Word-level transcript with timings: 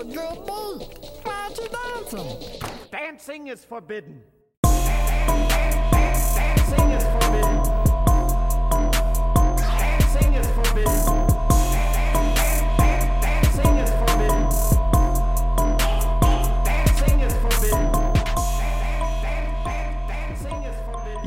a 0.00 0.04
good 0.04 0.46
beat. 0.46 0.88
Why 1.24 1.42
aren't 1.42 1.58
you 1.58 1.68
dancing? 1.68 2.26
Dancing 2.90 3.48
is 3.48 3.64
forbidden. 3.64 4.22
Dancing 4.62 4.80
is 6.90 7.04
forbidden. 7.04 7.62
Dancing 9.58 10.34
is 10.34 10.46
forbidden. 10.52 11.29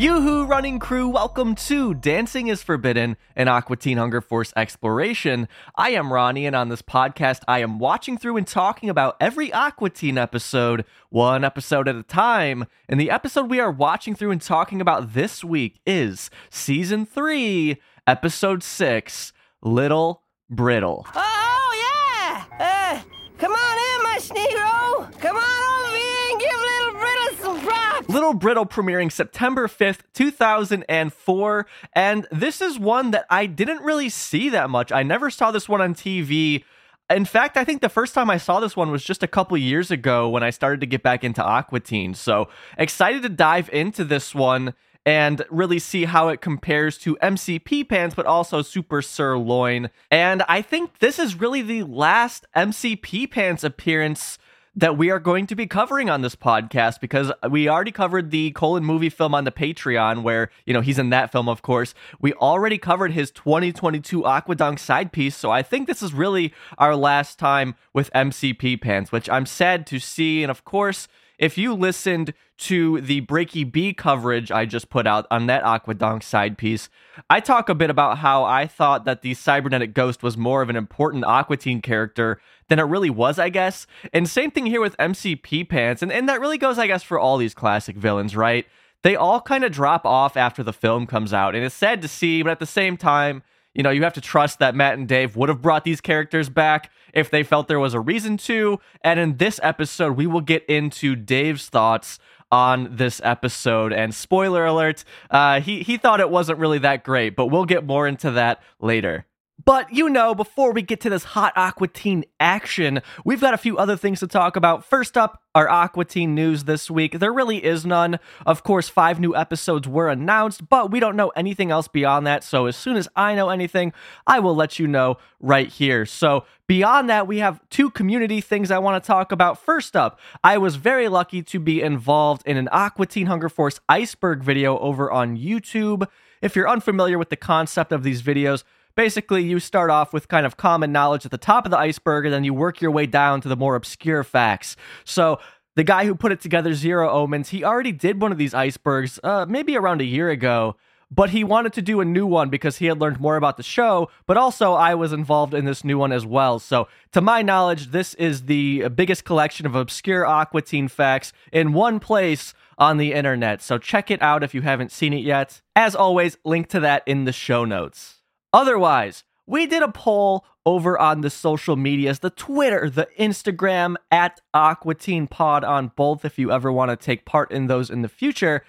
Yoo-hoo, 0.03 0.43
running 0.43 0.79
crew, 0.79 1.07
welcome 1.07 1.55
to 1.55 1.93
Dancing 1.93 2.49
is 2.49 2.61
Forbidden, 2.61 3.15
an 3.37 3.47
Aqua 3.47 3.77
Teen 3.77 3.97
Hunger 3.97 4.19
Force 4.19 4.51
exploration. 4.53 5.47
I 5.77 5.91
am 5.91 6.11
Ronnie, 6.11 6.45
and 6.45 6.53
on 6.53 6.67
this 6.67 6.81
podcast, 6.81 7.39
I 7.47 7.59
am 7.59 7.79
watching 7.79 8.17
through 8.17 8.35
and 8.35 8.45
talking 8.45 8.89
about 8.89 9.15
every 9.21 9.53
Aqua 9.53 9.89
Teen 9.89 10.17
episode, 10.17 10.83
one 11.07 11.45
episode 11.45 11.87
at 11.87 11.95
a 11.95 12.03
time. 12.03 12.65
And 12.89 12.99
the 12.99 13.09
episode 13.09 13.49
we 13.49 13.61
are 13.61 13.71
watching 13.71 14.13
through 14.13 14.31
and 14.31 14.41
talking 14.41 14.81
about 14.81 15.13
this 15.13 15.41
week 15.41 15.79
is 15.85 16.29
Season 16.49 17.05
3, 17.05 17.81
Episode 18.05 18.61
6, 18.61 19.31
Little 19.61 20.23
Brittle. 20.49 21.07
Oh, 21.15 21.73
yeah! 22.19 22.43
Uh, 22.59 23.01
come 23.37 23.53
on 23.53 23.77
in, 23.77 24.03
my 24.03 24.19
Negro! 24.19 25.17
Come 25.21 25.37
on 25.37 25.85
over 25.85 25.95
here 25.95 26.31
and 26.31 26.41
give 26.41 26.59
Little 26.59 26.91
Brittle 26.91 27.37
some 27.37 27.65
props! 27.65 28.02
Little 28.13 28.35
Brittle 28.35 28.67
premiering 28.67 29.11
September 29.11 29.67
5th, 29.67 30.01
2004. 30.13 31.65
And 31.93 32.27
this 32.31 32.61
is 32.61 32.77
one 32.77 33.09
that 33.09 33.25
I 33.27 33.47
didn't 33.47 33.83
really 33.83 34.09
see 34.09 34.49
that 34.49 34.69
much. 34.69 34.91
I 34.91 35.01
never 35.01 35.31
saw 35.31 35.49
this 35.49 35.67
one 35.67 35.81
on 35.81 35.95
TV. 35.95 36.63
In 37.09 37.25
fact, 37.25 37.57
I 37.57 37.63
think 37.63 37.81
the 37.81 37.89
first 37.89 38.13
time 38.13 38.29
I 38.29 38.37
saw 38.37 38.59
this 38.59 38.77
one 38.77 38.91
was 38.91 39.03
just 39.03 39.23
a 39.23 39.27
couple 39.27 39.57
years 39.57 39.89
ago 39.89 40.29
when 40.29 40.43
I 40.43 40.51
started 40.51 40.79
to 40.81 40.85
get 40.85 41.01
back 41.01 41.23
into 41.23 41.43
Aqua 41.43 41.79
Teen. 41.79 42.13
So 42.13 42.49
excited 42.77 43.23
to 43.23 43.29
dive 43.29 43.67
into 43.73 44.03
this 44.03 44.35
one 44.35 44.75
and 45.07 45.43
really 45.49 45.79
see 45.79 46.05
how 46.05 46.27
it 46.27 46.39
compares 46.39 46.99
to 46.99 47.15
MCP 47.15 47.89
pants, 47.89 48.13
but 48.13 48.27
also 48.27 48.61
Super 48.61 49.01
Sirloin. 49.01 49.89
And 50.11 50.43
I 50.47 50.61
think 50.61 50.99
this 50.99 51.17
is 51.17 51.39
really 51.39 51.63
the 51.63 51.81
last 51.81 52.45
MCP 52.55 53.31
pants 53.31 53.63
appearance 53.63 54.37
that 54.75 54.97
we 54.97 55.11
are 55.11 55.19
going 55.19 55.45
to 55.47 55.55
be 55.55 55.67
covering 55.67 56.09
on 56.09 56.21
this 56.21 56.35
podcast 56.35 56.99
because 56.99 57.31
we 57.49 57.69
already 57.69 57.91
covered 57.91 58.31
the 58.31 58.51
Colon 58.51 58.83
movie 58.83 59.09
film 59.09 59.35
on 59.35 59.43
the 59.43 59.51
Patreon, 59.51 60.23
where, 60.23 60.49
you 60.65 60.73
know, 60.73 60.81
he's 60.81 60.97
in 60.97 61.09
that 61.11 61.31
film, 61.31 61.47
of 61.47 61.61
course. 61.61 61.93
We 62.19 62.33
already 62.33 62.77
covered 62.79 63.11
his 63.11 63.29
2022 63.31 64.21
Aquadonk 64.23 64.79
side 64.79 65.11
piece, 65.11 65.35
so 65.35 65.51
I 65.51 65.61
think 65.61 65.87
this 65.87 66.01
is 66.01 66.13
really 66.13 66.53
our 66.77 66.95
last 66.95 67.37
time 67.37 67.75
with 67.93 68.11
MCP 68.13 68.81
pants, 68.81 69.11
which 69.11 69.29
I'm 69.29 69.45
sad 69.45 69.85
to 69.87 69.99
see. 69.99 70.43
And 70.43 70.49
of 70.49 70.65
course, 70.65 71.07
if 71.43 71.57
you 71.57 71.73
listened 71.73 72.33
to 72.57 73.01
the 73.01 73.19
Breaky 73.19 73.69
B 73.69 73.93
coverage 73.93 74.49
I 74.49 74.65
just 74.65 74.89
put 74.89 75.05
out 75.05 75.27
on 75.29 75.47
that 75.47 75.61
Aquadonk 75.65 76.23
side 76.23 76.57
piece, 76.57 76.87
I 77.29 77.41
talk 77.41 77.67
a 77.67 77.75
bit 77.75 77.89
about 77.89 78.19
how 78.19 78.45
I 78.45 78.65
thought 78.65 79.03
that 79.03 79.23
the 79.23 79.33
cybernetic 79.33 79.93
ghost 79.93 80.23
was 80.23 80.37
more 80.37 80.61
of 80.61 80.69
an 80.69 80.77
important 80.77 81.25
Aqua 81.25 81.57
Teen 81.57 81.81
character 81.81 82.39
than 82.69 82.79
it 82.79 82.83
really 82.83 83.09
was, 83.09 83.39
I 83.39 83.49
guess. 83.49 83.85
And 84.13 84.29
same 84.29 84.51
thing 84.51 84.67
here 84.67 84.79
with 84.79 84.95
MCP 84.95 85.67
Pants, 85.67 86.01
and, 86.01 86.13
and 86.13 86.29
that 86.29 86.39
really 86.39 86.57
goes, 86.57 86.79
I 86.79 86.87
guess, 86.87 87.03
for 87.03 87.19
all 87.19 87.35
these 87.35 87.53
classic 87.53 87.97
villains, 87.97 88.37
right? 88.37 88.65
They 89.01 89.17
all 89.17 89.41
kind 89.41 89.65
of 89.65 89.73
drop 89.73 90.05
off 90.05 90.37
after 90.37 90.63
the 90.63 90.71
film 90.71 91.05
comes 91.05 91.33
out, 91.33 91.55
and 91.55 91.65
it's 91.65 91.75
sad 91.75 92.01
to 92.03 92.07
see, 92.07 92.41
but 92.41 92.51
at 92.51 92.59
the 92.59 92.65
same 92.65 92.95
time, 92.95 93.43
you 93.73 93.83
know, 93.83 93.89
you 93.89 94.03
have 94.03 94.13
to 94.13 94.21
trust 94.21 94.59
that 94.59 94.75
Matt 94.75 94.97
and 94.97 95.07
Dave 95.07 95.35
would 95.35 95.49
have 95.49 95.61
brought 95.61 95.83
these 95.83 96.01
characters 96.01 96.49
back 96.49 96.91
if 97.13 97.29
they 97.29 97.43
felt 97.43 97.67
there 97.67 97.79
was 97.79 97.93
a 97.93 97.99
reason 97.99 98.37
to. 98.37 98.79
And 99.03 99.19
in 99.19 99.37
this 99.37 99.59
episode, 99.63 100.15
we 100.17 100.27
will 100.27 100.41
get 100.41 100.65
into 100.65 101.15
Dave's 101.15 101.69
thoughts 101.69 102.19
on 102.51 102.95
this 102.95 103.19
episode. 103.23 103.91
And 103.91 104.13
spoiler 104.13 104.65
alert, 104.65 105.03
uh, 105.31 105.59
he 105.59 105.81
he 105.81 105.97
thought 105.97 106.19
it 106.19 106.29
wasn't 106.29 106.59
really 106.59 106.79
that 106.79 107.03
great, 107.03 107.35
but 107.35 107.47
we'll 107.47 107.65
get 107.65 107.85
more 107.85 108.07
into 108.07 108.31
that 108.31 108.61
later. 108.79 109.25
But 109.63 109.93
you 109.93 110.09
know, 110.09 110.33
before 110.33 110.73
we 110.73 110.81
get 110.81 110.99
to 111.01 111.09
this 111.09 111.23
hot 111.23 111.53
Aqua 111.55 111.87
Teen 111.87 112.25
action, 112.39 113.01
we've 113.23 113.39
got 113.39 113.53
a 113.53 113.57
few 113.57 113.77
other 113.77 113.95
things 113.95 114.19
to 114.19 114.27
talk 114.27 114.55
about. 114.55 114.83
First 114.83 115.15
up, 115.15 115.41
our 115.55 115.69
Aqua 115.69 116.05
Teen 116.05 116.33
news 116.33 116.63
this 116.63 116.89
week. 116.89 117.19
There 117.19 117.31
really 117.31 117.63
is 117.63 117.85
none. 117.85 118.19
Of 118.45 118.63
course, 118.63 118.89
five 118.89 119.19
new 119.19 119.35
episodes 119.35 119.87
were 119.87 120.09
announced, 120.09 120.67
but 120.67 120.89
we 120.89 120.99
don't 120.99 121.15
know 121.15 121.29
anything 121.29 121.69
else 121.69 121.87
beyond 121.87 122.25
that. 122.25 122.43
So 122.43 122.65
as 122.65 122.75
soon 122.75 122.97
as 122.97 123.07
I 123.15 123.35
know 123.35 123.49
anything, 123.49 123.93
I 124.25 124.39
will 124.39 124.55
let 124.55 124.79
you 124.79 124.87
know 124.87 125.17
right 125.39 125.67
here. 125.67 126.05
So 126.07 126.45
beyond 126.67 127.07
that, 127.11 127.27
we 127.27 127.37
have 127.37 127.61
two 127.69 127.91
community 127.91 128.41
things 128.41 128.71
I 128.71 128.79
want 128.79 129.01
to 129.01 129.07
talk 129.07 129.31
about. 129.31 129.59
First 129.59 129.95
up, 129.95 130.19
I 130.43 130.57
was 130.57 130.77
very 130.77 131.07
lucky 131.07 131.43
to 131.43 131.59
be 131.59 131.81
involved 131.81 132.41
in 132.47 132.57
an 132.57 132.69
Aqua 132.71 133.05
Teen 133.05 133.27
Hunger 133.27 133.49
Force 133.49 133.79
iceberg 133.87 134.43
video 134.43 134.79
over 134.79 135.11
on 135.11 135.37
YouTube. 135.37 136.07
If 136.41 136.55
you're 136.55 136.67
unfamiliar 136.67 137.17
with 137.17 137.29
the 137.29 137.37
concept 137.37 137.93
of 137.93 138.03
these 138.03 138.21
videos, 138.21 138.63
basically 138.95 139.43
you 139.43 139.59
start 139.59 139.89
off 139.89 140.13
with 140.13 140.27
kind 140.27 140.45
of 140.45 140.57
common 140.57 140.91
knowledge 140.91 141.25
at 141.25 141.31
the 141.31 141.37
top 141.37 141.65
of 141.65 141.71
the 141.71 141.77
iceberg 141.77 142.25
and 142.25 142.33
then 142.33 142.43
you 142.43 142.53
work 142.53 142.81
your 142.81 142.91
way 142.91 143.05
down 143.05 143.41
to 143.41 143.49
the 143.49 143.55
more 143.55 143.75
obscure 143.75 144.23
facts. 144.23 144.75
So 145.03 145.39
the 145.75 145.83
guy 145.83 146.05
who 146.05 146.15
put 146.15 146.31
it 146.31 146.41
together, 146.41 146.73
Zero 146.73 147.09
Omens, 147.09 147.49
he 147.49 147.63
already 147.63 147.91
did 147.91 148.21
one 148.21 148.31
of 148.31 148.37
these 148.37 148.53
icebergs 148.53 149.19
uh, 149.23 149.45
maybe 149.47 149.75
around 149.75 150.01
a 150.01 150.05
year 150.05 150.29
ago. 150.29 150.75
But 151.09 151.29
he 151.29 151.43
wanted 151.43 151.73
to 151.73 151.83
do 151.83 152.01
a 152.01 152.05
new 152.05 152.25
one 152.25 152.49
because 152.49 152.77
he 152.77 152.87
had 152.87 152.99
learned 152.99 153.19
more 153.19 153.35
about 153.35 153.57
the 153.57 153.63
show. 153.63 154.09
But 154.25 154.35
also, 154.35 154.73
I 154.73 154.95
was 154.95 155.13
involved 155.13 155.53
in 155.53 155.65
this 155.65 155.83
new 155.83 155.99
one 155.99 156.11
as 156.11 156.25
well. 156.25 156.57
So, 156.57 156.87
to 157.11 157.21
my 157.21 157.43
knowledge, 157.43 157.91
this 157.91 158.15
is 158.15 158.45
the 158.45 158.89
biggest 158.89 159.23
collection 159.23 159.67
of 159.67 159.75
obscure 159.75 160.25
Aqua 160.25 160.63
Teen 160.63 160.87
facts 160.87 161.31
in 161.51 161.73
one 161.73 161.99
place 161.99 162.55
on 162.79 162.97
the 162.97 163.13
internet. 163.13 163.61
So, 163.61 163.77
check 163.77 164.09
it 164.09 164.23
out 164.23 164.43
if 164.43 164.55
you 164.55 164.61
haven't 164.61 164.91
seen 164.91 165.13
it 165.13 165.23
yet. 165.23 165.61
As 165.75 165.95
always, 165.95 166.39
link 166.43 166.67
to 166.69 166.79
that 166.79 167.03
in 167.05 167.25
the 167.25 167.33
show 167.33 167.63
notes. 167.63 168.12
Otherwise, 168.53 169.23
we 169.45 169.65
did 169.65 169.83
a 169.83 169.91
poll 169.91 170.45
over 170.65 170.97
on 170.97 171.21
the 171.21 171.29
social 171.29 171.75
medias, 171.75 172.19
the 172.19 172.29
Twitter, 172.29 172.89
the 172.89 173.07
Instagram, 173.19 173.95
at 174.11 174.39
Aqua 174.53 174.95
Teen 174.95 175.27
Pod 175.27 175.63
on 175.63 175.91
both 175.95 176.23
if 176.23 176.39
you 176.39 176.51
ever 176.51 176.71
want 176.71 176.89
to 176.91 176.95
take 176.95 177.25
part 177.25 177.51
in 177.51 177.67
those 177.67 177.89
in 177.89 178.03
the 178.03 178.07
future. 178.07 178.63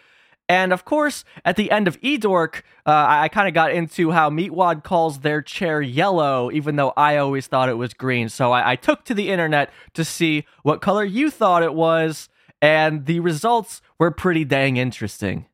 And 0.49 0.73
of 0.73 0.85
course, 0.85 1.25
at 1.45 1.57
the 1.57 1.71
end 1.71 1.89
of 1.89 1.99
Edork, 2.03 2.63
uh, 2.85 3.07
I 3.09 3.29
kind 3.29 3.49
of 3.49 3.55
got 3.55 3.73
into 3.73 4.11
how 4.11 4.29
Meatwad 4.29 4.83
calls 4.83 5.21
their 5.21 5.41
chair 5.41 5.81
yellow, 5.81 6.51
even 6.51 6.77
though 6.77 6.93
I 6.97 7.17
always 7.17 7.47
thought 7.47 7.69
it 7.69 7.79
was 7.79 7.95
green. 7.95 8.29
So 8.29 8.53
I, 8.53 8.73
I 8.73 8.77
took 8.77 9.05
to 9.05 9.15
the 9.15 9.31
internet 9.31 9.71
to 9.95 10.05
see 10.05 10.45
what 10.63 10.83
color 10.83 11.05
you 11.05 11.31
thought 11.31 11.63
it 11.63 11.75
was, 11.75 12.29
and 12.61 13.07
the 13.07 13.21
results 13.21 13.81
were 13.99 14.11
pretty 14.11 14.45
dang 14.45 14.77
interesting. 14.77 15.47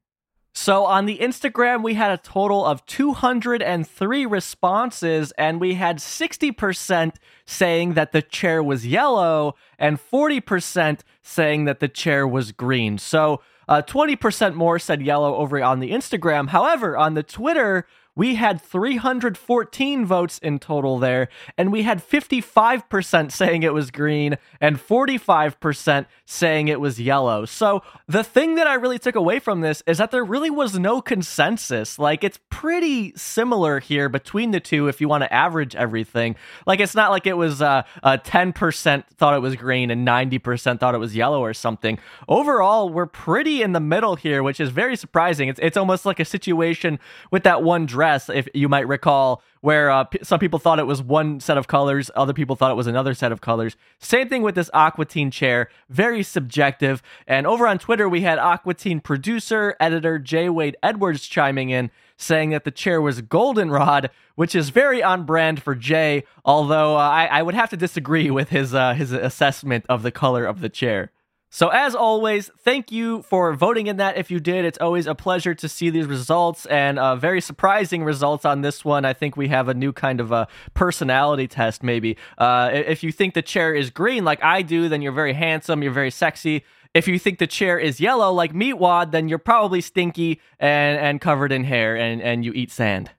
So 0.52 0.84
on 0.84 1.06
the 1.06 1.18
Instagram, 1.18 1.82
we 1.82 1.94
had 1.94 2.10
a 2.10 2.16
total 2.18 2.64
of 2.64 2.84
203 2.86 4.26
responses, 4.26 5.32
and 5.38 5.60
we 5.60 5.74
had 5.74 5.98
60% 5.98 7.14
saying 7.46 7.94
that 7.94 8.12
the 8.12 8.22
chair 8.22 8.62
was 8.62 8.86
yellow 8.86 9.54
and 9.78 9.98
40% 9.98 11.00
saying 11.22 11.64
that 11.66 11.80
the 11.80 11.88
chair 11.88 12.26
was 12.26 12.52
green. 12.52 12.98
So 12.98 13.40
uh, 13.68 13.82
20% 13.82 14.54
more 14.54 14.80
said 14.80 15.00
yellow 15.00 15.36
over 15.36 15.62
on 15.62 15.78
the 15.78 15.92
Instagram. 15.92 16.48
However, 16.48 16.96
on 16.96 17.14
the 17.14 17.22
Twitter, 17.22 17.86
we 18.16 18.34
had 18.34 18.60
314 18.60 20.04
votes 20.04 20.38
in 20.38 20.58
total 20.58 20.98
there, 20.98 21.28
and 21.56 21.70
we 21.70 21.82
had 21.82 22.06
55% 22.06 23.32
saying 23.32 23.62
it 23.62 23.72
was 23.72 23.90
green 23.90 24.36
and 24.60 24.76
45% 24.76 26.06
saying 26.26 26.68
it 26.68 26.80
was 26.80 27.00
yellow. 27.00 27.44
So, 27.44 27.82
the 28.08 28.24
thing 28.24 28.56
that 28.56 28.66
I 28.66 28.74
really 28.74 28.98
took 28.98 29.14
away 29.14 29.38
from 29.38 29.60
this 29.60 29.82
is 29.86 29.98
that 29.98 30.10
there 30.10 30.24
really 30.24 30.50
was 30.50 30.78
no 30.78 31.00
consensus. 31.00 31.98
Like, 31.98 32.24
it's 32.24 32.38
pretty 32.50 33.12
similar 33.16 33.80
here 33.80 34.08
between 34.08 34.50
the 34.50 34.60
two 34.60 34.88
if 34.88 35.00
you 35.00 35.08
want 35.08 35.22
to 35.22 35.32
average 35.32 35.74
everything. 35.76 36.36
Like, 36.66 36.80
it's 36.80 36.94
not 36.94 37.10
like 37.10 37.26
it 37.26 37.36
was 37.36 37.62
uh, 37.62 37.82
uh, 38.02 38.18
10% 38.18 39.04
thought 39.16 39.34
it 39.34 39.40
was 39.40 39.56
green 39.56 39.90
and 39.90 40.06
90% 40.06 40.80
thought 40.80 40.94
it 40.94 40.98
was 40.98 41.14
yellow 41.14 41.42
or 41.42 41.54
something. 41.54 41.98
Overall, 42.28 42.88
we're 42.88 43.06
pretty 43.06 43.62
in 43.62 43.72
the 43.72 43.80
middle 43.80 44.16
here, 44.16 44.42
which 44.42 44.60
is 44.60 44.70
very 44.70 44.96
surprising. 44.96 45.48
It's, 45.48 45.60
it's 45.62 45.76
almost 45.76 46.04
like 46.04 46.20
a 46.20 46.24
situation 46.24 46.98
with 47.30 47.44
that 47.44 47.62
one 47.62 47.86
dress, 48.00 48.30
if 48.30 48.48
you 48.54 48.66
might 48.66 48.88
recall, 48.88 49.42
where 49.60 49.90
uh, 49.90 50.04
p- 50.04 50.20
some 50.22 50.40
people 50.40 50.58
thought 50.58 50.78
it 50.78 50.86
was 50.86 51.02
one 51.02 51.38
set 51.38 51.58
of 51.58 51.68
colors, 51.68 52.10
other 52.16 52.32
people 52.32 52.56
thought 52.56 52.70
it 52.70 52.76
was 52.82 52.86
another 52.86 53.12
set 53.12 53.30
of 53.30 53.42
colors. 53.42 53.76
Same 53.98 54.26
thing 54.26 54.40
with 54.40 54.54
this 54.54 54.70
Aqua 54.72 55.04
Teen 55.04 55.30
chair, 55.30 55.68
very 55.90 56.22
subjective. 56.22 57.02
And 57.26 57.46
over 57.46 57.66
on 57.66 57.78
Twitter, 57.78 58.08
we 58.08 58.22
had 58.22 58.38
Aqua 58.38 58.72
Teen 58.72 59.00
producer, 59.00 59.76
editor 59.78 60.18
J. 60.18 60.48
Wade 60.48 60.78
Edwards 60.82 61.26
chiming 61.26 61.68
in, 61.68 61.90
saying 62.16 62.48
that 62.50 62.64
the 62.64 62.70
chair 62.70 63.02
was 63.02 63.20
goldenrod, 63.20 64.08
which 64.34 64.54
is 64.54 64.70
very 64.70 65.02
on 65.02 65.26
brand 65.26 65.62
for 65.62 65.74
Jay. 65.74 66.24
Although 66.42 66.96
uh, 66.96 67.00
I, 67.00 67.26
I 67.26 67.42
would 67.42 67.54
have 67.54 67.68
to 67.68 67.76
disagree 67.76 68.30
with 68.30 68.48
his 68.48 68.72
uh, 68.72 68.94
his 68.94 69.12
assessment 69.12 69.84
of 69.90 70.02
the 70.02 70.10
color 70.10 70.46
of 70.46 70.62
the 70.62 70.70
chair. 70.70 71.12
So, 71.52 71.68
as 71.70 71.96
always, 71.96 72.48
thank 72.60 72.92
you 72.92 73.22
for 73.22 73.52
voting 73.54 73.88
in 73.88 73.96
that. 73.96 74.16
If 74.16 74.30
you 74.30 74.38
did, 74.38 74.64
it's 74.64 74.78
always 74.78 75.08
a 75.08 75.16
pleasure 75.16 75.52
to 75.52 75.68
see 75.68 75.90
these 75.90 76.06
results 76.06 76.64
and 76.66 76.96
uh, 76.96 77.16
very 77.16 77.40
surprising 77.40 78.04
results 78.04 78.44
on 78.44 78.60
this 78.62 78.84
one. 78.84 79.04
I 79.04 79.12
think 79.14 79.36
we 79.36 79.48
have 79.48 79.66
a 79.66 79.74
new 79.74 79.92
kind 79.92 80.20
of 80.20 80.30
a 80.30 80.46
personality 80.74 81.48
test, 81.48 81.82
maybe. 81.82 82.16
Uh, 82.38 82.70
if 82.72 83.02
you 83.02 83.10
think 83.10 83.34
the 83.34 83.42
chair 83.42 83.74
is 83.74 83.90
green, 83.90 84.24
like 84.24 84.40
I 84.44 84.62
do, 84.62 84.88
then 84.88 85.02
you're 85.02 85.10
very 85.10 85.32
handsome, 85.32 85.82
you're 85.82 85.90
very 85.90 86.12
sexy. 86.12 86.62
If 86.94 87.08
you 87.08 87.18
think 87.18 87.40
the 87.40 87.48
chair 87.48 87.80
is 87.80 87.98
yellow, 88.00 88.32
like 88.32 88.52
Meatwad, 88.52 89.10
then 89.10 89.28
you're 89.28 89.38
probably 89.38 89.80
stinky 89.80 90.40
and, 90.60 91.00
and 91.00 91.20
covered 91.20 91.50
in 91.50 91.64
hair 91.64 91.96
and, 91.96 92.22
and 92.22 92.44
you 92.44 92.52
eat 92.52 92.70
sand. 92.70 93.10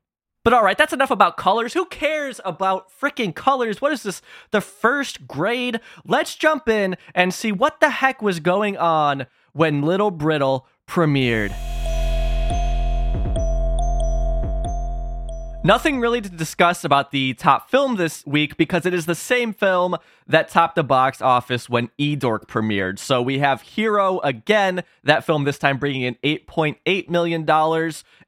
But 0.43 0.53
all 0.53 0.63
right, 0.63 0.77
that's 0.77 0.93
enough 0.93 1.11
about 1.11 1.37
colors. 1.37 1.73
Who 1.73 1.85
cares 1.85 2.41
about 2.43 2.89
freaking 2.89 3.35
colors? 3.35 3.79
What 3.79 3.93
is 3.93 4.01
this? 4.01 4.23
The 4.49 4.61
first 4.61 5.27
grade? 5.27 5.79
Let's 6.03 6.35
jump 6.35 6.67
in 6.67 6.97
and 7.13 7.31
see 7.31 7.51
what 7.51 7.79
the 7.79 7.91
heck 7.91 8.23
was 8.23 8.39
going 8.39 8.75
on 8.75 9.27
when 9.53 9.83
Little 9.83 10.09
Brittle 10.09 10.67
premiered. 10.87 11.53
Nothing 15.63 15.99
really 15.99 16.21
to 16.21 16.29
discuss 16.29 16.83
about 16.83 17.11
the 17.11 17.35
top 17.35 17.69
film 17.69 17.95
this 17.95 18.25
week 18.25 18.57
because 18.57 18.87
it 18.87 18.95
is 18.95 19.05
the 19.05 19.13
same 19.13 19.53
film 19.53 19.95
that 20.25 20.49
topped 20.49 20.73
the 20.73 20.83
box 20.83 21.21
office 21.21 21.69
when 21.69 21.91
E 21.99 22.15
Dork 22.15 22.49
premiered. 22.49 22.97
So 22.97 23.21
we 23.21 23.37
have 23.39 23.61
Hero 23.61 24.19
again, 24.21 24.83
that 25.03 25.23
film 25.23 25.43
this 25.43 25.59
time 25.59 25.77
bringing 25.77 26.01
in 26.01 26.15
$8.8 26.23 27.09
million. 27.09 27.47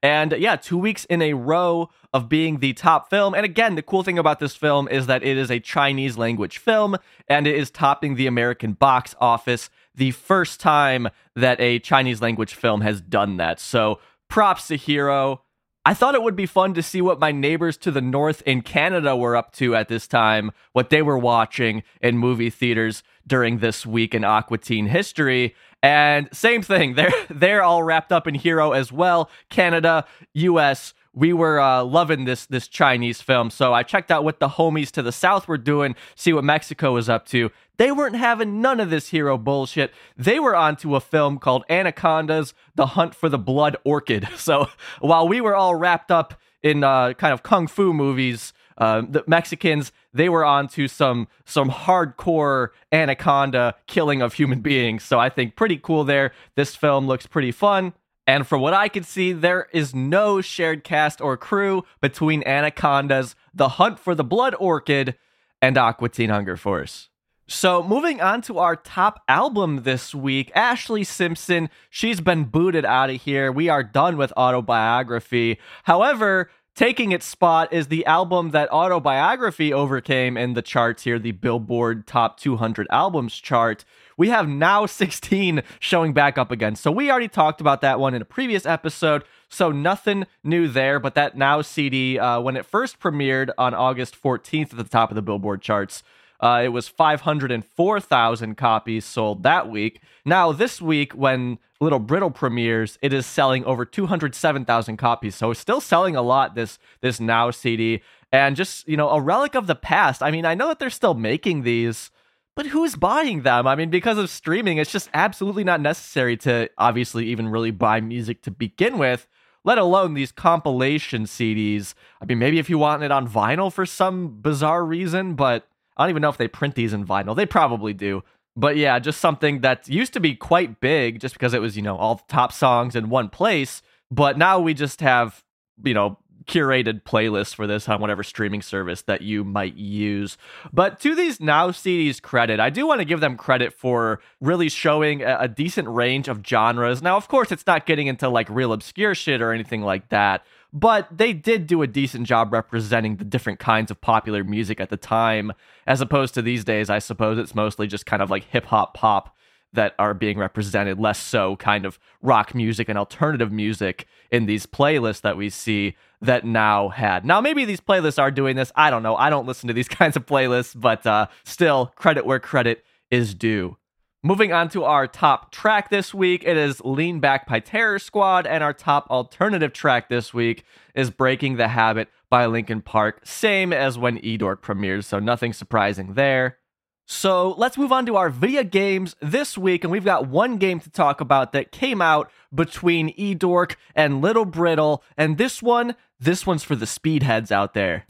And 0.04 0.32
yeah, 0.34 0.56
two 0.58 0.78
weeks 0.78 1.06
in 1.06 1.24
a 1.24 1.34
row 1.34 1.90
of 2.14 2.30
being 2.30 2.60
the 2.60 2.74
top 2.74 3.10
film. 3.10 3.34
And 3.34 3.46
again, 3.46 3.74
the 3.74 3.82
cool 3.82 4.04
thing 4.04 4.20
about 4.20 4.38
this 4.40 4.56
film 4.56 4.88
is 4.88 5.08
that 5.08 5.24
it 5.24 5.36
is 5.36 5.50
a 5.50 5.60
Chinese 5.60 6.20
language 6.20 6.60
film 6.60 6.98
and 7.28 7.48
it 7.48 7.56
is 7.56 7.72
topping 7.72 8.14
the 8.14 8.28
American 8.28 8.74
box 8.74 9.16
office 9.20 9.72
the 9.96 10.12
first 10.12 10.60
time 10.60 11.10
that 11.36 11.60
a 11.60 11.80
Chinese 11.80 12.22
language 12.22 12.54
film 12.54 12.82
has 12.82 13.02
done 13.02 13.38
that. 13.38 13.60
So 13.60 14.00
props 14.30 14.68
to 14.68 14.78
Hero. 14.78 15.42
I 15.86 15.94
thought 15.94 16.16
it 16.16 16.24
would 16.24 16.36
be 16.36 16.46
fun 16.46 16.74
to 16.76 16.84
see 16.84 17.02
what 17.02 17.20
my 17.20 17.34
neighbors 17.34 17.76
to 17.78 17.92
the 17.92 18.02
north 18.02 18.42
in 18.46 18.62
Canada 18.62 19.18
were 19.18 19.36
up 19.36 19.52
to 19.54 19.76
at 19.76 19.90
this 19.90 20.08
time, 20.08 20.52
what 20.72 20.90
they 20.90 21.02
were 21.02 21.18
watching 21.18 21.84
in 22.02 22.18
movie 22.18 22.50
theaters 22.50 23.04
during 23.28 23.60
this 23.60 23.86
week 23.86 24.16
in 24.16 24.24
Aqua 24.24 24.60
Teen 24.60 24.88
history. 24.88 25.56
And 25.82 26.30
same 26.32 26.62
thing, 26.62 26.94
they're 26.96 27.12
they're 27.30 27.64
all 27.64 27.84
wrapped 27.84 28.14
up 28.14 28.28
in 28.28 28.36
Hero 28.36 28.72
as 28.72 28.94
well. 28.94 29.30
Canada, 29.50 30.06
US, 30.34 30.94
we 31.14 31.34
were 31.34 31.60
uh, 31.60 31.84
loving 31.84 32.24
this 32.24 32.46
this 32.46 32.70
Chinese 32.70 33.22
film. 33.22 33.50
So 33.50 33.74
I 33.74 33.84
checked 33.84 34.10
out 34.10 34.24
what 34.24 34.40
the 34.40 34.50
homies 34.50 34.90
to 34.92 35.02
the 35.02 35.12
south 35.12 35.50
were 35.50 35.58
doing, 35.58 35.96
see 36.16 36.32
what 36.32 36.46
Mexico 36.46 36.94
was 36.94 37.10
up 37.10 37.26
to. 37.28 37.52
They 37.78 37.92
weren't 37.92 38.16
having 38.16 38.62
none 38.62 38.80
of 38.80 38.90
this 38.90 39.10
hero 39.10 39.38
bullshit. 39.38 39.92
They 40.16 40.40
were 40.40 40.56
onto 40.56 40.96
a 40.96 41.00
film 41.00 41.40
called 41.40 41.64
Anacondas: 41.70 42.54
The 42.76 42.88
Hunt 42.88 43.16
for 43.16 43.30
the 43.30 43.40
Blood 43.40 43.78
Orchid. 43.84 44.28
So 44.38 44.68
while 45.00 45.28
we 45.28 45.40
were 45.40 45.56
all 45.56 45.76
wrapped 45.76 46.12
up 46.12 46.34
in 46.62 46.84
uh, 46.84 47.14
kind 47.14 47.34
of 47.34 47.44
kung 47.44 47.68
fu 47.68 47.94
movies, 47.94 48.52
uh, 48.78 49.02
the 49.08 49.24
Mexicans 49.26 49.92
they 50.14 50.30
were 50.30 50.46
onto 50.46 50.88
some 50.88 51.28
some 51.46 51.70
hardcore 51.70 52.70
anaconda 52.92 53.76
killing 53.88 54.22
of 54.22 54.34
human 54.34 54.62
beings. 54.62 55.04
So 55.04 55.20
I 55.20 55.30
think 55.30 55.56
pretty 55.56 55.78
cool 55.78 56.04
there. 56.04 56.34
This 56.56 56.76
film 56.76 57.08
looks 57.08 57.26
pretty 57.26 57.52
fun. 57.52 57.94
And 58.26 58.48
from 58.48 58.62
what 58.62 58.74
I 58.74 58.88
can 58.88 59.04
see, 59.04 59.34
there 59.34 59.68
is 59.74 59.94
no 59.94 60.40
shared 60.40 60.84
cast 60.84 61.20
or 61.20 61.36
crew 61.36 61.84
between 62.00 62.42
Anacondas, 62.48 63.36
The 63.54 63.70
Hunt 63.70 64.00
for 64.00 64.16
the 64.16 64.24
Blood 64.24 64.56
Orchid, 64.60 65.16
and 65.62 65.78
Aqua 65.78 66.08
Teen 66.08 66.30
Hunger 66.30 66.56
Force. 66.56 67.10
So, 67.48 67.84
moving 67.84 68.22
on 68.22 68.42
to 68.44 68.58
our 68.60 68.78
top 68.78 69.22
album 69.28 69.84
this 69.84 70.16
week, 70.16 70.50
Ashlee 70.56 71.06
Simpson. 71.06 71.70
She's 71.90 72.22
been 72.22 72.46
booted 72.46 72.86
out 72.86 73.10
of 73.10 73.22
here. 73.22 73.52
We 73.52 73.68
are 73.68 73.84
done 73.84 74.16
with 74.16 74.32
autobiography. 74.38 75.60
However, 75.84 76.50
taking 76.74 77.12
its 77.12 77.26
spot 77.26 77.74
is 77.74 77.88
the 77.88 78.06
album 78.06 78.52
that 78.52 78.72
autobiography 78.72 79.74
overcame 79.74 80.38
in 80.38 80.54
the 80.54 80.62
charts 80.62 81.04
here, 81.04 81.20
the 81.20 81.34
Billboard 81.34 82.08
Top 82.08 82.40
200 82.40 82.88
Albums 82.90 83.36
chart. 83.36 83.84
We 84.16 84.30
have 84.30 84.48
now 84.48 84.86
16 84.86 85.64
showing 85.82 86.14
back 86.14 86.38
up 86.38 86.50
again. 86.50 86.78
So, 86.78 86.94
we 86.94 87.12
already 87.12 87.28
talked 87.28 87.60
about 87.60 87.82
that 87.82 88.00
one 88.00 88.14
in 88.14 88.22
a 88.22 88.26
previous 88.26 88.66
episode. 88.66 89.26
So, 89.50 89.70
nothing 89.70 90.28
new 90.46 90.70
there. 90.70 90.98
But 90.98 91.16
that 91.16 91.36
Now 91.36 91.62
CD, 91.62 92.18
uh, 92.18 92.40
when 92.40 92.56
it 92.56 92.66
first 92.66 93.02
premiered 93.02 93.50
on 93.58 93.74
August 93.74 94.16
14th 94.16 94.72
at 94.72 94.78
the 94.78 94.86
top 94.86 95.12
of 95.12 95.16
the 95.16 95.22
Billboard 95.22 95.62
charts, 95.62 96.04
uh, 96.44 96.62
it 96.62 96.68
was 96.68 96.90
504,000 96.90 98.58
copies 98.58 99.06
sold 99.06 99.44
that 99.44 99.70
week. 99.70 100.02
Now, 100.26 100.52
this 100.52 100.82
week, 100.82 101.14
when 101.14 101.58
Little 101.80 102.00
Brittle 102.00 102.32
premieres, 102.32 103.00
it 103.02 103.14
is 103.14 103.26
selling 103.26 103.64
over 103.64 103.86
207,000 103.86 104.98
copies. 104.98 105.36
So 105.36 105.54
still 105.54 105.80
selling 105.80 106.18
a 106.18 106.22
lot, 106.22 106.54
this, 106.54 106.80
this 107.00 107.22
Now 107.22 107.50
CD. 107.50 108.02
And 108.34 108.58
just, 108.58 108.86
you 108.90 108.98
know, 108.98 109.10
a 109.12 109.22
relic 109.22 109.56
of 109.56 109.68
the 109.68 109.76
past. 109.76 110.22
I 110.22 110.32
mean, 110.32 110.44
I 110.44 110.54
know 110.54 110.68
that 110.68 110.80
they're 110.80 110.90
still 110.90 111.14
making 111.14 111.64
these, 111.64 112.12
but 112.58 112.66
who's 112.66 112.98
buying 112.98 113.44
them? 113.44 113.66
I 113.66 113.76
mean, 113.76 113.90
because 113.90 114.18
of 114.18 114.30
streaming, 114.30 114.80
it's 114.80 114.92
just 114.92 115.10
absolutely 115.14 115.64
not 115.64 115.80
necessary 115.80 116.36
to 116.38 116.70
obviously 116.78 117.26
even 117.28 117.48
really 117.48 117.72
buy 117.72 118.02
music 118.02 118.42
to 118.42 118.52
begin 118.52 118.98
with 118.98 119.28
let 119.66 119.78
alone 119.78 120.14
these 120.14 120.34
compilation 120.34 121.24
CDs. 121.24 121.94
I 122.22 122.26
mean, 122.26 122.38
maybe 122.38 122.60
if 122.60 122.70
you 122.70 122.78
want 122.78 123.02
it 123.02 123.12
on 123.12 123.30
vinyl 123.30 123.72
for 123.72 123.86
some 123.86 124.42
bizarre 124.42 124.84
reason, 124.86 125.36
but 125.36 125.70
I 125.98 126.04
don't 126.04 126.12
even 126.12 126.22
know 126.22 126.30
if 126.30 126.38
they 126.38 126.48
print 126.48 126.76
these 126.76 126.94
in 126.94 127.06
vinyl. 127.06 127.36
They 127.36 127.46
probably 127.46 127.94
do. 127.94 128.24
But 128.56 128.78
yeah, 128.78 129.00
just 129.00 129.20
something 129.20 129.62
that 129.62 129.88
used 129.88 130.14
to 130.14 130.20
be 130.20 130.36
quite 130.36 130.80
big 130.80 131.20
just 131.20 131.34
because 131.34 131.54
it 131.54 131.62
was, 131.62 131.76
you 131.76 131.82
know, 131.82 131.98
all 131.98 132.16
the 132.16 132.24
top 132.28 132.52
songs 132.52 132.96
in 132.96 133.10
one 133.10 133.30
place. 133.30 133.82
But 134.12 134.38
now 134.38 134.60
we 134.60 134.74
just 134.74 135.02
have, 135.02 135.44
you 135.84 135.94
know, 135.94 136.20
curated 136.46 137.04
playlists 137.04 137.56
for 137.56 137.66
this 137.68 137.88
on 137.88 138.02
whatever 138.02 138.24
streaming 138.24 138.62
service 138.62 139.02
that 139.04 139.22
you 139.22 139.44
might 139.44 139.76
use. 139.76 140.38
But 140.72 141.00
to 141.02 141.16
these 141.16 141.40
Now 141.40 141.70
CDs 141.72 142.22
credit, 142.22 142.60
I 142.60 142.70
do 142.70 142.86
want 142.86 143.00
to 143.00 143.06
give 143.06 143.22
them 143.22 143.38
credit 143.38 143.74
for 143.74 144.20
really 144.42 144.70
showing 144.70 145.24
a, 145.24 145.48
decent 145.48 145.88
range 145.88 146.28
of 146.28 146.46
genres. 146.46 147.02
Now, 147.02 147.16
of 147.16 147.28
course, 147.28 147.52
it's 147.52 147.66
not 147.68 147.86
getting 147.86 148.08
into 148.08 148.28
like 148.28 148.50
real 148.50 148.74
obscure 148.74 149.16
shit 149.16 149.42
or 149.42 149.52
anything 149.52 149.82
like 149.82 150.10
that 150.10 150.44
but 150.74 151.08
they 151.16 151.34
did 151.34 151.68
do 151.68 151.84
a 151.84 151.88
decent 151.88 152.26
job 152.26 152.52
representing 152.52 153.18
the 153.18 153.24
different 153.24 153.60
kinds 153.60 153.92
of 153.92 154.02
popular 154.02 154.44
music 154.44 154.82
at 154.82 154.90
the 154.90 154.98
time, 154.98 155.54
as 155.86 156.02
opposed 156.02 156.34
to 156.34 156.42
these 156.42 156.64
days, 156.64 156.90
I 156.90 156.98
suppose 156.98 157.38
it's 157.38 157.54
mostly 157.54 157.86
just 157.86 158.08
kind 158.08 158.24
of 158.24 158.32
like 158.32 158.46
hip 158.46 158.66
hop 158.66 158.96
pop 158.96 159.36
that 159.74 159.94
are 160.00 160.14
being 160.14 160.38
represented, 160.38 161.00
less 161.00 161.20
so 161.20 161.56
kind 161.58 161.86
of 161.86 162.00
rock 162.22 162.56
music 162.56 162.90
and 162.90 162.98
alternative 162.98 163.52
music 163.52 164.08
in 164.32 164.46
these 164.46 164.66
playlists 164.66 165.22
that 165.22 165.38
we 165.38 165.50
see 165.50 165.96
that 166.22 166.44
now 166.44 166.90
had. 166.90 167.24
Now, 167.26 167.40
maybe 167.40 167.66
these 167.66 167.82
playlists 167.82 168.20
are 168.20 168.32
doing 168.32 168.56
this. 168.56 168.72
I 168.76 168.90
don't 168.90 169.04
know. 169.04 169.16
I 169.16 169.30
don't 169.30 169.46
listen 169.46 169.68
to 169.68 169.74
these 169.74 169.88
kinds 169.90 170.16
of 170.16 170.26
playlists, 170.26 170.80
but 170.80 171.06
uh, 171.06 171.28
still, 171.44 171.92
credit 171.96 172.26
where 172.26 172.40
credit 172.40 172.84
is 173.12 173.36
due. 173.36 173.78
Moving 174.26 174.54
on 174.54 174.70
to 174.70 174.86
our 174.86 175.06
top 175.06 175.52
track 175.52 175.90
this 175.90 176.14
week, 176.14 176.46
it 176.46 176.56
is 176.56 176.80
Lean 176.86 177.20
Back 177.20 177.46
by 177.46 177.60
Terror 177.60 178.00
Squad, 178.00 178.48
and 178.48 178.64
our 178.64 178.72
top 178.72 179.10
alternative 179.10 179.74
track 179.74 180.08
this 180.08 180.34
week 180.34 180.64
is 180.96 181.12
Breaking 181.12 181.58
the 181.58 181.68
Habit 181.68 182.08
by 182.30 182.46
Linkin 182.46 182.82
Park, 182.82 183.20
same 183.26 183.74
as 183.74 183.98
when 183.98 184.18
Edork 184.20 184.62
premieres, 184.62 185.08
so 185.08 185.20
nothing 185.20 185.52
surprising 185.52 186.14
there. 186.14 186.58
So 187.06 187.52
let's 187.58 187.78
move 187.78 187.92
on 187.92 188.06
to 188.06 188.16
our 188.16 188.30
video 188.30 188.64
games 188.64 189.18
this 189.22 189.58
week, 189.58 189.84
and 189.84 189.92
we've 189.92 190.06
got 190.06 190.30
one 190.30 190.56
game 190.56 190.80
to 190.80 190.90
talk 190.90 191.20
about 191.20 191.52
that 191.52 191.74
came 191.74 192.02
out 192.02 192.32
between 192.56 193.14
Edork 193.18 193.76
and 193.94 194.22
Little 194.22 194.46
Brittle, 194.46 195.04
and 195.18 195.38
this 195.38 195.62
one, 195.62 195.98
this 196.18 196.48
one's 196.48 196.64
for 196.64 196.78
the 196.78 196.86
speedheads 196.86 197.52
out 197.52 197.74
there. 197.74 198.06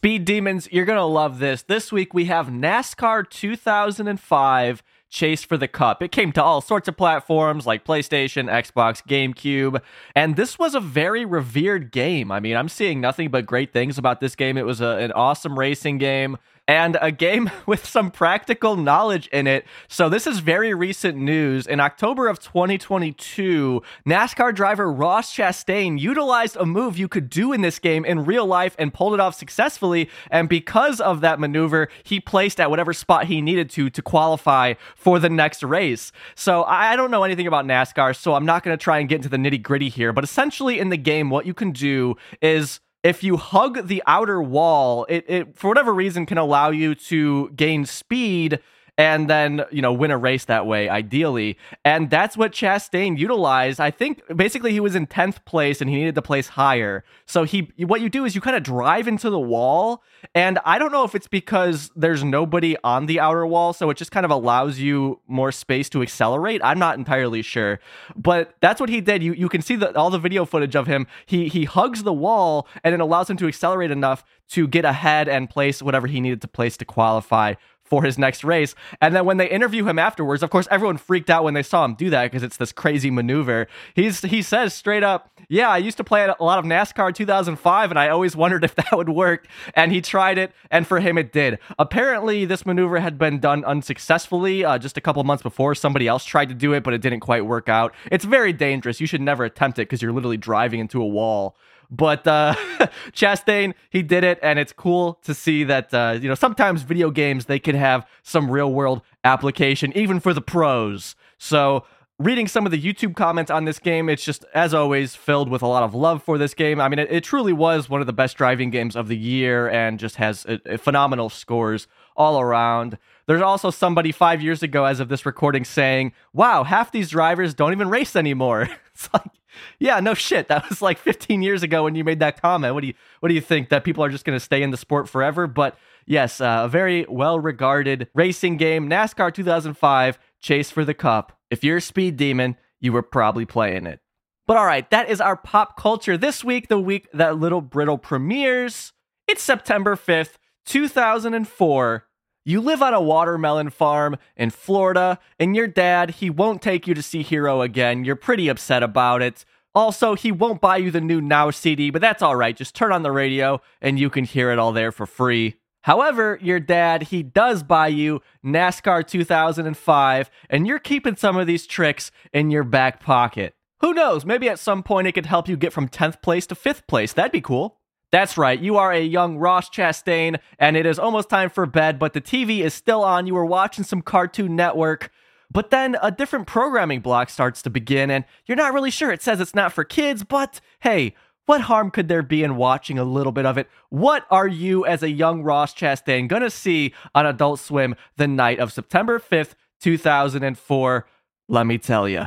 Speed 0.00 0.24
Demons, 0.24 0.66
you're 0.72 0.86
going 0.86 0.96
to 0.96 1.04
love 1.04 1.40
this. 1.40 1.60
This 1.60 1.92
week 1.92 2.14
we 2.14 2.24
have 2.24 2.46
NASCAR 2.46 3.28
2005 3.28 4.82
Chase 5.10 5.44
for 5.44 5.58
the 5.58 5.68
Cup. 5.68 6.02
It 6.02 6.10
came 6.10 6.32
to 6.32 6.42
all 6.42 6.62
sorts 6.62 6.88
of 6.88 6.96
platforms 6.96 7.66
like 7.66 7.84
PlayStation, 7.84 8.50
Xbox, 8.50 9.06
GameCube, 9.06 9.82
and 10.16 10.36
this 10.36 10.58
was 10.58 10.74
a 10.74 10.80
very 10.80 11.26
revered 11.26 11.92
game. 11.92 12.32
I 12.32 12.40
mean, 12.40 12.56
I'm 12.56 12.70
seeing 12.70 13.02
nothing 13.02 13.28
but 13.28 13.44
great 13.44 13.74
things 13.74 13.98
about 13.98 14.20
this 14.20 14.34
game. 14.34 14.56
It 14.56 14.64
was 14.64 14.80
a, 14.80 14.96
an 14.96 15.12
awesome 15.12 15.58
racing 15.58 15.98
game 15.98 16.38
and 16.70 16.96
a 17.00 17.10
game 17.10 17.50
with 17.66 17.84
some 17.84 18.12
practical 18.12 18.76
knowledge 18.76 19.26
in 19.32 19.48
it. 19.48 19.66
So, 19.88 20.08
this 20.08 20.24
is 20.24 20.38
very 20.38 20.72
recent 20.72 21.18
news. 21.18 21.66
In 21.66 21.80
October 21.80 22.28
of 22.28 22.38
2022, 22.38 23.82
NASCAR 24.06 24.54
driver 24.54 24.92
Ross 24.92 25.34
Chastain 25.34 25.98
utilized 25.98 26.56
a 26.56 26.64
move 26.64 26.96
you 26.96 27.08
could 27.08 27.28
do 27.28 27.52
in 27.52 27.62
this 27.62 27.80
game 27.80 28.04
in 28.04 28.24
real 28.24 28.46
life 28.46 28.76
and 28.78 28.94
pulled 28.94 29.14
it 29.14 29.20
off 29.20 29.34
successfully. 29.34 30.08
And 30.30 30.48
because 30.48 31.00
of 31.00 31.22
that 31.22 31.40
maneuver, 31.40 31.88
he 32.04 32.20
placed 32.20 32.60
at 32.60 32.70
whatever 32.70 32.92
spot 32.92 33.24
he 33.24 33.42
needed 33.42 33.68
to 33.70 33.90
to 33.90 34.00
qualify 34.00 34.74
for 34.94 35.18
the 35.18 35.28
next 35.28 35.64
race. 35.64 36.12
So, 36.36 36.62
I 36.62 36.94
don't 36.94 37.10
know 37.10 37.24
anything 37.24 37.48
about 37.48 37.64
NASCAR, 37.64 38.14
so 38.14 38.34
I'm 38.34 38.46
not 38.46 38.62
going 38.62 38.78
to 38.78 38.82
try 38.82 39.00
and 39.00 39.08
get 39.08 39.16
into 39.16 39.28
the 39.28 39.38
nitty 39.38 39.60
gritty 39.60 39.88
here. 39.88 40.12
But 40.12 40.22
essentially, 40.22 40.78
in 40.78 40.90
the 40.90 40.96
game, 40.96 41.30
what 41.30 41.46
you 41.46 41.54
can 41.54 41.72
do 41.72 42.14
is 42.40 42.78
if 43.02 43.22
you 43.24 43.36
hug 43.36 43.86
the 43.88 44.02
outer 44.06 44.42
wall, 44.42 45.06
it, 45.08 45.24
it 45.28 45.56
for 45.56 45.68
whatever 45.68 45.92
reason 45.92 46.26
can 46.26 46.38
allow 46.38 46.70
you 46.70 46.94
to 46.94 47.50
gain 47.50 47.86
speed 47.86 48.60
and 49.00 49.30
then 49.30 49.64
you 49.70 49.80
know 49.80 49.94
win 49.94 50.10
a 50.10 50.18
race 50.18 50.44
that 50.44 50.66
way 50.66 50.90
ideally. 50.90 51.56
And 51.86 52.10
that's 52.10 52.36
what 52.36 52.52
chastain 52.52 53.16
utilized. 53.16 53.80
I 53.80 53.90
think 53.90 54.20
basically 54.36 54.72
he 54.72 54.80
was 54.80 54.94
in 54.94 55.06
10th 55.06 55.42
place 55.46 55.80
and 55.80 55.88
he 55.88 55.96
needed 55.96 56.14
to 56.16 56.22
place 56.22 56.48
higher. 56.48 57.02
So 57.24 57.44
he 57.44 57.72
what 57.78 58.02
you 58.02 58.10
do 58.10 58.26
is 58.26 58.34
you 58.34 58.42
kind 58.42 58.56
of 58.56 58.62
drive 58.62 59.08
into 59.08 59.30
the 59.30 59.40
wall. 59.40 60.02
And 60.34 60.58
i 60.66 60.78
don't 60.78 60.92
know 60.92 61.04
if 61.04 61.14
it's 61.14 61.28
because 61.28 61.90
there's 61.96 62.22
nobody 62.22 62.76
on 62.84 63.06
the 63.06 63.18
outer 63.18 63.46
wall 63.46 63.72
so 63.72 63.88
it 63.88 63.96
just 63.96 64.10
kind 64.10 64.26
of 64.26 64.30
allows 64.30 64.78
you 64.78 65.20
more 65.26 65.50
space 65.50 65.88
to 65.88 66.02
accelerate. 66.02 66.60
I'm 66.62 66.78
not 66.78 66.98
entirely 66.98 67.40
sure. 67.40 67.80
But 68.14 68.54
that's 68.60 68.82
what 68.82 68.90
he 68.90 69.00
did. 69.00 69.22
You 69.22 69.32
you 69.32 69.48
can 69.48 69.62
see 69.62 69.82
all 69.82 70.10
the 70.10 70.18
video 70.18 70.44
footage 70.44 70.76
of 70.76 70.86
him. 70.86 71.06
He 71.24 71.48
he 71.48 71.64
hugs 71.64 72.02
the 72.02 72.12
wall 72.12 72.68
and 72.84 72.92
it 72.92 73.00
allows 73.00 73.30
him 73.30 73.38
to 73.38 73.48
accelerate 73.48 73.90
enough 73.90 74.22
to 74.50 74.66
get 74.66 74.84
ahead 74.84 75.28
and 75.28 75.48
place 75.48 75.80
whatever 75.80 76.06
he 76.06 76.20
needed 76.20 76.42
to 76.42 76.48
place 76.48 76.76
to 76.76 76.84
qualify 76.84 77.54
for 77.90 78.04
his 78.04 78.16
next 78.16 78.44
race. 78.44 78.74
And 79.00 79.14
then 79.14 79.24
when 79.26 79.36
they 79.36 79.50
interview 79.50 79.84
him 79.86 79.98
afterwards, 79.98 80.42
of 80.42 80.50
course, 80.50 80.68
everyone 80.70 80.96
freaked 80.96 81.28
out 81.28 81.44
when 81.44 81.54
they 81.54 81.62
saw 81.62 81.84
him 81.84 81.94
do 81.94 82.08
that 82.10 82.24
because 82.24 82.44
it's 82.44 82.56
this 82.56 82.72
crazy 82.72 83.10
maneuver. 83.10 83.66
He's 83.94 84.22
he 84.22 84.40
says 84.40 84.72
straight 84.72 85.02
up, 85.02 85.30
"Yeah, 85.48 85.68
I 85.68 85.78
used 85.78 85.96
to 85.96 86.04
play 86.04 86.24
a 86.24 86.42
lot 86.42 86.60
of 86.60 86.64
NASCAR 86.64 87.14
2005, 87.14 87.90
and 87.90 87.98
I 87.98 88.08
always 88.08 88.36
wondered 88.36 88.64
if 88.64 88.74
that 88.76 88.92
would 88.92 89.08
work." 89.08 89.46
And 89.74 89.92
he 89.92 90.00
tried 90.00 90.38
it, 90.38 90.52
and 90.70 90.86
for 90.86 91.00
him, 91.00 91.18
it 91.18 91.32
did. 91.32 91.58
Apparently, 91.78 92.44
this 92.44 92.64
maneuver 92.64 93.00
had 93.00 93.18
been 93.18 93.40
done 93.40 93.64
unsuccessfully 93.64 94.64
uh, 94.64 94.78
just 94.78 94.96
a 94.96 95.00
couple 95.00 95.22
months 95.24 95.42
before. 95.42 95.74
Somebody 95.74 96.06
else 96.06 96.24
tried 96.24 96.48
to 96.48 96.54
do 96.54 96.72
it, 96.72 96.84
but 96.84 96.94
it 96.94 97.02
didn't 97.02 97.20
quite 97.20 97.44
work 97.44 97.68
out. 97.68 97.92
It's 98.12 98.24
very 98.24 98.52
dangerous. 98.52 99.00
You 99.00 99.06
should 99.06 99.20
never 99.20 99.44
attempt 99.44 99.78
it 99.78 99.82
because 99.82 100.00
you're 100.00 100.12
literally 100.12 100.36
driving 100.36 100.78
into 100.78 101.02
a 101.02 101.06
wall. 101.06 101.56
But 101.90 102.26
uh, 102.26 102.54
Chastain, 103.12 103.74
he 103.90 104.02
did 104.02 104.22
it, 104.22 104.38
and 104.42 104.58
it's 104.58 104.72
cool 104.72 105.18
to 105.24 105.34
see 105.34 105.64
that 105.64 105.92
uh, 105.92 106.18
you 106.20 106.28
know 106.28 106.34
sometimes 106.34 106.82
video 106.82 107.10
games 107.10 107.46
they 107.46 107.58
can 107.58 107.74
have 107.74 108.06
some 108.22 108.50
real 108.50 108.72
world 108.72 109.02
application 109.24 109.92
even 109.96 110.20
for 110.20 110.32
the 110.32 110.40
pros. 110.40 111.16
So 111.38 111.84
reading 112.20 112.46
some 112.46 112.66
of 112.66 112.70
the 112.70 112.80
YouTube 112.80 113.16
comments 113.16 113.50
on 113.50 113.64
this 113.64 113.78
game, 113.78 114.08
it's 114.10 114.22
just 114.22 114.44
as 114.54 114.74
always 114.74 115.16
filled 115.16 115.48
with 115.48 115.62
a 115.62 115.66
lot 115.66 115.82
of 115.82 115.94
love 115.94 116.22
for 116.22 116.36
this 116.36 116.52
game. 116.52 116.78
I 116.80 116.88
mean, 116.88 116.98
it, 116.98 117.10
it 117.10 117.24
truly 117.24 117.52
was 117.52 117.88
one 117.88 118.02
of 118.02 118.06
the 118.06 118.12
best 118.12 118.36
driving 118.36 118.70
games 118.70 118.94
of 118.94 119.08
the 119.08 119.16
year, 119.16 119.68
and 119.68 119.98
just 119.98 120.16
has 120.16 120.44
a, 120.44 120.60
a 120.66 120.78
phenomenal 120.78 121.30
scores 121.30 121.88
all 122.16 122.40
around. 122.40 122.98
There's 123.26 123.42
also 123.42 123.70
somebody 123.70 124.12
five 124.12 124.42
years 124.42 124.62
ago, 124.62 124.84
as 124.84 125.00
of 125.00 125.08
this 125.08 125.26
recording, 125.26 125.64
saying, 125.64 126.12
"Wow, 126.32 126.62
half 126.62 126.92
these 126.92 127.10
drivers 127.10 127.54
don't 127.54 127.72
even 127.72 127.88
race 127.88 128.14
anymore." 128.14 128.68
it's 128.94 129.08
like 129.12 129.30
yeah, 129.78 130.00
no 130.00 130.14
shit. 130.14 130.48
That 130.48 130.68
was 130.68 130.82
like 130.82 130.98
15 130.98 131.42
years 131.42 131.62
ago 131.62 131.84
when 131.84 131.94
you 131.94 132.04
made 132.04 132.20
that 132.20 132.40
comment. 132.40 132.74
What 132.74 132.80
do 132.80 132.88
you 132.88 132.94
what 133.20 133.28
do 133.28 133.34
you 133.34 133.40
think 133.40 133.68
that 133.68 133.84
people 133.84 134.04
are 134.04 134.08
just 134.08 134.24
going 134.24 134.36
to 134.36 134.44
stay 134.44 134.62
in 134.62 134.70
the 134.70 134.76
sport 134.76 135.08
forever? 135.08 135.46
But 135.46 135.76
yes, 136.06 136.40
uh, 136.40 136.62
a 136.64 136.68
very 136.68 137.06
well 137.08 137.38
regarded 137.38 138.08
racing 138.14 138.56
game, 138.56 138.88
NASCAR 138.88 139.32
2005, 139.32 140.18
Chase 140.40 140.70
for 140.70 140.84
the 140.84 140.94
Cup. 140.94 141.38
If 141.50 141.64
you're 141.64 141.78
a 141.78 141.82
speed 141.82 142.16
demon, 142.16 142.56
you 142.80 142.92
were 142.92 143.02
probably 143.02 143.44
playing 143.44 143.86
it. 143.86 144.00
But 144.46 144.56
all 144.56 144.66
right, 144.66 144.88
that 144.90 145.08
is 145.08 145.20
our 145.20 145.36
pop 145.36 145.76
culture 145.76 146.16
this 146.16 146.42
week, 146.42 146.68
the 146.68 146.78
week 146.78 147.08
that 147.12 147.38
Little 147.38 147.60
Brittle 147.60 147.98
premieres. 147.98 148.92
It's 149.28 149.42
September 149.42 149.94
5th, 149.94 150.38
2004. 150.66 152.04
You 152.44 152.60
live 152.60 152.80
on 152.80 152.94
a 152.94 153.00
watermelon 153.02 153.68
farm 153.70 154.16
in 154.34 154.48
Florida, 154.50 155.18
and 155.38 155.54
your 155.54 155.66
dad, 155.66 156.10
he 156.12 156.30
won't 156.30 156.62
take 156.62 156.86
you 156.86 156.94
to 156.94 157.02
see 157.02 157.22
Hero 157.22 157.60
again. 157.60 158.04
You're 158.04 158.16
pretty 158.16 158.48
upset 158.48 158.82
about 158.82 159.20
it. 159.20 159.44
Also, 159.74 160.14
he 160.14 160.32
won't 160.32 160.60
buy 160.60 160.78
you 160.78 160.90
the 160.90 161.00
new 161.00 161.20
Now 161.20 161.50
CD, 161.50 161.90
but 161.90 162.00
that's 162.00 162.22
all 162.22 162.36
right. 162.36 162.56
Just 162.56 162.74
turn 162.74 162.92
on 162.92 163.02
the 163.02 163.12
radio 163.12 163.60
and 163.80 163.98
you 163.98 164.10
can 164.10 164.24
hear 164.24 164.50
it 164.50 164.58
all 164.58 164.72
there 164.72 164.90
for 164.90 165.06
free. 165.06 165.56
However, 165.82 166.38
your 166.42 166.60
dad, 166.60 167.04
he 167.04 167.22
does 167.22 167.62
buy 167.62 167.88
you 167.88 168.20
NASCAR 168.44 169.06
2005, 169.06 170.30
and 170.50 170.66
you're 170.66 170.78
keeping 170.78 171.16
some 171.16 171.36
of 171.36 171.46
these 171.46 171.66
tricks 171.66 172.10
in 172.32 172.50
your 172.50 172.64
back 172.64 173.00
pocket. 173.00 173.54
Who 173.80 173.94
knows? 173.94 174.26
Maybe 174.26 174.48
at 174.48 174.58
some 174.58 174.82
point 174.82 175.06
it 175.06 175.12
could 175.12 175.26
help 175.26 175.48
you 175.48 175.56
get 175.56 175.72
from 175.72 175.88
10th 175.88 176.20
place 176.20 176.46
to 176.48 176.54
5th 176.54 176.86
place. 176.86 177.12
That'd 177.14 177.32
be 177.32 177.40
cool. 177.40 177.79
That's 178.12 178.36
right, 178.36 178.58
you 178.58 178.76
are 178.76 178.92
a 178.92 179.00
young 179.00 179.38
Ross 179.38 179.70
Chastain, 179.70 180.40
and 180.58 180.76
it 180.76 180.84
is 180.84 180.98
almost 180.98 181.28
time 181.28 181.48
for 181.48 181.64
bed, 181.64 181.98
but 181.98 182.12
the 182.12 182.20
TV 182.20 182.60
is 182.60 182.74
still 182.74 183.04
on. 183.04 183.28
You 183.28 183.36
are 183.36 183.44
watching 183.44 183.84
some 183.84 184.02
Cartoon 184.02 184.56
Network. 184.56 185.12
But 185.52 185.70
then 185.70 185.96
a 186.00 186.10
different 186.10 186.46
programming 186.46 187.00
block 187.00 187.28
starts 187.28 187.62
to 187.62 187.70
begin, 187.70 188.10
and 188.10 188.24
you're 188.46 188.56
not 188.56 188.72
really 188.72 188.90
sure. 188.90 189.10
It 189.10 189.22
says 189.22 189.40
it's 189.40 189.54
not 189.54 189.72
for 189.72 189.84
kids, 189.84 190.22
but 190.24 190.60
hey, 190.80 191.14
what 191.46 191.62
harm 191.62 191.90
could 191.90 192.06
there 192.08 192.22
be 192.22 192.44
in 192.44 192.56
watching 192.56 192.98
a 192.98 193.04
little 193.04 193.32
bit 193.32 193.46
of 193.46 193.58
it? 193.58 193.68
What 193.88 194.26
are 194.30 194.46
you, 194.46 194.86
as 194.86 195.02
a 195.02 195.10
young 195.10 195.42
Ross 195.42 195.74
Chastain, 195.74 196.28
gonna 196.28 196.50
see 196.50 196.94
on 197.14 197.26
Adult 197.26 197.58
Swim 197.58 197.96
the 198.16 198.28
night 198.28 198.60
of 198.60 198.72
September 198.72 199.18
5th, 199.18 199.54
2004? 199.80 201.06
Let 201.48 201.66
me 201.66 201.78
tell 201.78 202.08
you. 202.08 202.26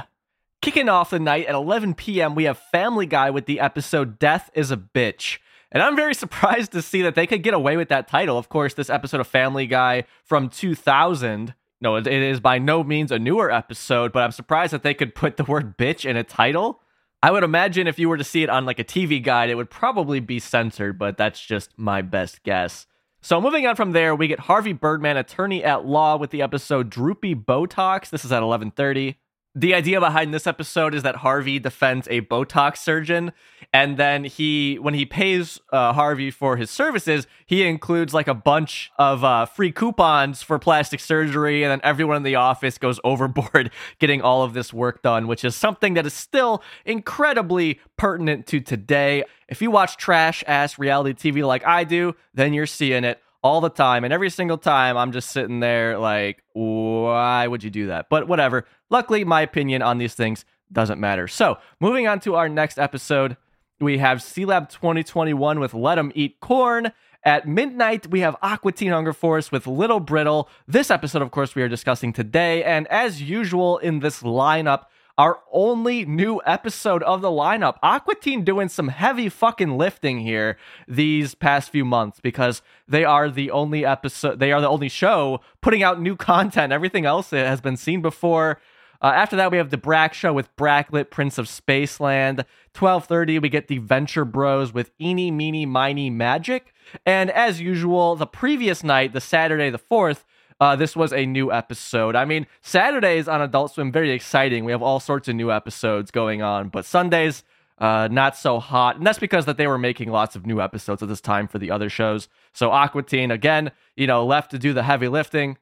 Kicking 0.62 0.90
off 0.90 1.10
the 1.10 1.20
night 1.20 1.46
at 1.46 1.56
11 1.56 1.94
p.m., 1.94 2.36
we 2.36 2.44
have 2.44 2.58
Family 2.58 3.06
Guy 3.06 3.30
with 3.30 3.46
the 3.46 3.62
episode 3.62 4.20
Death 4.20 4.50
is 4.54 4.72
a 4.72 4.78
Bitch. 4.78 5.38
And 5.74 5.84
I'm 5.84 5.96
very 5.96 6.14
surprised 6.24 6.72
to 6.72 6.82
see 6.82 7.02
that 7.02 7.16
they 7.16 7.28
could 7.28 7.44
get 7.44 7.54
away 7.54 7.76
with 7.76 7.90
that 7.90 8.08
title. 8.08 8.38
Of 8.38 8.48
course, 8.48 8.74
this 8.74 8.90
episode 8.90 9.20
of 9.20 9.28
Family 9.28 9.68
Guy 9.68 10.06
from 10.24 10.50
2000 10.50 11.56
no, 11.82 11.98
it 11.98 12.08
is 12.08 12.40
by 12.40 12.60
no 12.60 12.82
means 12.82 13.12
a 13.12 13.20
newer 13.20 13.52
episode, 13.52 14.14
but 14.14 14.24
I'm 14.24 14.32
surprised 14.32 14.72
that 14.72 14.84
they 14.84 14.94
could 14.94 15.14
put 15.14 15.36
the 15.36 15.44
word 15.44 15.78
bitch 15.78 16.10
in 16.10 16.16
a 16.16 16.24
title. 16.24 16.80
I 17.22 17.30
would 17.30 17.44
imagine 17.44 17.88
if 17.88 18.00
you 18.00 18.08
were 18.08 18.16
to 18.16 18.24
see 18.24 18.42
it 18.42 18.50
on 18.50 18.66
like 18.66 18.80
a 18.80 18.86
TV 18.86 19.22
guide, 19.22 19.50
it 19.50 19.56
would 19.56 19.70
probably 19.70 20.22
be 20.22 20.40
censored, 20.40 20.98
but 20.98 21.18
that's 21.18 21.42
just 21.46 21.72
my 21.78 22.02
best 22.02 22.42
guess. 22.44 22.88
So 23.22 23.42
moving 23.42 23.68
on 23.68 23.76
from 23.76 23.92
there, 23.92 24.16
we 24.16 24.30
get 24.30 24.40
Harvey 24.40 24.72
Birdman, 24.72 25.18
attorney 25.18 25.62
at 25.62 25.86
law, 25.86 26.16
with 26.16 26.30
the 26.30 26.42
episode 26.42 26.90
Droopy 26.90 27.36
Botox. 27.36 28.10
This 28.10 28.24
is 28.24 28.32
at 28.32 28.44
11:30 28.44 29.16
the 29.56 29.76
idea 29.76 30.00
behind 30.00 30.34
this 30.34 30.48
episode 30.48 30.96
is 30.96 31.04
that 31.04 31.18
Harvey 31.18 31.60
defends 31.60 32.08
a 32.10 32.22
Botox 32.22 32.78
surgeon, 32.78 33.32
and 33.72 33.98
then 33.98 34.24
he, 34.24 34.80
when 34.80 34.96
he 34.96 35.06
pays 35.06 35.60
uh, 35.72 35.94
Harvey 35.94 36.32
for 36.32 36.58
his 36.58 36.72
services, 36.72 37.28
he 37.46 37.64
includes 37.64 38.16
like 38.16 38.28
a 38.28 38.34
bunch 38.34 38.92
of 38.98 39.24
uh, 39.24 39.46
free 39.46 39.72
coupons 39.72 40.42
for 40.42 40.58
plastic 40.58 41.00
surgery, 41.00 41.64
and 41.64 41.72
then 41.72 41.82
everyone 41.84 42.18
in 42.18 42.24
the 42.24 42.36
office 42.36 42.80
goes 42.80 43.00
overboard 43.04 43.72
getting 44.00 44.22
all 44.22 44.42
of 44.42 44.54
this 44.54 44.74
work 44.74 45.04
done, 45.04 45.28
which 45.28 45.46
is 45.46 45.56
something 45.56 45.94
that 45.94 46.06
is 46.08 46.14
still 46.14 46.64
incredibly 46.84 47.80
pertinent 47.96 48.48
to 48.48 48.60
today. 48.60 49.24
If 49.48 49.62
you 49.62 49.70
watch 49.70 49.98
trash 49.98 50.44
ass 50.48 50.80
reality 50.80 51.32
TV 51.32 51.46
like 51.46 51.66
I 51.66 51.84
do, 51.84 52.16
then 52.34 52.54
you're 52.54 52.66
seeing 52.66 53.04
it 53.04 53.23
all 53.44 53.62
the 53.62 53.70
time. 53.70 54.04
And 54.04 54.14
every 54.14 54.30
single 54.30 54.58
time, 54.58 54.98
I'm 54.98 55.12
just 55.12 55.30
sitting 55.32 55.60
there 55.60 55.98
like, 55.98 56.44
why 56.54 57.46
would 57.46 57.64
you 57.64 57.70
do 57.70 57.88
that? 57.88 58.08
But 58.10 58.28
whatever. 58.28 58.66
Luckily, 58.90 59.24
my 59.24 59.42
opinion 59.42 59.82
on 59.82 59.98
these 59.98 60.16
things 60.16 60.46
doesn't 60.72 61.00
matter. 61.00 61.28
So, 61.28 61.58
moving 61.80 62.08
on 62.08 62.20
to 62.22 62.36
our 62.36 62.50
next 62.50 62.80
episode, 62.80 63.38
we 63.80 63.98
have 63.98 64.20
Sealab 64.20 64.70
2021 64.70 65.60
with 65.60 65.74
Let 65.74 66.00
'em 66.00 66.12
Eat 66.16 66.40
Corn. 66.40 66.92
At 67.26 67.48
midnight, 67.48 68.08
we 68.08 68.20
have 68.22 68.36
Aqua 68.42 68.72
Teen 68.72 68.92
Hunger 68.92 69.14
Force 69.14 69.52
with 69.52 69.68
Little 69.68 70.00
Brittle. 70.00 70.50
This 70.68 70.92
episode, 70.92 71.22
of 71.22 71.32
course, 71.32 71.56
we 71.56 71.62
are 71.62 71.70
discussing 71.70 72.12
today. 72.12 72.64
And 72.64 72.88
as 72.88 73.22
usual 73.22 73.78
in 73.78 74.00
this 74.00 74.24
lineup, 74.24 74.86
our 75.18 75.40
only 75.52 76.06
new 76.06 76.42
episode 76.46 77.04
of 77.04 77.22
the 77.22 77.30
lineup. 77.30 77.78
Aqua 77.84 78.16
Teen 78.16 78.44
doing 78.44 78.70
some 78.70 78.88
heavy 78.88 79.30
fucking 79.30 79.78
lifting 79.78 80.20
here 80.20 80.58
these 80.88 81.36
past 81.36 81.70
few 81.70 81.86
months 81.86 82.20
because 82.20 82.62
they 82.88 83.04
are 83.04 83.30
the 83.30 83.52
only 83.52 83.86
episode, 83.86 84.40
they 84.40 84.52
are 84.52 84.62
the 84.62 84.70
only 84.70 84.90
show 84.90 85.40
putting 85.62 85.84
out 85.84 86.02
new 86.02 86.16
content. 86.16 86.74
Everything 86.74 87.06
else 87.06 87.30
has 87.30 87.62
been 87.62 87.78
seen 87.78 88.02
before. 88.02 88.60
Uh, 89.02 89.12
after 89.14 89.36
that, 89.36 89.52
we 89.52 89.58
have 89.58 89.70
the 89.70 89.78
Brak 89.78 90.14
Show 90.14 90.32
with 90.32 90.56
Bracklet, 90.56 91.10
Prince 91.10 91.38
of 91.38 91.48
Spaceland. 91.48 92.46
12:30, 92.74 93.38
we 93.38 93.50
get 93.50 93.68
the 93.68 93.80
Venture 93.80 94.24
Bros 94.24 94.74
with 94.74 94.92
Eeny, 95.00 95.30
Meeny, 95.30 95.66
Miny, 95.66 96.10
Magic. 96.10 96.74
And 97.06 97.30
as 97.30 97.60
usual, 97.60 98.16
the 98.16 98.26
previous 98.26 98.84
night, 98.84 99.12
the 99.14 99.22
Saturday 99.22 99.70
the 99.70 99.78
4th, 99.78 100.24
uh, 100.60 100.76
this 100.76 100.96
was 100.96 101.14
a 101.14 101.26
new 101.26 101.52
episode. 101.52 102.16
I 102.16 102.26
mean, 102.26 102.48
Saturdays 102.62 103.28
on 103.28 103.42
Adult 103.42 103.74
Swim 103.74 103.92
very 103.92 104.12
exciting. 104.12 104.66
We 104.66 104.72
have 104.72 104.82
all 104.82 105.00
sorts 105.00 105.28
of 105.28 105.36
new 105.36 105.52
episodes 105.52 106.12
going 106.12 106.42
on, 106.42 106.70
but 106.70 106.86
Sundays 106.86 107.44
uh, 107.78 108.08
not 108.12 108.38
so 108.38 108.60
hot, 108.60 108.98
and 108.98 109.06
that's 109.06 109.20
because 109.20 109.46
that 109.46 109.58
they 109.58 109.68
were 109.68 109.78
making 109.78 110.10
lots 110.10 110.36
of 110.36 110.46
new 110.46 110.62
episodes 110.62 111.02
at 111.02 111.10
this 111.10 111.22
time 111.22 111.48
for 111.48 111.60
the 111.60 111.72
other 111.72 111.90
shows. 111.90 112.28
So 112.54 112.72
Aqua 112.72 113.04
Teen 113.04 113.32
again, 113.32 113.72
you 113.96 114.08
know, 114.08 114.26
left 114.26 114.52
to 114.52 114.60
do 114.60 114.74
the 114.74 114.84
heavy 114.84 115.08
lifting. 115.08 115.58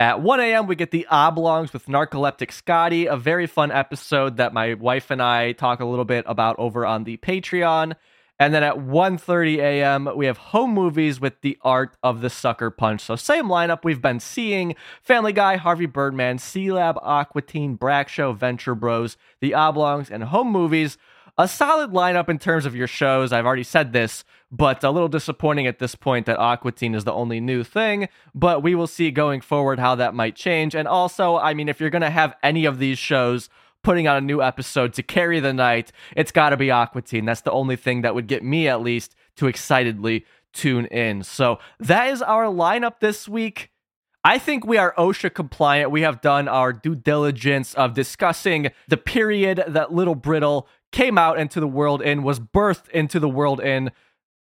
At 0.00 0.20
1 0.20 0.40
a.m., 0.40 0.66
we 0.66 0.74
get 0.74 0.90
the 0.90 1.06
Oblongs 1.08 1.72
with 1.72 1.86
Narcoleptic 1.86 2.52
Scotty, 2.52 3.06
a 3.06 3.16
very 3.16 3.46
fun 3.46 3.70
episode 3.70 4.38
that 4.38 4.52
my 4.52 4.74
wife 4.74 5.10
and 5.10 5.22
I 5.22 5.52
talk 5.52 5.80
a 5.80 5.84
little 5.84 6.04
bit 6.04 6.24
about 6.26 6.56
over 6.58 6.84
on 6.84 7.04
the 7.04 7.16
Patreon. 7.16 7.94
And 8.38 8.52
then 8.52 8.62
at 8.64 8.78
1:30 8.78 9.58
a.m., 9.58 10.08
we 10.16 10.26
have 10.26 10.38
home 10.38 10.74
movies 10.74 11.20
with 11.20 11.40
the 11.42 11.56
art 11.62 11.96
of 12.02 12.20
the 12.20 12.30
sucker 12.30 12.70
punch. 12.70 13.00
So 13.02 13.14
same 13.16 13.46
lineup 13.46 13.84
we've 13.84 14.02
been 14.02 14.20
seeing: 14.20 14.74
Family 15.02 15.32
Guy, 15.32 15.56
Harvey 15.56 15.86
Birdman, 15.86 16.38
Sealab, 16.38 16.98
Aqua 17.02 17.42
Teen, 17.42 17.76
Brak 17.76 18.08
Show, 18.08 18.32
Venture 18.32 18.74
Bros, 18.74 19.16
The 19.40 19.54
Oblongs, 19.54 20.10
and 20.10 20.24
home 20.24 20.50
movies. 20.50 20.98
a 21.36 21.48
solid 21.48 21.90
lineup 21.90 22.28
in 22.28 22.38
terms 22.38 22.64
of 22.64 22.76
your 22.76 22.86
shows. 22.86 23.32
I've 23.32 23.46
already 23.46 23.64
said 23.64 23.92
this, 23.92 24.24
but 24.52 24.84
a 24.84 24.90
little 24.90 25.08
disappointing 25.08 25.66
at 25.66 25.78
this 25.80 25.94
point 25.94 26.26
that 26.26 26.38
Aqua 26.38 26.72
Teen 26.72 26.94
is 26.94 27.04
the 27.04 27.12
only 27.12 27.40
new 27.40 27.64
thing. 27.64 28.08
But 28.34 28.62
we 28.62 28.74
will 28.74 28.86
see 28.86 29.10
going 29.10 29.40
forward 29.40 29.78
how 29.78 29.94
that 29.96 30.14
might 30.14 30.36
change. 30.36 30.74
And 30.74 30.86
also, 30.86 31.36
I 31.36 31.54
mean, 31.54 31.68
if 31.68 31.80
you're 31.80 31.90
going 31.90 32.02
to 32.02 32.10
have 32.10 32.34
any 32.42 32.64
of 32.64 32.78
these 32.78 32.98
shows 32.98 33.48
putting 33.84 34.08
out 34.08 34.16
a 34.16 34.20
new 34.20 34.42
episode 34.42 34.92
to 34.94 35.02
carry 35.02 35.38
the 35.38 35.52
night, 35.52 35.92
it's 36.16 36.32
got 36.32 36.50
to 36.50 36.56
be 36.56 36.70
Aqua 36.70 37.02
Teen. 37.02 37.26
That's 37.26 37.42
the 37.42 37.52
only 37.52 37.76
thing 37.76 38.02
that 38.02 38.14
would 38.14 38.26
get 38.26 38.42
me, 38.42 38.66
at 38.66 38.80
least, 38.80 39.14
to 39.36 39.46
excitedly 39.46 40.24
tune 40.52 40.86
in. 40.86 41.22
So 41.22 41.58
that 41.78 42.08
is 42.08 42.22
our 42.22 42.46
lineup 42.46 43.00
this 43.00 43.28
week. 43.28 43.70
I 44.24 44.38
think 44.38 44.64
we 44.64 44.78
are 44.78 44.94
OSHA 44.96 45.34
compliant. 45.34 45.90
We 45.90 46.00
have 46.00 46.22
done 46.22 46.48
our 46.48 46.72
due 46.72 46.94
diligence 46.94 47.74
of 47.74 47.92
discussing 47.92 48.70
the 48.88 48.96
period 48.96 49.62
that 49.68 49.92
Little 49.92 50.14
Brittle 50.14 50.66
came 50.92 51.18
out 51.18 51.38
into 51.38 51.60
the 51.60 51.68
world 51.68 52.00
in, 52.00 52.22
was 52.22 52.40
birthed 52.40 52.88
into 52.88 53.20
the 53.20 53.28
world 53.28 53.60
in. 53.60 53.90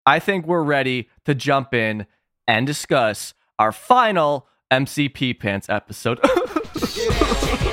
I 0.05 0.19
think 0.19 0.45
we're 0.45 0.63
ready 0.63 1.09
to 1.25 1.33
jump 1.33 1.73
in 1.73 2.05
and 2.47 2.67
discuss 2.67 3.33
our 3.57 3.71
final 3.71 4.47
MCP 4.71 5.39
Pants 5.39 5.67
episode. 5.67 6.19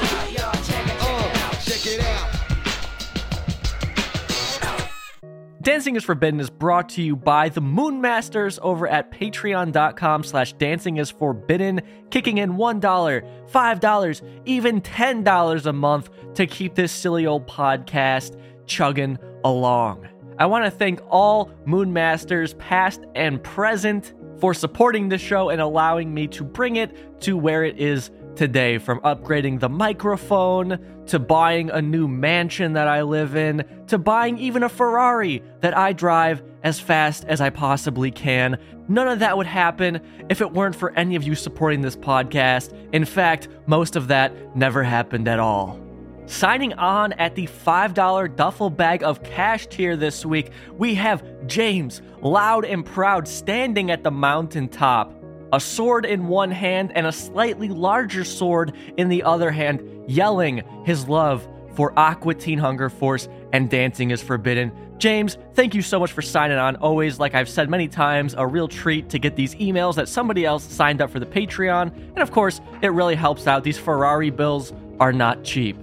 Dancing 5.69 5.97
is 5.97 6.05
Forbidden 6.05 6.41
is 6.41 6.49
brought 6.49 6.89
to 6.89 7.03
you 7.03 7.15
by 7.15 7.51
the 7.51 7.61
Moonmasters 7.61 8.59
over 8.63 8.89
at 8.89 9.13
patreon.com 9.13 10.25
slash 10.25 10.55
dancing 10.55 10.97
is 10.97 11.11
forbidden, 11.11 11.83
kicking 12.09 12.39
in 12.39 12.55
$1, 12.55 12.81
$5, 12.81 14.23
even 14.47 14.81
$10 14.81 15.67
a 15.67 15.73
month 15.75 16.09
to 16.37 16.47
keep 16.47 16.75
this 16.75 16.91
silly 16.91 17.27
old 17.27 17.47
podcast 17.47 18.41
chugging 18.65 19.19
along. 19.45 20.09
I 20.39 20.47
want 20.47 20.65
to 20.65 20.71
thank 20.71 21.03
all 21.11 21.51
Moonmasters, 21.67 22.57
past 22.57 23.05
and 23.15 23.45
present, 23.45 24.15
for 24.41 24.55
supporting 24.55 25.11
this 25.11 25.21
show 25.21 25.51
and 25.51 25.61
allowing 25.61 26.15
me 26.15 26.29
to 26.29 26.45
bring 26.45 26.77
it 26.77 27.21
to 27.21 27.37
where 27.37 27.63
it 27.63 27.79
is 27.79 28.11
today 28.37 28.79
from 28.79 29.01
upgrading 29.01 29.61
the 29.61 29.69
microphone 29.69 30.79
to 31.09 31.19
buying 31.19 31.71
a 31.71 31.83
new 31.83 32.09
mansion 32.09 32.75
that 32.75 32.89
I 32.89 33.03
live 33.03 33.37
in 33.37 33.65
to 33.89 33.99
buying 33.99 34.39
even 34.39 34.63
a 34.63 34.69
Ferrari 34.69 35.43
that 35.61 35.77
I 35.77 35.93
drive 35.93 36.43
as 36.63 36.81
fast 36.81 37.25
as 37.25 37.41
I 37.41 37.51
possibly 37.51 38.11
can. 38.11 38.59
None 38.89 39.09
of 39.09 39.19
that 39.19 39.37
would 39.37 39.47
happen 39.47 40.01
if 40.29 40.41
it 40.41 40.53
weren't 40.53 40.77
for 40.77 40.93
any 40.93 41.17
of 41.17 41.23
you 41.23 41.35
supporting 41.35 41.81
this 41.81 41.97
podcast. 41.97 42.75
In 42.93 43.05
fact, 43.05 43.49
most 43.67 43.97
of 43.97 44.09
that 44.09 44.57
never 44.57 44.83
happened 44.83 45.29
at 45.29 45.39
all. 45.39 45.81
Signing 46.27 46.75
on 46.75 47.13
at 47.15 47.35
the 47.35 47.47
$5 47.47 48.37
duffel 48.37 48.69
bag 48.69 49.03
of 49.03 49.23
cash 49.23 49.67
tier 49.67 49.97
this 49.97 50.27
week, 50.27 50.51
we 50.77 50.95
have 50.95 51.25
James, 51.47 52.03
loud 52.21 52.65
and 52.65 52.85
proud, 52.85 53.27
standing 53.27 53.91
at 53.91 54.05
the 54.05 54.11
mountaintop 54.11 55.15
a 55.53 55.61
sword 55.61 56.05
in 56.05 56.29
one 56.29 56.51
hand 56.51 56.93
and 56.95 57.07
a 57.07 57.13
slightly 57.13 57.69
larger 57.69 58.25
sword 58.25 58.75
in 58.97 59.09
the 59.09 59.23
other 59.23 59.51
hand, 59.51 59.81
yelling 60.09 60.63
his 60.85 61.07
love 61.07 61.47
for 61.75 61.97
Aqua 61.97 62.35
Teen 62.35 62.59
Hunger 62.59 62.91
Force 62.91 63.29
and 63.53 63.71
Dancing 63.71 64.11
is 64.11 64.21
Forbidden. 64.21 64.73
James, 64.99 65.39
thank 65.55 65.75
you 65.75 65.83
so 65.83 66.01
much 66.01 66.11
for 66.11 66.23
signing 66.23 66.59
on. 66.59 66.75
Always, 66.77 67.21
like 67.21 67.35
I've 67.35 67.49
said 67.49 67.71
many 67.71 67.87
times, 67.87 68.35
a 68.37 68.45
real 68.45 68.67
treat 68.67 69.09
to 69.11 69.19
get 69.21 69.37
these 69.37 69.55
emails 69.55 69.95
that 69.95 70.09
somebody 70.09 70.45
else 70.45 70.65
signed 70.65 71.01
up 71.01 71.11
for 71.11 71.21
the 71.21 71.27
Patreon. 71.27 71.93
And 71.95 72.19
of 72.19 72.33
course, 72.33 72.61
it 72.83 72.89
really 72.89 73.15
helps 73.15 73.47
out. 73.47 73.63
These 73.63 73.79
Ferrari 73.79 74.31
bills 74.31 74.73
are 74.99 75.13
not 75.13 75.45
cheap. 75.45 75.77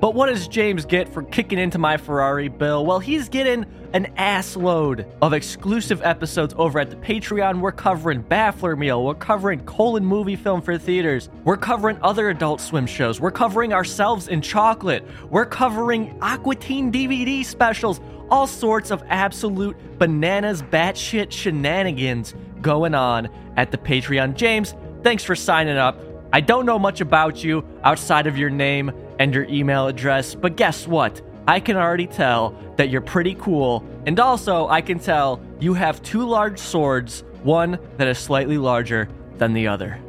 But 0.00 0.14
what 0.14 0.30
does 0.30 0.48
James 0.48 0.86
get 0.86 1.10
for 1.12 1.22
kicking 1.22 1.58
into 1.58 1.78
my 1.78 1.98
Ferrari 1.98 2.48
bill? 2.48 2.86
Well, 2.86 3.00
he's 3.00 3.28
getting 3.28 3.66
an 3.92 4.06
ass 4.16 4.56
load 4.56 5.06
of 5.20 5.34
exclusive 5.34 6.00
episodes 6.02 6.54
over 6.56 6.78
at 6.80 6.88
the 6.88 6.96
Patreon. 6.96 7.60
We're 7.60 7.72
covering 7.72 8.22
Baffler 8.22 8.78
Meal, 8.78 9.04
we're 9.04 9.14
covering 9.14 9.60
Colon 9.66 10.04
movie 10.04 10.36
film 10.36 10.62
for 10.62 10.78
theaters, 10.78 11.28
we're 11.44 11.58
covering 11.58 11.98
other 12.00 12.30
adult 12.30 12.62
swim 12.62 12.86
shows, 12.86 13.20
we're 13.20 13.30
covering 13.30 13.74
ourselves 13.74 14.28
in 14.28 14.40
chocolate, 14.40 15.04
we're 15.28 15.44
covering 15.44 16.16
Aqua 16.22 16.54
Teen 16.54 16.90
DVD 16.90 17.44
specials, 17.44 18.00
all 18.30 18.46
sorts 18.46 18.90
of 18.90 19.02
absolute 19.08 19.76
bananas 19.98 20.62
batshit 20.62 21.30
shenanigans 21.30 22.34
going 22.62 22.94
on 22.94 23.28
at 23.58 23.70
the 23.70 23.78
Patreon. 23.78 24.34
James, 24.34 24.74
thanks 25.02 25.24
for 25.24 25.34
signing 25.36 25.76
up. 25.76 26.00
I 26.32 26.40
don't 26.40 26.64
know 26.64 26.78
much 26.78 27.00
about 27.00 27.42
you 27.42 27.64
outside 27.82 28.28
of 28.28 28.38
your 28.38 28.50
name 28.50 28.92
and 29.20 29.34
your 29.34 29.44
email 29.44 29.86
address, 29.86 30.34
but 30.34 30.56
guess 30.56 30.88
what? 30.88 31.20
I 31.46 31.60
can 31.60 31.76
already 31.76 32.06
tell 32.06 32.56
that 32.76 32.88
you're 32.88 33.02
pretty 33.02 33.34
cool, 33.34 33.84
and 34.06 34.18
also 34.18 34.66
I 34.68 34.80
can 34.80 34.98
tell 34.98 35.42
you 35.60 35.74
have 35.74 36.02
two 36.02 36.26
large 36.26 36.58
swords, 36.58 37.22
one 37.42 37.78
that 37.98 38.08
is 38.08 38.18
slightly 38.18 38.56
larger 38.56 39.08
than 39.36 39.52
the 39.52 39.68
other. 39.68 40.00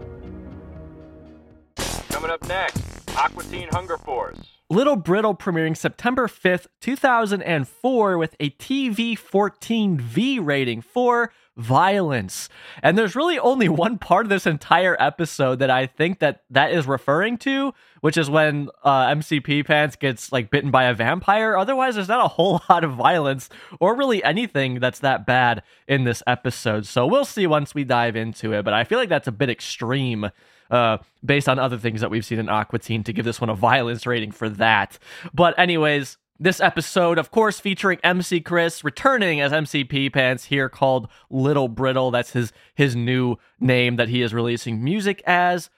Coming 2.10 2.32
up 2.32 2.48
next, 2.48 2.82
Aqua 3.18 3.44
Teen 3.44 3.68
Hunger 3.72 3.98
Force. 3.98 4.38
Little 4.70 4.96
Brittle 4.96 5.36
premiering 5.36 5.76
September 5.76 6.28
5th, 6.28 6.68
2004 6.80 8.18
with 8.18 8.36
a 8.40 8.52
TV 8.52 9.20
14V 9.20 10.40
rating 10.42 10.82
for 10.82 11.34
violence. 11.58 12.48
And 12.82 12.98
there's 12.98 13.16
really 13.16 13.38
only 13.38 13.68
one 13.68 13.98
part 13.98 14.26
of 14.26 14.30
this 14.30 14.48
entire 14.48 14.96
episode 15.00 15.60
that 15.60 15.70
I 15.70 15.88
think 15.88 16.20
that 16.20 16.44
that 16.50 16.72
is 16.72 16.88
referring 16.88 17.38
to, 17.40 17.74
which 18.02 18.18
is 18.18 18.30
when 18.30 18.70
uh, 18.84 19.08
MCP 19.08 19.66
Pants 19.66 19.96
gets 19.96 20.32
like 20.32 20.52
bitten 20.52 20.70
by 20.70 20.84
a 20.86 20.94
vampire. 20.94 21.58
Otherwise, 21.58 21.96
there's 21.96 22.08
not 22.08 22.26
a 22.26 22.28
whole 22.28 22.62
lot 22.70 22.84
of 22.84 22.94
violence 22.94 23.50
or 23.80 23.96
really 23.96 24.24
anything 24.24 24.80
that's 24.80 25.00
that 25.00 25.26
bad 25.26 25.64
in 25.88 26.04
this 26.04 26.22
episode. 26.28 26.86
So 26.86 27.08
we'll 27.08 27.26
see 27.26 27.48
once 27.48 27.74
we 27.74 27.84
dive 27.84 28.16
into 28.16 28.54
it. 28.54 28.64
But 28.64 28.74
I 28.74 28.84
feel 28.84 29.00
like 29.00 29.10
that's 29.10 29.28
a 29.28 29.32
bit 29.32 29.50
extreme. 29.50 30.30
Uh, 30.70 30.98
based 31.26 31.50
on 31.50 31.60
other 31.60 31.78
things 31.78 32.00
that 32.00 32.10
we've 32.10 32.24
seen 32.24 32.40
in 32.40 32.48
Aqua 32.48 32.80
Teen 32.80 33.04
to 33.04 33.12
give 33.12 33.26
this 33.26 33.42
one 33.42 33.50
a 33.50 33.56
violence 33.56 34.08
rating 34.08 34.32
for 34.32 34.48
that. 34.48 34.98
But, 35.34 35.54
anyways, 35.60 36.18
this 36.42 36.62
episode, 36.62 37.20
of 37.20 37.30
course, 37.30 37.60
featuring 37.60 38.00
MC 38.04 38.40
Chris 38.40 38.84
returning 38.84 39.42
as 39.42 39.52
MCP 39.52 40.12
Pants 40.12 40.46
here 40.46 40.70
called 40.70 41.08
Little 41.30 41.68
Brittle. 41.68 42.10
That's 42.10 42.32
his 42.32 42.52
his 42.74 42.96
new 42.96 43.36
name 43.60 43.98
that 43.98 44.10
he 44.10 44.22
is 44.22 44.34
releasing 44.34 44.84
music 44.84 45.22
as. 45.28 45.70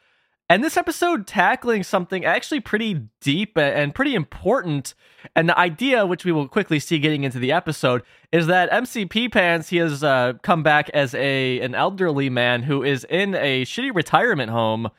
And 0.53 0.63
this 0.63 0.77
episode 0.77 1.25
tackling 1.25 1.81
something 1.81 2.23
actually 2.23 2.59
pretty 2.59 3.07
deep 3.21 3.57
and 3.57 3.95
pretty 3.95 4.13
important. 4.13 4.93
And 5.35 5.49
the 5.49 5.57
idea, 5.57 6.05
which 6.05 6.25
we 6.25 6.31
will 6.31 6.47
quickly 6.47 6.79
see 6.79 6.99
getting 6.99 7.23
into 7.23 7.39
the 7.39 7.51
episode, 7.51 8.03
is 8.31 8.45
that 8.45 8.69
MCP 8.69 9.31
Pants 9.31 9.69
he 9.69 9.77
has 9.77 10.03
uh, 10.03 10.33
come 10.43 10.61
back 10.61 10.91
as 10.91 11.15
a 11.15 11.59
an 11.61 11.73
elderly 11.73 12.29
man 12.29 12.61
who 12.61 12.83
is 12.83 13.03
in 13.09 13.33
a 13.33 13.65
shitty 13.65 13.95
retirement 13.95 14.51
home 14.51 14.91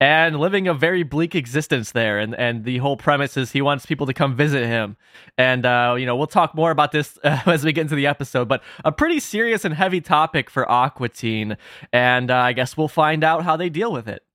and 0.00 0.40
living 0.40 0.66
a 0.66 0.74
very 0.74 1.04
bleak 1.04 1.36
existence 1.36 1.92
there. 1.92 2.18
And 2.18 2.34
and 2.34 2.64
the 2.64 2.78
whole 2.78 2.96
premise 2.96 3.36
is 3.36 3.52
he 3.52 3.62
wants 3.62 3.86
people 3.86 4.06
to 4.08 4.12
come 4.12 4.34
visit 4.34 4.66
him. 4.66 4.96
And 5.38 5.64
uh, 5.64 5.94
you 5.96 6.06
know 6.06 6.16
we'll 6.16 6.26
talk 6.26 6.52
more 6.52 6.72
about 6.72 6.90
this 6.90 7.16
uh, 7.22 7.42
as 7.46 7.64
we 7.64 7.72
get 7.72 7.82
into 7.82 7.94
the 7.94 8.08
episode. 8.08 8.48
But 8.48 8.60
a 8.84 8.90
pretty 8.90 9.20
serious 9.20 9.64
and 9.64 9.72
heavy 9.72 10.00
topic 10.00 10.50
for 10.50 10.68
Aqua 10.68 11.10
Teen, 11.10 11.56
and 11.92 12.28
uh, 12.28 12.38
I 12.38 12.54
guess 12.54 12.76
we'll 12.76 12.88
find 12.88 13.22
out 13.22 13.44
how 13.44 13.56
they 13.56 13.68
deal 13.68 13.92
with 13.92 14.08
it. 14.08 14.25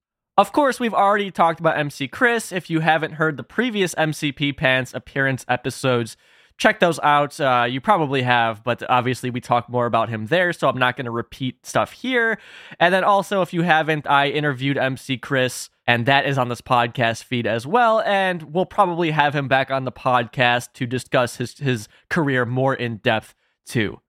Of 0.42 0.54
course, 0.54 0.80
we've 0.80 0.96
already 0.96 1.30
talked 1.30 1.60
about 1.60 1.78
MC 1.78 2.08
Chris. 2.08 2.52
If 2.52 2.68
you 2.68 2.80
haven't 2.80 3.12
heard 3.12 3.38
the 3.38 3.44
previous 3.44 3.94
MCP 3.94 4.58
Pants 4.58 4.92
appearance 4.92 5.46
episodes, 5.48 6.18
check 6.58 6.80
those 6.80 7.00
out. 7.04 7.40
Uh, 7.40 7.68
you 7.70 7.80
probably 7.80 8.24
have, 8.24 8.64
but 8.64 8.82
obviously 8.90 9.30
we 9.30 9.40
talk 9.40 9.70
more 9.70 9.86
about 9.86 10.10
him 10.10 10.26
there, 10.26 10.52
so 10.52 10.68
I'm 10.68 10.80
not 10.80 10.98
going 10.98 11.06
to 11.06 11.12
repeat 11.12 11.64
stuff 11.64 11.92
here. 11.92 12.40
And 12.80 12.92
then 12.92 13.04
also, 13.04 13.44
if 13.44 13.54
you 13.54 13.62
haven't, 13.62 14.08
I 14.08 14.30
interviewed 14.30 14.80
MC 14.80 15.20
Chris, 15.20 15.70
and 15.86 16.08
that 16.08 16.26
is 16.26 16.40
on 16.40 16.50
this 16.50 16.62
podcast 16.62 17.24
feed 17.24 17.46
as 17.46 17.68
well. 17.68 18.02
And 18.02 18.52
we'll 18.52 18.66
probably 18.66 19.12
have 19.12 19.36
him 19.36 19.48
back 19.48 19.70
on 19.70 19.86
the 19.86 19.92
podcast 19.92 20.74
to 20.74 20.88
discuss 20.88 21.36
his 21.36 21.60
his 21.60 21.88
career 22.10 22.48
more 22.48 22.74
in 22.74 22.98
depth 22.98 23.36
too. 23.68 24.02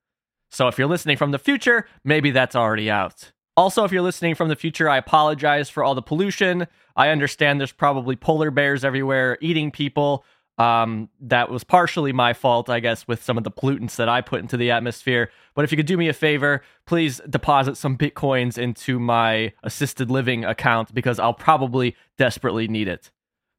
So 0.50 0.66
if 0.66 0.78
you're 0.78 0.88
listening 0.88 1.18
from 1.18 1.32
the 1.32 1.38
future, 1.38 1.86
maybe 2.04 2.30
that's 2.30 2.56
already 2.56 2.90
out. 2.90 3.32
Also, 3.56 3.84
if 3.84 3.92
you're 3.92 4.02
listening 4.02 4.34
from 4.34 4.48
the 4.48 4.56
future, 4.56 4.88
I 4.88 4.96
apologize 4.96 5.68
for 5.68 5.84
all 5.84 5.94
the 5.94 6.02
pollution. 6.02 6.66
I 6.96 7.08
understand 7.08 7.60
there's 7.60 7.72
probably 7.72 8.16
polar 8.16 8.50
bears 8.50 8.84
everywhere 8.84 9.36
eating 9.40 9.70
people. 9.70 10.24
Um, 10.58 11.08
that 11.20 11.50
was 11.50 11.64
partially 11.64 12.12
my 12.12 12.34
fault, 12.34 12.68
I 12.68 12.80
guess, 12.80 13.08
with 13.08 13.22
some 13.22 13.36
of 13.36 13.44
the 13.44 13.50
pollutants 13.50 13.96
that 13.96 14.08
I 14.08 14.20
put 14.20 14.40
into 14.40 14.56
the 14.56 14.70
atmosphere. 14.70 15.30
But 15.54 15.64
if 15.64 15.72
you 15.72 15.76
could 15.76 15.86
do 15.86 15.96
me 15.96 16.08
a 16.08 16.12
favor, 16.12 16.62
please 16.86 17.20
deposit 17.28 17.76
some 17.76 17.96
bitcoins 17.96 18.58
into 18.58 18.98
my 18.98 19.52
assisted 19.62 20.10
living 20.10 20.44
account 20.44 20.94
because 20.94 21.18
I'll 21.18 21.34
probably 21.34 21.96
desperately 22.18 22.68
need 22.68 22.88
it. 22.88 23.10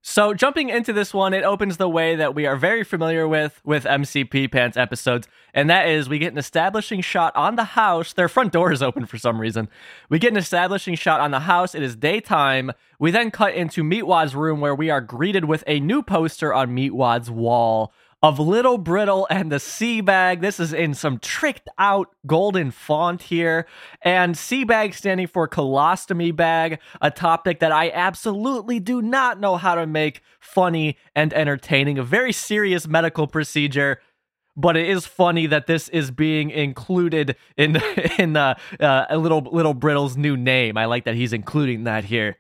So, 0.06 0.34
jumping 0.34 0.68
into 0.68 0.92
this 0.92 1.14
one, 1.14 1.34
it 1.34 1.46
opens 1.46 1.78
the 1.78 1.88
way 1.88 2.18
that 2.18 2.36
we 2.36 2.46
are 2.46 2.58
very 2.58 2.84
familiar 2.84 3.26
with 3.26 3.62
with 3.64 3.86
MCP 3.86 4.52
Pants 4.52 4.76
episodes, 4.76 5.30
and 5.54 5.70
that 5.70 5.88
is 5.88 6.10
we 6.10 6.20
get 6.20 6.34
an 6.34 6.38
establishing 6.38 7.00
shot 7.00 7.34
on 7.38 7.56
the 7.56 7.64
house. 7.64 8.12
Their 8.12 8.28
front 8.28 8.52
door 8.52 8.74
is 8.74 8.84
open 8.84 9.06
for 9.06 9.18
some 9.18 9.40
reason. 9.40 9.70
We 10.10 10.20
get 10.20 10.34
an 10.34 10.38
establishing 10.38 10.96
shot 10.96 11.22
on 11.22 11.32
the 11.32 11.40
house. 11.40 11.74
It 11.74 11.84
is 11.84 11.96
daytime. 11.96 12.74
We 13.00 13.12
then 13.12 13.32
cut 13.32 13.54
into 13.54 13.82
Meatwad's 13.82 14.36
room 14.36 14.60
where 14.60 14.76
we 14.76 14.90
are 14.90 15.00
greeted 15.00 15.46
with 15.46 15.64
a 15.68 15.80
new 15.80 16.04
poster 16.04 16.54
on 16.54 16.76
Meatwad's 16.76 17.32
wall 17.32 17.94
of 18.24 18.40
Little 18.40 18.78
Brittle 18.78 19.28
and 19.30 19.52
the 19.52 19.58
Seabag. 19.58 20.40
This 20.40 20.58
is 20.58 20.72
in 20.72 20.94
some 20.94 21.20
tricked 21.20 21.68
out 21.78 22.16
golden 22.26 22.72
font 22.72 23.24
here. 23.24 23.68
And 24.02 24.36
Seabag 24.36 24.94
standing 24.94 25.28
for 25.28 25.46
colostomy 25.46 26.34
bag, 26.34 26.80
a 27.02 27.12
topic 27.12 27.60
that 27.60 27.74
I 27.74 27.92
absolutely 27.92 28.80
do 28.80 29.02
not 29.02 29.42
know 29.42 29.58
how 29.58 29.76
to 29.76 29.86
make 29.86 30.22
funny 30.40 30.98
and 31.14 31.34
entertaining. 31.34 32.00
A 32.00 32.04
very 32.04 32.32
serious 32.32 32.88
medical 32.88 33.28
procedure. 33.28 34.00
But 34.56 34.78
it 34.78 34.88
is 34.88 35.06
funny 35.06 35.48
that 35.48 35.68
this 35.68 35.90
is 35.90 36.12
being 36.12 36.52
included 36.52 37.36
in 37.58 37.82
in 38.20 38.38
uh, 38.38 38.54
uh, 38.80 39.08
little 39.12 39.42
little 39.52 39.74
Brittle's 39.74 40.16
new 40.16 40.38
name. 40.38 40.78
I 40.78 40.86
like 40.86 41.06
that 41.06 41.16
he's 41.16 41.34
including 41.34 41.86
that 41.86 42.06
here. 42.06 42.38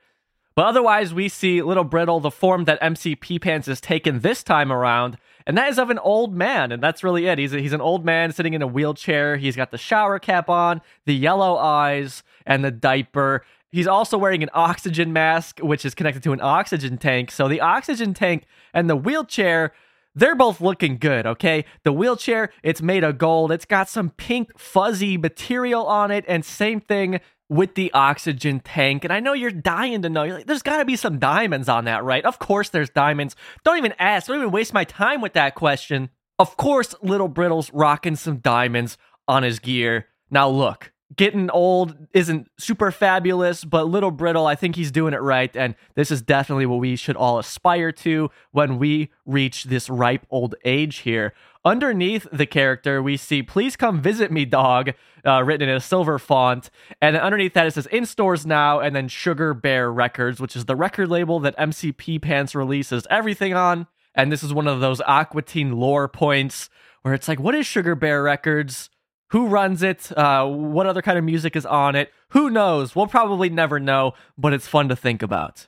But 0.55 0.65
otherwise, 0.67 1.13
we 1.13 1.29
see 1.29 1.61
Little 1.61 1.83
Brittle, 1.83 2.19
the 2.19 2.29
form 2.29 2.65
that 2.65 2.81
MCP 2.81 3.41
Pants 3.41 3.67
has 3.67 3.81
taken 3.81 4.19
this 4.19 4.43
time 4.43 4.71
around, 4.71 5.17
and 5.47 5.57
that 5.57 5.69
is 5.69 5.79
of 5.79 5.89
an 5.89 5.99
old 5.99 6.35
man, 6.35 6.71
and 6.71 6.81
that's 6.81 7.03
really 7.03 7.25
it. 7.25 7.37
He's 7.37 7.51
he's 7.51 7.73
an 7.73 7.81
old 7.81 8.05
man 8.05 8.31
sitting 8.31 8.53
in 8.53 8.61
a 8.61 8.67
wheelchair. 8.67 9.37
He's 9.37 9.55
got 9.55 9.71
the 9.71 9.77
shower 9.77 10.19
cap 10.19 10.49
on, 10.49 10.81
the 11.05 11.15
yellow 11.15 11.57
eyes, 11.57 12.23
and 12.45 12.63
the 12.63 12.71
diaper. 12.71 13.43
He's 13.71 13.87
also 13.87 14.17
wearing 14.17 14.43
an 14.43 14.51
oxygen 14.53 15.11
mask, 15.11 15.59
which 15.59 15.83
is 15.83 15.95
connected 15.95 16.21
to 16.23 16.33
an 16.33 16.41
oxygen 16.41 16.97
tank. 16.97 17.31
So 17.31 17.47
the 17.47 17.59
oxygen 17.59 18.13
tank 18.13 18.45
and 18.71 18.87
the 18.87 18.95
wheelchair, 18.95 19.73
they're 20.13 20.35
both 20.35 20.61
looking 20.61 20.97
good, 20.99 21.25
okay? 21.25 21.65
The 21.83 21.91
wheelchair, 21.91 22.51
it's 22.61 22.83
made 22.83 23.03
of 23.03 23.17
gold. 23.17 23.51
It's 23.51 23.65
got 23.65 23.89
some 23.89 24.11
pink 24.11 24.59
fuzzy 24.59 25.17
material 25.17 25.87
on 25.87 26.11
it, 26.11 26.23
and 26.27 26.45
same 26.45 26.79
thing 26.79 27.19
with 27.49 27.75
the 27.75 27.91
oxygen 27.93 28.59
tank. 28.59 29.03
And 29.03 29.13
I 29.13 29.19
know 29.19 29.33
you're 29.33 29.51
dying 29.51 30.01
to 30.01 30.09
know. 30.09 30.23
You're 30.23 30.37
like, 30.37 30.47
there's 30.47 30.61
got 30.61 30.77
to 30.77 30.85
be 30.85 30.95
some 30.95 31.19
diamonds 31.19 31.69
on 31.69 31.85
that, 31.85 32.03
right? 32.03 32.25
Of 32.25 32.39
course 32.39 32.69
there's 32.69 32.89
diamonds. 32.89 33.35
Don't 33.63 33.77
even 33.77 33.93
ask. 33.99 34.27
Don't 34.27 34.37
even 34.37 34.51
waste 34.51 34.73
my 34.73 34.83
time 34.83 35.21
with 35.21 35.33
that 35.33 35.55
question. 35.55 36.09
Of 36.39 36.57
course, 36.57 36.95
Little 37.01 37.27
Brittle's 37.27 37.71
rocking 37.73 38.15
some 38.15 38.37
diamonds 38.37 38.97
on 39.27 39.43
his 39.43 39.59
gear. 39.59 40.07
Now 40.31 40.49
look, 40.49 40.91
getting 41.15 41.49
old 41.51 41.95
isn't 42.13 42.49
super 42.57 42.91
fabulous, 42.91 43.63
but 43.63 43.87
Little 43.87 44.11
Brittle, 44.11 44.47
I 44.47 44.55
think 44.55 44.75
he's 44.75 44.91
doing 44.91 45.13
it 45.13 45.21
right. 45.21 45.55
And 45.55 45.75
this 45.95 46.11
is 46.11 46.21
definitely 46.21 46.65
what 46.65 46.79
we 46.79 46.95
should 46.95 47.15
all 47.15 47.39
aspire 47.39 47.91
to 47.91 48.31
when 48.51 48.79
we 48.79 49.11
reach 49.25 49.65
this 49.65 49.89
ripe 49.89 50.25
old 50.29 50.55
age 50.65 50.97
here. 50.99 51.33
Underneath 51.65 52.27
the 52.29 52.45
character, 52.45 53.01
we 53.01 53.15
see 53.15 53.41
Please 53.41 53.77
Come 53.77 54.01
Visit 54.01 54.33
Me 54.33 54.43
Dog, 54.43 54.91
uh, 55.25 55.43
written 55.43 55.69
in 55.69 55.75
a 55.75 55.79
silver 55.79 56.19
font. 56.19 56.69
And 57.01 57.15
underneath 57.15 57.53
that, 57.53 57.67
it 57.67 57.73
says 57.73 57.85
In 57.85 58.05
Stores 58.05 58.45
Now, 58.45 58.81
and 58.81 58.93
then 58.93 59.07
Sugar 59.07 59.53
Bear 59.53 59.89
Records, 59.89 60.41
which 60.41 60.57
is 60.57 60.65
the 60.65 60.75
record 60.75 61.07
label 61.07 61.39
that 61.39 61.57
MCP 61.57 62.21
Pants 62.21 62.53
releases 62.53 63.07
everything 63.09 63.53
on. 63.53 63.87
And 64.13 64.29
this 64.29 64.43
is 64.43 64.53
one 64.53 64.67
of 64.67 64.81
those 64.81 64.99
Aqua 65.01 65.41
Teen 65.41 65.71
lore 65.77 66.09
points 66.09 66.69
where 67.01 67.13
it's 67.13 67.29
like, 67.29 67.39
what 67.39 67.55
is 67.55 67.65
Sugar 67.65 67.95
Bear 67.95 68.21
Records? 68.21 68.89
Who 69.29 69.47
runs 69.47 69.83
it? 69.83 70.11
Uh, 70.17 70.45
what 70.45 70.85
other 70.85 71.01
kind 71.01 71.17
of 71.17 71.23
music 71.23 71.55
is 71.55 71.65
on 71.65 71.95
it? 71.95 72.11
Who 72.29 72.49
knows? 72.49 72.93
We'll 72.93 73.07
probably 73.07 73.49
never 73.49 73.79
know, 73.79 74.13
but 74.37 74.51
it's 74.51 74.67
fun 74.67 74.89
to 74.89 74.97
think 74.97 75.23
about. 75.23 75.67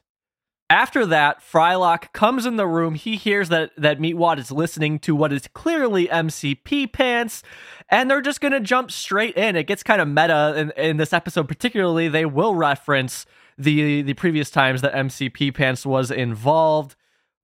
After 0.69 1.05
that, 1.05 1.41
Frylock 1.41 2.11
comes 2.11 2.45
in 2.47 2.55
the 2.55 2.65
room. 2.65 2.95
He 2.95 3.17
hears 3.17 3.49
that 3.49 3.71
that 3.77 3.99
Meatwad 3.99 4.39
is 4.39 4.51
listening 4.51 4.97
to 4.99 5.15
what 5.15 5.31
is 5.31 5.47
clearly 5.53 6.07
MCP 6.07 6.91
pants, 6.91 7.43
and 7.89 8.09
they're 8.09 8.21
just 8.21 8.41
gonna 8.41 8.59
jump 8.59 8.89
straight 8.89 9.37
in. 9.37 9.55
It 9.55 9.67
gets 9.67 9.83
kind 9.83 10.01
of 10.01 10.07
meta 10.07 10.55
in, 10.57 10.71
in 10.71 10.97
this 10.97 11.13
episode, 11.13 11.47
particularly. 11.47 12.07
They 12.07 12.25
will 12.25 12.55
reference 12.55 13.27
the 13.59 14.01
the 14.01 14.15
previous 14.15 14.49
times 14.49 14.81
that 14.81 14.93
MCP 14.93 15.53
pants 15.53 15.85
was 15.85 16.09
involved. 16.09 16.95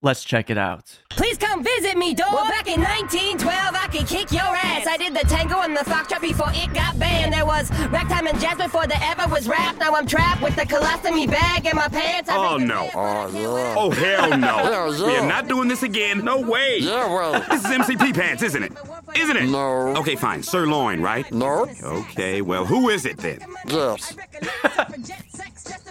Let's 0.04 0.24
check 0.24 0.50
it 0.50 0.58
out. 0.58 0.98
Please 1.12 1.38
come 1.38 1.64
visit 1.64 1.96
me, 1.96 2.16
dog. 2.16 2.34
Well, 2.34 2.48
back 2.48 2.66
in 2.66 2.82
1912, 2.82 3.76
I 3.76 3.88
could 3.88 4.08
kick 4.08 4.32
your 4.32 4.42
ass. 4.42 4.88
I 4.88 4.98
did 4.98 5.14
the 5.14 5.20
tango 5.20 5.60
and 5.62 5.78
the 5.78 5.82
foxtrot 5.82 6.22
before 6.22 6.48
it 6.54 6.74
got 6.74 6.98
banned. 6.98 7.34
There 7.34 7.46
was 7.46 7.70
ragtime 7.92 8.26
and 8.26 8.40
jazz 8.40 8.58
before 8.58 8.88
the 8.88 8.96
ever 9.04 9.32
was 9.32 9.48
rap. 9.48 9.78
Now 9.78 9.94
I'm 9.94 10.08
trapped 10.08 10.42
with 10.42 10.56
the 10.56 10.64
colostomy 10.64 11.28
bag 11.30 11.68
in 11.68 11.76
my 11.76 11.88
pants. 11.88 12.32
Oh, 12.34 12.42
I 12.42 12.54
Oh 12.54 12.58
no. 12.58 12.90
Oh, 12.96 13.30
yeah. 13.32 13.76
Oh 13.78 13.92
hell 13.92 14.36
no. 14.40 14.58
Hell 14.58 14.96
yeah. 15.02 15.06
We 15.06 15.16
are 15.18 15.28
not 15.28 15.48
doing 15.48 15.68
this 15.68 15.84
again. 15.84 16.26
No 16.26 16.40
way. 16.40 16.80
Yeah, 16.80 17.06
well, 17.08 17.34
This 17.52 17.64
is 17.64 17.70
MCP 17.70 18.16
pants, 18.16 18.42
isn't 18.42 18.64
it? 18.64 18.74
Isn't 19.16 19.38
it? 19.38 19.50
No. 19.50 19.96
Okay, 19.98 20.16
fine. 20.16 20.42
Sirloin, 20.42 21.02
right? 21.02 21.32
no, 21.32 21.68
Okay, 21.84 22.42
well, 22.42 22.66
who 22.66 22.90
is 22.90 23.06
it 23.06 23.18
then? 23.18 23.40
yes. 23.68 24.16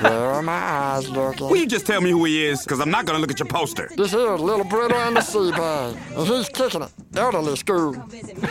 Where 0.00 0.12
are 0.12 0.42
my 0.42 0.52
eyes 0.52 1.08
looking? 1.08 1.48
Will 1.48 1.56
you 1.56 1.66
just 1.66 1.86
tell 1.86 2.00
me 2.00 2.10
who 2.10 2.24
he 2.24 2.46
is? 2.46 2.62
Because 2.62 2.80
I'm 2.80 2.90
not 2.90 3.04
going 3.06 3.16
to 3.16 3.20
look 3.20 3.30
at 3.30 3.38
your 3.38 3.48
poster. 3.48 3.90
This 3.96 4.12
here 4.12 4.34
is 4.34 4.40
Little 4.40 4.64
Brittle 4.64 4.96
and 4.96 5.16
the 5.16 5.20
Sea 5.20 5.50
Bag, 5.50 5.96
and 6.16 6.26
he's 6.26 6.48
kicking 6.48 6.82
it. 6.82 6.90
Elderly 7.16 7.56
school. 7.56 7.94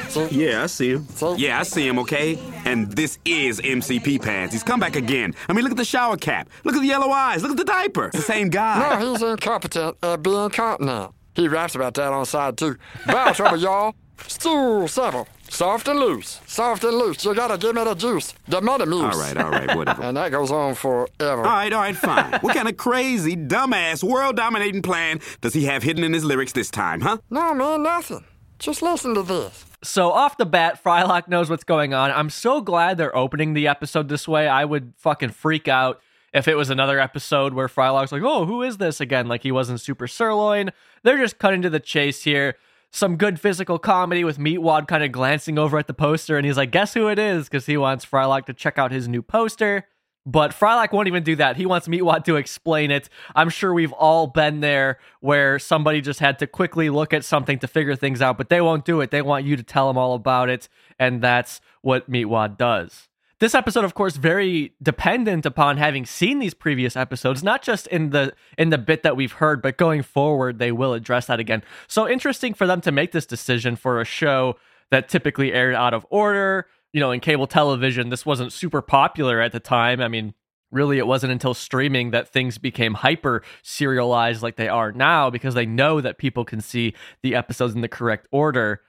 See? 0.10 0.27
Yeah, 0.32 0.63
I 0.63 0.67
see 0.67 0.91
him. 0.91 1.08
See? 1.08 1.36
Yeah, 1.38 1.60
I 1.60 1.63
see 1.63 1.88
him, 1.88 1.99
okay? 1.99 2.38
And 2.65 2.91
this 2.91 3.17
is 3.25 3.60
MCP 3.60 4.21
pants. 4.21 4.53
He's 4.53 4.63
come 4.63 4.79
back 4.79 4.95
again. 4.95 5.34
I 5.49 5.53
mean, 5.53 5.63
look 5.63 5.71
at 5.71 5.77
the 5.77 5.86
shower 5.86 6.17
cap. 6.17 6.49
Look 6.63 6.75
at 6.75 6.82
the 6.82 6.88
yellow 6.88 7.10
eyes. 7.10 7.41
Look 7.41 7.51
at 7.51 7.58
the 7.58 7.65
diaper. 7.65 8.08
It's 8.08 8.17
the 8.17 8.21
same 8.23 8.49
guy. 8.49 8.99
No, 8.99 9.12
he's 9.12 9.21
incompetent 9.21 9.97
at 10.03 10.21
being 10.23 10.49
continent. 10.49 11.12
He 11.36 11.47
raps 11.47 11.73
about 11.75 11.95
that 11.95 12.13
on 12.13 12.25
side 12.25 12.58
two. 12.58 12.77
Bowel 13.08 13.34
trouble, 13.34 13.58
y'all. 13.58 13.95
Stool 14.27 14.88
several. 14.88 15.27
Soft 15.54 15.88
and 15.88 16.00
loose. 16.00 16.42
Soft 16.48 16.84
and 16.84 16.98
loose. 16.98 17.24
You 17.24 17.36
gotta 17.36 17.60
give 17.60 17.76
me 17.76 17.84
the 17.84 17.94
juice. 17.94 18.34
The 18.48 18.60
money 18.60 18.88
muse. 18.88 19.04
All 19.04 19.22
right, 19.22 19.38
all 19.38 19.52
right, 19.52 19.76
whatever. 19.76 20.02
And 20.04 20.18
that 20.18 20.32
goes 20.32 20.50
on 20.50 20.74
forever. 20.74 21.12
All 21.20 21.44
right, 21.44 21.72
all 21.72 21.82
right, 21.82 21.96
fine. 21.96 22.39
what 22.42 22.56
kind 22.56 22.68
of 22.68 22.76
crazy, 22.76 23.36
dumbass, 23.38 24.04
world 24.04 24.36
dominating 24.36 24.82
plan 24.82 25.20
does 25.42 25.54
he 25.54 25.66
have 25.66 25.84
hidden 25.84 26.04
in 26.04 26.12
his 26.12 26.24
lyrics 26.26 26.54
this 26.54 26.72
time, 26.72 27.02
huh? 27.02 27.18
No, 27.30 27.54
man, 27.54 27.84
nothing. 27.84 28.26
Just 28.58 28.82
listen 28.82 29.13
to 29.13 29.22
this. 29.22 29.63
So 29.84 30.12
off 30.12 30.38
the 30.38 30.46
bat, 30.48 30.84
Frylock 30.84 31.28
knows 31.28 31.52
what's 31.52 31.63
going 31.63 31.94
on. 31.94 32.10
I'm 32.10 32.32
so 32.32 32.60
glad 32.60 32.98
they're 32.98 33.16
opening 33.16 33.54
the 33.54 33.68
episode 33.68 34.10
this 34.10 34.28
way. 34.28 34.48
I 34.48 34.66
would 34.66 34.94
fucking 34.98 35.30
freak 35.30 35.68
out 35.68 36.02
if 36.34 36.48
it 36.48 36.56
was 36.56 36.72
another 36.72 37.00
episode 37.00 37.54
where 37.54 37.68
Frylock's 37.68 38.12
like, 38.12 38.24
"Oh, 38.24 38.46
who 38.48 38.63
is 38.63 38.78
this 38.78 39.00
again?" 39.00 39.28
Like 39.28 39.44
he 39.44 39.52
wasn't 39.52 39.82
super 39.82 40.08
sirloin. 40.08 40.72
They're 41.04 41.18
just 41.20 41.38
cutting 41.38 41.62
to 41.62 41.70
the 41.70 41.80
chase 41.80 42.24
here. 42.24 42.56
Some 42.95 43.17
good 43.17 43.39
physical 43.39 43.79
comedy 43.79 44.23
with 44.23 44.38
Meatwad 44.38 44.88
kind 44.88 45.03
of 45.03 45.12
glancing 45.12 45.58
over 45.58 45.79
at 45.79 45.88
the 45.88 45.95
poster, 45.95 46.38
and 46.38 46.45
he's 46.45 46.58
like, 46.58 46.69
"Guess 46.69 46.93
who 46.93 47.08
it 47.08 47.17
is?" 47.17 47.49
Because 47.49 47.65
he 47.65 47.75
wants 47.75 48.06
Frylock 48.06 48.45
to 48.45 48.53
check 48.53 48.77
out 48.77 48.91
his 48.91 49.08
new 49.08 49.23
poster. 49.23 49.88
But 50.25 50.51
Frylock 50.51 50.93
won't 50.93 51.08
even 51.08 51.23
do 51.23 51.36
that. 51.36 51.58
He 51.58 51.65
wants 51.65 51.88
Meatwad 51.88 52.23
to 52.25 52.38
explain 52.38 52.91
it. 52.91 53.10
I'm 53.36 53.49
sure 53.49 53.73
we've 53.73 53.91
all 53.91 54.27
been 54.27 54.62
there 54.62 54.99
where 55.19 55.60
somebody 55.60 55.99
just 55.99 56.21
had 56.21 56.39
to 56.39 56.47
quickly 56.47 56.89
look 56.89 57.13
at 57.13 57.25
something 57.25 57.60
to 57.60 57.67
figure 57.67 57.95
things 57.95 58.21
out, 58.21 58.38
but 58.38 58.49
they 58.49 58.62
won't 58.62 58.86
do 58.86 59.01
it. 59.01 59.12
They 59.12 59.21
want 59.21 59.43
you 59.43 59.58
to 59.58 59.63
tell 59.63 59.88
them 59.88 59.97
all 59.97 60.13
about 60.13 60.49
it, 60.49 60.69
and 60.97 61.21
that's 61.21 61.60
what 61.82 62.10
Meatwad 62.10 62.58
does. 62.58 63.10
This 63.43 63.56
episode, 63.56 63.84
of 63.84 63.93
course, 63.93 64.15
very 64.15 64.73
dependent 64.82 65.45
upon 65.45 65.75
having 65.75 66.06
seen 66.06 66.39
these 66.39 66.53
previous 66.53 66.95
episodes, 66.95 67.43
not 67.43 67.62
just 67.62 67.88
in 67.88 68.12
the 68.12 68.34
in 68.58 68.69
the 68.69 68.77
bit 68.77 69.03
that 69.03 69.17
we've 69.17 69.34
heard, 69.34 69.62
but 69.62 69.75
going 69.75 70.01
forward, 70.01 70.60
they 70.60 70.71
will 70.71 70.93
address 70.93 71.25
that 71.25 71.41
again. 71.41 71.62
So 71.89 72.08
interesting 72.08 72.53
for 72.53 72.65
them 72.65 72.79
to 72.79 72.91
make 72.93 73.12
this 73.12 73.25
decision 73.25 73.75
for 73.75 73.99
a 73.99 74.06
show 74.06 74.56
that 74.91 75.10
typically 75.10 75.51
aired 75.51 75.75
out 75.75 75.93
of 75.93 76.06
order. 76.10 76.67
You 76.93 77.01
know, 77.01 77.12
in 77.12 77.19
cable 77.19 77.45
television, 77.45 78.08
this 78.08 78.25
wasn't 78.25 78.53
super 78.53 78.82
popular 78.82 79.41
at 79.41 79.51
the 79.51 79.60
time. 79.60 79.99
I 79.99 80.08
mean, 80.08 80.36
really, 80.71 80.97
it 80.97 81.06
wasn't 81.06 81.34
until 81.34 81.53
streaming 81.53 82.12
that 82.12 82.29
things 82.29 82.58
became 82.58 82.93
hyper 82.93 83.43
serialized 83.62 84.41
like 84.41 84.56
they 84.56 84.69
are 84.69 84.93
now 84.93 85.29
because 85.29 85.53
they 85.53 85.65
know 85.65 85.99
that 85.99 86.17
people 86.17 86.45
can 86.45 86.62
see 86.62 86.93
the 87.23 87.36
episodes 87.36 87.75
in 87.75 87.82
the 87.82 87.89
correct 87.89 88.25
order. 88.32 88.79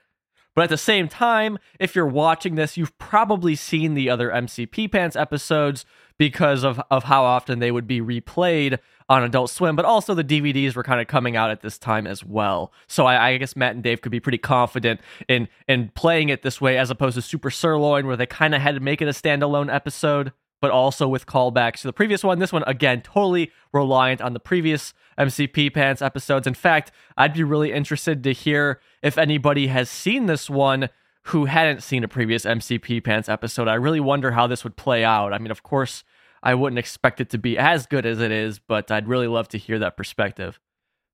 But 0.55 0.63
at 0.63 0.69
the 0.69 0.77
same 0.77 1.07
time, 1.07 1.59
if 1.79 1.95
you're 1.95 2.07
watching 2.07 2.55
this, 2.55 2.77
you've 2.77 2.97
probably 2.97 3.55
seen 3.55 3.93
the 3.93 4.09
other 4.09 4.29
MCP 4.29 4.91
Pants 4.91 5.15
episodes 5.15 5.85
because 6.17 6.63
of, 6.63 6.81
of 6.89 7.03
how 7.03 7.23
often 7.23 7.59
they 7.59 7.71
would 7.71 7.87
be 7.87 7.99
replayed 7.99 8.79
on 9.09 9.21
Adult 9.21 9.49
Swim, 9.49 9.75
but 9.75 9.85
also 9.85 10.13
the 10.13 10.23
DVDs 10.23 10.75
were 10.75 10.83
kind 10.83 11.01
of 11.01 11.07
coming 11.07 11.35
out 11.35 11.51
at 11.51 11.61
this 11.61 11.77
time 11.77 12.07
as 12.07 12.23
well. 12.23 12.71
So 12.87 13.05
I, 13.05 13.31
I 13.31 13.37
guess 13.37 13.55
Matt 13.55 13.75
and 13.75 13.83
Dave 13.83 14.01
could 14.01 14.11
be 14.11 14.19
pretty 14.19 14.37
confident 14.37 15.01
in 15.27 15.47
in 15.67 15.89
playing 15.93 16.29
it 16.29 16.41
this 16.41 16.59
way 16.61 16.77
as 16.77 16.89
opposed 16.89 17.15
to 17.15 17.21
Super 17.21 17.51
Sirloin, 17.51 18.07
where 18.07 18.17
they 18.17 18.25
kind 18.25 18.55
of 18.55 18.61
had 18.61 18.75
to 18.75 18.81
make 18.81 19.01
it 19.01 19.07
a 19.07 19.11
standalone 19.11 19.71
episode, 19.73 20.31
but 20.61 20.71
also 20.71 21.07
with 21.07 21.25
callbacks 21.25 21.81
to 21.81 21.87
the 21.87 21.93
previous 21.93 22.23
one. 22.23 22.39
This 22.39 22.53
one, 22.53 22.63
again, 22.65 23.01
totally 23.01 23.51
reliant 23.73 24.21
on 24.21 24.33
the 24.33 24.39
previous 24.39 24.93
MCP 25.17 25.73
Pants 25.73 26.01
episodes. 26.01 26.47
In 26.47 26.53
fact, 26.53 26.91
I'd 27.17 27.33
be 27.33 27.43
really 27.43 27.71
interested 27.71 28.23
to 28.23 28.33
hear 28.33 28.79
if 29.01 29.17
anybody 29.17 29.67
has 29.67 29.89
seen 29.89 30.25
this 30.25 30.49
one 30.49 30.89
who 31.29 31.45
hadn't 31.45 31.81
seen 31.81 32.03
a 32.03 32.07
previous 32.07 32.45
MCP 32.45 33.03
Pants 33.03 33.29
episode. 33.29 33.67
I 33.67 33.75
really 33.75 33.99
wonder 33.99 34.31
how 34.31 34.47
this 34.47 34.63
would 34.63 34.75
play 34.75 35.03
out. 35.03 35.33
I 35.33 35.39
mean, 35.39 35.51
of 35.51 35.63
course, 35.63 36.03
I 36.43 36.53
wouldn't 36.53 36.79
expect 36.79 37.19
it 37.19 37.29
to 37.31 37.39
be 37.39 37.57
as 37.57 37.87
good 37.87 38.05
as 38.05 38.19
it 38.19 38.31
is, 38.31 38.59
but 38.59 38.91
I'd 38.91 39.07
really 39.07 39.27
love 39.27 39.47
to 39.49 39.57
hear 39.57 39.79
that 39.79 39.97
perspective. 39.97 40.59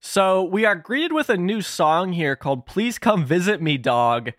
So, 0.01 0.43
we 0.43 0.65
are 0.65 0.75
greeted 0.75 1.13
with 1.13 1.29
a 1.29 1.37
new 1.37 1.61
song 1.61 2.13
here 2.13 2.35
called 2.35 2.65
Please 2.65 2.97
Come 2.97 3.23
Visit 3.23 3.61
Me, 3.61 3.77
Dog. 3.77 4.31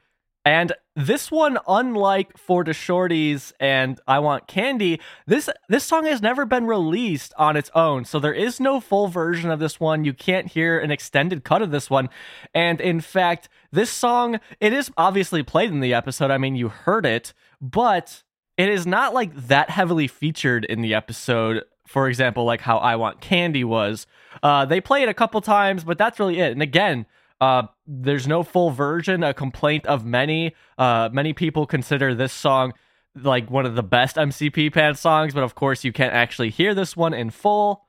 And 0.44 0.72
this 0.94 1.30
one, 1.30 1.58
unlike 1.66 2.36
For 2.36 2.64
the 2.64 2.72
Shorties 2.72 3.52
and 3.58 3.98
I 4.06 4.18
Want 4.18 4.46
Candy, 4.46 5.00
this 5.26 5.48
this 5.68 5.84
song 5.84 6.04
has 6.04 6.20
never 6.20 6.44
been 6.44 6.66
released 6.66 7.32
on 7.38 7.56
its 7.56 7.70
own. 7.74 8.04
So 8.04 8.18
there 8.18 8.34
is 8.34 8.60
no 8.60 8.78
full 8.80 9.08
version 9.08 9.50
of 9.50 9.58
this 9.58 9.80
one. 9.80 10.04
You 10.04 10.12
can't 10.12 10.48
hear 10.48 10.78
an 10.78 10.90
extended 10.90 11.44
cut 11.44 11.62
of 11.62 11.70
this 11.70 11.88
one. 11.88 12.10
And 12.54 12.80
in 12.80 13.00
fact, 13.00 13.48
this 13.70 13.90
song, 13.90 14.38
it 14.60 14.72
is 14.74 14.90
obviously 14.98 15.42
played 15.42 15.70
in 15.70 15.80
the 15.80 15.94
episode. 15.94 16.30
I 16.30 16.38
mean, 16.38 16.56
you 16.56 16.68
heard 16.68 17.06
it, 17.06 17.32
but 17.60 18.22
it 18.58 18.68
is 18.68 18.86
not 18.86 19.14
like 19.14 19.34
that 19.34 19.70
heavily 19.70 20.08
featured 20.08 20.66
in 20.66 20.82
the 20.82 20.94
episode. 20.94 21.64
For 21.86 22.06
example, 22.08 22.44
like 22.44 22.60
how 22.60 22.76
I 22.78 22.96
Want 22.96 23.20
Candy 23.20 23.64
was. 23.64 24.06
Uh, 24.42 24.66
they 24.66 24.80
play 24.80 25.02
it 25.02 25.08
a 25.08 25.14
couple 25.14 25.40
times, 25.40 25.84
but 25.84 25.96
that's 25.96 26.20
really 26.20 26.38
it. 26.38 26.52
And 26.52 26.62
again, 26.62 27.06
uh, 27.42 27.66
there's 27.88 28.28
no 28.28 28.44
full 28.44 28.70
version. 28.70 29.24
A 29.24 29.34
complaint 29.34 29.84
of 29.86 30.04
many. 30.06 30.54
Uh, 30.78 31.08
many 31.12 31.32
people 31.32 31.66
consider 31.66 32.14
this 32.14 32.32
song 32.32 32.72
like 33.16 33.50
one 33.50 33.66
of 33.66 33.74
the 33.74 33.82
best 33.82 34.14
MCP 34.14 34.72
Pants 34.72 35.00
songs, 35.00 35.34
but 35.34 35.42
of 35.42 35.56
course 35.56 35.82
you 35.82 35.92
can't 35.92 36.14
actually 36.14 36.50
hear 36.50 36.72
this 36.72 36.96
one 36.96 37.12
in 37.12 37.30
full. 37.30 37.84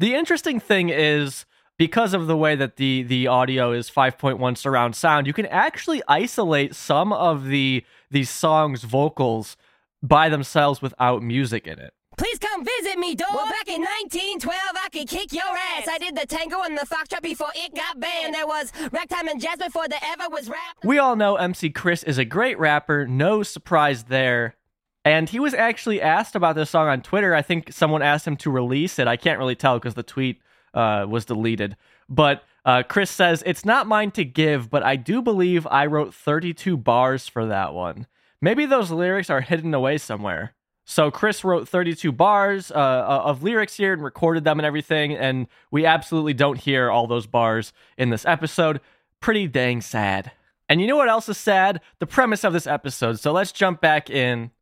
The 0.00 0.16
interesting 0.16 0.58
thing 0.58 0.88
is 0.88 1.46
because 1.78 2.14
of 2.14 2.26
the 2.26 2.36
way 2.36 2.56
that 2.56 2.78
the 2.78 3.04
the 3.04 3.28
audio 3.28 3.70
is 3.70 3.88
5.1 3.88 4.58
surround 4.58 4.96
sound, 4.96 5.28
you 5.28 5.32
can 5.32 5.46
actually 5.46 6.02
isolate 6.08 6.74
some 6.74 7.12
of 7.12 7.44
the 7.44 7.84
these 8.10 8.28
songs 8.28 8.82
vocals 8.82 9.56
by 10.02 10.28
themselves 10.28 10.82
without 10.82 11.22
music 11.22 11.68
in 11.68 11.78
it. 11.78 11.94
Please 12.16 12.38
come 12.38 12.64
visit 12.64 12.98
me, 12.98 13.14
dog. 13.14 13.28
Well, 13.34 13.46
back 13.46 13.68
in 13.68 13.82
1912, 13.82 14.52
I 14.82 14.88
could 14.88 15.06
kick 15.06 15.32
your 15.34 15.44
ass. 15.44 15.86
I 15.86 15.98
did 15.98 16.16
the 16.16 16.24
tango 16.26 16.62
and 16.62 16.76
the 16.76 16.86
foxtrot 16.86 17.20
before 17.20 17.50
it 17.54 17.74
got 17.74 18.00
banned. 18.00 18.34
There 18.34 18.46
was 18.46 18.72
ragtime 18.90 19.28
and 19.28 19.40
jazz 19.40 19.58
before 19.58 19.86
there 19.86 20.00
ever 20.02 20.30
was 20.30 20.48
rap. 20.48 20.78
We 20.82 20.98
all 20.98 21.14
know 21.14 21.36
MC 21.36 21.70
Chris 21.70 22.02
is 22.02 22.16
a 22.16 22.24
great 22.24 22.58
rapper, 22.58 23.06
no 23.06 23.42
surprise 23.42 24.04
there. 24.04 24.56
And 25.04 25.28
he 25.28 25.38
was 25.38 25.52
actually 25.52 26.00
asked 26.00 26.34
about 26.34 26.56
this 26.56 26.70
song 26.70 26.88
on 26.88 27.02
Twitter. 27.02 27.34
I 27.34 27.42
think 27.42 27.72
someone 27.72 28.02
asked 28.02 28.26
him 28.26 28.36
to 28.38 28.50
release 28.50 28.98
it. 28.98 29.06
I 29.06 29.16
can't 29.16 29.38
really 29.38 29.54
tell 29.54 29.78
because 29.78 29.94
the 29.94 30.02
tweet 30.02 30.40
uh, 30.72 31.06
was 31.08 31.26
deleted. 31.26 31.76
But 32.08 32.42
uh, 32.64 32.82
Chris 32.82 33.10
says, 33.10 33.42
It's 33.46 33.64
not 33.64 33.86
mine 33.86 34.10
to 34.12 34.24
give, 34.24 34.70
but 34.70 34.82
I 34.82 34.96
do 34.96 35.20
believe 35.20 35.66
I 35.66 35.84
wrote 35.84 36.14
32 36.14 36.78
bars 36.78 37.28
for 37.28 37.44
that 37.46 37.74
one. 37.74 38.06
Maybe 38.40 38.66
those 38.66 38.90
lyrics 38.90 39.30
are 39.30 39.42
hidden 39.42 39.74
away 39.74 39.98
somewhere. 39.98 40.55
So 40.88 41.10
Chris 41.10 41.42
wrote 41.42 41.68
32 41.68 42.12
bars 42.12 42.70
uh, 42.70 42.74
of 42.74 43.42
lyrics 43.42 43.76
here 43.76 43.92
and 43.92 44.02
recorded 44.02 44.44
them 44.44 44.60
and 44.60 44.64
everything, 44.66 45.14
and 45.14 45.48
we 45.72 45.84
absolutely 45.84 46.32
don't 46.32 46.58
hear 46.58 46.92
all 46.92 47.08
those 47.08 47.26
bars 47.26 47.72
in 47.98 48.10
this 48.10 48.24
episode. 48.24 48.80
Pretty 49.20 49.48
dang 49.48 49.80
sad. 49.80 50.30
And 50.68 50.80
you 50.80 50.86
know 50.86 50.96
what 50.96 51.08
else 51.08 51.28
is 51.28 51.38
sad? 51.38 51.80
The 51.98 52.06
premise 52.06 52.44
of 52.44 52.52
this 52.52 52.68
episode. 52.68 53.18
So 53.18 53.32
let's 53.32 53.50
jump 53.50 53.80
back 53.80 54.08
in. 54.10 54.52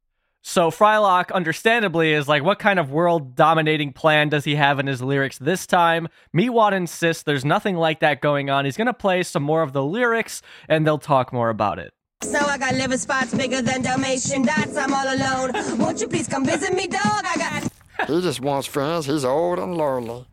So 0.40 0.70
Frylock, 0.70 1.30
understandably, 1.30 2.14
is 2.14 2.26
like, 2.26 2.42
what 2.42 2.58
kind 2.58 2.78
of 2.78 2.90
world 2.90 3.34
dominating 3.36 3.92
plan 3.92 4.30
does 4.30 4.44
he 4.44 4.54
have 4.54 4.78
in 4.78 4.86
his 4.86 5.02
lyrics 5.02 5.36
this 5.36 5.66
time? 5.66 6.08
Meatwad 6.34 6.72
insists 6.72 7.22
there's 7.22 7.44
nothing 7.44 7.76
like 7.76 8.00
that 8.00 8.22
going 8.22 8.48
on. 8.48 8.64
He's 8.64 8.78
gonna 8.78 8.94
play 8.94 9.22
some 9.22 9.42
more 9.42 9.60
of 9.60 9.74
the 9.74 9.84
lyrics, 9.84 10.40
and 10.68 10.86
they'll 10.86 10.98
talk 10.98 11.34
more 11.34 11.50
about 11.50 11.78
it. 11.78 11.92
So 12.24 12.38
I 12.40 12.58
got 12.58 12.74
liver 12.74 12.98
spots 12.98 13.34
bigger 13.34 13.60
than 13.62 13.82
Dalmatian 13.82 14.42
dots. 14.42 14.76
I'm 14.76 14.92
all 14.92 15.14
alone. 15.14 15.78
Won't 15.78 16.00
you 16.00 16.08
please 16.08 16.26
come 16.26 16.44
visit 16.44 16.72
me, 16.72 16.86
dog? 16.86 17.02
I 17.24 17.36
got. 17.36 18.08
He 18.08 18.20
just 18.22 18.40
wants 18.40 18.66
friends. 18.66 19.06
He's 19.06 19.24
old 19.24 19.58
and 19.58 19.76
lonely. 19.76 20.26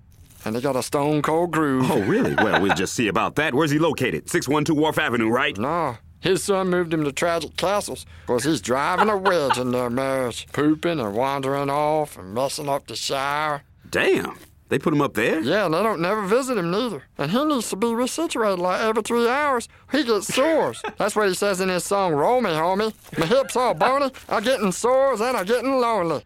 And 0.46 0.56
he 0.56 0.62
got 0.62 0.76
a 0.76 0.82
stone 0.82 1.22
cold 1.22 1.52
groove. 1.52 1.92
Oh, 1.92 2.02
really? 2.02 2.34
Well, 2.34 2.62
we'll 2.62 2.74
just 2.76 2.96
see 2.96 3.08
about 3.08 3.36
that. 3.36 3.54
Where's 3.54 3.72
he 3.72 3.78
located? 3.78 4.30
612 4.30 4.80
Wharf 4.80 4.98
Avenue, 4.98 5.30
right? 5.30 5.56
No, 5.58 5.98
his 6.20 6.44
son 6.44 6.70
moved 6.70 6.94
him 6.94 7.04
to 7.04 7.12
Tragic 7.12 7.56
Castles 7.58 8.06
because 8.26 8.44
he's 8.46 8.62
driving 8.62 9.10
a 9.10 9.18
wedge 9.18 9.58
in 9.58 9.72
their 9.72 9.90
marriage, 9.90 10.48
pooping 10.52 11.00
and 11.00 11.14
wandering 11.14 11.70
off 11.70 12.18
and 12.18 12.34
messing 12.34 12.70
up 12.70 12.88
the 12.88 12.96
shower. 12.96 13.64
Damn. 13.90 14.38
They 14.72 14.80
put 14.80 14.94
him 14.94 15.02
up 15.02 15.16
there? 15.16 15.42
Yeah, 15.42 15.66
and 15.66 15.74
they 15.74 15.84
don't 15.84 16.00
never 16.00 16.26
visit 16.26 16.58
him 16.58 16.72
neither. 16.72 17.04
And 17.18 17.30
he 17.30 17.44
needs 17.44 17.70
to 17.72 17.76
be 17.76 17.88
resituated 17.88 18.58
like 18.58 18.80
every 18.80 19.04
three 19.04 19.28
hours. 19.28 19.68
He 19.92 20.06
gets 20.06 20.34
sores. 20.34 20.82
That's 20.98 21.14
what 21.14 21.28
he 21.28 21.34
says 21.34 21.60
in 21.60 21.68
his 21.68 21.84
song, 21.84 22.14
Roll 22.14 22.40
Me, 22.40 22.52
Homie. 22.52 22.94
My 23.20 23.26
hips 23.26 23.58
all 23.58 23.74
bony, 23.74 24.10
I'm 24.30 24.42
getting 24.42 24.72
sores 24.72 25.20
and 25.20 25.36
I'm 25.36 25.46
getting 25.46 25.74
lonely. 25.78 26.24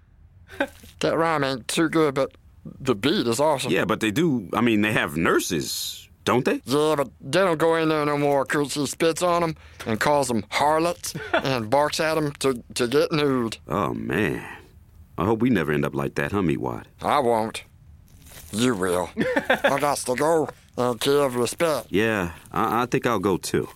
that 0.99 1.17
rhyme 1.17 1.43
ain't 1.43 1.67
too 1.67 1.89
good, 1.89 2.13
but 2.13 2.33
the 2.81 2.93
beat 2.93 3.25
is 3.25 3.39
awesome. 3.39 3.71
Yeah, 3.71 3.83
but 3.85 3.99
they 3.99 4.11
do. 4.11 4.47
I 4.53 4.61
mean, 4.61 4.81
they 4.81 4.93
have 4.93 5.17
nurses, 5.17 6.07
don't 6.23 6.45
they? 6.45 6.61
Yeah, 6.65 6.93
but 6.97 7.09
they 7.21 7.39
don't 7.39 7.57
go 7.57 7.73
in 7.77 7.89
there 7.89 8.05
no 8.05 8.15
more 8.15 8.45
'cause 8.45 8.75
he 8.75 8.85
spits 8.85 9.23
on 9.23 9.41
them 9.41 9.55
and 9.87 9.99
calls 9.99 10.27
them 10.27 10.45
harlots 10.51 11.15
and 11.33 11.67
barks 11.71 11.99
at 11.99 12.13
them 12.13 12.31
to, 12.41 12.63
to 12.75 12.87
get 12.87 13.11
nude. 13.11 13.57
Oh, 13.67 13.95
man. 13.95 14.47
I 15.17 15.25
hope 15.25 15.39
we 15.41 15.49
never 15.49 15.71
end 15.71 15.83
up 15.83 15.95
like 15.95 16.13
that, 16.13 16.31
huh, 16.31 16.41
Meatwad? 16.41 16.83
I 17.01 17.17
won't. 17.17 17.63
You 18.55 18.75
will. 18.75 19.09
I 19.15 19.77
got 19.79 19.97
to 19.97 20.15
go 20.15 20.49
and 20.77 20.99
give 20.99 21.35
respect. 21.35 21.87
Yeah, 21.89 22.31
I, 22.51 22.83
I 22.83 22.85
think 22.85 23.05
I'll 23.05 23.19
go 23.19 23.37
too. 23.37 23.67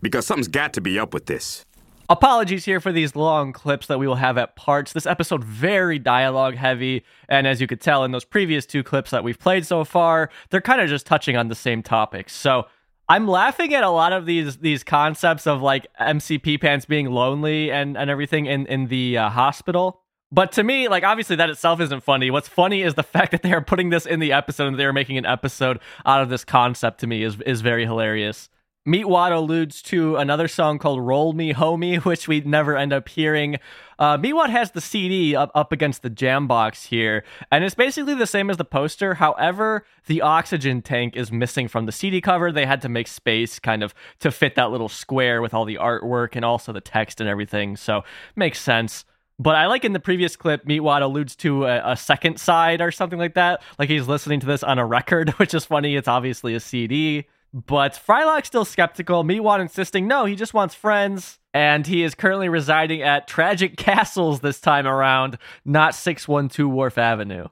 Because 0.00 0.26
something's 0.26 0.48
got 0.48 0.72
to 0.74 0.80
be 0.80 0.98
up 0.98 1.14
with 1.14 1.26
this. 1.26 1.64
Apologies 2.08 2.64
here 2.64 2.80
for 2.80 2.92
these 2.92 3.16
long 3.16 3.52
clips 3.52 3.86
that 3.86 3.98
we 3.98 4.06
will 4.06 4.16
have 4.16 4.36
at 4.36 4.54
parts. 4.56 4.92
This 4.92 5.06
episode 5.06 5.42
very 5.42 5.98
dialogue 5.98 6.56
heavy, 6.56 7.04
and 7.28 7.46
as 7.46 7.60
you 7.60 7.66
could 7.66 7.80
tell 7.80 8.04
in 8.04 8.10
those 8.10 8.24
previous 8.24 8.66
two 8.66 8.82
clips 8.82 9.10
that 9.12 9.24
we've 9.24 9.38
played 9.38 9.64
so 9.64 9.84
far, 9.84 10.28
they're 10.50 10.60
kind 10.60 10.80
of 10.80 10.88
just 10.88 11.06
touching 11.06 11.36
on 11.36 11.48
the 11.48 11.54
same 11.54 11.82
topics. 11.82 12.34
So 12.34 12.66
I'm 13.08 13.26
laughing 13.26 13.72
at 13.72 13.82
a 13.82 13.88
lot 13.88 14.12
of 14.12 14.26
these 14.26 14.58
these 14.58 14.84
concepts 14.84 15.46
of 15.46 15.62
like 15.62 15.86
MCP 16.00 16.60
pants 16.60 16.84
being 16.84 17.06
lonely 17.06 17.70
and 17.70 17.96
and 17.96 18.10
everything 18.10 18.46
in 18.46 18.66
in 18.66 18.88
the 18.88 19.16
uh, 19.16 19.28
hospital. 19.30 20.01
But 20.32 20.52
to 20.52 20.64
me, 20.64 20.88
like 20.88 21.04
obviously 21.04 21.36
that 21.36 21.50
itself 21.50 21.80
isn't 21.80 22.02
funny. 22.02 22.30
What's 22.30 22.48
funny 22.48 22.82
is 22.82 22.94
the 22.94 23.02
fact 23.02 23.32
that 23.32 23.42
they 23.42 23.52
are 23.52 23.60
putting 23.60 23.90
this 23.90 24.06
in 24.06 24.18
the 24.18 24.32
episode 24.32 24.68
and 24.68 24.78
they 24.78 24.86
are 24.86 24.92
making 24.92 25.18
an 25.18 25.26
episode 25.26 25.78
out 26.06 26.22
of 26.22 26.30
this 26.30 26.44
concept 26.44 27.00
to 27.00 27.06
me 27.06 27.22
is 27.22 27.40
is 27.42 27.60
very 27.60 27.84
hilarious. 27.84 28.48
Meatwad 28.84 29.30
alludes 29.30 29.80
to 29.80 30.16
another 30.16 30.48
song 30.48 30.76
called 30.76 31.00
Roll 31.00 31.34
Me 31.34 31.52
Homie, 31.52 31.98
which 32.04 32.26
we 32.26 32.40
never 32.40 32.76
end 32.76 32.92
up 32.92 33.08
hearing. 33.08 33.58
Uh, 33.96 34.18
Meatwad 34.18 34.48
has 34.48 34.72
the 34.72 34.80
CD 34.80 35.36
up, 35.36 35.52
up 35.54 35.70
against 35.70 36.02
the 36.02 36.10
jam 36.10 36.48
box 36.48 36.86
here, 36.86 37.22
and 37.52 37.62
it's 37.62 37.76
basically 37.76 38.14
the 38.14 38.26
same 38.26 38.50
as 38.50 38.56
the 38.56 38.64
poster. 38.64 39.14
However, 39.14 39.84
the 40.06 40.20
oxygen 40.20 40.82
tank 40.82 41.14
is 41.14 41.30
missing 41.30 41.68
from 41.68 41.86
the 41.86 41.92
CD 41.92 42.20
cover. 42.20 42.50
They 42.50 42.66
had 42.66 42.82
to 42.82 42.88
make 42.88 43.06
space 43.06 43.60
kind 43.60 43.84
of 43.84 43.94
to 44.18 44.32
fit 44.32 44.56
that 44.56 44.72
little 44.72 44.88
square 44.88 45.40
with 45.40 45.54
all 45.54 45.64
the 45.64 45.76
artwork 45.76 46.34
and 46.34 46.44
also 46.44 46.72
the 46.72 46.80
text 46.80 47.20
and 47.20 47.30
everything. 47.30 47.76
So, 47.76 48.02
makes 48.34 48.60
sense. 48.60 49.04
But 49.42 49.56
I 49.56 49.66
like 49.66 49.84
in 49.84 49.92
the 49.92 49.98
previous 49.98 50.36
clip, 50.36 50.64
Meatwad 50.66 51.02
alludes 51.02 51.34
to 51.36 51.64
a, 51.64 51.92
a, 51.92 51.96
second 51.96 52.38
side 52.38 52.80
or 52.80 52.92
something 52.92 53.18
like 53.18 53.34
that. 53.34 53.60
Like 53.76 53.90
he's 53.90 54.06
listening 54.06 54.38
to 54.38 54.46
this 54.46 54.62
on 54.62 54.78
a 54.78 54.86
record, 54.86 55.30
which 55.38 55.52
is 55.52 55.64
funny. 55.64 55.96
It's 55.96 56.06
obviously 56.06 56.54
a 56.54 56.60
CD. 56.60 57.26
But 57.52 57.94
Frylock's 57.94 58.46
still 58.46 58.64
skeptical. 58.64 59.24
Meatwad 59.24 59.60
insisting, 59.60 60.06
no, 60.06 60.26
he 60.26 60.36
just 60.36 60.54
wants 60.54 60.76
friends. 60.76 61.40
And 61.52 61.84
he 61.88 62.04
is 62.04 62.14
currently 62.14 62.48
residing 62.48 63.02
at 63.02 63.26
Tragic 63.26 63.76
Castles 63.76 64.40
this 64.40 64.60
time 64.60 64.86
around, 64.86 65.38
not 65.64 65.96
612 65.96 66.72
Wharf 66.72 66.96
Avenue. 66.96 67.48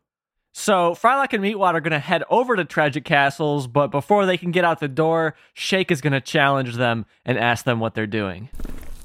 So 0.53 0.94
Frylock 0.94 1.33
and 1.33 1.42
Meatwad 1.42 1.74
are 1.74 1.81
going 1.81 1.90
to 1.90 1.98
head 1.98 2.22
over 2.31 2.55
to 2.55 2.64
Tragic 2.64 3.05
Castles, 3.05 3.66
but 3.66 3.88
before 3.88 4.26
they 4.26 4.38
can 4.38 4.53
get 4.53 4.64
out 4.64 4.79
the 4.79 4.88
door, 4.88 5.35
Shake 5.55 5.90
is 5.90 6.00
going 6.00 6.12
to 6.12 6.20
challenge 6.20 6.76
them 6.76 7.05
and 7.24 7.37
ask 7.37 7.64
them 7.64 7.81
what 7.81 7.94
they're 7.94 8.07
doing. 8.07 8.48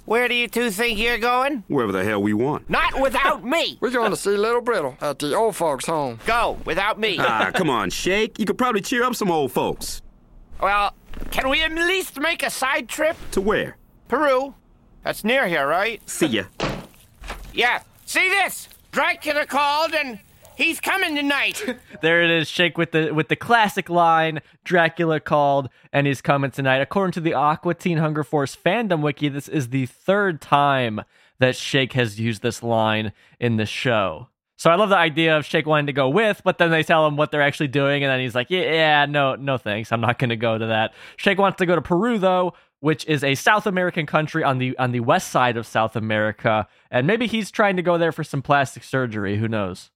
Where 0.05 0.27
do 0.27 0.35
you 0.35 0.47
two 0.47 0.69
think 0.69 0.99
you're 0.99 1.17
going? 1.17 1.63
Wherever 1.67 1.91
the 1.91 2.03
hell 2.03 2.21
we 2.21 2.33
want. 2.33 2.69
Not 2.69 3.01
without 3.01 3.43
me. 3.43 3.77
We're 3.81 3.89
going 3.89 4.11
to 4.11 4.17
see 4.17 4.37
Little 4.37 4.61
Brittle 4.61 4.95
at 5.01 5.17
the 5.17 5.35
old 5.35 5.55
folks' 5.55 5.87
home. 5.87 6.19
Go 6.27 6.59
without 6.63 6.99
me. 6.99 7.17
Ah, 7.19 7.51
come 7.53 7.69
on, 7.71 7.89
Shake. 7.89 8.37
You 8.37 8.45
could 8.45 8.57
probably 8.57 8.81
cheer 8.81 9.03
up 9.03 9.15
some 9.15 9.31
old 9.31 9.51
folks. 9.51 10.03
Well, 10.61 10.93
can 11.31 11.49
we 11.49 11.63
at 11.63 11.71
least 11.71 12.19
make 12.19 12.43
a 12.43 12.51
side 12.51 12.87
trip? 12.87 13.17
To 13.31 13.41
where? 13.41 13.77
Peru. 14.07 14.53
That's 15.03 15.23
near 15.23 15.47
here, 15.47 15.67
right? 15.67 16.07
See 16.07 16.27
ya. 16.27 16.43
Yeah. 17.53 17.81
See 18.05 18.29
this? 18.29 18.69
Dracula 18.91 19.45
called 19.47 19.93
and 19.93 20.19
he's 20.55 20.79
coming 20.79 21.15
tonight. 21.15 21.63
there 22.01 22.21
it 22.21 22.29
is, 22.29 22.47
Shake 22.47 22.77
with 22.77 22.91
the 22.91 23.11
with 23.11 23.27
the 23.27 23.35
classic 23.35 23.89
line, 23.89 24.41
Dracula 24.63 25.19
called 25.19 25.69
and 25.93 26.07
he's 26.07 26.21
coming 26.21 26.51
tonight. 26.51 26.81
According 26.81 27.13
to 27.13 27.21
the 27.21 27.33
Aqua 27.33 27.73
Teen 27.73 27.97
Hunger 27.97 28.23
Force 28.23 28.55
fandom 28.55 29.01
wiki, 29.01 29.29
this 29.29 29.47
is 29.47 29.69
the 29.69 29.85
third 29.85 30.41
time 30.41 31.01
that 31.39 31.55
Shake 31.55 31.93
has 31.93 32.19
used 32.19 32.41
this 32.41 32.63
line 32.63 33.11
in 33.39 33.57
the 33.57 33.65
show. 33.65 34.29
So 34.57 34.71
I 34.71 34.75
love 34.75 34.89
the 34.89 34.97
idea 34.97 35.37
of 35.37 35.45
Shake 35.45 35.65
wanting 35.65 35.87
to 35.87 35.93
go 35.93 36.07
with, 36.07 36.41
but 36.45 36.57
then 36.57 36.71
they 36.71 36.81
tell 36.81 37.05
him 37.05 37.17
what 37.17 37.29
they're 37.29 37.41
actually 37.41 37.67
doing, 37.67 38.03
and 38.03 38.09
then 38.09 38.21
he's 38.21 38.35
like, 38.35 38.49
"Yeah, 38.49 38.61
yeah 38.61 39.05
no, 39.05 39.35
no, 39.35 39.57
thanks. 39.57 39.91
I'm 39.91 40.01
not 40.01 40.17
going 40.17 40.29
to 40.29 40.37
go 40.37 40.57
to 40.57 40.67
that." 40.67 40.93
Shake 41.17 41.37
wants 41.37 41.57
to 41.57 41.65
go 41.65 41.75
to 41.75 41.81
Peru 41.81 42.17
though, 42.17 42.53
which 42.79 43.05
is 43.05 43.23
a 43.23 43.35
South 43.35 43.67
American 43.67 44.05
country 44.05 44.43
on 44.43 44.57
the 44.59 44.77
on 44.77 44.91
the 44.91 45.01
west 45.01 45.29
side 45.29 45.57
of 45.57 45.67
South 45.67 45.95
America, 45.95 46.67
and 46.89 47.05
maybe 47.05 47.27
he's 47.27 47.51
trying 47.51 47.75
to 47.75 47.81
go 47.81 47.97
there 47.97 48.13
for 48.13 48.23
some 48.23 48.41
plastic 48.41 48.83
surgery. 48.83 49.37
Who 49.37 49.49
knows? 49.49 49.91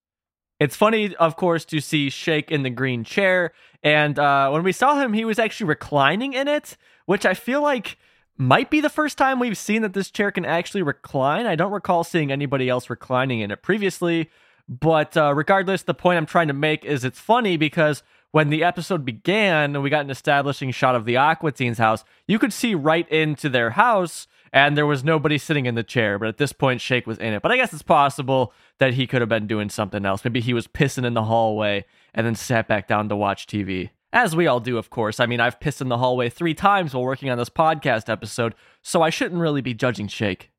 It's 0.60 0.76
funny, 0.76 1.16
of 1.16 1.36
course, 1.36 1.64
to 1.66 1.80
see 1.80 2.10
Shake 2.10 2.52
in 2.52 2.64
the 2.64 2.70
green 2.70 3.04
chair, 3.04 3.54
and 3.82 4.20
uh, 4.20 4.50
when 4.50 4.64
we 4.64 4.72
saw 4.72 5.00
him, 5.00 5.14
he 5.14 5.24
was 5.24 5.40
actually 5.40 5.68
reclining 5.68 6.34
in 6.34 6.48
it, 6.48 6.76
which 7.06 7.26
I 7.26 7.34
feel 7.34 7.62
like 7.62 7.98
might 8.38 8.70
be 8.70 8.82
the 8.82 8.90
first 8.90 9.18
time 9.18 9.40
we've 9.40 9.58
seen 9.58 9.82
that 9.82 9.94
this 9.94 10.12
chair 10.12 10.32
can 10.32 10.46
actually 10.46 10.82
recline. 10.82 11.46
I 11.46 11.56
don't 11.56 11.72
recall 11.72 12.04
seeing 12.04 12.32
anybody 12.32 12.70
else 12.70 12.90
reclining 12.90 13.40
in 13.40 13.52
it 13.52 13.62
previously, 13.62 14.30
but 14.68 15.16
uh, 15.18 15.34
regardless, 15.34 15.84
the 15.84 15.94
point 15.94 16.18
I'm 16.18 16.26
trying 16.26 16.48
to 16.48 16.54
make 16.54 16.86
is 16.86 17.04
it's 17.04 17.20
funny 17.20 17.58
because 17.58 18.04
when 18.32 18.50
the 18.50 18.64
episode 18.64 19.04
began 19.04 19.76
and 19.76 19.84
we 19.84 19.90
got 19.90 20.06
an 20.06 20.12
establishing 20.12 20.72
shot 20.72 20.96
of 20.96 21.06
the 21.06 21.18
Aqua 21.18 21.52
Teens 21.52 21.80
house, 21.80 22.04
you 22.28 22.38
could 22.38 22.54
see 22.54 22.76
right 22.76 23.10
into 23.10 23.50
their 23.50 23.72
house 23.72 24.28
and 24.52 24.78
there 24.78 24.86
was 24.86 25.04
nobody 25.04 25.38
sitting 25.38 25.66
in 25.66 25.76
the 25.76 25.84
chair. 25.84 26.18
But 26.20 26.30
at 26.30 26.38
this 26.38 26.54
point, 26.54 26.82
Shake 26.82 27.08
was 27.08 27.18
in 27.18 27.34
it. 27.34 27.42
But 27.42 27.52
I 27.52 27.58
guess 27.58 27.74
it's 27.74 27.82
possible 27.82 28.54
that 28.80 28.94
he 28.94 29.08
could 29.08 29.22
have 29.22 29.30
been 29.30 29.48
doing 29.48 29.70
something 29.70 30.06
else. 30.06 30.24
Maybe 30.24 30.42
he 30.42 30.54
was 30.54 30.68
pissing 30.68 31.06
in 31.06 31.14
the 31.14 31.24
hallway 31.24 31.86
and 32.14 32.26
then 32.26 32.36
sat 32.36 32.68
back 32.68 32.88
down 32.88 33.10
to 33.10 33.16
watch 33.16 33.48
TV. 33.48 33.90
As 34.12 34.36
we 34.36 34.48
all 34.48 34.60
do, 34.60 34.78
of 34.78 34.90
course. 34.90 35.20
I 35.20 35.28
mean, 35.28 35.40
I've 35.40 35.60
pissed 35.60 35.82
in 35.82 35.90
the 35.90 35.98
hallway 35.98 36.30
three 36.30 36.56
times 36.56 36.94
while 36.94 37.04
working 37.04 37.30
on 37.30 37.38
this 37.38 37.50
podcast 37.50 38.10
episode, 38.10 38.56
so 38.82 39.04
I 39.04 39.12
shouldn't 39.12 39.40
really 39.40 39.62
be 39.62 39.76
judging 39.76 40.08
Shake. 40.08 40.50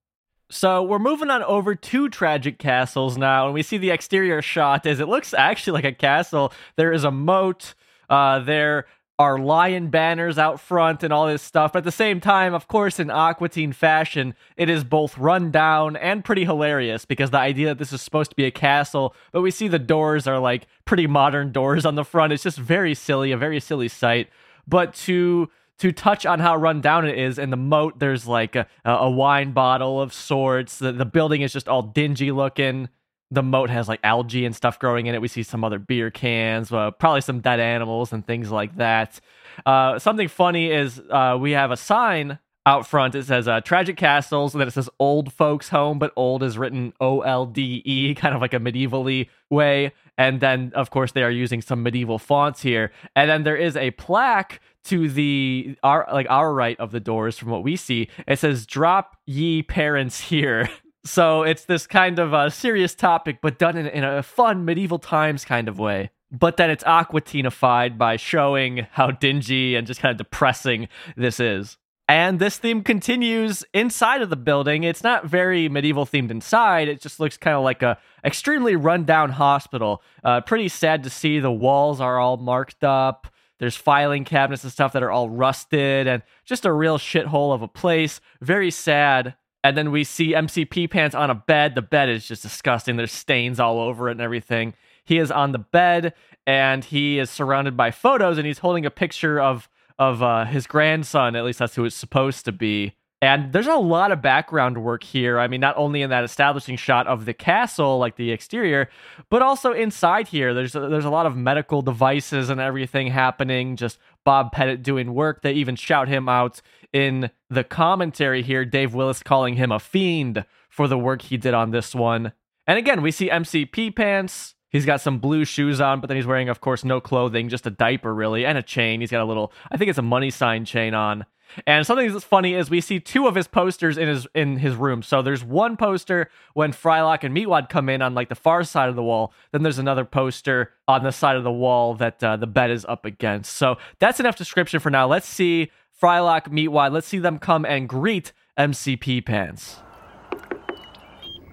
So 0.53 0.83
we're 0.83 0.99
moving 0.99 1.31
on 1.31 1.43
over 1.45 1.75
to 1.75 2.09
Tragic 2.09 2.59
Castles 2.59 3.17
now, 3.17 3.47
and 3.47 3.55
we 3.55 3.63
see 3.63 3.79
the 3.79 3.91
exterior 3.91 4.43
shot 4.43 4.87
as 4.87 5.01
it 5.01 5.09
looks 5.09 5.35
actually 5.35 5.75
like 5.75 5.85
a 5.85 5.93
castle. 5.93 6.53
There 6.77 6.93
is 6.93 7.05
a 7.05 7.11
moat. 7.11 7.75
Uh, 8.09 8.41
there 8.41 8.87
are 9.21 9.39
lion 9.39 9.89
banners 9.89 10.39
out 10.39 10.59
front 10.59 11.03
and 11.03 11.13
all 11.13 11.27
this 11.27 11.43
stuff. 11.43 11.75
But 11.75 11.81
at 11.81 11.85
the 11.85 11.93
same 11.93 12.21
time, 12.21 12.55
of 12.55 12.69
course, 12.69 12.99
in 12.99 13.11
Aqua 13.11 13.51
Teen 13.51 13.71
fashion, 13.71 14.35
it 14.57 14.71
is 14.71 14.83
both 14.83 15.19
run 15.19 15.51
down 15.51 15.95
and 15.97 16.25
pretty 16.25 16.47
hilarious 16.47 17.05
because 17.05 17.29
the 17.29 17.39
idea 17.39 17.69
that 17.69 17.77
this 17.77 17.93
is 17.93 18.01
supposed 18.01 18.31
to 18.31 18.37
be 18.37 18.47
a 18.47 18.51
castle, 18.51 19.15
but 19.31 19.43
we 19.43 19.51
see 19.51 19.69
the 19.69 19.79
doors 19.79 20.27
are 20.27 20.39
like 20.39 20.67
pretty 20.87 21.07
modern 21.07 21.53
doors 21.53 21.85
on 21.85 21.97
the 21.97 22.05
front. 22.05 22.33
It's 22.33 22.45
just 22.45 22.57
very 22.57 22.95
silly, 22.95 23.31
a 23.31 23.37
very 23.37 23.61
silly 23.61 23.89
sight. 23.89 24.31
But 24.67 24.95
to 24.95 25.51
to 25.81 25.93
touch 25.93 26.25
on 26.25 26.41
how 26.41 26.57
run 26.57 26.81
down 26.81 27.07
it 27.07 27.19
is 27.19 27.39
in 27.39 27.51
the 27.51 27.57
moat 27.59 27.99
there's 27.99 28.27
like 28.27 28.57
a, 28.57 28.67
a 28.85 29.11
wine 29.11 29.53
bottle 29.53 29.99
of 29.99 30.13
sorts 30.13 30.79
the, 30.79 30.93
the 30.93 31.07
building 31.07 31.41
is 31.41 31.55
just 31.55 31.71
all 31.71 31.81
dingy 31.81 32.31
looking 32.31 32.87
the 33.31 33.43
moat 33.43 33.71
has 33.71 33.89
like 33.89 34.01
algae 34.03 34.45
and 34.45 34.55
stuff 34.55 34.79
growing 34.79 35.07
in 35.07 35.15
it. 35.15 35.21
We 35.21 35.29
see 35.29 35.43
some 35.43 35.65
other 35.65 35.79
beer 35.79 36.11
cans 36.11 36.73
uh, 36.73 36.91
probably 36.91 37.21
some 37.21 37.41
dead 37.41 37.61
animals 37.61 38.13
and 38.13 38.27
things 38.27 38.51
like 38.51 38.77
that. 38.77 39.21
Uh, 39.65 39.99
something 39.99 40.29
funny 40.29 40.71
is 40.71 41.01
uh, 41.11 41.37
we 41.41 41.53
have 41.53 41.71
a 41.71 41.77
sign 41.77 42.39
out 42.67 42.87
front. 42.87 43.15
It 43.15 43.25
says 43.25 43.49
uh, 43.49 43.61
tragic 43.61 43.97
castles 43.97 44.55
and 44.55 44.61
then 44.61 44.69
it 44.69 44.73
says 44.73 44.89
old 44.99 45.33
folks 45.33 45.69
home 45.71 45.99
but 45.99 46.13
old 46.17 46.43
is 46.43 46.59
written 46.59 46.93
o-l-d-e 47.01 48.15
kind 48.17 48.35
of 48.35 48.41
like 48.41 48.55
a 48.55 48.59
medievally 48.59 49.29
way. 49.49 49.93
And 50.19 50.41
then 50.41 50.73
of 50.75 50.91
course 50.91 51.13
they 51.13 51.23
are 51.23 51.31
using 51.31 51.63
some 51.63 51.83
medieval 51.83 52.19
fonts 52.19 52.63
here. 52.63 52.93
And 53.17 53.31
then 53.31 53.45
there 53.45 53.57
is 53.57 53.77
a 53.77 53.93
plaque 53.93 54.61
to 54.85 55.09
the 55.09 55.77
our 55.83 56.09
like 56.13 56.27
our 56.31 56.53
right 56.53 56.79
of 56.81 56.91
the 56.91 57.01
doors 57.01 57.39
from 57.39 57.51
what 57.51 57.63
we 57.63 57.77
see. 57.77 58.09
It 58.27 58.39
says 58.39 58.67
drop 58.67 59.17
ye 59.27 59.63
parents 59.63 60.21
here 60.21 60.69
so 61.05 61.43
it's 61.43 61.65
this 61.65 61.87
kind 61.87 62.19
of 62.19 62.33
a 62.33 62.51
serious 62.51 62.95
topic 62.95 63.39
but 63.41 63.59
done 63.59 63.77
in, 63.77 63.87
in 63.87 64.05
a 64.05 64.23
fun 64.23 64.65
medieval 64.65 64.99
times 64.99 65.45
kind 65.45 65.69
of 65.69 65.79
way 65.79 66.11
but 66.31 66.57
then 66.57 66.71
it's 66.71 66.85
aquatinified 66.85 67.99
by 67.99 68.17
showing 68.17 68.87
how 68.93 69.11
dingy 69.11 69.75
and 69.75 69.87
just 69.87 70.01
kind 70.01 70.13
of 70.13 70.19
depressing 70.19 70.89
this 71.17 71.41
is 71.41 71.77
and 72.11 72.41
this 72.41 72.59
theme 72.59 72.83
continues 72.83 73.63
inside 73.73 74.21
of 74.21 74.31
the 74.31 74.37
building. 74.37 74.83
It's 74.83 75.05
not 75.05 75.27
very 75.27 75.69
medieval 75.69 76.05
themed 76.05 76.33
inside. 76.33 76.89
It 76.89 77.01
just 77.01 77.21
looks 77.21 77.37
kind 77.37 77.57
of 77.57 77.63
like 77.63 77.85
a 77.85 77.99
extremely 78.25 78.75
rundown 78.75 79.31
hospital. 79.31 80.03
Uh, 80.25 80.41
pretty 80.41 80.69
sad 80.69 81.05
to 81.05 81.11
see 81.11 81.39
the 81.39 81.53
walls 81.53 82.01
are 82.01 82.19
all 82.19 82.37
marked 82.37 82.83
up. 82.83 83.29
There's 83.61 83.77
filing 83.77 84.25
cabinets 84.25 84.65
and 84.65 84.73
stuff 84.73 84.93
that 84.95 85.05
are 85.05 85.11
all 85.13 85.31
rusted 85.31 86.09
and 86.09 86.25
just 86.45 86.65
a 86.65 86.73
real 86.73 86.99
shithole 86.99 87.55
of 87.55 87.63
a 87.63 87.69
place. 87.69 88.21
Very 88.41 88.73
sad. 88.73 89.37
And 89.63 89.77
then 89.77 89.91
we 89.91 90.05
see 90.05 90.35
MC 90.35 90.65
Pee 90.65 90.89
Pants 90.89 91.15
on 91.15 91.31
a 91.31 91.35
bed. 91.35 91.75
The 91.75 91.83
bed 91.83 92.09
is 92.09 92.27
just 92.27 92.43
disgusting. 92.43 92.97
There's 92.97 93.13
stains 93.13 93.61
all 93.61 93.79
over 93.79 94.09
it 94.09 94.13
and 94.13 94.21
everything. 94.21 94.75
He 95.05 95.19
is 95.19 95.31
on 95.31 95.53
the 95.53 95.59
bed 95.59 96.15
and 96.47 96.85
he 96.85 97.19
is 97.19 97.31
surrounded 97.31 97.77
by 97.77 97.91
photos 97.91 98.39
and 98.39 98.47
he's 98.47 98.59
holding 98.59 98.87
a 98.87 98.91
picture 98.91 99.41
of 99.41 99.69
of 99.99 100.23
uh, 100.23 100.47
his 100.47 100.67
grandson. 100.67 101.37
At 101.37 101.45
least 101.45 101.59
that's 101.59 101.75
who 101.75 101.85
it's 101.85 101.95
supposed 101.95 102.47
to 102.47 102.53
be. 102.53 102.95
And 103.23 103.53
there's 103.53 103.67
a 103.67 103.75
lot 103.75 104.13
of 104.13 104.23
background 104.23 104.83
work 104.83 105.03
here. 105.03 105.39
I 105.39 105.47
mean, 105.47 105.61
not 105.61 105.77
only 105.77 106.01
in 106.01 106.09
that 106.09 106.25
establishing 106.25 106.77
shot 106.77 107.07
of 107.07 107.27
the 107.27 107.35
castle, 107.35 107.99
like 107.99 108.17
the 108.17 108.31
exterior, 108.31 108.89
but 109.29 109.43
also 109.43 109.73
inside 109.73 110.29
here. 110.29 110.55
There's 110.55 110.75
a, 110.75 110.89
there's 110.89 111.05
a 111.05 111.11
lot 111.11 111.27
of 111.27 111.37
medical 111.37 111.83
devices 111.83 112.49
and 112.49 112.59
everything 112.63 113.09
happening. 113.09 113.77
Just 113.77 113.99
Bob 114.25 114.53
Pettit 114.53 114.83
doing 114.83 115.13
work. 115.13 115.43
They 115.43 115.53
even 115.53 115.77
shout 115.77 116.09
him 116.09 116.31
out 116.31 116.63
in 116.93 117.31
the 117.49 117.65
commentary 117.65 118.43
here. 118.43 118.65
Dave 118.65 118.95
Willis 118.95 119.23
calling 119.23 119.55
him 119.55 119.73
a 119.73 119.79
fiend 119.79 120.45
for 120.69 120.89
the 120.89 120.99
work 120.99 121.23
he 121.23 121.37
did 121.37 121.55
on 121.55 121.71
this 121.71 121.95
one. 121.95 122.33
And 122.67 122.79
again, 122.79 123.03
we 123.03 123.11
see 123.11 123.31
MC 123.31 123.67
Pee 123.67 123.91
pants. 123.91 124.55
He's 124.69 124.87
got 124.87 125.01
some 125.01 125.19
blue 125.19 125.45
shoes 125.45 125.81
on, 125.81 126.01
but 126.01 126.07
then 126.07 126.17
he's 126.17 126.27
wearing, 126.27 126.49
of 126.49 126.61
course, 126.61 126.85
no 126.85 127.01
clothing, 127.01 127.49
just 127.49 127.67
a 127.67 127.71
diaper, 127.71 128.15
really, 128.15 128.47
and 128.47 128.57
a 128.57 128.63
chain. 128.63 129.01
He's 129.01 129.11
got 129.11 129.21
a 129.21 129.25
little, 129.25 129.53
I 129.71 129.77
think 129.77 129.91
it's 129.91 129.99
a 129.99 130.03
money 130.03 130.31
sign 130.31 130.65
chain 130.65 130.95
on. 130.95 131.27
And 131.67 131.87
something 131.87 132.13
that's 132.13 132.25
funny 132.25 132.55
is 132.55 132.71
we 132.71 132.81
see 132.81 133.01
two 133.01 133.27
of 133.27 133.35
his 133.35 133.49
posters 133.49 133.99
in 133.99 134.09
his 134.09 134.27
in 134.35 134.59
his 134.59 134.75
room. 134.77 135.03
So 135.03 135.23
there's 135.23 135.43
one 135.43 135.77
poster 135.77 136.31
when 136.55 136.73
Frylock 136.73 137.25
and 137.25 137.37
Meatwad 137.37 137.69
come 137.69 137.89
in 137.89 138.03
on 138.03 138.15
like 138.15 138.29
the 138.29 138.35
far 138.35 138.63
side 138.63 138.89
of 138.89 138.97
the 138.97 139.03
wall. 139.03 139.33
Then 139.53 139.63
there's 139.63 139.79
another 139.79 140.05
poster 140.05 140.73
on 140.87 141.03
the 141.03 141.11
side 141.11 141.37
of 141.37 141.45
the 141.45 141.51
wall 141.51 141.95
that 141.95 142.23
uh, 142.23 142.37
the 142.37 142.47
bed 142.47 142.71
is 142.71 142.85
up 142.85 143.05
against. 143.05 143.57
So 143.57 143.79
that's 143.99 144.21
enough 144.21 144.37
description 144.37 144.81
for 144.81 144.91
now. 144.91 145.09
Let's 145.09 145.27
see 145.27 145.71
Frylock, 146.01 146.49
Meatwad. 146.49 146.93
Let's 146.93 147.07
see 147.07 147.19
them 147.19 147.39
come 147.39 147.65
and 147.65 147.89
greet 147.89 148.33
MC 148.57 148.97
Pee 148.97 149.21
Pants. 149.21 149.77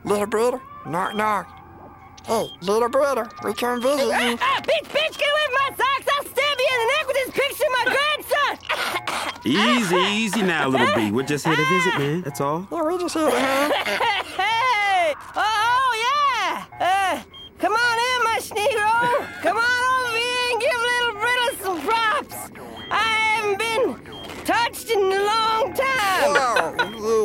Little 0.03 0.25
brother, 0.25 0.61
knock 0.85 1.15
knock. 1.15 1.53
Hey, 2.25 2.49
little 2.61 2.89
brother, 2.89 3.29
we 3.43 3.53
come 3.53 3.81
visit 3.81 4.05
you. 4.05 4.37
Ah, 4.41 4.61
bitch, 4.61 4.87
bitch, 4.89 5.17
get 5.17 5.29
away 5.29 5.45
from 5.45 5.53
my 5.53 5.69
socks! 5.77 6.07
I'll 6.17 6.25
stab 6.25 6.57
you 6.59 6.67
in 6.71 6.79
the 6.79 6.93
neck 6.93 7.07
with 7.07 7.15
this 7.15 7.31
picture 7.31 7.65
of 7.65 7.71
my 7.71 7.85
grandson! 7.95 9.39
Easy, 9.45 9.95
easy 9.95 10.41
now, 10.41 10.67
little 10.67 10.93
B. 10.95 11.11
We're 11.11 11.23
just 11.23 11.45
here 11.45 11.55
to 11.55 11.65
visit, 11.65 11.97
man. 11.97 12.21
That's 12.21 12.41
all. 12.41 12.67
Yeah, 12.71 12.83
we 12.83 12.97
just 12.97 13.13
here 13.13 13.29
to 13.29 13.39
hang. 13.39 13.71
hey! 14.35 15.13
Oh, 15.35 15.93
yeah! 16.05 16.65
Uh, 16.79 17.23
come 17.59 17.73
on 17.73 17.97
in, 17.97 18.23
my 18.23 18.39
Negro! 18.41 19.41
Come 19.41 19.57
on 19.57 20.07
over 20.07 20.17
here 20.17 20.51
and 20.51 20.61
give 20.61 20.79
little 20.81 21.13
Brittle 21.21 21.55
some 21.63 21.81
props! 21.81 22.51
I 22.91 22.97
haven't 22.97 23.57
been 24.67 24.73
touched 24.73 24.89
in 24.91 24.99
a 24.99 25.23
long 25.23 25.73
time! 25.73 26.77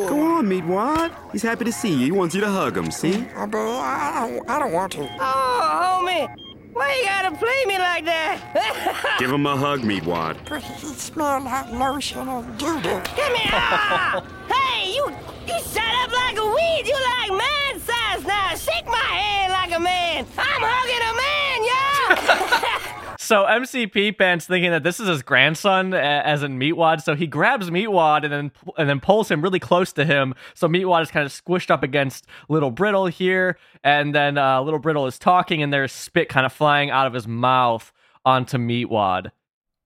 Go 0.07 0.21
on, 0.21 0.47
Meatwad. 0.47 1.15
He's 1.31 1.41
happy 1.41 1.65
to 1.65 1.71
see 1.71 1.89
you. 1.89 2.05
He 2.05 2.11
wants 2.11 2.35
you 2.35 2.41
to 2.41 2.49
hug 2.49 2.77
him, 2.77 2.91
see? 2.91 3.25
Oh, 3.35 3.47
but 3.47 3.57
I 3.59 4.29
don't, 4.29 4.49
I 4.49 4.59
don't 4.59 4.71
want 4.71 4.91
to. 4.93 5.01
Oh, 5.19 6.01
homie! 6.05 6.27
Why 6.73 6.97
you 6.97 7.05
gotta 7.05 7.35
play 7.37 7.65
me 7.67 7.77
like 7.77 8.05
that? 8.05 9.15
Give 9.19 9.31
him 9.31 9.45
a 9.45 9.55
hug, 9.55 9.81
Meatwad. 9.81 10.37
But 10.49 10.63
he 10.63 10.87
smelled 10.87 11.43
like 11.43 11.71
lotion 11.71 12.27
and 12.27 12.57
doo-doo. 12.57 12.81
Come 12.81 13.35
here! 13.35 13.51
Ah! 13.53 14.23
hey, 14.47 14.91
you 14.95 15.11
you 15.45 15.59
shut 15.61 15.93
up 16.01 16.11
like 16.11 16.37
a 16.37 16.45
weed! 16.45 16.87
You 16.87 16.97
like 17.19 17.31
man 17.31 17.79
size 17.79 18.25
now! 18.25 18.55
Shake 18.55 18.87
my 18.87 18.97
hand 18.97 19.51
like 19.51 19.71
a 19.71 19.79
man! 19.79 20.25
I'm 20.37 20.61
hugging 20.65 21.03
a 21.09 21.13
man, 21.21 22.93
yo! 22.95 22.99
So 23.23 23.45
MC 23.45 23.87
Pee 23.87 24.11
Pants 24.11 24.45
thinking 24.45 24.71
that 24.71 24.83
this 24.83 24.99
is 24.99 25.07
his 25.07 25.23
grandson, 25.23 25.93
as 25.93 26.43
in 26.43 26.59
Meatwad. 26.59 27.01
So 27.01 27.15
he 27.15 27.25
grabs 27.25 27.69
Meatwad 27.69 28.25
and 28.25 28.33
then 28.33 28.51
and 28.77 28.89
then 28.89 28.99
pulls 28.99 29.31
him 29.31 29.41
really 29.41 29.59
close 29.59 29.93
to 29.93 30.03
him. 30.03 30.35
So 30.55 30.67
Meatwad 30.67 31.03
is 31.03 31.09
kind 31.09 31.25
of 31.25 31.31
squished 31.31 31.71
up 31.71 31.83
against 31.83 32.27
Little 32.49 32.69
Brittle 32.69 33.07
here, 33.07 33.57
and 33.81 34.13
then 34.13 34.37
uh, 34.37 34.61
Little 34.61 34.79
Brittle 34.79 35.07
is 35.07 35.17
talking, 35.17 35.63
and 35.63 35.71
there's 35.71 35.93
spit 35.93 36.27
kind 36.27 36.45
of 36.45 36.51
flying 36.51 36.89
out 36.89 37.07
of 37.07 37.13
his 37.13 37.25
mouth 37.25 37.93
onto 38.25 38.57
Meatwad. 38.57 39.31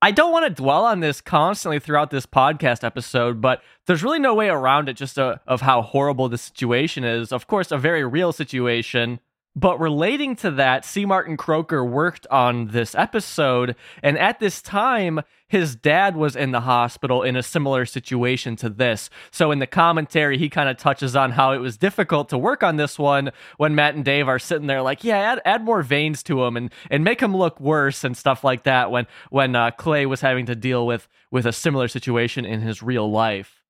I 0.02 0.10
don't 0.10 0.32
want 0.32 0.48
to 0.48 0.62
dwell 0.62 0.86
on 0.86 1.02
this 1.02 1.22
constantly 1.22 1.80
throughout 1.80 2.10
this 2.10 2.26
podcast 2.26 2.84
episode, 2.84 3.40
but 3.40 3.62
there's 3.86 4.04
really 4.04 4.20
no 4.20 4.34
way 4.34 4.50
around 4.50 4.90
it 4.90 4.94
just 4.94 5.20
uh, 5.20 5.38
of 5.46 5.62
how 5.62 5.84
horrible 5.84 6.28
the 6.28 6.40
situation 6.40 7.04
is. 7.04 7.32
Of 7.32 7.46
course, 7.46 7.72
a 7.72 7.78
very 7.78 8.04
real 8.04 8.32
situation. 8.32 9.20
But 9.58 9.80
relating 9.80 10.36
to 10.38 10.52
that, 10.52 10.86
C. 10.86 11.04
Martin 11.04 11.36
Croker 11.36 11.84
worked 11.84 12.28
on 12.30 12.68
this 12.68 12.94
episode, 12.94 13.76
and 14.04 14.16
at 14.16 14.40
this 14.40 14.62
time, 14.62 15.22
his 15.48 15.76
dad 15.76 16.16
was 16.16 16.36
in 16.36 16.52
the 16.52 16.60
hospital 16.60 17.24
in 17.24 17.36
a 17.36 17.42
similar 17.42 17.88
situation 17.88 18.56
to 18.58 18.70
this. 18.70 19.10
So 19.32 19.50
in 19.50 19.58
the 19.58 19.66
commentary, 19.66 20.38
he 20.38 20.48
kind 20.48 20.70
of 20.70 20.78
touches 20.78 21.16
on 21.16 21.32
how 21.32 21.54
it 21.54 21.58
was 21.58 21.76
difficult 21.76 22.30
to 22.30 22.38
work 22.38 22.62
on 22.62 22.76
this 22.76 23.00
one 23.00 23.32
when 23.58 23.74
Matt 23.74 23.96
and 23.96 24.06
Dave 24.06 24.28
are 24.28 24.38
sitting 24.38 24.68
there 24.68 24.84
like, 24.84 25.04
yeah, 25.04 25.18
add, 25.18 25.42
add 25.44 25.64
more 25.64 25.82
veins 25.82 26.22
to 26.24 26.44
him 26.44 26.56
and 26.56 26.72
and 26.92 27.04
make 27.04 27.20
him 27.20 27.36
look 27.36 27.60
worse 27.60 28.04
and 28.04 28.16
stuff 28.16 28.44
like 28.44 28.62
that. 28.64 28.92
When 28.92 29.08
when 29.32 29.56
uh, 29.56 29.72
Clay 29.72 30.06
was 30.06 30.22
having 30.22 30.46
to 30.46 30.56
deal 30.56 30.86
with 30.86 31.08
with 31.32 31.48
a 31.48 31.52
similar 31.52 31.88
situation 31.88 32.46
in 32.46 32.62
his 32.62 32.84
real 32.84 33.10
life. 33.10 33.64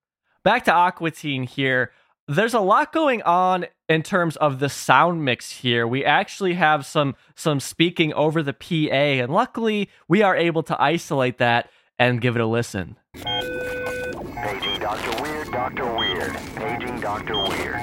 Back 0.44 0.66
to 0.66 0.74
Aqua 0.74 1.12
Teen 1.12 1.44
here 1.44 1.92
there's 2.28 2.54
a 2.54 2.60
lot 2.60 2.92
going 2.92 3.22
on 3.22 3.66
in 3.88 4.04
terms 4.04 4.36
of 4.38 4.60
the 4.60 4.70
sound 4.70 5.24
mix 5.24 5.52
here. 5.52 5.88
We 5.88 6.04
actually 6.04 6.56
have 6.56 6.86
some 6.86 7.16
some 7.36 7.60
speaking 7.60 8.14
over 8.14 8.44
the 8.44 8.54
PA, 8.54 8.96
and 8.96 9.32
luckily 9.32 9.90
we 10.08 10.22
are 10.22 10.36
able 10.36 10.64
to 10.64 10.82
isolate 10.82 11.38
that 11.38 11.70
and 11.98 12.20
give 12.22 12.36
it 12.36 12.42
a 12.42 12.46
listen. 12.46 12.98
Paging 13.14 14.80
Dr. 14.80 15.24
Weird, 15.24 15.52
Dr. 15.52 15.96
Weird. 15.96 16.34
Paging 16.56 17.00
Dr. 17.00 17.36
Weird. 17.36 17.80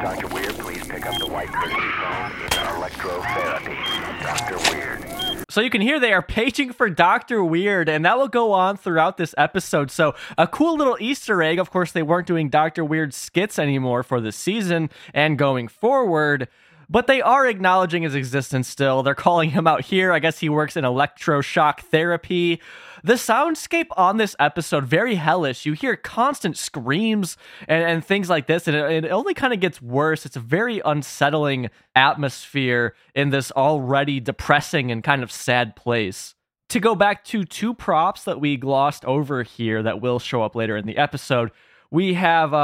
Dr. 0.00 0.28
Weird, 0.28 0.54
please 0.54 0.86
pick 0.86 1.06
up 1.06 1.18
the 1.18 1.26
white 1.26 1.52
courtesy 1.52 1.80
phone 2.00 2.30
in 2.42 2.48
electrotherapy. 2.78 4.22
Dr. 4.22 4.58
Weird. 4.72 5.23
So 5.54 5.60
you 5.60 5.70
can 5.70 5.82
hear 5.82 6.00
they 6.00 6.12
are 6.12 6.20
paging 6.20 6.72
for 6.72 6.90
Dr. 6.90 7.44
Weird, 7.44 7.88
and 7.88 8.04
that 8.04 8.18
will 8.18 8.26
go 8.26 8.50
on 8.50 8.76
throughout 8.76 9.18
this 9.18 9.36
episode. 9.38 9.88
So, 9.88 10.16
a 10.36 10.48
cool 10.48 10.76
little 10.76 10.96
Easter 10.98 11.44
egg. 11.44 11.60
Of 11.60 11.70
course, 11.70 11.92
they 11.92 12.02
weren't 12.02 12.26
doing 12.26 12.48
Dr. 12.48 12.84
Weird 12.84 13.14
skits 13.14 13.56
anymore 13.56 14.02
for 14.02 14.20
the 14.20 14.32
season 14.32 14.90
and 15.12 15.38
going 15.38 15.68
forward, 15.68 16.48
but 16.90 17.06
they 17.06 17.22
are 17.22 17.46
acknowledging 17.46 18.02
his 18.02 18.16
existence 18.16 18.66
still. 18.66 19.04
They're 19.04 19.14
calling 19.14 19.50
him 19.50 19.68
out 19.68 19.82
here. 19.84 20.12
I 20.12 20.18
guess 20.18 20.40
he 20.40 20.48
works 20.48 20.76
in 20.76 20.82
electroshock 20.82 21.82
therapy. 21.82 22.60
The 23.04 23.14
soundscape 23.14 23.88
on 23.98 24.16
this 24.16 24.34
episode 24.40 24.86
very 24.86 25.16
hellish. 25.16 25.66
You 25.66 25.74
hear 25.74 25.94
constant 25.94 26.56
screams 26.56 27.36
and, 27.68 27.84
and 27.84 28.02
things 28.02 28.30
like 28.30 28.46
this, 28.46 28.66
and 28.66 28.74
it, 28.74 29.04
it 29.04 29.10
only 29.10 29.34
kind 29.34 29.52
of 29.52 29.60
gets 29.60 29.82
worse. 29.82 30.24
It's 30.24 30.36
a 30.36 30.40
very 30.40 30.80
unsettling 30.82 31.68
atmosphere 31.94 32.94
in 33.14 33.28
this 33.28 33.52
already 33.52 34.20
depressing 34.20 34.90
and 34.90 35.04
kind 35.04 35.22
of 35.22 35.30
sad 35.30 35.76
place. 35.76 36.34
To 36.70 36.80
go 36.80 36.94
back 36.94 37.24
to 37.24 37.44
two 37.44 37.74
props 37.74 38.24
that 38.24 38.40
we 38.40 38.56
glossed 38.56 39.04
over 39.04 39.42
here 39.42 39.82
that 39.82 40.00
will 40.00 40.18
show 40.18 40.42
up 40.42 40.56
later 40.56 40.74
in 40.74 40.86
the 40.86 40.96
episode, 40.96 41.50
we 41.94 42.14
have 42.14 42.52
a, 42.52 42.56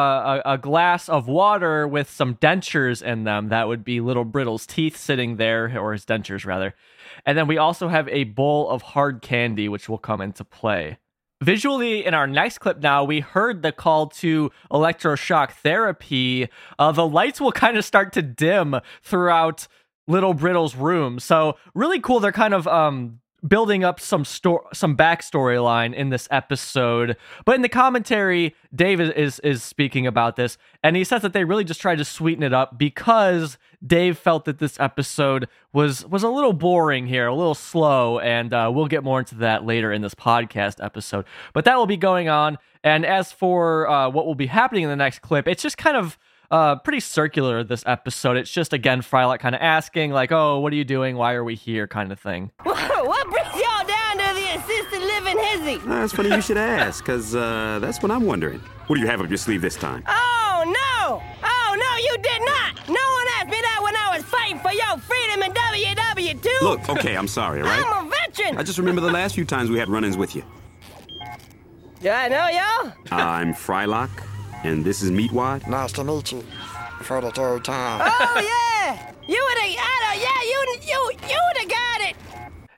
a, 0.44 0.54
a 0.54 0.58
glass 0.58 1.08
of 1.08 1.28
water 1.28 1.86
with 1.86 2.10
some 2.10 2.34
dentures 2.34 3.00
in 3.00 3.22
them. 3.22 3.48
That 3.48 3.68
would 3.68 3.84
be 3.84 4.00
Little 4.00 4.24
Brittle's 4.24 4.66
teeth 4.66 4.96
sitting 4.96 5.36
there, 5.36 5.78
or 5.78 5.92
his 5.92 6.04
dentures 6.04 6.44
rather. 6.44 6.74
And 7.24 7.38
then 7.38 7.46
we 7.46 7.56
also 7.56 7.86
have 7.86 8.08
a 8.08 8.24
bowl 8.24 8.68
of 8.68 8.82
hard 8.82 9.22
candy, 9.22 9.68
which 9.68 9.88
will 9.88 9.98
come 9.98 10.20
into 10.20 10.42
play. 10.42 10.98
Visually, 11.40 12.04
in 12.04 12.12
our 12.12 12.26
next 12.26 12.58
clip 12.58 12.80
now, 12.80 13.04
we 13.04 13.20
heard 13.20 13.62
the 13.62 13.70
call 13.70 14.08
to 14.08 14.50
electroshock 14.68 15.52
therapy. 15.52 16.48
Uh, 16.76 16.90
the 16.90 17.06
lights 17.06 17.40
will 17.40 17.52
kind 17.52 17.76
of 17.76 17.84
start 17.84 18.12
to 18.14 18.22
dim 18.22 18.80
throughout 19.00 19.68
Little 20.08 20.34
Brittle's 20.34 20.74
room. 20.74 21.20
So, 21.20 21.56
really 21.72 22.00
cool. 22.00 22.18
They're 22.18 22.32
kind 22.32 22.52
of 22.52 22.66
um, 22.66 23.20
building 23.46 23.84
up 23.84 24.00
some 24.00 24.24
sto- 24.24 24.66
some 24.72 24.96
backstory 24.96 25.62
line 25.62 25.94
in 25.94 26.10
this 26.10 26.28
episode. 26.30 27.16
But 27.44 27.56
in 27.56 27.62
the 27.62 27.68
commentary, 27.68 28.54
Dave 28.74 29.00
is, 29.00 29.10
is 29.10 29.38
is 29.40 29.62
speaking 29.62 30.06
about 30.06 30.36
this, 30.36 30.58
and 30.82 30.96
he 30.96 31.04
says 31.04 31.22
that 31.22 31.32
they 31.32 31.44
really 31.44 31.64
just 31.64 31.80
tried 31.80 31.98
to 31.98 32.04
sweeten 32.04 32.42
it 32.42 32.52
up 32.52 32.78
because 32.78 33.58
Dave 33.84 34.18
felt 34.18 34.44
that 34.44 34.58
this 34.58 34.78
episode 34.78 35.48
was 35.72 36.04
was 36.06 36.22
a 36.22 36.28
little 36.28 36.52
boring 36.52 37.06
here, 37.06 37.26
a 37.26 37.34
little 37.34 37.54
slow, 37.54 38.18
and 38.18 38.52
uh, 38.52 38.70
we'll 38.72 38.86
get 38.86 39.02
more 39.02 39.18
into 39.18 39.34
that 39.36 39.64
later 39.64 39.92
in 39.92 40.02
this 40.02 40.14
podcast 40.14 40.84
episode. 40.84 41.24
But 41.52 41.64
that 41.64 41.76
will 41.76 41.86
be 41.86 41.96
going 41.96 42.28
on. 42.28 42.58
And 42.82 43.04
as 43.04 43.30
for 43.32 43.88
uh, 43.88 44.08
what 44.08 44.26
will 44.26 44.34
be 44.34 44.46
happening 44.46 44.84
in 44.84 44.90
the 44.90 44.96
next 44.96 45.20
clip, 45.20 45.46
it's 45.46 45.62
just 45.62 45.76
kind 45.76 45.96
of 45.96 46.18
uh, 46.50 46.76
pretty 46.76 47.00
circular 47.00 47.62
this 47.64 47.84
episode. 47.86 48.36
It's 48.36 48.50
just 48.50 48.72
again 48.72 49.02
Frylock 49.02 49.40
kind 49.40 49.54
of 49.54 49.60
asking 49.60 50.12
like, 50.12 50.32
"Oh, 50.32 50.60
what 50.60 50.72
are 50.72 50.76
you 50.76 50.84
doing? 50.84 51.16
Why 51.16 51.34
are 51.34 51.44
we 51.44 51.54
here?" 51.54 51.86
kind 51.86 52.12
of 52.12 52.18
thing. 52.20 52.50
what 52.62 53.30
brings 53.30 53.54
y'all 53.54 53.86
down 53.86 54.18
to 54.18 54.34
the 54.34 54.58
assisted 54.58 55.00
living 55.00 55.38
hizzy? 55.38 55.76
That's 55.86 56.12
funny 56.12 56.30
you 56.30 56.40
should 56.42 56.56
ask, 56.58 57.04
because 57.04 57.34
uh, 57.34 57.78
that's 57.80 58.02
what 58.02 58.10
I'm 58.10 58.24
wondering. 58.26 58.60
What 58.86 58.96
do 58.96 59.02
you 59.02 59.06
have 59.06 59.20
up 59.20 59.28
your 59.28 59.38
sleeve 59.38 59.62
this 59.62 59.76
time? 59.76 60.02
Oh 60.08 60.64
no! 60.66 61.22
Oh 61.42 61.76
no, 61.78 61.96
you 61.96 62.16
did 62.22 62.42
not! 62.44 62.88
No 62.88 62.94
one 62.94 63.26
asked 63.38 63.50
me 63.50 63.60
that 63.60 63.80
when 63.82 63.96
I 63.96 64.16
was 64.16 64.24
fighting 64.24 64.58
for 64.58 64.72
your 64.72 64.98
freedom 64.98 65.42
in 65.42 65.52
WW2. 65.52 66.60
Look, 66.62 66.88
okay, 66.88 67.16
I'm 67.16 67.28
sorry, 67.28 67.62
all 67.62 67.68
right? 67.68 67.84
I'm 67.86 68.06
a 68.06 68.10
veteran. 68.10 68.58
I 68.58 68.62
just 68.62 68.78
remember 68.78 69.00
the 69.00 69.10
last 69.10 69.34
few 69.34 69.44
times 69.44 69.70
we 69.70 69.78
had 69.78 69.88
run 69.88 70.04
ins 70.04 70.16
with 70.16 70.34
you. 70.34 70.42
Do 72.00 72.08
I 72.08 72.28
know 72.28 72.48
y'all? 72.48 72.92
I'm 73.12 73.52
Frylock, 73.52 74.10
and 74.64 74.84
this 74.84 75.02
is 75.02 75.10
Meatwad. 75.10 75.66
Nice 75.68 75.92
to 75.92 76.04
meet 76.04 76.32
you. 76.32 76.42
For 77.02 77.20
the 77.20 77.30
third 77.30 77.64
time. 77.64 78.00
Oh 78.20 78.40
yeah, 78.40 79.12
you 79.26 79.42
were 79.42 79.54
the 79.54 79.76
I 79.78 79.96
don't, 80.02 80.20
yeah 80.20 80.42
you 80.42 80.58
you 80.92 81.28
you 81.28 81.38
would 81.48 81.56
have 81.58 81.68
got 81.68 82.00
it. 82.10 82.16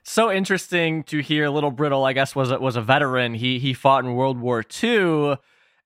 so 0.03 0.31
interesting 0.31 1.03
to 1.03 1.19
hear 1.19 1.49
little 1.49 1.71
brittle 1.71 2.03
i 2.05 2.13
guess 2.13 2.35
was 2.35 2.51
a, 2.51 2.59
was 2.59 2.75
a 2.75 2.81
veteran 2.81 3.33
he 3.33 3.57
he 3.59 3.73
fought 3.73 4.03
in 4.05 4.13
world 4.13 4.39
war 4.39 4.63
ii 4.83 5.35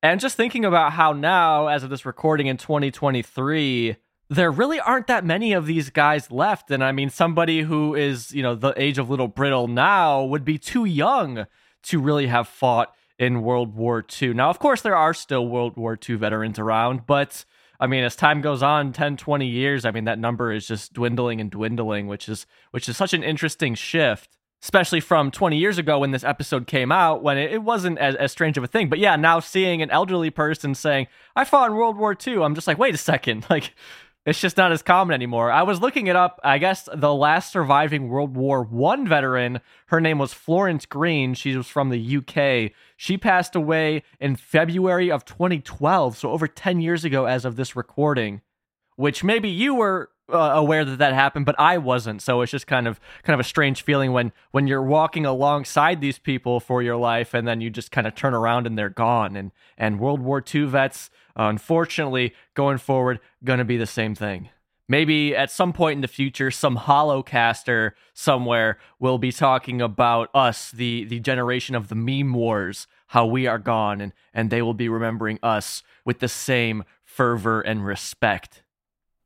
and 0.04 0.20
just 0.20 0.36
thinking 0.38 0.66
about 0.66 0.94
how 0.94 1.14
now 1.14 1.68
as 1.68 1.84
of 1.84 1.90
this 1.90 2.06
recording 2.06 2.48
in 2.48 2.58
2023 2.58 3.96
there 4.30 4.52
really 4.52 4.80
aren't 4.80 5.08
that 5.08 5.24
many 5.26 5.54
of 5.54 5.66
these 5.66 5.90
guys 5.90 6.30
left 6.32 6.70
and 6.72 6.84
i 6.84 6.92
mean 6.92 7.10
somebody 7.10 7.62
who 7.62 7.96
is 7.96 8.34
you 8.34 8.44
know 8.44 8.54
the 8.56 8.74
age 8.76 8.98
of 8.98 9.10
little 9.10 9.28
brittle 9.30 9.68
now 9.68 10.24
would 10.24 10.44
be 10.44 10.58
too 10.58 10.84
young 10.86 11.46
to 11.84 12.00
really 12.02 12.28
have 12.28 12.48
fought 12.48 12.94
in 13.20 13.42
world 13.42 13.76
war 13.76 14.06
ii 14.22 14.34
now 14.34 14.50
of 14.50 14.60
course 14.60 14.82
there 14.82 14.96
are 14.96 15.14
still 15.14 15.48
world 15.48 15.76
war 15.76 15.98
ii 16.10 16.16
veterans 16.16 16.60
around 16.60 17.06
but 17.06 17.46
I 17.80 17.88
mean, 17.88 18.04
as 18.04 18.16
time 18.16 18.42
goes 18.42 18.64
on, 18.64 18.92
10, 18.92 19.18
20 19.18 19.46
years, 19.46 19.86
I 19.86 19.92
mean, 19.92 20.06
that 20.06 20.18
number 20.20 20.52
is 20.52 20.68
just 20.68 20.94
dwindling 20.94 21.40
and 21.40 21.52
dwindling, 21.52 22.08
which 22.08 22.28
is 22.28 22.48
which 22.72 22.90
is 22.90 22.98
such 22.98 23.14
an 23.14 23.24
interesting 23.24 23.76
shift, 23.76 24.36
especially 24.64 25.00
from 25.00 25.30
20 25.30 25.58
years 25.58 25.78
ago 25.78 26.00
when 26.00 26.12
this 26.12 26.24
episode 26.24 26.66
came 26.66 26.92
out, 26.92 27.22
when 27.22 27.38
it, 27.38 27.62
wasn't 27.62 28.00
as, 28.00 28.16
as 28.16 28.32
strange 28.32 28.58
of 28.58 28.64
a 28.64 28.68
thing. 28.68 28.90
But 28.90 29.00
yeah, 29.00 29.16
now 29.16 29.40
seeing 29.40 29.82
an 29.82 29.92
elderly 29.92 30.32
person 30.32 30.74
saying, 30.74 31.08
I 31.36 31.46
fought 31.46 31.70
in 31.70 31.78
World 31.78 31.98
War 31.98 32.18
II, 32.26 32.42
I'm 32.42 32.56
just 32.56 32.68
like, 32.68 32.80
wait 32.80 32.96
a 32.96 32.98
second. 32.98 33.46
Like, 33.50 33.76
it's 34.28 34.42
just 34.42 34.58
not 34.58 34.74
as 34.74 34.82
common 34.82 35.14
anymore. 35.14 35.50
I 35.50 35.64
was 35.64 35.80
looking 35.80 36.08
it 36.08 36.18
up. 36.18 36.42
I 36.44 36.58
guess 36.58 36.90
the 36.94 37.14
last 37.14 37.50
surviving 37.50 38.10
World 38.10 38.36
War 38.36 38.62
One 38.62 39.08
veteran, 39.08 39.62
her 39.86 40.02
name 40.02 40.20
was 40.20 40.34
Florence 40.34 40.86
Green. 40.86 41.34
She 41.34 41.56
was 41.56 41.68
from 41.68 41.90
the 41.90 42.18
UK. 42.18 42.74
She 42.98 43.18
passed 43.18 43.56
away 43.56 44.04
in 44.20 44.36
February 44.36 45.10
of 45.10 45.24
2012, 45.24 46.18
so 46.18 46.32
over 46.32 46.46
10 46.46 46.82
years 46.82 47.06
ago 47.06 47.24
as 47.24 47.46
of 47.46 47.56
this 47.56 47.74
recording. 47.74 48.42
Which 48.98 49.24
maybe 49.24 49.48
you 49.48 49.76
were 49.76 50.10
uh, 50.32 50.38
aware 50.38 50.84
that 50.84 50.98
that 50.98 51.14
happened, 51.14 51.46
but 51.46 51.56
I 51.60 51.78
wasn't. 51.78 52.22
So 52.22 52.42
it's 52.42 52.52
just 52.52 52.68
kind 52.68 52.88
of 52.88 53.00
kind 53.24 53.34
of 53.34 53.46
a 53.46 53.48
strange 53.48 53.82
feeling 53.84 54.12
when 54.12 54.32
when 54.52 54.68
you're 54.68 54.84
walking 54.84 55.26
alongside 55.26 56.02
these 56.02 56.20
people 56.20 56.60
for 56.60 56.82
your 56.82 56.98
life, 56.98 57.34
and 57.34 57.48
then 57.48 57.62
you 57.62 57.70
just 57.70 57.92
kind 57.92 58.08
of 58.08 58.16
turn 58.16 58.34
around 58.34 58.68
and 58.68 58.78
they're 58.78 58.90
gone. 58.90 59.36
And 59.36 59.52
and 59.78 60.00
World 60.00 60.22
War 60.22 60.44
II 60.54 60.66
vets, 60.66 61.10
uh, 61.38 61.44
unfortunately, 61.44 62.34
going 62.54 62.78
forward, 62.78 63.20
going 63.44 63.60
to 63.60 63.66
be 63.66 63.78
the 63.78 63.86
same 63.86 64.16
thing. 64.16 64.50
Maybe 64.90 65.36
at 65.36 65.52
some 65.52 65.74
point 65.74 65.98
in 65.98 66.02
the 66.02 66.08
future, 66.08 66.50
some 66.50 66.78
holocaster 66.78 67.92
somewhere 68.14 68.78
will 69.00 69.18
be 69.18 69.34
talking 69.34 69.82
about 69.82 70.30
us, 70.34 70.72
the 70.72 71.06
the 71.06 71.20
generation 71.20 71.76
of 71.76 71.90
the 71.90 71.96
meme 71.96 72.34
wars, 72.34 72.88
how 73.08 73.26
we 73.26 73.48
are 73.48 73.60
gone, 73.60 74.02
and 74.02 74.14
and 74.34 74.50
they 74.50 74.62
will 74.62 74.74
be 74.74 74.90
remembering 74.90 75.40
us 75.44 75.84
with 76.06 76.20
the 76.20 76.30
same 76.30 76.84
fervor 77.04 77.62
and 77.62 77.86
respect. 77.86 78.64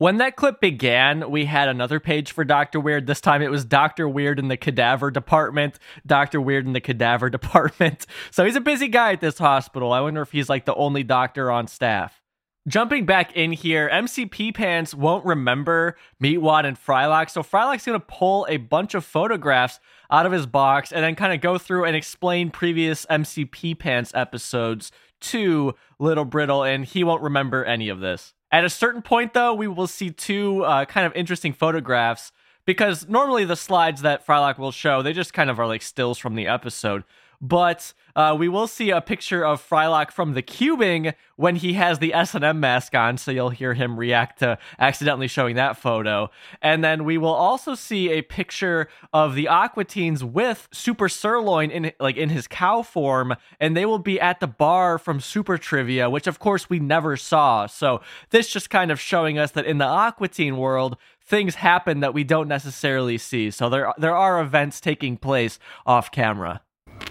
When 0.01 0.17
that 0.17 0.35
clip 0.35 0.59
began, 0.59 1.29
we 1.29 1.45
had 1.45 1.69
another 1.69 1.99
page 1.99 2.31
for 2.31 2.43
Dr. 2.43 2.79
Weird. 2.79 3.05
This 3.05 3.21
time 3.21 3.43
it 3.43 3.51
was 3.51 3.63
Dr. 3.63 4.09
Weird 4.09 4.39
in 4.39 4.47
the 4.47 4.57
cadaver 4.57 5.11
department. 5.11 5.77
Dr. 6.07 6.41
Weird 6.41 6.65
in 6.65 6.73
the 6.73 6.81
cadaver 6.81 7.29
department. 7.29 8.07
So 8.31 8.43
he's 8.43 8.55
a 8.55 8.61
busy 8.61 8.87
guy 8.87 9.11
at 9.11 9.21
this 9.21 9.37
hospital. 9.37 9.93
I 9.93 10.01
wonder 10.01 10.23
if 10.23 10.31
he's 10.31 10.49
like 10.49 10.65
the 10.65 10.73
only 10.73 11.03
doctor 11.03 11.51
on 11.51 11.67
staff. 11.67 12.19
Jumping 12.67 13.05
back 13.05 13.37
in 13.37 13.51
here, 13.51 13.87
MC 13.89 14.25
Pee 14.25 14.51
Pants 14.51 14.95
won't 14.95 15.23
remember 15.23 15.95
Meatwad 16.19 16.65
and 16.65 16.83
Frylock. 16.83 17.29
So 17.29 17.43
Frylock's 17.43 17.83
to 17.83 17.99
pull 17.99 18.47
a 18.49 18.57
bunch 18.57 18.95
of 18.95 19.05
photographs 19.05 19.79
out 20.09 20.25
of 20.25 20.31
his 20.31 20.47
box 20.47 20.91
and 20.91 21.03
then 21.03 21.13
kind 21.13 21.31
of 21.31 21.41
go 21.41 21.59
through 21.59 21.85
and 21.85 21.95
explain 21.95 22.49
previous 22.49 23.05
MC 23.07 23.45
Pee 23.45 23.75
Pants 23.75 24.11
episodes 24.15 24.91
to 25.19 25.75
Little 25.99 26.25
Brittle, 26.25 26.63
and 26.63 26.85
he 26.85 27.03
won't 27.03 27.21
remember 27.21 27.63
any 27.63 27.87
of 27.87 27.99
this. 27.99 28.33
At 28.51 28.65
a 28.65 28.69
certain 28.69 29.01
point, 29.01 29.33
though, 29.33 29.53
we 29.53 29.67
will 29.67 29.87
see 29.87 30.09
two 30.09 30.63
uh, 30.63 30.85
kind 30.85 31.05
of 31.07 31.13
interesting 31.15 31.53
photographs 31.53 32.31
because 32.65 33.07
normally 33.07 33.45
the 33.45 33.55
slides 33.55 34.01
that 34.01 34.25
Frylock 34.25 34.57
will 34.57 34.71
show, 34.71 35.01
they 35.01 35.13
just 35.13 35.33
kind 35.33 35.49
of 35.49 35.59
are 35.59 35.67
like 35.67 35.81
stills 35.81 36.17
from 36.17 36.35
the 36.35 36.47
episode. 36.47 37.03
But 37.41 37.93
uh, 38.15 38.35
we 38.37 38.47
will 38.47 38.67
see 38.67 38.91
a 38.91 39.01
picture 39.01 39.43
of 39.43 39.67
Frylock 39.67 40.11
from 40.11 40.33
the 40.33 40.43
cubing 40.43 41.15
when 41.37 41.55
he 41.55 41.73
has 41.73 41.97
the 41.97 42.13
S&M 42.13 42.59
mask 42.59 42.93
on, 42.93 43.17
so 43.17 43.31
you'll 43.31 43.49
hear 43.49 43.73
him 43.73 43.97
react 43.97 44.39
to 44.39 44.59
accidentally 44.77 45.27
showing 45.27 45.55
that 45.55 45.75
photo. 45.75 46.29
And 46.61 46.83
then 46.83 47.03
we 47.03 47.17
will 47.17 47.33
also 47.33 47.73
see 47.73 48.11
a 48.11 48.21
picture 48.21 48.87
of 49.11 49.33
the 49.33 49.47
Aqua 49.47 49.85
Teens 49.85 50.23
with 50.23 50.69
Super 50.71 51.09
Sirloin 51.09 51.71
in 51.71 51.91
like 51.99 52.15
in 52.15 52.29
his 52.29 52.47
cow 52.47 52.83
form, 52.83 53.35
and 53.59 53.75
they 53.75 53.85
will 53.85 53.99
be 53.99 54.19
at 54.19 54.39
the 54.39 54.47
bar 54.47 54.99
from 54.99 55.19
Super 55.19 55.57
Trivia, 55.57 56.09
which 56.09 56.27
of 56.27 56.37
course 56.37 56.69
we 56.69 56.79
never 56.79 57.17
saw. 57.17 57.65
So 57.65 58.01
this 58.29 58.51
just 58.51 58.69
kind 58.69 58.91
of 58.91 58.99
showing 58.99 59.39
us 59.39 59.51
that 59.51 59.65
in 59.65 59.79
the 59.79 59.85
Aqua 59.85 60.27
Teen 60.27 60.57
world, 60.57 60.95
things 61.25 61.55
happen 61.55 62.01
that 62.01 62.13
we 62.13 62.23
don't 62.23 62.47
necessarily 62.47 63.17
see. 63.17 63.49
So 63.49 63.67
there 63.67 63.93
there 63.97 64.15
are 64.15 64.39
events 64.39 64.79
taking 64.79 65.17
place 65.17 65.57
off 65.87 66.11
camera. 66.11 66.61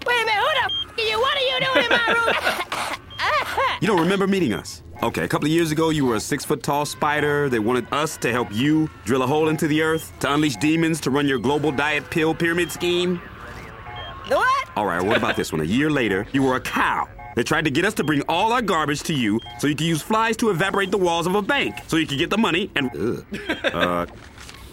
Wait 0.06 0.22
a 0.22 0.24
minute, 0.24 0.34
who 0.36 0.46
the 0.54 0.64
f- 0.64 0.96
are 1.62 1.82
you? 1.82 1.82
What 1.82 1.82
are 1.82 1.82
you 1.82 1.88
doing 1.88 1.90
in 1.90 1.90
my 1.90 2.14
room? 2.14 3.76
You 3.80 3.86
don't 3.86 4.00
remember 4.00 4.26
meeting 4.26 4.52
us? 4.52 4.82
Okay, 5.02 5.24
a 5.24 5.28
couple 5.28 5.46
of 5.46 5.52
years 5.52 5.72
ago, 5.72 5.88
you 5.88 6.04
were 6.04 6.16
a 6.16 6.20
six 6.20 6.44
foot 6.44 6.62
tall 6.62 6.84
spider. 6.84 7.48
They 7.48 7.58
wanted 7.58 7.90
us 7.92 8.18
to 8.18 8.30
help 8.30 8.52
you 8.52 8.90
drill 9.06 9.22
a 9.22 9.26
hole 9.26 9.48
into 9.48 9.66
the 9.66 9.80
earth, 9.80 10.12
to 10.20 10.32
unleash 10.32 10.56
demons, 10.56 11.00
to 11.00 11.10
run 11.10 11.26
your 11.26 11.38
global 11.38 11.72
diet 11.72 12.10
pill 12.10 12.34
pyramid 12.34 12.70
scheme. 12.70 13.16
what? 14.28 14.68
All 14.76 14.84
right, 14.84 15.00
what 15.02 15.16
about 15.16 15.36
this 15.36 15.50
one? 15.50 15.62
A 15.62 15.64
year 15.64 15.90
later, 15.90 16.26
you 16.32 16.42
were 16.42 16.56
a 16.56 16.60
cow. 16.60 17.08
They 17.36 17.42
tried 17.42 17.64
to 17.64 17.70
get 17.70 17.86
us 17.86 17.94
to 17.94 18.04
bring 18.04 18.20
all 18.28 18.52
our 18.52 18.60
garbage 18.60 19.02
to 19.04 19.14
you 19.14 19.40
so 19.58 19.66
you 19.66 19.74
could 19.74 19.86
use 19.86 20.02
flies 20.02 20.36
to 20.38 20.50
evaporate 20.50 20.90
the 20.90 20.98
walls 20.98 21.26
of 21.26 21.34
a 21.34 21.40
bank 21.40 21.76
so 21.86 21.96
you 21.96 22.06
could 22.06 22.18
get 22.18 22.28
the 22.28 22.36
money 22.38 22.70
and. 22.76 23.24
Uh, 23.64 24.04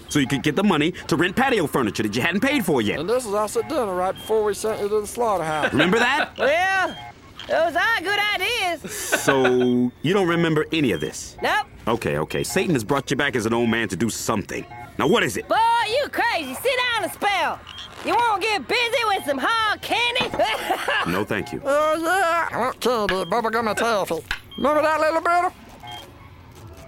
so 0.09 0.19
you 0.19 0.27
could 0.27 0.43
get 0.43 0.55
the 0.55 0.63
money 0.63 0.91
to 1.07 1.15
rent 1.15 1.35
patio 1.35 1.67
furniture 1.67 2.03
that 2.03 2.15
you 2.15 2.21
hadn't 2.21 2.41
paid 2.41 2.65
for 2.65 2.81
yet. 2.81 2.99
And 2.99 3.09
this 3.09 3.25
is 3.25 3.33
us 3.33 3.55
at 3.57 3.67
dinner 3.69 3.93
right 3.95 4.13
before 4.15 4.43
we 4.43 4.53
sent 4.53 4.81
you 4.81 4.89
to 4.89 5.01
the 5.01 5.07
slaughterhouse. 5.07 5.71
Remember 5.71 5.99
that? 5.99 6.31
Well, 7.49 7.71
those 7.71 7.75
are 7.77 8.01
good 8.01 8.19
ideas. 8.35 8.91
So 8.91 9.89
you 10.01 10.13
don't 10.13 10.27
remember 10.27 10.65
any 10.73 10.91
of 10.91 10.99
this? 10.99 11.37
Nope. 11.41 11.65
Okay, 11.87 12.17
okay. 12.17 12.43
Satan 12.43 12.73
has 12.73 12.83
brought 12.83 13.09
you 13.09 13.15
back 13.15 13.37
as 13.37 13.45
an 13.45 13.53
old 13.53 13.69
man 13.69 13.87
to 13.87 13.95
do 13.95 14.09
something. 14.09 14.65
Now 14.97 15.07
what 15.07 15.23
is 15.23 15.37
it? 15.37 15.47
Boy, 15.47 15.55
you 15.87 16.09
crazy. 16.09 16.53
Sit 16.55 16.71
down 16.95 17.09
a 17.09 17.13
spell. 17.13 17.59
You 18.05 18.15
won't 18.15 18.41
get 18.41 18.67
busy 18.67 19.03
with 19.07 19.23
some 19.25 19.37
hard 19.41 19.81
candy? 19.81 20.29
No, 21.11 21.23
thank 21.23 21.53
you. 21.53 21.61
Oh, 21.63 21.95
yeah. 22.03 22.49
I 22.51 22.59
want 22.59 22.81
candy, 22.81 23.13
bubblegum 23.25 23.69
and 23.69 23.77
taffy. 23.77 24.21
Remember 24.57 24.81
that 24.81 24.99
little 24.99 25.21
brittle? 25.21 25.53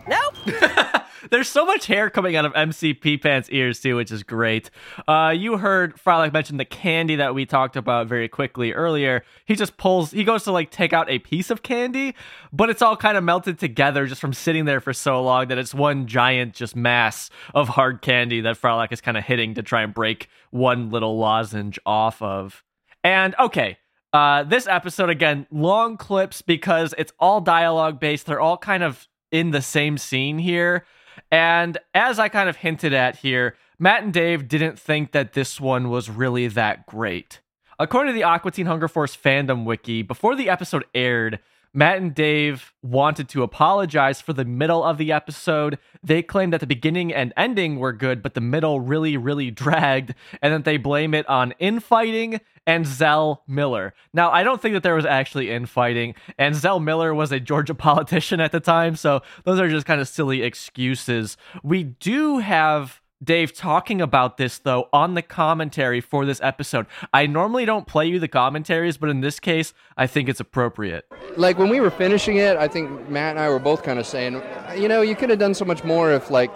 Nope. 0.10 1.04
There's 1.32 1.50
so 1.50 1.66
much 1.66 1.86
hair 1.86 2.10
coming 2.10 2.36
out 2.36 2.46
of 2.46 2.56
MC 2.56 2.94
Pee 2.94 3.18
Pants 3.18 3.50
ears 3.52 3.80
too, 3.80 3.96
which 3.98 4.12
is 4.12 4.24
great. 4.24 4.70
Uh, 5.08 5.34
you 5.36 5.58
heard 5.58 5.96
Frylock 5.96 6.34
mention 6.34 6.58
the 6.58 6.66
candy 6.66 7.18
that 7.18 7.36
we 7.36 7.46
talked 7.46 7.76
about 7.76 8.08
very 8.08 8.28
quickly 8.28 8.74
earlier. 8.74 9.24
He 9.46 9.56
just 9.56 9.78
pulls, 9.78 10.12
he 10.12 10.24
goes 10.24 10.44
to 10.46 10.52
like 10.52 10.72
take 10.72 10.94
out 10.94 11.10
a 11.10 11.20
piece 11.20 11.50
of 11.50 11.62
candy, 11.62 12.16
but 12.52 12.70
it's 12.70 12.82
all 12.82 12.96
kind 12.96 13.18
of 13.18 13.24
melted 13.24 13.60
together 13.60 14.08
just 14.08 14.22
from 14.22 14.34
sitting 14.34 14.66
there 14.66 14.80
for 14.80 14.94
so 14.94 15.22
long 15.22 15.50
that 15.50 15.58
it's 15.58 15.74
one 15.74 16.08
giant 16.08 16.54
just 16.54 16.76
mass 16.76 17.30
of 17.54 17.70
hard 17.70 18.02
candy 18.02 18.42
that 18.42 18.60
Frylock 18.60 18.92
is 18.92 19.02
kind 19.02 19.18
of 19.18 19.24
hitting 19.24 19.54
to 19.56 19.62
try 19.62 19.84
and 19.84 19.94
break 19.94 20.30
one 20.52 20.90
little 20.90 21.18
lozenge 21.18 21.78
off 21.86 22.22
of. 22.22 22.64
And 23.04 23.36
okay, 23.38 23.78
uh, 24.14 24.44
this 24.44 24.68
episode 24.68 25.10
again, 25.10 25.46
long 25.52 25.98
clips 25.98 26.42
because 26.42 26.96
it's 26.98 27.14
all 27.20 27.42
dialogue 27.42 28.00
based. 28.00 28.26
They're 28.26 28.40
all 28.40 28.58
kind 28.58 28.84
of 28.84 29.08
in 29.32 29.52
the 29.52 29.62
same 29.62 29.98
scene 29.98 30.40
here. 30.40 30.86
And 31.32 31.78
as 31.94 32.20
I 32.20 32.30
kind 32.30 32.50
of 32.50 32.58
hinted 32.58 32.94
at 32.94 33.18
here, 33.18 33.56
Matt 33.78 34.04
and 34.04 34.14
Dave 34.14 34.48
didn't 34.48 34.80
think 34.80 35.12
that 35.12 35.34
this 35.34 35.60
one 35.60 35.90
was 35.90 36.10
really 36.10 36.48
that 36.48 36.86
great. 36.86 37.40
According 37.78 38.14
to 38.14 38.16
the 38.16 38.24
Aqua 38.24 38.52
Teen 38.52 38.66
Hunger 38.66 38.90
Force 38.90 39.16
fandom 39.16 39.64
wiki, 39.64 40.02
before 40.02 40.36
the 40.36 40.50
episode 40.50 40.84
aired, 40.94 41.40
Matt 41.74 41.98
and 41.98 42.16
Dave 42.16 42.74
wanted 42.82 43.30
to 43.30 43.44
apologize 43.44 44.22
for 44.22 44.34
the 44.34 44.46
middle 44.46 44.84
of 44.84 44.98
the 44.98 45.12
episode. 45.12 45.78
They 46.02 46.24
claimed 46.24 46.54
that 46.54 46.60
the 46.60 46.68
beginning 46.68 47.14
and 47.14 47.34
ending 47.38 47.78
were 47.78 47.94
good, 47.94 48.24
but 48.24 48.34
the 48.34 48.42
middle 48.42 48.80
really, 48.80 49.18
really 49.18 49.52
dragged, 49.60 50.16
and 50.42 50.54
that 50.54 50.66
they 50.66 50.78
blame 50.78 51.14
it 51.14 51.28
on 51.30 51.54
infighting 51.60 52.42
and 52.66 52.86
Zell 52.86 53.44
Miller. 53.48 53.94
Now, 54.14 54.32
I 54.32 54.44
don't 54.44 54.62
think 54.62 54.74
that 54.74 54.84
there 54.84 54.96
was 54.96 55.06
actually 55.06 55.50
infighting, 55.50 56.16
and 56.38 56.56
Zell 56.56 56.80
Miller 56.80 57.14
was 57.14 57.32
a 57.32 57.40
Georgia 57.40 57.76
politician 57.76 58.40
at 58.40 58.52
the 58.52 58.60
time, 58.60 58.96
so 58.96 59.22
those 59.44 59.60
are 59.60 59.70
just 59.70 59.86
kind 59.86 60.02
of 60.02 60.08
silly 60.08 60.44
excuses. 60.44 61.38
We 61.64 61.84
do 61.84 62.40
have 62.40 63.02
Dave 63.22 63.54
talking 63.54 64.00
about 64.00 64.38
this 64.38 64.60
though 64.60 64.88
on 64.94 65.14
the 65.14 65.22
commentary 65.22 66.00
for 66.00 66.26
this 66.26 66.40
episode. 66.42 66.86
I 67.14 67.28
normally 67.28 67.66
don't 67.66 67.86
play 67.86 68.06
you 68.08 68.20
the 68.20 68.30
commentaries, 68.30 68.98
but 68.98 69.10
in 69.10 69.22
this 69.22 69.40
case, 69.40 69.74
I 69.98 70.08
think 70.08 70.30
it's 70.30 70.40
appropriate. 70.40 71.06
like 71.36 71.58
when 71.58 71.70
we 71.70 71.80
were 71.80 71.92
finishing 71.92 72.38
it, 72.38 72.56
I 72.58 72.68
think 72.68 73.10
Matt 73.10 73.32
and 73.32 73.40
I 73.40 73.50
were 73.50 73.60
both 73.60 73.84
kind 73.84 74.00
of 74.00 74.06
saying, 74.06 74.42
you 74.78 74.88
know, 74.88 75.02
you 75.02 75.16
could 75.16 75.30
have 75.30 75.40
done 75.40 75.54
so 75.54 75.66
much 75.66 75.84
more 75.84 76.12
if 76.12 76.32
like 76.32 76.52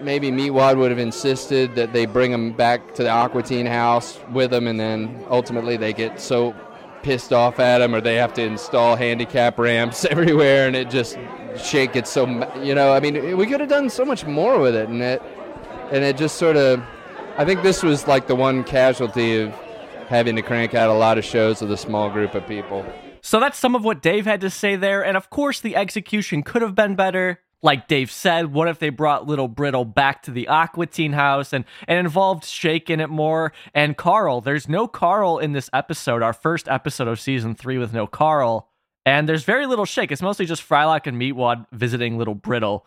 maybe 0.00 0.30
Meatwad 0.30 0.76
would 0.76 0.90
have 0.90 1.00
insisted 1.00 1.74
that 1.74 1.92
they 1.92 2.06
bring 2.06 2.30
him 2.30 2.52
back 2.52 2.94
to 2.94 3.02
the 3.02 3.08
Aqua 3.08 3.42
Teen 3.42 3.66
house 3.66 4.20
with 4.32 4.52
them, 4.52 4.68
and 4.68 4.78
then 4.78 5.24
ultimately 5.28 5.76
they 5.76 5.92
get 5.92 6.20
so 6.20 6.54
pissed 7.08 7.32
off 7.32 7.58
at 7.58 7.80
him, 7.80 7.94
or 7.94 8.02
they 8.02 8.16
have 8.16 8.34
to 8.34 8.42
install 8.42 8.94
handicap 8.94 9.58
ramps 9.58 10.04
everywhere, 10.10 10.66
and 10.66 10.76
it 10.76 10.90
just 10.90 11.18
shake 11.56 11.94
gets 11.94 12.10
so 12.10 12.26
you 12.62 12.74
know. 12.74 12.92
I 12.92 13.00
mean, 13.00 13.38
we 13.38 13.46
could 13.46 13.60
have 13.60 13.70
done 13.70 13.88
so 13.88 14.04
much 14.04 14.26
more 14.26 14.60
with 14.60 14.74
it, 14.76 14.90
and 14.90 15.00
it 15.00 15.22
and 15.90 16.04
it 16.04 16.18
just 16.18 16.36
sort 16.36 16.56
of. 16.56 16.82
I 17.38 17.46
think 17.46 17.62
this 17.62 17.82
was 17.82 18.06
like 18.06 18.26
the 18.26 18.34
one 18.34 18.62
casualty 18.62 19.40
of 19.40 19.54
having 20.08 20.36
to 20.36 20.42
crank 20.42 20.74
out 20.74 20.90
a 20.90 20.94
lot 20.94 21.16
of 21.16 21.24
shows 21.24 21.62
with 21.62 21.72
a 21.72 21.76
small 21.78 22.10
group 22.10 22.34
of 22.34 22.46
people. 22.46 22.84
So 23.22 23.40
that's 23.40 23.58
some 23.58 23.74
of 23.74 23.84
what 23.84 24.02
Dave 24.02 24.26
had 24.26 24.40
to 24.42 24.50
say 24.50 24.76
there. 24.76 25.02
And 25.04 25.16
of 25.16 25.30
course, 25.30 25.60
the 25.60 25.76
execution 25.76 26.42
could 26.42 26.60
have 26.60 26.74
been 26.74 26.94
better. 26.94 27.40
Like 27.60 27.88
Dave 27.88 28.10
said, 28.10 28.52
what 28.52 28.68
if 28.68 28.78
they 28.78 28.90
brought 28.90 29.26
Little 29.26 29.48
Brittle 29.48 29.84
back 29.84 30.22
to 30.22 30.30
the 30.30 30.46
Aqua 30.46 30.86
Teen 30.86 31.12
house 31.12 31.52
and, 31.52 31.64
and 31.88 31.98
involved 31.98 32.44
Shake 32.44 32.88
in 32.88 33.00
it 33.00 33.10
more? 33.10 33.52
And 33.74 33.96
Carl, 33.96 34.40
there's 34.40 34.68
no 34.68 34.86
Carl 34.86 35.38
in 35.38 35.52
this 35.52 35.68
episode, 35.72 36.22
our 36.22 36.32
first 36.32 36.68
episode 36.68 37.08
of 37.08 37.18
season 37.18 37.56
three 37.56 37.76
with 37.76 37.92
no 37.92 38.06
Carl. 38.06 38.68
And 39.04 39.28
there's 39.28 39.42
very 39.42 39.66
little 39.66 39.86
Shake. 39.86 40.12
It's 40.12 40.22
mostly 40.22 40.46
just 40.46 40.66
Frylock 40.66 41.06
and 41.06 41.20
Meatwad 41.20 41.66
visiting 41.72 42.16
Little 42.16 42.36
Brittle. 42.36 42.86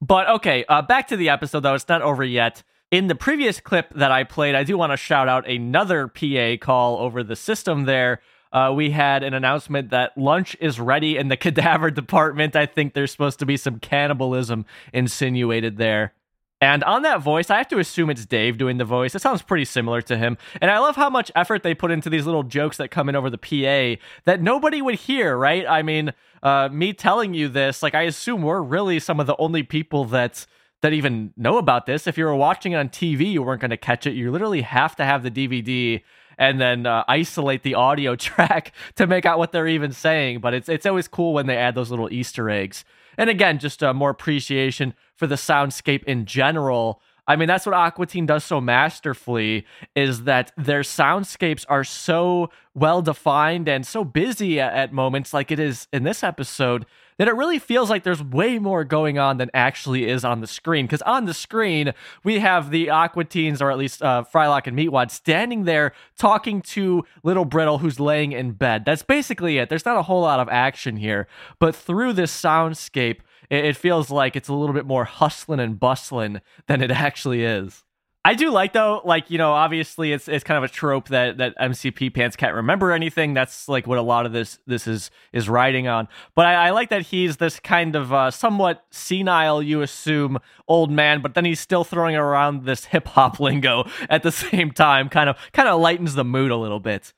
But 0.00 0.28
okay, 0.28 0.64
uh, 0.68 0.82
back 0.82 1.08
to 1.08 1.16
the 1.16 1.28
episode 1.28 1.60
though. 1.60 1.74
It's 1.74 1.88
not 1.88 2.02
over 2.02 2.24
yet. 2.24 2.62
In 2.90 3.06
the 3.06 3.14
previous 3.14 3.60
clip 3.60 3.92
that 3.94 4.10
I 4.10 4.24
played, 4.24 4.54
I 4.54 4.64
do 4.64 4.78
want 4.78 4.92
to 4.92 4.96
shout 4.96 5.28
out 5.28 5.48
another 5.48 6.08
PA 6.08 6.56
call 6.58 6.96
over 6.98 7.22
the 7.22 7.36
system 7.36 7.84
there. 7.84 8.20
Uh, 8.52 8.72
we 8.74 8.90
had 8.90 9.22
an 9.22 9.34
announcement 9.34 9.90
that 9.90 10.16
lunch 10.16 10.56
is 10.60 10.80
ready 10.80 11.16
in 11.16 11.28
the 11.28 11.36
cadaver 11.44 11.90
department. 11.90 12.56
I 12.56 12.66
think 12.66 12.94
there's 12.94 13.12
supposed 13.12 13.38
to 13.40 13.46
be 13.46 13.56
some 13.56 13.78
cannibalism 13.78 14.64
insinuated 14.92 15.76
there. 15.76 16.14
And 16.60 16.82
on 16.82 17.02
that 17.02 17.22
voice, 17.22 17.50
I 17.50 17.58
have 17.58 17.68
to 17.68 17.78
assume 17.78 18.10
it's 18.10 18.26
Dave 18.26 18.58
doing 18.58 18.78
the 18.78 18.84
voice. 18.84 19.14
It 19.14 19.22
sounds 19.22 19.42
pretty 19.42 19.64
similar 19.64 20.02
to 20.02 20.16
him. 20.16 20.36
And 20.60 20.70
I 20.72 20.80
love 20.80 20.96
how 20.96 21.08
much 21.08 21.30
effort 21.36 21.62
they 21.62 21.72
put 21.72 21.92
into 21.92 22.10
these 22.10 22.26
little 22.26 22.42
jokes 22.42 22.78
that 22.78 22.90
come 22.90 23.08
in 23.08 23.14
over 23.14 23.30
the 23.30 23.38
PA 23.38 24.02
that 24.24 24.42
nobody 24.42 24.82
would 24.82 24.96
hear, 24.96 25.36
right? 25.36 25.64
I 25.68 25.82
mean, 25.82 26.12
uh, 26.42 26.68
me 26.72 26.92
telling 26.92 27.32
you 27.32 27.48
this, 27.48 27.80
like, 27.80 27.94
I 27.94 28.02
assume 28.02 28.42
we're 28.42 28.60
really 28.60 28.98
some 28.98 29.20
of 29.20 29.28
the 29.28 29.36
only 29.38 29.62
people 29.62 30.04
that 30.06 30.46
that 30.80 30.92
even 30.92 31.32
know 31.36 31.58
about 31.58 31.86
this. 31.86 32.06
If 32.06 32.16
you 32.16 32.24
were 32.24 32.36
watching 32.36 32.72
it 32.72 32.76
on 32.76 32.88
TV, 32.88 33.32
you 33.32 33.42
weren't 33.42 33.60
going 33.60 33.70
to 33.70 33.76
catch 33.76 34.06
it. 34.06 34.12
You 34.12 34.30
literally 34.30 34.62
have 34.62 34.94
to 34.96 35.04
have 35.04 35.24
the 35.24 35.30
DVD 35.30 36.02
and 36.38 36.60
then 36.60 36.86
uh, 36.86 37.04
isolate 37.08 37.62
the 37.62 37.74
audio 37.74 38.16
track 38.16 38.72
to 38.96 39.06
make 39.06 39.26
out 39.26 39.38
what 39.38 39.52
they're 39.52 39.68
even 39.68 39.92
saying. 39.92 40.40
But 40.40 40.54
it's 40.54 40.68
it's 40.68 40.86
always 40.86 41.08
cool 41.08 41.34
when 41.34 41.46
they 41.46 41.56
add 41.56 41.74
those 41.74 41.90
little 41.90 42.12
Easter 42.12 42.48
eggs. 42.48 42.84
And 43.16 43.28
again, 43.28 43.58
just 43.58 43.82
uh, 43.82 43.92
more 43.92 44.10
appreciation 44.10 44.94
for 45.16 45.26
the 45.26 45.34
soundscape 45.34 46.04
in 46.04 46.24
general. 46.24 47.02
I 47.26 47.36
mean, 47.36 47.48
that's 47.48 47.66
what 47.66 47.74
Aqua 47.74 48.06
Teen 48.06 48.24
does 48.24 48.44
so 48.44 48.58
masterfully 48.58 49.66
is 49.94 50.22
that 50.22 50.52
their 50.56 50.80
soundscapes 50.80 51.66
are 51.68 51.84
so 51.84 52.48
well 52.74 53.02
defined 53.02 53.68
and 53.68 53.86
so 53.86 54.02
busy 54.02 54.58
at, 54.60 54.72
at 54.72 54.92
moments, 54.94 55.34
like 55.34 55.50
it 55.50 55.60
is 55.60 55.88
in 55.92 56.04
this 56.04 56.22
episode, 56.22 56.86
that 57.18 57.28
it 57.28 57.34
really 57.34 57.58
feels 57.58 57.90
like 57.90 58.04
there's 58.04 58.22
way 58.22 58.58
more 58.58 58.84
going 58.84 59.18
on 59.18 59.36
than 59.36 59.50
actually 59.52 60.08
is 60.08 60.24
on 60.24 60.40
the 60.40 60.46
screen. 60.46 60.86
Because 60.86 61.02
on 61.02 61.26
the 61.26 61.34
screen, 61.34 61.92
we 62.24 62.38
have 62.38 62.70
the 62.70 62.90
Aqua 62.90 63.24
Teens, 63.24 63.60
or 63.60 63.70
at 63.70 63.78
least 63.78 64.02
uh, 64.02 64.24
Frylock 64.32 64.66
and 64.66 64.78
Meatwad, 64.78 65.10
standing 65.10 65.64
there 65.64 65.92
talking 66.16 66.62
to 66.62 67.04
Little 67.22 67.44
Brittle, 67.44 67.78
who's 67.78 68.00
laying 68.00 68.32
in 68.32 68.52
bed. 68.52 68.84
That's 68.84 69.02
basically 69.02 69.58
it. 69.58 69.68
There's 69.68 69.84
not 69.84 69.96
a 69.96 70.02
whole 70.02 70.22
lot 70.22 70.40
of 70.40 70.48
action 70.48 70.96
here. 70.96 71.26
But 71.58 71.74
through 71.74 72.14
this 72.14 72.34
soundscape, 72.34 73.18
it, 73.50 73.64
it 73.64 73.76
feels 73.76 74.10
like 74.10 74.36
it's 74.36 74.48
a 74.48 74.54
little 74.54 74.74
bit 74.74 74.86
more 74.86 75.04
hustling 75.04 75.60
and 75.60 75.78
bustling 75.78 76.40
than 76.66 76.80
it 76.80 76.90
actually 76.92 77.44
is. 77.44 77.84
I 78.24 78.34
do 78.34 78.50
like 78.50 78.72
though, 78.72 79.00
like 79.04 79.30
you 79.30 79.38
know, 79.38 79.52
obviously 79.52 80.12
it's 80.12 80.28
it's 80.28 80.44
kind 80.44 80.58
of 80.62 80.68
a 80.68 80.72
trope 80.72 81.08
that 81.08 81.38
that 81.38 81.54
MC 81.58 81.90
Pee 81.90 82.10
pants 82.10 82.36
can't 82.36 82.54
remember 82.54 82.92
anything. 82.92 83.32
That's 83.32 83.68
like 83.68 83.86
what 83.86 83.96
a 83.96 84.02
lot 84.02 84.26
of 84.26 84.32
this 84.32 84.58
this 84.66 84.86
is 84.86 85.10
is 85.32 85.48
riding 85.48 85.86
on. 85.86 86.08
But 86.34 86.46
I, 86.46 86.66
I 86.66 86.70
like 86.70 86.90
that 86.90 87.02
he's 87.02 87.36
this 87.36 87.60
kind 87.60 87.94
of 87.96 88.12
uh, 88.12 88.30
somewhat 88.30 88.84
senile, 88.90 89.62
you 89.62 89.82
assume, 89.82 90.38
old 90.66 90.90
man, 90.90 91.22
but 91.22 91.34
then 91.34 91.44
he's 91.44 91.60
still 91.60 91.84
throwing 91.84 92.16
around 92.16 92.64
this 92.64 92.86
hip 92.86 93.06
hop 93.06 93.40
lingo 93.40 93.84
at 94.10 94.22
the 94.22 94.32
same 94.32 94.72
time. 94.72 95.08
Kind 95.08 95.30
of 95.30 95.36
kind 95.52 95.68
of 95.68 95.80
lightens 95.80 96.14
the 96.14 96.24
mood 96.24 96.50
a 96.50 96.56
little 96.56 96.80
bit. 96.80 97.14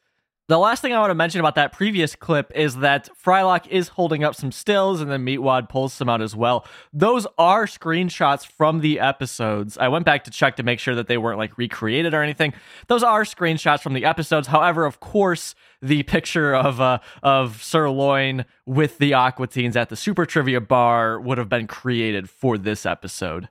The 0.50 0.58
last 0.58 0.82
thing 0.82 0.92
I 0.92 0.98
want 0.98 1.12
to 1.12 1.14
mention 1.14 1.38
about 1.38 1.54
that 1.54 1.72
previous 1.72 2.16
clip 2.16 2.50
is 2.56 2.78
that 2.78 3.08
Frylock 3.24 3.68
is 3.68 3.86
holding 3.86 4.24
up 4.24 4.34
some 4.34 4.50
stills 4.50 5.00
and 5.00 5.08
then 5.08 5.24
Meatwad 5.24 5.68
pulls 5.68 5.92
some 5.92 6.08
out 6.08 6.20
as 6.20 6.34
well. 6.34 6.66
Those 6.92 7.24
are 7.38 7.66
screenshots 7.66 8.44
from 8.44 8.80
the 8.80 8.98
episodes. 8.98 9.78
I 9.78 9.86
went 9.86 10.04
back 10.04 10.24
to 10.24 10.30
check 10.32 10.56
to 10.56 10.64
make 10.64 10.80
sure 10.80 10.96
that 10.96 11.06
they 11.06 11.18
weren't 11.18 11.38
like 11.38 11.56
recreated 11.56 12.14
or 12.14 12.22
anything. 12.24 12.52
Those 12.88 13.04
are 13.04 13.22
screenshots 13.22 13.80
from 13.80 13.92
the 13.92 14.04
episodes. 14.04 14.48
However, 14.48 14.86
of 14.86 14.98
course, 14.98 15.54
the 15.80 16.02
picture 16.02 16.52
of 16.52 16.80
uh, 16.80 16.98
of 17.22 17.62
Sirloin 17.62 18.44
with 18.66 18.98
the 18.98 19.14
Aqua 19.14 19.46
Teens 19.46 19.76
at 19.76 19.88
the 19.88 19.94
Super 19.94 20.26
Trivia 20.26 20.60
Bar 20.60 21.20
would 21.20 21.38
have 21.38 21.48
been 21.48 21.68
created 21.68 22.28
for 22.28 22.58
this 22.58 22.84
episode. 22.84 23.48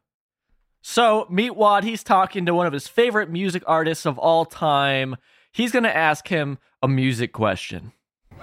So, 0.81 1.27
Meatwad, 1.31 1.83
he's 1.83 2.03
talking 2.03 2.45
to 2.45 2.53
one 2.53 2.67
of 2.67 2.73
his 2.73 2.89
favorite 2.89 3.29
music 3.29 3.63
artists 3.65 4.05
of 4.05 4.17
all 4.17 4.43
time. 4.43 5.15
He's 5.53 5.71
going 5.71 5.83
to 5.83 5.95
ask 5.95 6.27
him 6.27 6.57
a 6.81 6.87
music 6.87 7.33
question. 7.33 7.91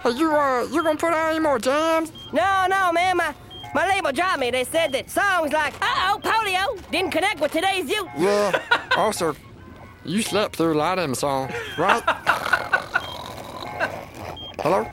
Hey, 0.01 0.11
you 0.11 0.31
uh, 0.35 0.67
you 0.71 0.83
gonna 0.83 0.99
put 0.99 1.13
out 1.13 1.31
any 1.31 1.39
more 1.41 1.59
jams? 1.59 2.13
No, 2.33 2.67
no, 2.69 2.93
man. 2.93 3.17
My, 3.17 3.35
my 3.75 3.89
label 3.89 4.13
dropped 4.13 4.41
me. 4.41 4.51
They 4.51 4.65
said 4.65 4.93
that 4.93 5.09
songs 5.11 5.53
like 5.53 5.75
Uh 5.81 5.87
oh, 6.15 6.21
polio 6.23 6.91
didn't 6.91 7.13
connect 7.13 7.41
with 7.41 7.53
today's 7.53 7.89
youth. 7.89 8.09
Yeah. 8.17 8.61
also, 8.97 9.35
you 10.05 10.23
slept 10.23 10.57
through 10.57 10.75
a 10.75 10.79
lot 10.79 10.99
of 10.99 11.05
them 11.05 11.15
songs, 11.15 11.53
right? 11.79 12.03
Hello? 14.61 14.87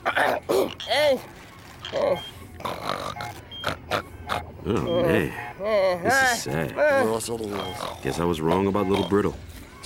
Eh, 0.90 1.18
Oh, 4.66 5.02
man. 5.02 5.32
This 6.02 6.14
is 6.14 6.42
sad. 6.42 6.72
Yes. 6.74 8.00
Guess 8.02 8.18
I 8.18 8.24
was 8.24 8.40
wrong 8.40 8.66
about 8.66 8.88
Little 8.88 9.08
Brittle. 9.08 9.34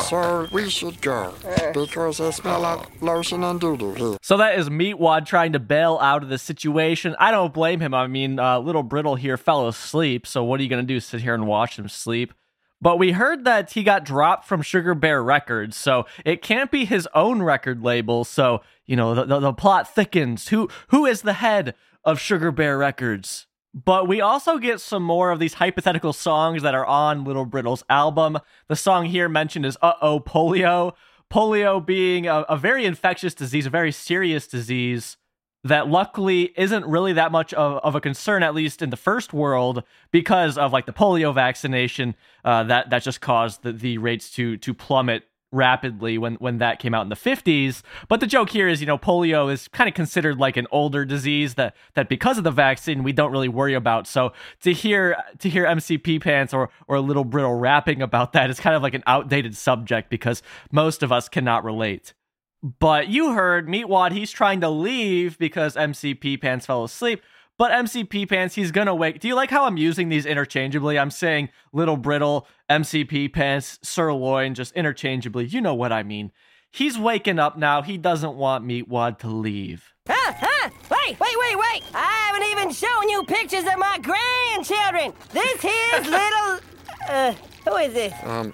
So 0.01 0.49
we 0.53 0.71
should 0.71 1.01
go 1.01 1.35
because 1.75 2.21
I 2.21 2.31
smell 2.31 2.61
like 2.61 3.03
lotion 3.03 3.45
and 3.45 3.61
doo-doo 3.61 3.95
here. 3.95 4.17
So 4.23 4.37
that 4.39 4.59
is 4.59 4.69
Meatwad 4.69 5.27
trying 5.27 5.53
to 5.53 5.59
bail 5.59 5.99
out 6.01 6.23
of 6.23 6.29
the 6.29 6.39
situation. 6.39 7.15
I 7.19 7.31
don't 7.31 7.53
blame 7.53 7.81
him. 7.81 7.93
I 7.93 8.07
mean, 8.07 8.39
uh, 8.39 8.59
little 8.61 8.83
Brittle 8.83 9.17
here 9.17 9.37
fell 9.37 9.69
asleep. 9.69 10.27
So 10.27 10.45
what 10.45 10.61
are 10.61 10.63
you 10.63 10.69
going 10.69 10.87
to 10.87 10.95
do? 10.95 11.01
Sit 11.01 11.21
here 11.21 11.35
and 11.35 11.47
watch 11.47 11.79
him 11.79 11.89
sleep? 11.89 12.33
But 12.81 12.99
we 12.99 13.13
heard 13.13 13.45
that 13.45 13.73
he 13.73 13.83
got 13.83 14.05
dropped 14.05 14.47
from 14.47 14.63
Sugar 14.63 14.95
Bear 14.95 15.21
Records, 15.23 15.77
so 15.77 16.07
it 16.25 16.43
can't 16.43 16.71
be 16.71 16.85
his 16.85 17.09
own 17.13 17.43
record 17.43 17.83
label. 17.83 18.25
So 18.25 18.63
you 18.87 18.95
know 18.95 19.17
the, 19.17 19.25
the, 19.25 19.41
the 19.41 19.53
plot 19.53 19.93
thickens. 19.93 20.49
Who 20.49 20.69
who 20.89 21.05
is 21.05 21.23
the 21.23 21.33
head 21.33 21.75
of 22.05 22.21
Sugar 22.21 22.53
Bear 22.53 22.79
Records? 22.79 23.48
But 23.75 24.09
we 24.09 24.21
also 24.21 24.59
get 24.59 24.81
some 24.81 25.03
more 25.03 25.31
of 25.31 25.39
these 25.39 25.55
hypothetical 25.55 26.13
songs 26.13 26.63
that 26.63 26.75
are 26.75 26.87
on 26.87 27.25
Little 27.25 27.45
Brittle's 27.45 27.85
album. 27.89 28.39
The 28.67 28.77
song 28.77 29.07
here 29.07 29.29
mentioned 29.29 29.67
is 29.67 29.77
Uh 29.83 29.95
Oh 30.01 30.21
Polio. 30.21 30.95
Polio 31.31 31.85
being 31.85 32.27
a, 32.27 32.41
a 32.49 32.57
very 32.57 32.87
infectious 32.87 33.35
disease, 33.35 33.67
a 33.67 33.71
very 33.71 33.93
serious 33.93 34.47
disease 34.47 35.19
that 35.65 35.89
luckily 35.89 36.55
isn't 36.57 36.87
really 36.87 37.13
that 37.13 37.33
much 37.33 37.53
of, 37.55 37.79
of 37.85 37.95
a 37.95 38.01
concern, 38.01 38.43
at 38.43 38.55
least 38.55 38.81
in 38.81 38.91
the 38.91 38.97
first 38.97 39.33
world, 39.33 39.83
because 40.11 40.57
of 40.57 40.73
like 40.73 40.87
the 40.87 40.93
polio 40.93 41.35
vaccination 41.35 42.15
uh, 42.45 42.63
that 42.65 42.91
that 42.91 43.03
just 43.03 43.21
caused 43.21 43.63
the, 43.63 43.73
the 43.73 43.99
rates 43.99 44.31
to 44.31 44.57
to 44.57 44.73
plummet 44.73 45.25
rapidly 45.51 46.19
when 46.19 46.35
when 46.35 46.59
that 46.59 46.79
came 46.79 46.93
out 46.93 47.01
in 47.03 47.09
the 47.09 47.17
50s 47.17 47.81
but 48.07 48.21
the 48.21 48.27
joke 48.27 48.51
here 48.51 48.69
is 48.69 48.83
you 48.83 48.87
know 48.87 48.99
polio 48.99 49.51
is 49.51 49.67
kind 49.69 49.89
of 49.89 49.95
considered 49.95 50.37
like 50.39 50.59
an 50.59 50.67
older 50.71 51.07
disease 51.07 51.55
that 51.55 51.75
that 51.95 52.09
because 52.09 52.37
of 52.37 52.45
the 52.45 52.51
vaccine 52.51 53.03
we 53.03 53.13
don't 53.13 53.33
really 53.33 53.49
worry 53.49 53.75
about. 53.75 54.07
So 54.07 54.33
to 54.63 54.73
hear 54.73 55.17
to 55.39 55.49
hear 55.49 55.67
mc 55.67 55.99
pee 55.99 56.19
pants 56.19 56.53
or 56.53 56.71
or 56.87 56.97
a 56.97 57.01
little 57.01 57.25
brittle 57.25 57.55
rapping 57.55 58.03
about 58.03 58.33
that 58.33 58.51
is 58.51 58.61
kind 58.61 58.77
of 58.77 58.83
like 58.83 58.95
an 58.95 59.03
outdated 59.07 59.57
subject 59.57 60.11
because 60.11 60.43
most 60.71 61.03
of 61.03 61.13
us 61.13 61.29
cannot 61.29 61.65
relate. 61.65 62.15
But 62.63 63.09
you 63.09 63.35
heard 63.35 63.69
Meatwad, 63.69 64.13
he's 64.13 64.33
trying 64.33 64.61
to 64.63 64.69
leave 64.69 65.39
because 65.39 65.77
MC 65.77 66.15
Pee 66.15 66.37
Pants 66.37 66.67
fell 66.67 66.83
asleep. 66.83 67.23
But 67.59 67.73
MC 67.73 68.05
Pee 68.05 68.25
Pants, 68.25 68.55
he's 68.55 68.71
gonna 68.71 68.95
wake. 68.95 69.19
Do 69.19 69.27
you 69.27 69.35
like 69.35 69.51
how 69.51 69.65
I'm 69.65 69.77
using 69.77 70.09
these 70.09 70.25
interchangeably? 70.25 70.97
I'm 70.97 71.11
saying 71.11 71.49
Little 71.73 71.97
Brittle, 71.97 72.47
MC 72.71 73.05
Pee 73.05 73.29
Pants, 73.29 73.81
Sirloin, 73.83 74.55
just 74.55 74.73
interchangeably. 74.75 75.45
You 75.47 75.61
know 75.61 75.75
what 75.75 75.93
I 75.93 76.05
mean. 76.05 76.31
He's 76.71 76.97
waking 76.99 77.39
up 77.41 77.59
now. 77.59 77.83
He 77.83 77.99
doesn't 77.99 78.35
want 78.35 78.65
Meatwad 78.65 79.19
to 79.21 79.29
leave. 79.29 79.93
Huh, 80.09 80.33
huh? 80.39 80.71
wait, 80.89 81.19
wait, 81.19 81.37
wait, 81.39 81.57
wait! 81.59 81.83
I 81.95 82.31
haven't 82.31 82.49
even 82.51 82.73
shown 82.73 83.09
you 83.09 83.25
pictures 83.25 83.65
of 83.65 83.77
my 83.79 83.99
grandchildren. 84.03 85.13
This 85.33 85.61
here's 85.61 86.07
little. 86.11 86.61
Uh, 87.09 87.33
who 87.65 87.77
is 87.77 87.93
this? 87.93 88.13
Um, 88.23 88.53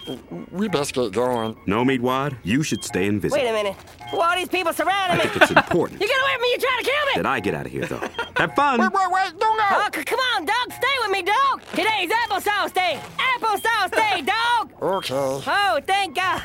we 0.50 0.68
best 0.68 0.94
get 0.94 1.12
going. 1.12 1.56
No, 1.66 1.84
Meatwad, 1.84 2.38
you 2.42 2.62
should 2.62 2.82
stay 2.84 3.06
and 3.06 3.20
visit. 3.20 3.36
Wait 3.36 3.46
a 3.48 3.52
minute. 3.52 3.76
Who 4.10 4.20
are 4.20 4.36
these 4.36 4.48
people 4.48 4.72
surrounding 4.72 5.18
me? 5.18 5.22
I 5.22 5.26
me? 5.26 5.30
think 5.30 5.42
it's 5.42 5.50
important 5.70 6.00
You 6.00 6.06
get 6.08 6.16
away 6.20 6.32
from 6.34 6.42
me! 6.42 6.48
You're 6.52 6.60
trying 6.60 6.78
to 6.78 6.84
kill 6.84 7.06
me! 7.06 7.12
that 7.22 7.26
I 7.26 7.40
get 7.40 7.54
out 7.54 7.66
of 7.66 7.72
here, 7.72 7.86
though. 7.86 8.23
Have 8.44 8.54
fun. 8.54 8.78
Wait, 8.78 8.92
wait, 8.92 9.10
wait, 9.10 9.40
don't 9.40 9.56
go! 9.58 9.64
Oh, 9.70 9.88
c- 9.94 10.04
come 10.04 10.18
on, 10.36 10.44
dog. 10.44 10.70
Stay 10.70 10.86
with 11.00 11.10
me, 11.12 11.22
dog. 11.22 11.62
Today's 11.70 12.10
applesauce 12.10 12.74
day. 12.74 13.00
Applesauce 13.38 13.90
day, 13.90 14.20
dog. 14.26 14.70
Okay. 14.82 15.14
Oh, 15.14 15.80
thank 15.86 16.14
God. 16.14 16.42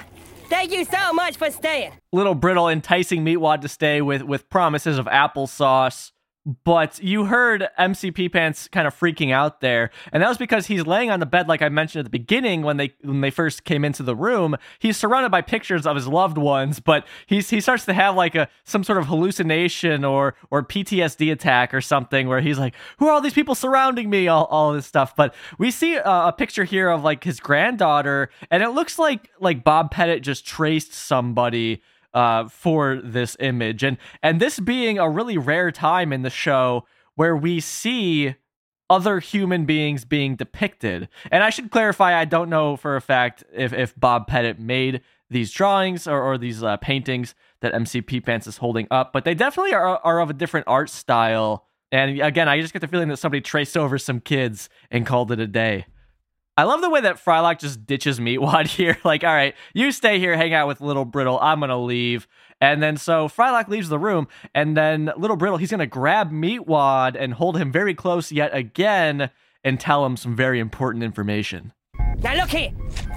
Thank 0.47 0.71
you 0.71 0.85
so 0.85 1.11
much 1.11 1.35
for 1.35 1.51
staying. 1.51 1.91
Little 2.13 2.35
Brittle 2.35 2.69
enticing 2.69 3.25
Meatwad 3.25 3.59
to 3.61 3.67
stay 3.67 4.01
with 4.01 4.23
with 4.23 4.49
promises 4.49 4.97
of 4.97 5.07
applesauce. 5.07 6.13
But 6.45 7.03
you 7.03 7.25
heard 7.25 7.67
MC 7.77 8.11
Pee 8.11 8.29
Pants 8.29 8.69
kind 8.69 8.87
of 8.87 8.97
freaking 8.97 9.31
out 9.31 9.59
there, 9.59 9.91
and 10.13 10.23
that 10.23 10.29
was 10.29 10.37
because 10.37 10.67
he's 10.67 10.87
laying 10.87 11.11
on 11.11 11.19
the 11.19 11.25
bed, 11.25 11.49
like 11.49 11.61
I 11.61 11.67
mentioned 11.67 11.99
at 11.99 12.05
the 12.05 12.17
beginning 12.17 12.61
when 12.61 12.77
they 12.77 12.93
when 13.01 13.19
they 13.19 13.29
first 13.29 13.65
came 13.65 13.83
into 13.83 14.03
the 14.03 14.15
room. 14.15 14.55
He's 14.79 14.95
surrounded 14.95 15.31
by 15.31 15.41
pictures 15.41 15.85
of 15.85 15.97
his 15.97 16.07
loved 16.07 16.37
ones, 16.37 16.79
but 16.79 17.05
he's 17.27 17.49
he 17.49 17.59
starts 17.59 17.83
to 17.85 17.93
have 17.93 18.15
like 18.15 18.35
a 18.35 18.47
some 18.63 18.85
sort 18.85 18.99
of 18.99 19.07
hallucination 19.07 20.05
or 20.05 20.35
or 20.49 20.63
PTSD 20.63 21.29
attack 21.29 21.73
or 21.73 21.81
something 21.81 22.29
where 22.29 22.39
he's 22.39 22.57
like, 22.57 22.73
"Who 22.99 23.07
are 23.07 23.11
all 23.11 23.21
these 23.21 23.33
people 23.33 23.53
surrounding 23.53 24.09
me?" 24.09 24.29
All 24.29 24.45
all 24.45 24.71
this 24.71 24.85
stuff. 24.85 25.17
But 25.17 25.35
we 25.57 25.71
see 25.71 25.97
uh, 25.97 26.29
a 26.29 26.33
picture 26.33 26.63
here 26.63 26.89
of 26.89 27.03
like 27.03 27.25
his 27.25 27.41
granddaughter, 27.41 28.29
and 28.49 28.63
it 28.63 28.69
looks 28.69 28.97
like 28.97 29.29
like 29.41 29.65
Bob 29.65 29.91
Pettit 29.91 30.23
just 30.23 30.47
traced 30.47 30.93
somebody 30.93 31.81
uh, 32.13 32.47
for 32.47 33.01
this 33.03 33.37
image, 33.39 33.83
and 33.83 33.97
and 34.21 34.39
this 34.39 34.59
being 34.59 34.97
a 34.97 35.09
really 35.09 35.37
rare 35.37 35.71
time 35.71 36.11
in 36.11 36.21
the 36.21 36.29
show 36.29 36.85
where 37.15 37.35
we 37.35 37.59
see 37.59 38.35
other 38.89 39.19
human 39.19 39.65
beings 39.65 40.03
being 40.03 40.35
depicted. 40.35 41.07
And 41.31 41.43
I 41.43 41.49
should 41.49 41.69
clarify, 41.69 42.19
I 42.19 42.25
don't 42.25 42.49
know 42.49 42.75
for 42.75 42.95
a 42.95 43.01
fact 43.01 43.43
if 43.53 43.73
if 43.73 43.97
Bob 43.99 44.27
Pettit 44.27 44.59
made 44.59 45.01
these 45.29 45.51
drawings 45.51 46.07
or, 46.07 46.21
or 46.21 46.37
these 46.37 46.63
uh, 46.63 46.77
paintings 46.77 47.35
that 47.61 47.73
MC 47.73 48.01
Pee 48.01 48.19
Pants 48.21 48.47
is 48.47 48.57
holding 48.57 48.87
up, 48.89 49.13
but 49.13 49.25
they 49.25 49.35
definitely 49.35 49.73
are 49.73 49.97
are 49.97 50.19
of 50.19 50.29
a 50.29 50.33
different 50.33 50.67
art 50.67 50.89
style. 50.89 51.65
And 51.91 52.19
again, 52.21 52.47
I 52.47 52.61
just 52.61 52.73
get 52.73 52.79
the 52.79 52.87
feeling 52.87 53.09
that 53.09 53.17
somebody 53.17 53.41
traced 53.41 53.75
over 53.75 53.97
some 53.97 54.19
kids 54.19 54.69
and 54.91 55.05
called 55.05 55.31
it 55.31 55.39
a 55.39 55.47
day. 55.47 55.85
I 56.59 56.63
love 56.63 56.81
the 56.81 56.89
way 56.89 56.99
that 56.99 57.23
Frylock 57.23 57.59
just 57.59 57.85
ditches 57.87 58.19
Meatwad 58.19 58.67
here. 58.75 58.97
Like, 59.05 59.23
all 59.23 59.33
right, 59.33 59.55
you 59.73 59.93
stay 59.93 60.19
here, 60.19 60.35
hang 60.35 60.53
out 60.53 60.67
with 60.67 60.81
Little 60.81 61.05
Brittle. 61.05 61.39
I'm 61.41 61.61
gonna 61.61 61.81
leave. 61.81 62.27
And 62.59 62.83
then 62.83 62.97
so 62.97 63.29
Frylock 63.29 63.69
leaves 63.69 63.87
the 63.87 63.97
room, 63.97 64.27
and 64.53 64.75
then 64.75 65.09
Little 65.15 65.37
Brittle, 65.37 65.57
he's 65.57 65.71
gonna 65.71 65.87
grab 65.87 66.33
Meatwad 66.33 67.15
and 67.17 67.33
hold 67.35 67.55
him 67.57 67.71
very 67.71 67.93
close 67.95 68.29
yet 68.29 68.53
again 68.53 69.29
and 69.63 69.79
tell 69.79 70.05
him 70.05 70.17
some 70.17 70.35
very 70.35 70.59
important 70.59 71.01
information. 71.01 71.71
Now 72.17 72.35
look 72.35 72.49
here. 72.49 72.71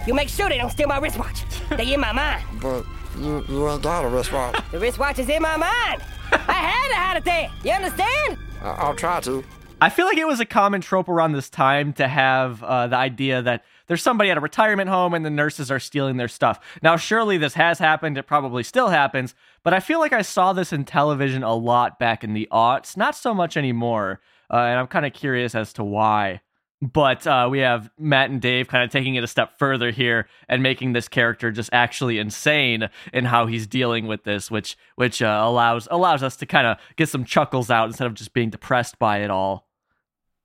You 0.06 0.14
make 0.14 0.28
sure 0.28 0.48
they 0.48 0.58
don't 0.58 0.70
steal 0.70 0.86
my 0.86 0.98
wristwatch. 0.98 1.42
They 1.70 1.94
in 1.94 1.98
my 2.00 2.12
mind. 2.12 2.44
But 2.62 2.84
you, 3.18 3.44
you 3.48 3.68
ain't 3.68 3.82
got 3.82 4.04
a 4.04 4.08
wristwatch. 4.08 4.62
The 4.70 4.78
wristwatch 4.78 5.18
is 5.18 5.28
in 5.28 5.42
my 5.42 5.56
mind. 5.56 6.00
I 6.30 6.52
had 6.52 6.88
to 6.90 6.94
hide 6.94 7.16
it 7.16 7.24
there. 7.24 7.50
You 7.64 7.72
understand? 7.72 8.38
I- 8.62 8.68
I'll 8.78 8.94
try 8.94 9.18
to. 9.22 9.42
I 9.82 9.90
feel 9.90 10.06
like 10.06 10.16
it 10.16 10.28
was 10.28 10.38
a 10.38 10.46
common 10.46 10.80
trope 10.80 11.08
around 11.08 11.32
this 11.32 11.50
time 11.50 11.92
to 11.94 12.06
have 12.06 12.62
uh, 12.62 12.86
the 12.86 12.94
idea 12.94 13.42
that 13.42 13.64
there's 13.88 14.00
somebody 14.00 14.30
at 14.30 14.36
a 14.36 14.40
retirement 14.40 14.88
home 14.88 15.12
and 15.12 15.26
the 15.26 15.30
nurses 15.30 15.72
are 15.72 15.80
stealing 15.80 16.18
their 16.18 16.28
stuff. 16.28 16.60
Now, 16.84 16.96
surely 16.96 17.36
this 17.36 17.54
has 17.54 17.80
happened. 17.80 18.16
It 18.16 18.28
probably 18.28 18.62
still 18.62 18.90
happens, 18.90 19.34
but 19.64 19.74
I 19.74 19.80
feel 19.80 19.98
like 19.98 20.12
I 20.12 20.22
saw 20.22 20.52
this 20.52 20.72
in 20.72 20.84
television 20.84 21.42
a 21.42 21.52
lot 21.56 21.98
back 21.98 22.22
in 22.22 22.32
the 22.32 22.46
aughts, 22.52 22.96
not 22.96 23.16
so 23.16 23.34
much 23.34 23.56
anymore. 23.56 24.20
Uh, 24.48 24.58
and 24.58 24.78
I'm 24.78 24.86
kind 24.86 25.04
of 25.04 25.14
curious 25.14 25.52
as 25.56 25.72
to 25.72 25.82
why. 25.82 26.42
But 26.80 27.26
uh, 27.26 27.48
we 27.50 27.58
have 27.58 27.90
Matt 27.98 28.30
and 28.30 28.40
Dave 28.40 28.68
kind 28.68 28.84
of 28.84 28.90
taking 28.90 29.16
it 29.16 29.24
a 29.24 29.28
step 29.28 29.58
further 29.58 29.90
here 29.90 30.28
and 30.48 30.62
making 30.62 30.92
this 30.92 31.08
character 31.08 31.50
just 31.50 31.70
actually 31.72 32.18
insane 32.18 32.88
in 33.12 33.24
how 33.24 33.46
he's 33.46 33.66
dealing 33.66 34.06
with 34.06 34.22
this, 34.22 34.48
which 34.48 34.76
which 34.94 35.22
uh, 35.22 35.40
allows 35.42 35.88
allows 35.90 36.22
us 36.22 36.36
to 36.36 36.46
kind 36.46 36.68
of 36.68 36.76
get 36.94 37.08
some 37.08 37.24
chuckles 37.24 37.68
out 37.68 37.88
instead 37.88 38.06
of 38.06 38.14
just 38.14 38.32
being 38.32 38.50
depressed 38.50 38.96
by 39.00 39.18
it 39.18 39.30
all. 39.30 39.66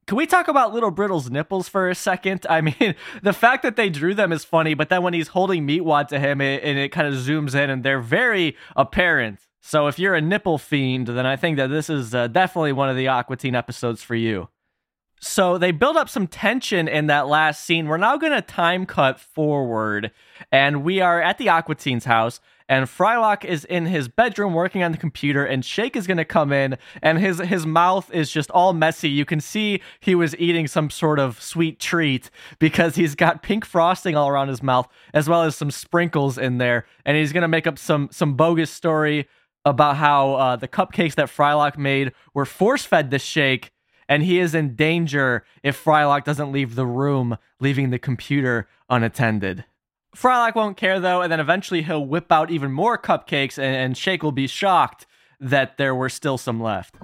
Can 0.07 0.15
we 0.15 0.25
talk 0.25 0.47
about 0.47 0.73
Little 0.73 0.89
Brittle's 0.89 1.29
nipples 1.29 1.67
for 1.67 1.89
a 1.89 1.95
second? 1.95 2.45
I 2.49 2.61
mean, 2.61 2.95
the 3.21 3.33
fact 3.33 3.61
that 3.63 3.75
they 3.75 3.89
drew 3.89 4.15
them 4.15 4.31
is 4.31 4.45
funny, 4.45 4.73
but 4.73 4.87
then 4.87 5.03
when 5.03 5.13
he's 5.13 5.27
holding 5.27 5.67
Meatwad 5.67 6.07
to 6.07 6.19
him 6.19 6.39
it, 6.39 6.63
and 6.63 6.79
it 6.79 6.93
kind 6.93 7.07
of 7.07 7.13
zooms 7.15 7.53
in 7.53 7.69
and 7.69 7.83
they're 7.83 7.99
very 7.99 8.55
apparent. 8.77 9.39
So 9.59 9.87
if 9.87 9.99
you're 9.99 10.15
a 10.15 10.21
nipple 10.21 10.57
fiend, 10.57 11.07
then 11.07 11.25
I 11.25 11.35
think 11.35 11.57
that 11.57 11.67
this 11.67 11.89
is 11.89 12.15
uh, 12.15 12.27
definitely 12.27 12.71
one 12.71 12.89
of 12.89 12.95
the 12.95 13.09
Aqua 13.09 13.35
Teen 13.35 13.53
episodes 13.53 14.01
for 14.01 14.15
you. 14.15 14.47
So 15.19 15.57
they 15.57 15.71
build 15.71 15.97
up 15.97 16.07
some 16.07 16.27
tension 16.27 16.87
in 16.87 17.07
that 17.07 17.27
last 17.27 17.65
scene. 17.65 17.87
We're 17.87 17.97
now 17.97 18.15
going 18.15 18.31
to 18.31 18.41
time 18.41 18.85
cut 18.85 19.19
forward, 19.19 20.11
and 20.53 20.83
we 20.83 21.01
are 21.01 21.21
at 21.21 21.37
the 21.37 21.49
Aqua 21.49 21.75
Teen's 21.75 22.05
house. 22.05 22.39
And 22.69 22.85
Frylock 22.85 23.45
is 23.45 23.63
in 23.63 23.85
his 23.85 24.09
bedroom 24.09 24.53
working 24.53 24.83
on 24.83 24.91
the 24.91 24.97
computer, 24.97 25.45
and 25.45 25.63
Shake 25.63 25.95
is 25.95 26.05
to 26.05 26.25
come 26.25 26.51
in, 26.51 26.77
and 27.01 27.17
his 27.17 27.39
his 27.39 27.65
mouth 27.65 28.11
is 28.13 28.29
just 28.29 28.51
all 28.51 28.73
messy. 28.73 29.09
You 29.09 29.23
can 29.23 29.39
see 29.39 29.81
he 30.01 30.15
was 30.15 30.35
eating 30.37 30.67
some 30.67 30.89
sort 30.89 31.17
of 31.17 31.41
sweet 31.41 31.79
treat 31.79 32.29
because 32.59 32.95
he's 32.95 33.15
got 33.15 33.41
pink 33.41 33.63
frosting 33.63 34.15
all 34.15 34.27
around 34.27 34.49
his 34.49 34.61
mouth, 34.61 34.87
as 35.13 35.29
well 35.29 35.43
as 35.43 35.55
some 35.55 35.71
sprinkles 35.71 36.37
in 36.37 36.57
there. 36.57 36.85
And 37.05 37.15
he's 37.15 37.31
to 37.41 37.47
make 37.47 37.67
up 37.67 37.79
some 37.79 38.09
some 38.11 38.35
bogus 38.35 38.69
story 38.69 39.27
about 39.63 39.97
how 39.97 40.33
uh, 40.33 40.55
the 40.55 40.67
cupcakes 40.67 41.15
that 41.15 41.27
Frylock 41.27 41.77
made 41.77 42.11
were 42.33 42.45
force 42.45 42.83
fed 42.83 43.11
to 43.11 43.19
Shake, 43.19 43.71
and 44.09 44.23
he 44.23 44.39
is 44.39 44.53
in 44.53 44.75
danger 44.75 45.45
if 45.63 45.81
Frylock 45.81 46.25
doesn't 46.25 46.51
leave 46.51 46.75
the 46.75 46.85
room, 46.85 47.37
leaving 47.59 47.91
the 47.91 47.99
computer 47.99 48.67
unattended. 48.89 49.65
Frylock 50.19 50.55
won't 50.55 50.77
care 50.77 50.99
though, 50.99 51.21
and 51.21 51.31
then 51.31 51.39
eventually 51.39 51.83
he'll 51.83 52.05
whip 52.05 52.31
out 52.31 52.49
even 52.49 52.71
more 52.71 52.97
cupcakes, 52.97 53.57
and, 53.57 53.75
and 53.75 53.97
Shake 53.97 54.23
will 54.23 54.31
be 54.31 54.47
shocked 54.47 55.05
that 55.39 55.77
there 55.77 55.93
were 55.93 56.09
still 56.09 56.39
some 56.39 56.59
left. 56.59 56.95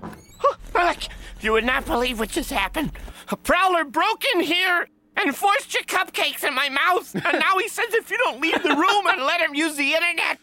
Look, 0.73 0.97
you 1.39 1.51
would 1.51 1.63
not 1.63 1.85
believe 1.85 2.17
what 2.17 2.29
just 2.29 2.49
happened. 2.49 2.91
A 3.29 3.37
prowler 3.37 3.83
broke 3.85 4.25
in 4.33 4.39
here 4.39 4.87
and 5.15 5.35
forced 5.35 5.75
your 5.75 5.83
cupcakes 5.83 6.43
in 6.43 6.55
my 6.55 6.69
mouth, 6.69 7.13
and 7.13 7.39
now 7.39 7.57
he 7.59 7.67
says 7.67 7.93
if 7.93 8.09
you 8.09 8.17
don't 8.17 8.41
leave 8.41 8.61
the 8.63 8.75
room 8.75 9.07
and 9.07 9.21
let 9.23 9.39
him 9.41 9.53
use 9.53 9.75
the 9.75 9.93
internet, 9.93 10.39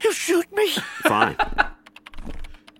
he'll 0.00 0.12
shoot 0.12 0.46
me. 0.52 0.70
Fine. 1.02 1.36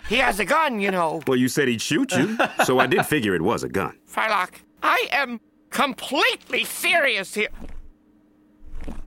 He 0.08 0.16
has 0.16 0.38
a 0.38 0.44
gun, 0.44 0.80
you 0.80 0.92
know. 0.92 1.20
Well, 1.26 1.36
you 1.36 1.48
said 1.48 1.66
he'd 1.66 1.82
shoot 1.82 2.12
you, 2.12 2.38
so 2.64 2.78
I 2.78 2.86
did 2.86 3.04
figure 3.06 3.34
it 3.34 3.42
was 3.42 3.64
a 3.64 3.68
gun. 3.68 3.98
Frylock, 4.08 4.50
I 4.84 5.08
am 5.10 5.40
completely 5.70 6.62
serious 6.62 7.34
here. 7.34 7.48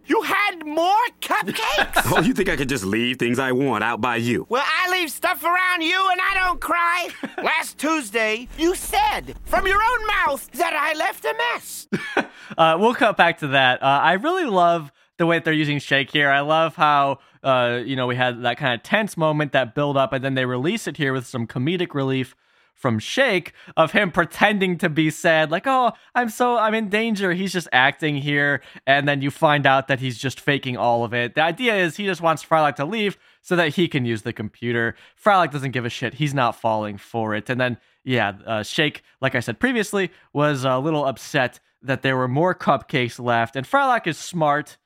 You 0.05 0.21
had 0.23 0.65
more 0.65 1.05
cupcakes? 1.21 2.11
Oh, 2.13 2.21
you 2.21 2.33
think 2.33 2.49
I 2.49 2.55
could 2.57 2.67
just 2.69 2.83
leave 2.83 3.17
things 3.17 3.39
I 3.39 3.51
want 3.53 3.83
out 3.83 4.01
by 4.01 4.17
you? 4.17 4.45
Well, 4.49 4.63
I 4.65 4.91
leave 4.91 5.09
stuff 5.09 5.43
around 5.43 5.81
you 5.81 6.09
and 6.11 6.19
I 6.19 6.33
don't 6.35 6.59
cry. 6.59 7.09
Last 7.43 7.77
Tuesday, 7.77 8.47
you 8.57 8.75
said 8.75 9.35
from 9.45 9.65
your 9.65 9.81
own 9.81 10.07
mouth 10.07 10.49
that 10.53 10.73
I 10.73 10.97
left 10.97 11.25
a 11.25 11.33
mess. 11.53 11.87
Uh, 12.57 12.75
we'll 12.77 12.93
cut 12.93 13.15
back 13.15 13.37
to 13.39 13.47
that. 13.47 13.81
Uh, 13.81 13.85
I 13.85 14.13
really 14.13 14.43
love 14.43 14.91
the 15.17 15.25
way 15.25 15.37
that 15.37 15.45
they're 15.45 15.53
using 15.53 15.79
Shake 15.79 16.11
here. 16.11 16.29
I 16.29 16.41
love 16.41 16.75
how 16.75 17.19
uh, 17.43 17.79
you 17.85 17.95
know 17.95 18.07
we 18.07 18.15
had 18.17 18.41
that 18.43 18.57
kind 18.57 18.73
of 18.73 18.83
tense 18.83 19.15
moment 19.15 19.53
that 19.53 19.73
build 19.73 19.95
up, 19.95 20.11
and 20.11 20.21
then 20.21 20.33
they 20.33 20.43
release 20.43 20.85
it 20.85 20.97
here 20.97 21.13
with 21.13 21.25
some 21.25 21.47
comedic 21.47 21.93
relief 21.93 22.35
from 22.81 22.99
Shake 22.99 23.53
of 23.77 23.91
him 23.91 24.11
pretending 24.11 24.77
to 24.79 24.89
be 24.89 25.09
sad, 25.09 25.51
like, 25.51 25.67
oh, 25.67 25.93
I'm 26.15 26.29
so 26.29 26.57
I'm 26.57 26.73
in 26.73 26.89
danger. 26.89 27.33
He's 27.33 27.53
just 27.53 27.67
acting 27.71 28.17
here, 28.17 28.61
and 28.85 29.07
then 29.07 29.21
you 29.21 29.31
find 29.31 29.65
out 29.65 29.87
that 29.87 29.99
he's 29.99 30.17
just 30.17 30.39
faking 30.39 30.75
all 30.75 31.03
of 31.03 31.13
it. 31.13 31.35
The 31.35 31.41
idea 31.41 31.77
is 31.77 31.97
he 31.97 32.05
just 32.05 32.21
wants 32.21 32.43
Frylock 32.43 32.75
to 32.77 32.85
leave 32.85 33.17
so 33.41 33.55
that 33.55 33.75
he 33.75 33.87
can 33.87 34.05
use 34.05 34.23
the 34.23 34.33
computer. 34.33 34.95
Frylock 35.23 35.51
doesn't 35.51 35.71
give 35.71 35.85
a 35.85 35.89
shit. 35.89 36.15
He's 36.15 36.33
not 36.33 36.55
falling 36.55 36.97
for 36.97 37.35
it. 37.35 37.49
And 37.49 37.61
then 37.61 37.77
yeah, 38.03 38.33
uh, 38.45 38.63
Shake, 38.63 39.03
like 39.21 39.35
I 39.35 39.39
said 39.39 39.59
previously, 39.59 40.11
was 40.33 40.63
a 40.63 40.79
little 40.79 41.05
upset 41.05 41.59
that 41.81 42.01
there 42.01 42.17
were 42.17 42.27
more 42.27 42.55
cupcakes 42.55 43.19
left. 43.19 43.55
And 43.55 43.65
Frylock 43.65 44.07
is 44.07 44.17
smart. 44.17 44.77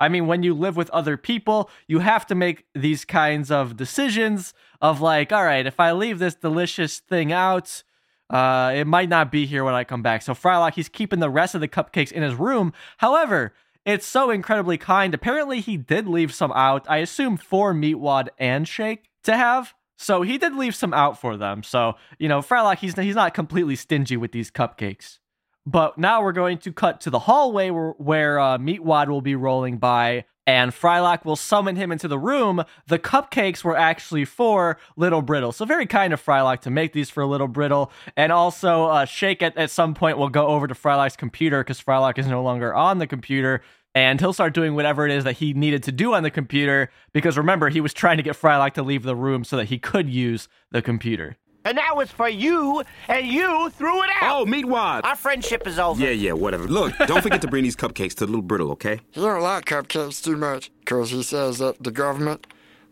I 0.00 0.08
mean, 0.08 0.26
when 0.26 0.42
you 0.42 0.54
live 0.54 0.76
with 0.76 0.90
other 0.90 1.16
people, 1.16 1.70
you 1.86 2.00
have 2.00 2.26
to 2.26 2.34
make 2.34 2.64
these 2.74 3.04
kinds 3.04 3.50
of 3.50 3.76
decisions 3.76 4.54
of 4.82 5.00
like, 5.00 5.32
all 5.32 5.44
right, 5.44 5.64
if 5.64 5.80
I 5.80 5.92
leave 5.92 6.18
this 6.18 6.34
delicious 6.34 6.98
thing 6.98 7.32
out, 7.32 7.82
uh, 8.28 8.72
it 8.74 8.86
might 8.86 9.08
not 9.08 9.30
be 9.30 9.46
here 9.46 9.64
when 9.64 9.74
I 9.74 9.84
come 9.84 10.02
back. 10.02 10.22
So 10.22 10.34
Frylock, 10.34 10.74
he's 10.74 10.88
keeping 10.88 11.20
the 11.20 11.30
rest 11.30 11.54
of 11.54 11.60
the 11.60 11.68
cupcakes 11.68 12.12
in 12.12 12.22
his 12.22 12.34
room. 12.34 12.72
However, 12.98 13.54
it's 13.86 14.06
so 14.06 14.30
incredibly 14.30 14.76
kind. 14.78 15.14
Apparently, 15.14 15.60
he 15.60 15.76
did 15.76 16.06
leave 16.06 16.34
some 16.34 16.52
out. 16.52 16.84
I 16.90 16.98
assume 16.98 17.36
for 17.36 17.72
Meatwad 17.72 18.28
and 18.38 18.66
Shake 18.66 19.08
to 19.24 19.36
have. 19.36 19.74
So 19.96 20.22
he 20.22 20.36
did 20.36 20.56
leave 20.56 20.74
some 20.74 20.92
out 20.92 21.20
for 21.20 21.36
them. 21.36 21.62
So 21.62 21.94
you 22.18 22.28
know, 22.28 22.40
Frylock, 22.40 22.78
he's 22.78 22.96
he's 22.96 23.14
not 23.14 23.34
completely 23.34 23.76
stingy 23.76 24.16
with 24.16 24.32
these 24.32 24.50
cupcakes. 24.50 25.18
But 25.64 25.96
now 25.96 26.22
we're 26.22 26.32
going 26.32 26.58
to 26.58 26.72
cut 26.72 27.02
to 27.02 27.10
the 27.10 27.20
hallway 27.20 27.70
where, 27.70 27.90
where 27.90 28.40
uh, 28.40 28.58
Meatwad 28.58 29.08
will 29.08 29.20
be 29.20 29.36
rolling 29.36 29.78
by, 29.78 30.24
and 30.46 30.72
Frylock 30.72 31.24
will 31.24 31.36
summon 31.36 31.76
him 31.76 31.92
into 31.92 32.08
the 32.08 32.18
room. 32.18 32.64
The 32.86 32.98
cupcakes 32.98 33.62
were 33.62 33.76
actually 33.76 34.24
for 34.24 34.78
Little 34.96 35.22
Brittle. 35.22 35.52
So, 35.52 35.64
very 35.64 35.86
kind 35.86 36.12
of 36.12 36.24
Frylock 36.24 36.60
to 36.62 36.70
make 36.70 36.92
these 36.92 37.10
for 37.10 37.24
Little 37.24 37.48
Brittle. 37.48 37.92
And 38.16 38.32
also, 38.32 38.84
uh, 38.86 39.04
Shake 39.04 39.42
at, 39.42 39.56
at 39.56 39.70
some 39.70 39.94
point 39.94 40.18
will 40.18 40.28
go 40.28 40.48
over 40.48 40.66
to 40.66 40.74
Frylock's 40.74 41.16
computer 41.16 41.62
because 41.62 41.80
Frylock 41.80 42.18
is 42.18 42.26
no 42.26 42.42
longer 42.42 42.74
on 42.74 42.98
the 42.98 43.06
computer. 43.06 43.62
And 43.94 44.18
he'll 44.20 44.32
start 44.32 44.54
doing 44.54 44.74
whatever 44.74 45.06
it 45.06 45.12
is 45.12 45.24
that 45.24 45.34
he 45.34 45.52
needed 45.52 45.82
to 45.82 45.92
do 45.92 46.14
on 46.14 46.22
the 46.22 46.30
computer. 46.30 46.90
Because 47.12 47.36
remember, 47.36 47.68
he 47.68 47.80
was 47.80 47.92
trying 47.92 48.16
to 48.16 48.22
get 48.22 48.36
Frylock 48.36 48.72
to 48.74 48.82
leave 48.82 49.02
the 49.02 49.16
room 49.16 49.44
so 49.44 49.56
that 49.58 49.66
he 49.66 49.78
could 49.78 50.08
use 50.08 50.48
the 50.70 50.80
computer. 50.80 51.36
And 51.64 51.78
that 51.78 51.96
was 51.96 52.10
for 52.10 52.28
you, 52.28 52.82
and 53.08 53.26
you 53.26 53.70
threw 53.70 54.02
it 54.02 54.10
out. 54.20 54.42
Oh, 54.42 54.44
Meatwad! 54.44 55.04
Our 55.04 55.14
friendship 55.16 55.66
is 55.66 55.78
over. 55.78 56.00
Yeah, 56.02 56.10
yeah, 56.10 56.32
whatever. 56.32 56.66
Look, 56.66 56.96
don't 57.06 57.22
forget 57.22 57.40
to 57.42 57.48
bring 57.48 57.62
these 57.64 57.76
cupcakes 57.76 58.14
to 58.16 58.26
Little 58.26 58.42
Brittle, 58.42 58.72
okay? 58.72 59.00
He 59.12 59.20
don't 59.20 59.40
like 59.42 59.64
cupcakes 59.66 60.22
too 60.22 60.36
much 60.36 60.70
because 60.80 61.10
he 61.10 61.22
says 61.22 61.58
that 61.58 61.82
the 61.82 61.90
government 61.92 62.46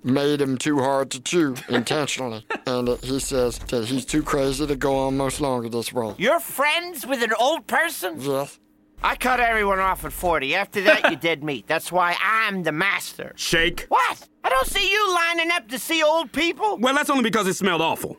made 0.05 0.41
him 0.41 0.57
too 0.57 0.79
hard 0.79 1.11
to 1.11 1.21
chew 1.21 1.57
intentionally. 1.69 2.47
and 2.67 2.89
uh, 2.89 2.97
he 3.03 3.19
says 3.19 3.59
that 3.59 3.85
he's 3.87 4.05
too 4.07 4.23
crazy 4.23 4.67
to 4.67 4.77
go 4.77 4.97
on 4.97 5.17
much 5.17 5.41
longer 5.41 5.69
this 5.69 5.93
way. 5.93 6.15
You're 6.17 6.41
friends 6.41 7.07
with 7.07 7.23
an 7.23 7.33
old 7.39 7.67
person? 7.67 8.21
Yes. 8.21 8.59
I 9.03 9.17
cut 9.17 9.41
everyone 9.41 9.79
off 9.79 10.05
at 10.05 10.13
40. 10.13 10.55
After 10.55 10.81
that, 10.83 11.11
you 11.11 11.17
dead 11.21 11.43
meat. 11.43 11.67
That's 11.67 11.91
why 11.91 12.17
I'm 12.23 12.63
the 12.63 12.73
master. 12.73 13.33
Shake. 13.37 13.87
What? 13.89 14.29
I 14.45 14.49
don't 14.51 14.67
see 14.67 14.91
you 14.91 15.15
lining 15.15 15.51
up 15.51 15.69
to 15.69 15.79
see 15.79 16.03
old 16.03 16.33
people. 16.33 16.77
Well, 16.79 16.95
that's 16.95 17.11
only 17.11 17.23
because 17.25 17.47
it 17.47 17.55
smelled 17.55 17.81
awful. 17.81 18.17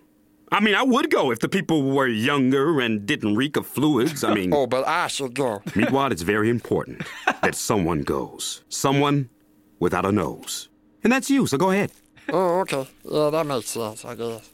I 0.51 0.59
mean, 0.59 0.75
I 0.75 0.83
would 0.83 1.09
go 1.09 1.31
if 1.31 1.39
the 1.39 1.47
people 1.47 1.83
were 1.83 2.07
younger 2.07 2.81
and 2.81 3.05
didn't 3.05 3.35
reek 3.35 3.55
of 3.55 3.65
fluids. 3.65 4.23
I 4.23 4.33
mean, 4.35 4.53
Oh, 4.53 4.67
but 4.67 4.85
I 4.87 5.07
should 5.07 5.33
go. 5.33 5.59
Meatwad, 5.67 6.11
it's 6.11 6.23
very 6.23 6.49
important 6.49 7.03
that 7.41 7.55
someone 7.55 8.01
goes. 8.01 8.63
Someone 8.69 9.29
without 9.79 10.05
a 10.05 10.11
nose. 10.11 10.67
And 11.03 11.11
that's 11.11 11.29
you, 11.29 11.47
so 11.47 11.57
go 11.57 11.71
ahead. 11.71 11.91
Oh, 12.29 12.59
okay. 12.61 12.87
Yeah, 13.03 13.29
that 13.29 13.45
makes 13.45 13.69
sense, 13.69 14.03
I 14.05 14.15
guess. 14.15 14.49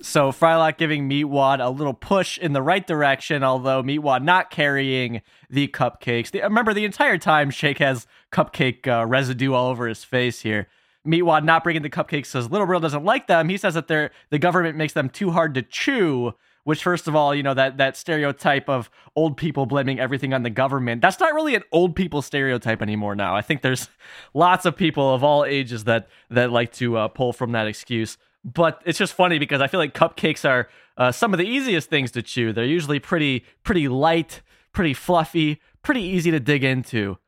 So 0.00 0.32
Frylock 0.32 0.78
giving 0.78 1.08
Meatwad 1.08 1.64
a 1.64 1.70
little 1.70 1.94
push 1.94 2.36
in 2.38 2.54
the 2.54 2.62
right 2.62 2.84
direction, 2.84 3.44
although 3.44 3.82
Meatwad 3.82 4.22
not 4.24 4.50
carrying 4.50 5.22
the 5.50 5.68
cupcakes. 5.68 6.30
The, 6.30 6.40
remember, 6.42 6.74
the 6.74 6.84
entire 6.84 7.18
time 7.18 7.50
Shake 7.50 7.78
has 7.78 8.06
cupcake 8.32 8.88
uh, 8.88 9.06
residue 9.06 9.52
all 9.52 9.70
over 9.70 9.86
his 9.86 10.02
face 10.02 10.40
here. 10.40 10.66
Meatwad 11.06 11.44
not 11.44 11.64
bringing 11.64 11.82
the 11.82 11.90
cupcakes 11.90 12.26
says 12.26 12.50
Little 12.50 12.66
Brittle 12.66 12.80
doesn't 12.80 13.04
like 13.04 13.26
them. 13.26 13.48
He 13.48 13.56
says 13.56 13.74
that 13.74 13.88
they're 13.88 14.10
the 14.30 14.38
government 14.38 14.76
makes 14.76 14.92
them 14.92 15.08
too 15.08 15.30
hard 15.30 15.54
to 15.54 15.62
chew. 15.62 16.34
Which, 16.64 16.84
first 16.84 17.08
of 17.08 17.16
all, 17.16 17.34
you 17.34 17.42
know 17.42 17.54
that 17.54 17.78
that 17.78 17.96
stereotype 17.96 18.68
of 18.68 18.88
old 19.16 19.36
people 19.36 19.66
blaming 19.66 19.98
everything 19.98 20.32
on 20.32 20.44
the 20.44 20.50
government. 20.50 21.02
That's 21.02 21.18
not 21.18 21.34
really 21.34 21.56
an 21.56 21.64
old 21.72 21.96
people 21.96 22.22
stereotype 22.22 22.80
anymore. 22.80 23.16
Now, 23.16 23.34
I 23.34 23.42
think 23.42 23.62
there's 23.62 23.88
lots 24.32 24.64
of 24.64 24.76
people 24.76 25.12
of 25.12 25.24
all 25.24 25.44
ages 25.44 25.84
that 25.84 26.08
that 26.30 26.52
like 26.52 26.72
to 26.74 26.96
uh, 26.96 27.08
pull 27.08 27.32
from 27.32 27.50
that 27.52 27.66
excuse. 27.66 28.16
But 28.44 28.80
it's 28.84 28.98
just 28.98 29.12
funny 29.12 29.40
because 29.40 29.60
I 29.60 29.66
feel 29.66 29.80
like 29.80 29.92
cupcakes 29.92 30.48
are 30.48 30.68
uh, 30.96 31.10
some 31.10 31.34
of 31.34 31.38
the 31.38 31.46
easiest 31.46 31.90
things 31.90 32.12
to 32.12 32.22
chew. 32.22 32.52
They're 32.52 32.64
usually 32.64 33.00
pretty 33.00 33.44
pretty 33.64 33.88
light, 33.88 34.40
pretty 34.72 34.94
fluffy, 34.94 35.60
pretty 35.82 36.02
easy 36.02 36.30
to 36.30 36.38
dig 36.38 36.62
into 36.62 37.18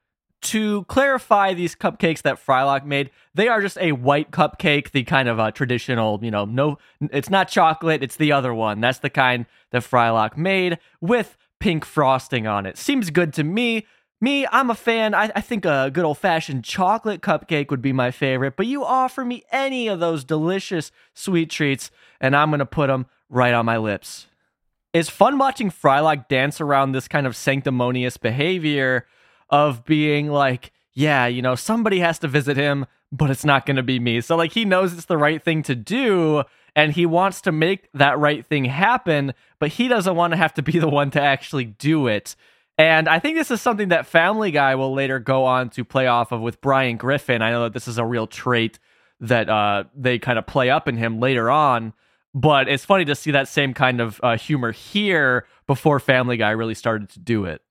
to 0.45 0.85
clarify 0.85 1.55
these 1.55 1.75
cupcakes 1.75 2.23
that 2.23 2.45
Frylock 2.45 2.85
made, 2.85 3.11
they 3.35 3.49
are 3.49 3.61
just 3.61 3.79
a 3.79 3.93
white 3.93 4.31
cupcake, 4.31 4.93
the 4.93 5.03
kind 5.03 5.29
of 5.29 5.41
uh, 5.41 5.51
traditional, 5.51 6.21
you 6.23 6.31
know, 6.31 6.45
no, 6.45 6.79
it's 7.01 7.31
not 7.31 7.49
chocolate, 7.49 8.03
it's 8.03 8.17
the 8.17 8.33
other 8.33 8.55
one. 8.55 8.81
That's 8.81 8.99
the 8.99 9.11
kind 9.11 9.47
that 9.71 9.83
Frylock 9.83 10.37
made 10.37 10.79
with 11.01 11.37
pink 11.61 11.85
frosting 11.85 12.47
on 12.47 12.67
it. 12.67 12.77
Seems 12.77 13.11
good 13.11 13.33
to 13.35 13.45
me. 13.45 13.87
Me, 14.21 14.47
I'm 14.53 14.71
a 14.71 14.75
fan. 14.75 15.15
I, 15.15 15.31
I 15.35 15.41
think 15.41 15.65
a 15.65 15.91
good 15.93 16.05
old 16.05 16.19
fashioned 16.19 16.65
chocolate 16.65 17.21
cupcake 17.21 17.71
would 17.71 17.83
be 17.83 17.93
my 17.93 18.11
favorite, 18.11 18.57
but 18.57 18.67
you 18.67 18.85
offer 18.85 19.25
me 19.25 19.45
any 19.51 19.89
of 19.89 20.01
those 20.01 20.25
delicious 20.25 20.93
sweet 21.15 21.51
treats, 21.51 21.91
and 22.21 22.37
I'm 22.37 22.51
going 22.51 22.61
to 22.61 22.67
put 22.67 22.87
them 22.87 23.07
right 23.29 23.53
on 23.53 23.67
my 23.67 23.77
lips. 23.77 24.27
It's 24.93 25.11
fun 25.11 25.39
watching 25.39 25.71
Frylock 25.71 26.29
dance 26.29 26.61
around 26.61 26.93
this 26.93 27.09
kind 27.09 27.27
of 27.27 27.35
sanctimonious 27.35 28.17
behavior 28.17 29.07
of 29.51 29.85
being 29.85 30.29
like, 30.29 30.73
yeah, 30.93 31.27
you 31.27 31.43
know, 31.43 31.55
somebody 31.55 32.01
has 32.01 32.19
to 32.21 32.29
visit 32.29 32.57
him, 32.57 32.87
but 33.11 33.31
it's 33.31 33.45
not 33.45 33.67
going 33.67 33.77
to 33.77 33.83
be 33.83 33.99
me. 33.99 34.21
So, 34.21 34.37
like, 34.37 34.53
he 34.53 34.65
knows 34.65 34.93
it's 34.93 35.07
the 35.07 35.19
right 35.19 35.43
thing 35.43 35.63
to 35.65 35.75
do, 35.75 36.45
and 36.77 36.93
he 36.93 37.07
wants 37.07 37.41
to 37.43 37.53
make 37.53 37.89
that 37.95 38.19
right 38.19 38.45
thing 38.45 38.65
happen, 38.65 39.35
but 39.59 39.71
he 39.71 39.89
doesn't 39.89 40.17
want 40.17 40.33
to 40.33 40.37
have 40.37 40.55
to 40.55 40.63
be 40.63 40.79
the 40.79 40.89
one 40.89 41.11
to 41.13 41.21
actually 41.21 41.65
do 41.65 42.07
it. 42.07 42.37
And 42.77 43.09
I 43.09 43.21
think 43.21 43.37
this 43.37 43.51
is 43.51 43.61
something 43.61 43.91
that 43.91 44.07
Family 44.07 44.51
Guy 44.51 44.75
will 44.75 44.93
later 44.93 45.21
go 45.21 45.45
on 45.45 45.71
to 45.71 45.85
play 45.85 46.09
off 46.09 46.33
of 46.33 46.41
with 46.41 46.61
Brian 46.61 46.97
Griffin. 46.97 47.41
I 47.41 47.51
know 47.51 47.63
that 47.65 47.73
this 47.73 47.87
is 47.87 47.99
a 47.99 48.05
real 48.05 48.27
trait 48.27 48.81
that 49.21 49.49
uh, 49.49 49.85
they 49.95 50.19
kind 50.19 50.39
of 50.39 50.47
play 50.47 50.71
up 50.71 50.89
in 50.89 50.97
him 50.97 51.21
later 51.21 51.51
on. 51.51 51.93
But 52.35 52.69
it's 52.69 52.85
funny 52.85 53.05
to 53.05 53.15
see 53.15 53.31
that 53.31 53.47
same 53.47 53.75
kind 53.75 54.01
of 54.01 54.21
uh, 54.23 54.37
humor 54.37 54.73
here 54.73 55.47
before 55.69 56.01
Family 56.01 56.37
Guy 56.37 56.51
really 56.51 56.75
started 56.75 57.09
to 57.11 57.21
do 57.21 57.45
it. 57.45 57.63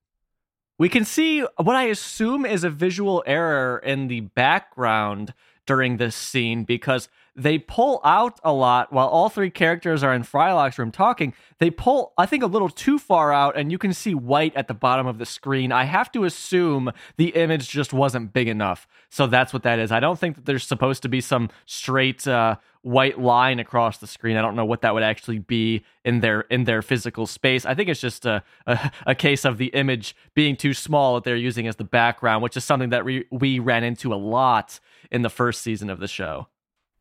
We 0.77 0.89
can 0.89 1.05
see 1.05 1.41
what 1.57 1.75
I 1.75 1.83
assume 1.83 2.45
is 2.45 2.63
a 2.63 2.69
visual 2.69 3.23
error 3.25 3.77
in 3.77 4.07
the 4.07 4.21
background 4.21 5.33
during 5.65 5.97
this 5.97 6.15
scene 6.15 6.63
because 6.63 7.09
they 7.35 7.57
pull 7.57 7.99
out 8.03 8.39
a 8.43 8.53
lot 8.53 8.93
while 8.93 9.07
all 9.07 9.29
three 9.29 9.49
characters 9.49 10.03
are 10.03 10.13
in 10.13 10.23
Frylock's 10.23 10.77
room 10.77 10.91
talking. 10.91 11.33
They 11.57 11.71
pull, 11.71 12.13
I 12.17 12.25
think, 12.25 12.43
a 12.43 12.47
little 12.47 12.69
too 12.69 12.99
far 12.99 13.33
out, 13.33 13.57
and 13.57 13.71
you 13.71 13.77
can 13.77 13.93
see 13.93 14.13
white 14.13 14.55
at 14.55 14.67
the 14.67 14.73
bottom 14.73 15.07
of 15.07 15.17
the 15.17 15.25
screen. 15.25 15.71
I 15.71 15.85
have 15.85 16.11
to 16.11 16.25
assume 16.25 16.91
the 17.17 17.29
image 17.29 17.69
just 17.69 17.91
wasn't 17.91 18.33
big 18.33 18.47
enough. 18.47 18.87
So 19.09 19.25
that's 19.25 19.51
what 19.51 19.63
that 19.63 19.79
is. 19.79 19.91
I 19.91 19.99
don't 19.99 20.19
think 20.19 20.35
that 20.35 20.45
there's 20.45 20.65
supposed 20.65 21.01
to 21.03 21.09
be 21.09 21.21
some 21.21 21.49
straight 21.65 22.27
uh, 22.27 22.57
white 22.83 23.19
line 23.19 23.59
across 23.59 23.97
the 23.97 24.07
screen. 24.07 24.37
I 24.37 24.41
don't 24.41 24.55
know 24.55 24.65
what 24.65 24.81
that 24.81 24.93
would 24.93 25.03
actually 25.03 25.39
be 25.39 25.83
in 26.05 26.19
their 26.19 26.41
in 26.41 26.65
their 26.65 26.81
physical 26.81 27.25
space. 27.25 27.65
I 27.65 27.73
think 27.73 27.89
it's 27.89 28.01
just 28.01 28.25
a, 28.25 28.43
a, 28.67 28.91
a 29.07 29.15
case 29.15 29.43
of 29.43 29.57
the 29.57 29.67
image 29.67 30.15
being 30.35 30.55
too 30.55 30.73
small 30.73 31.15
that 31.15 31.23
they're 31.23 31.35
using 31.35 31.67
as 31.67 31.77
the 31.77 31.83
background, 31.83 32.43
which 32.43 32.57
is 32.57 32.63
something 32.63 32.89
that 32.89 33.05
we, 33.05 33.25
we 33.31 33.57
ran 33.57 33.83
into 33.83 34.13
a 34.13 34.15
lot 34.15 34.79
in 35.09 35.23
the 35.23 35.29
first 35.29 35.61
season 35.61 35.89
of 35.89 35.99
the 35.99 36.07
show. 36.07 36.47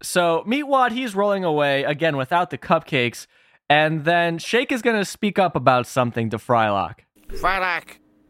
So 0.02 0.44
Meatwad, 0.46 0.92
he's 0.92 1.14
rolling 1.14 1.44
away 1.44 1.84
again 1.84 2.16
without 2.16 2.50
the 2.50 2.58
cupcakes, 2.58 3.26
and 3.70 4.04
then 4.04 4.38
Shake 4.38 4.72
is 4.72 4.82
going 4.82 4.96
to 4.96 5.04
speak 5.04 5.38
up 5.38 5.56
about 5.56 5.86
something 5.86 6.30
to 6.30 6.38
Frylock. 6.38 7.00
Frylock, 7.28 7.84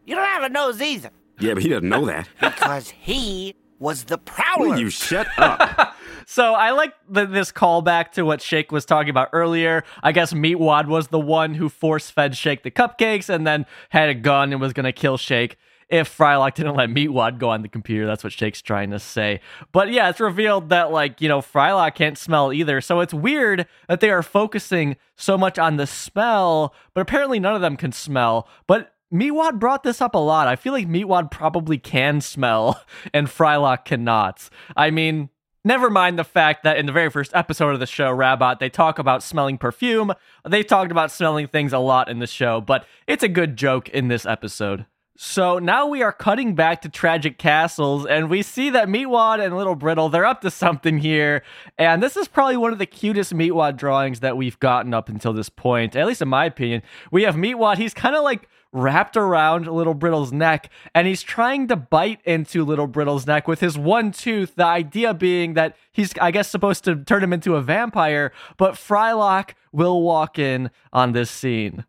you 0.07 0.15
don't 0.15 0.27
have 0.27 0.45
a 0.45 0.49
nose 0.49 0.81
either. 0.81 1.11
Yeah, 1.41 1.55
but 1.55 1.63
he 1.63 1.69
doesn't 1.71 1.89
know 1.89 2.07
that. 2.07 2.29
Because 2.41 2.91
he 2.91 3.57
was 3.79 4.05
the 4.05 4.19
prowler. 4.19 4.69
Will 4.69 4.79
you 4.79 4.91
shut 4.91 5.27
up? 5.39 5.97
So 6.25 6.55
I 6.55 6.71
like 6.71 6.95
the, 7.11 7.27
this 7.27 7.53
callback 7.53 8.13
to 8.13 8.23
what 8.23 8.41
Shake 8.41 8.73
was 8.73 8.85
talking 8.85 9.11
about 9.11 9.29
earlier. 9.33 9.85
I 10.03 10.13
guess 10.13 10.33
Meatwad 10.33 10.87
was 10.87 11.09
the 11.09 11.19
one 11.19 11.55
who 11.55 11.69
force 11.69 12.11
fed 12.11 12.37
Shake 12.37 12.63
the 12.63 12.71
cupcakes 12.71 13.29
and 13.29 13.47
then 13.47 13.67
had 13.91 14.09
a 14.09 14.15
gun 14.15 14.53
and 14.53 14.61
was 14.61 14.73
going 14.73 14.85
to 14.85 14.93
kill 14.93 15.19
Shake 15.19 15.59
if 15.89 16.17
Frylock 16.17 16.55
didn't 16.55 16.77
let 16.77 16.89
Meatwad 16.89 17.39
go 17.39 17.51
on 17.51 17.63
the 17.63 17.69
computer. 17.69 18.07
That's 18.07 18.25
what 18.25 18.33
Shake's 18.33 18.63
trying 18.63 18.91
to 18.91 18.99
say. 18.99 19.41
But 19.73 19.91
yeah, 19.93 20.09
it's 20.09 20.21
revealed 20.21 20.69
that, 20.71 20.91
like, 20.91 21.21
you 21.21 21.29
know, 21.29 21.41
Frylock 21.41 21.95
can't 21.95 22.19
smell 22.19 22.53
either. 22.53 22.81
So 22.81 23.01
it's 23.01 23.15
weird 23.15 23.67
that 23.89 24.01
they 24.01 24.11
are 24.11 24.23
focusing 24.23 24.97
so 25.17 25.37
much 25.39 25.59
on 25.59 25.77
the 25.77 25.87
smell, 25.87 26.75
but 26.95 27.01
apparently 27.01 27.41
none 27.41 27.55
of 27.55 27.61
them 27.61 27.77
can 27.77 27.93
smell. 27.93 28.49
But 28.67 28.95
Meatwad 29.13 29.59
brought 29.59 29.83
this 29.83 30.01
up 30.01 30.15
a 30.15 30.19
lot. 30.19 30.49
I 30.49 30.57
feel 30.57 30.73
like 30.73 30.89
Meatwad 30.89 31.31
probably 31.31 31.79
can 31.79 32.21
smell 32.21 32.83
and 33.15 33.29
Frylock 33.29 33.85
cannot. 33.85 34.49
I 34.77 34.91
mean, 34.91 35.29
never 35.65 35.91
mind 35.91 36.19
the 36.19 36.25
fact 36.25 36.65
that 36.65 36.79
in 36.79 36.87
the 36.87 36.93
very 36.93 37.11
first 37.11 37.33
episode 37.35 37.75
of 37.75 37.81
the 37.81 37.87
show, 37.87 38.11
Rabot, 38.11 38.59
they 38.59 38.71
talk 38.71 38.99
about 38.99 39.23
smelling 39.23 39.59
perfume. 39.59 40.13
They 40.49 40.63
talked 40.63 40.91
about 40.91 41.11
smelling 41.11 41.47
things 41.47 41.73
a 41.73 41.79
lot 41.79 42.09
in 42.09 42.19
the 42.19 42.27
show, 42.27 42.61
but 42.61 42.87
it's 43.07 43.23
a 43.23 43.29
good 43.29 43.57
joke 43.57 43.89
in 43.91 44.09
this 44.09 44.25
episode. 44.25 44.87
So 45.25 45.61
now 45.61 45.87
we 45.87 46.03
are 46.03 46.11
cutting 46.11 46.57
back 46.57 46.83
to 46.83 46.89
Tragic 46.89 47.39
Castles, 47.39 48.05
and 48.07 48.29
we 48.29 48.43
see 48.43 48.71
that 48.71 48.89
Meatwad 48.89 49.39
and 49.39 49.57
Little 49.57 49.77
Brittle, 49.77 50.09
they're 50.09 50.27
up 50.27 50.41
to 50.41 50.51
something 50.51 50.99
here. 50.99 51.45
And 51.79 52.03
this 52.03 52.17
is 52.17 52.27
probably 52.27 52.57
one 52.57 52.73
of 52.73 52.81
the 52.81 52.87
cutest 52.87 53.33
Meatwad 53.33 53.77
drawings 53.77 54.19
that 54.19 54.37
we've 54.37 54.59
gotten 54.59 54.93
up 54.93 55.09
until 55.09 55.33
this 55.33 55.49
point, 55.49 55.95
at 55.95 56.09
least 56.09 56.23
in 56.23 56.29
my 56.29 56.47
opinion. 56.47 56.83
We 57.13 57.23
have 57.23 57.37
Meatwad, 57.37 57.77
he's 57.77 57.95
kind 57.95 58.17
of 58.17 58.25
like 58.25 58.49
wrapped 58.73 59.17
around 59.17 59.69
Little 59.69 59.95
Brittle's 59.95 60.33
neck, 60.33 60.71
and 60.93 61.07
he's 61.07 61.23
trying 61.23 61.69
to 61.69 61.77
bite 61.77 62.21
into 62.25 62.65
Little 62.65 62.89
Brittle's 62.89 63.25
neck 63.25 63.47
with 63.47 63.61
his 63.61 63.79
one 63.79 64.11
tooth. 64.11 64.57
The 64.57 64.67
idea 64.67 65.15
being 65.15 65.55
that 65.55 65.77
he's, 65.93 66.13
I 66.21 66.33
guess, 66.33 66.49
supposed 66.49 66.83
to 66.85 66.97
turn 66.97 67.23
him 67.23 67.33
into 67.33 67.55
a 67.55 67.63
vampire, 67.63 68.33
but 68.57 68.75
Frylock 68.75 69.51
will 69.71 70.03
walk 70.03 70.37
in 70.41 70.73
on 70.93 71.13
this 71.13 71.31
scene. 71.31 71.85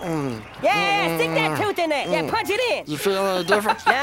Yeah, 0.00 0.40
yeah, 0.62 1.16
stick 1.16 1.30
that 1.30 1.60
tooth 1.60 1.78
in 1.78 1.90
there. 1.90 2.08
Yeah, 2.08 2.22
mm. 2.22 2.30
punch 2.30 2.50
it 2.50 2.60
in. 2.86 2.90
You 2.90 2.98
feel 2.98 3.26
any 3.26 3.44
different? 3.44 3.78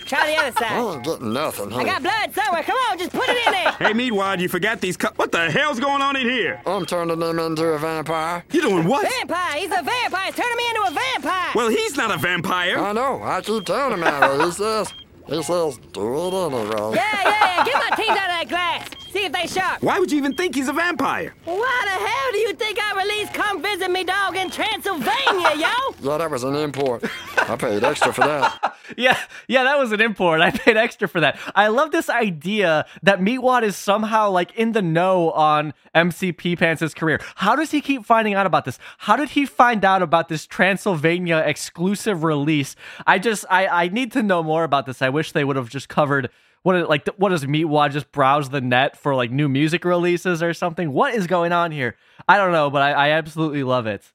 No, 0.00 0.06
try 0.06 0.26
the 0.26 0.36
other 0.42 0.52
side. 0.52 0.72
I 0.72 0.80
side. 0.80 0.94
ain't 0.94 1.04
getting 1.04 1.32
nothing 1.32 1.72
I 1.72 1.84
got 1.84 2.02
blood 2.02 2.34
somewhere. 2.34 2.62
Come 2.62 2.76
on, 2.90 2.98
just 2.98 3.12
put 3.12 3.28
it 3.28 3.46
in 3.46 3.52
there. 3.52 3.72
Hey, 3.78 3.92
Meatwad, 3.92 4.40
you 4.40 4.48
forgot 4.48 4.80
these 4.80 4.96
cups. 4.96 5.16
What 5.18 5.30
the 5.30 5.50
hell's 5.50 5.78
going 5.78 6.02
on 6.02 6.16
in 6.16 6.28
here? 6.28 6.60
I'm 6.66 6.84
turning 6.84 7.20
him 7.20 7.38
into 7.38 7.64
a 7.64 7.78
vampire. 7.78 8.44
You 8.50 8.62
doing 8.62 8.86
what? 8.88 9.08
Vampire. 9.08 9.58
He's 9.58 9.70
a 9.70 9.82
vampire. 9.82 10.32
Turn 10.32 10.56
me 10.56 10.68
into 10.70 10.82
a 10.88 10.90
vampire. 10.90 11.52
Well, 11.54 11.68
he's 11.68 11.96
not 11.96 12.10
a 12.10 12.18
vampire. 12.18 12.78
I 12.78 12.92
know. 12.92 13.22
I 13.22 13.40
keep 13.42 13.64
telling 13.64 13.94
him 13.94 14.00
that. 14.00 14.44
He 14.44 14.50
says, 14.52 14.92
he 15.26 15.42
says, 15.42 15.78
do 15.92 16.26
it 16.26 16.34
anyway. 16.34 16.96
Yeah, 16.96 17.20
yeah, 17.22 17.24
yeah. 17.24 17.64
Get 17.64 17.74
my 17.74 17.96
teeth 17.96 18.10
out 18.10 18.16
of 18.16 18.16
that 18.16 18.46
glass. 18.48 18.89
See 19.30 19.42
they 19.42 19.46
sharp. 19.46 19.82
Why 19.82 19.98
would 19.98 20.10
you 20.10 20.18
even 20.18 20.34
think 20.34 20.54
he's 20.54 20.68
a 20.68 20.72
vampire? 20.72 21.34
Why 21.44 21.82
the 21.84 21.90
hell 21.90 22.32
do 22.32 22.38
you 22.38 22.52
think 22.54 22.78
I 22.80 23.02
released 23.02 23.34
Come 23.34 23.62
Visit 23.62 23.90
Me 23.90 24.04
Dog 24.04 24.36
in 24.36 24.50
Transylvania, 24.50 25.52
yo? 25.56 25.94
Yeah, 26.02 26.18
that 26.18 26.30
was 26.30 26.42
an 26.44 26.56
import. 26.56 27.04
I 27.36 27.56
paid 27.56 27.84
extra 27.84 28.12
for 28.12 28.22
that. 28.22 28.76
Yeah, 28.96 29.16
yeah, 29.46 29.62
that 29.62 29.78
was 29.78 29.92
an 29.92 30.00
import. 30.00 30.40
I 30.40 30.50
paid 30.50 30.76
extra 30.76 31.06
for 31.06 31.20
that. 31.20 31.38
I 31.54 31.68
love 31.68 31.92
this 31.92 32.10
idea 32.10 32.86
that 33.04 33.20
Meatwad 33.20 33.62
is 33.62 33.76
somehow 33.76 34.30
like 34.30 34.52
in 34.56 34.72
the 34.72 34.82
know 34.82 35.30
on 35.30 35.74
MC 35.94 36.32
Pee 36.32 36.56
Pants' 36.56 36.92
career. 36.92 37.20
How 37.36 37.54
does 37.54 37.70
he 37.70 37.80
keep 37.80 38.04
finding 38.04 38.34
out 38.34 38.46
about 38.46 38.64
this? 38.64 38.80
How 38.98 39.14
did 39.14 39.28
he 39.30 39.46
find 39.46 39.84
out 39.84 40.02
about 40.02 40.28
this 40.28 40.44
Transylvania 40.44 41.36
exclusive 41.46 42.24
release? 42.24 42.74
I 43.06 43.20
just, 43.20 43.44
I, 43.48 43.68
I 43.68 43.88
need 43.88 44.10
to 44.12 44.24
know 44.24 44.42
more 44.42 44.64
about 44.64 44.86
this. 44.86 45.00
I 45.00 45.08
wish 45.08 45.30
they 45.30 45.44
would 45.44 45.54
have 45.54 45.68
just 45.68 45.88
covered 45.88 46.30
what, 46.62 46.76
is- 46.76 46.88
like, 46.88 47.06
what 47.16 47.30
does 47.30 47.44
Meatwad 47.44 47.92
just 47.92 48.10
browse 48.12 48.50
the 48.50 48.60
net 48.60 48.96
for 48.96 49.14
like 49.14 49.30
new 49.30 49.48
music 49.48 49.84
releases 49.84 50.42
or 50.42 50.52
something? 50.54 50.92
What 50.92 51.14
is 51.14 51.26
going 51.26 51.52
on 51.52 51.72
here? 51.72 51.96
I 52.28 52.36
don't 52.36 52.52
know, 52.52 52.70
but 52.70 52.82
I, 52.82 52.92
I 52.92 53.08
absolutely 53.10 53.62
love 53.62 53.86
it. 53.86 54.12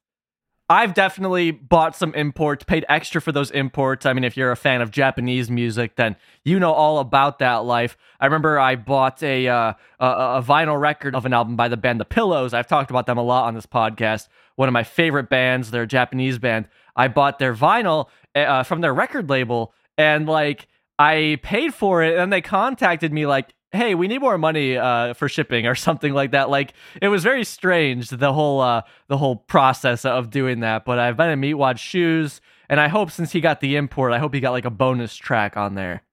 I've 0.67 0.95
definitely 0.95 1.51
bought 1.51 1.95
some 1.95 2.15
imports, 2.15 2.63
paid 2.63 2.85
extra 2.89 3.21
for 3.21 3.31
those 3.31 3.51
imports. 3.51 4.03
I 4.03 4.13
mean, 4.13 4.23
if 4.23 4.35
you're 4.35 4.51
a 4.51 4.55
fan 4.55 4.81
of 4.81 4.89
Japanese 4.89 5.51
music, 5.51 5.95
then 5.95 6.15
you 6.43 6.59
know 6.59 6.71
all 6.71 6.97
about 6.97 7.37
that 7.37 7.57
life. 7.65 7.95
I 8.19 8.25
remember 8.25 8.57
I 8.57 8.75
bought 8.75 9.21
a 9.21 9.47
uh, 9.47 9.73
a, 9.99 10.05
a 10.07 10.43
vinyl 10.43 10.79
record 10.81 11.13
of 11.15 11.27
an 11.27 11.33
album 11.33 11.55
by 11.55 11.67
the 11.67 11.77
band 11.77 11.99
The 11.99 12.05
Pillows. 12.05 12.55
I've 12.55 12.65
talked 12.65 12.89
about 12.89 13.05
them 13.05 13.19
a 13.19 13.23
lot 13.23 13.45
on 13.45 13.53
this 13.53 13.67
podcast. 13.67 14.27
One 14.55 14.67
of 14.67 14.73
my 14.73 14.83
favorite 14.83 15.29
bands, 15.29 15.69
they're 15.69 15.83
a 15.83 15.87
Japanese 15.87 16.39
band. 16.39 16.67
I 16.95 17.09
bought 17.09 17.37
their 17.37 17.53
vinyl 17.53 18.07
uh, 18.33 18.63
from 18.63 18.81
their 18.81 18.93
record 18.93 19.29
label, 19.29 19.71
and 19.99 20.25
like 20.27 20.67
I 20.97 21.39
paid 21.43 21.73
for 21.73 22.03
it, 22.03 22.17
and 22.17 22.31
they 22.31 22.41
contacted 22.41 23.11
me 23.11 23.25
like, 23.25 23.53
hey 23.75 23.93
we 23.93 24.07
need 24.07 24.19
more 24.19 24.37
money 24.37 24.77
uh, 24.77 25.13
for 25.13 25.29
shipping 25.29 25.67
or 25.67 25.75
something 25.87 26.13
like 26.13 26.31
that. 26.31 26.49
Like 26.49 26.73
it 27.01 27.09
was 27.09 27.23
very 27.23 27.43
strange 27.43 28.09
the 28.09 28.33
whole 28.33 28.61
uh, 28.61 28.81
the 29.07 29.17
whole 29.17 29.35
process 29.35 30.05
of 30.05 30.29
doing 30.29 30.61
that 30.61 30.85
but 30.85 30.99
i've 30.99 31.17
been 31.17 31.29
in 31.29 31.39
meatwad's 31.41 31.79
shoes 31.79 32.41
and 32.69 32.79
i 32.79 32.87
hope 32.87 33.11
since 33.11 33.31
he 33.31 33.41
got 33.41 33.59
the 33.59 33.75
import 33.75 34.13
i 34.13 34.19
hope 34.19 34.33
he 34.33 34.39
got 34.39 34.51
like 34.51 34.65
a 34.65 34.69
bonus 34.69 35.15
track 35.15 35.57
on 35.57 35.75
there. 35.75 36.03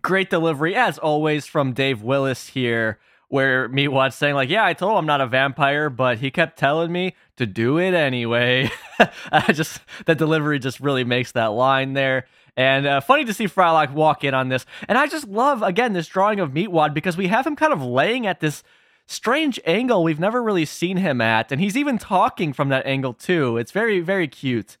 Great 0.00 0.30
delivery 0.30 0.74
as 0.74 0.98
always 0.98 1.46
from 1.46 1.72
dave 1.72 2.02
willis 2.02 2.48
here 2.48 2.98
where 3.28 3.68
meatwad's 3.68 4.14
saying 4.14 4.34
like 4.34 4.48
yeah 4.48 4.64
i 4.64 4.72
told 4.72 4.92
him 4.92 4.98
i'm 4.98 5.06
not 5.06 5.20
a 5.20 5.26
vampire 5.26 5.90
but 5.90 6.18
he 6.18 6.30
kept 6.30 6.58
telling 6.58 6.92
me 6.92 7.14
to 7.36 7.46
do 7.46 7.78
it 7.78 7.94
anyway. 7.94 8.70
I 9.32 9.52
just 9.52 9.80
that 10.06 10.18
delivery 10.18 10.58
just 10.58 10.80
really 10.80 11.04
makes 11.04 11.32
that 11.32 11.46
line 11.46 11.94
there 11.94 12.26
and 12.56 12.86
uh, 12.86 13.00
funny 13.00 13.24
to 13.24 13.34
see 13.34 13.46
Frylock 13.46 13.92
walk 13.92 14.24
in 14.24 14.34
on 14.34 14.48
this. 14.48 14.66
And 14.88 14.98
I 14.98 15.06
just 15.06 15.26
love, 15.26 15.62
again, 15.62 15.92
this 15.92 16.06
drawing 16.06 16.40
of 16.40 16.50
Meatwad 16.50 16.94
because 16.94 17.16
we 17.16 17.28
have 17.28 17.46
him 17.46 17.56
kind 17.56 17.72
of 17.72 17.82
laying 17.82 18.26
at 18.26 18.40
this 18.40 18.62
strange 19.06 19.58
angle 19.64 20.04
we've 20.04 20.20
never 20.20 20.42
really 20.42 20.64
seen 20.64 20.98
him 20.98 21.20
at. 21.20 21.50
And 21.50 21.60
he's 21.60 21.76
even 21.76 21.98
talking 21.98 22.52
from 22.52 22.68
that 22.68 22.86
angle, 22.86 23.14
too. 23.14 23.56
It's 23.56 23.72
very, 23.72 24.00
very 24.00 24.28
cute. 24.28 24.76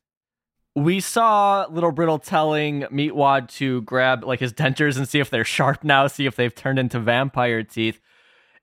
We 0.74 1.00
saw 1.00 1.66
Little 1.70 1.92
Brittle 1.92 2.18
telling 2.18 2.82
Meatwad 2.82 3.48
to 3.56 3.82
grab 3.82 4.24
like 4.24 4.40
his 4.40 4.54
dentures 4.54 4.96
and 4.96 5.06
see 5.06 5.20
if 5.20 5.28
they're 5.28 5.44
sharp 5.44 5.84
now, 5.84 6.06
see 6.06 6.24
if 6.24 6.36
they've 6.36 6.54
turned 6.54 6.78
into 6.78 6.98
vampire 6.98 7.62
teeth. 7.62 8.00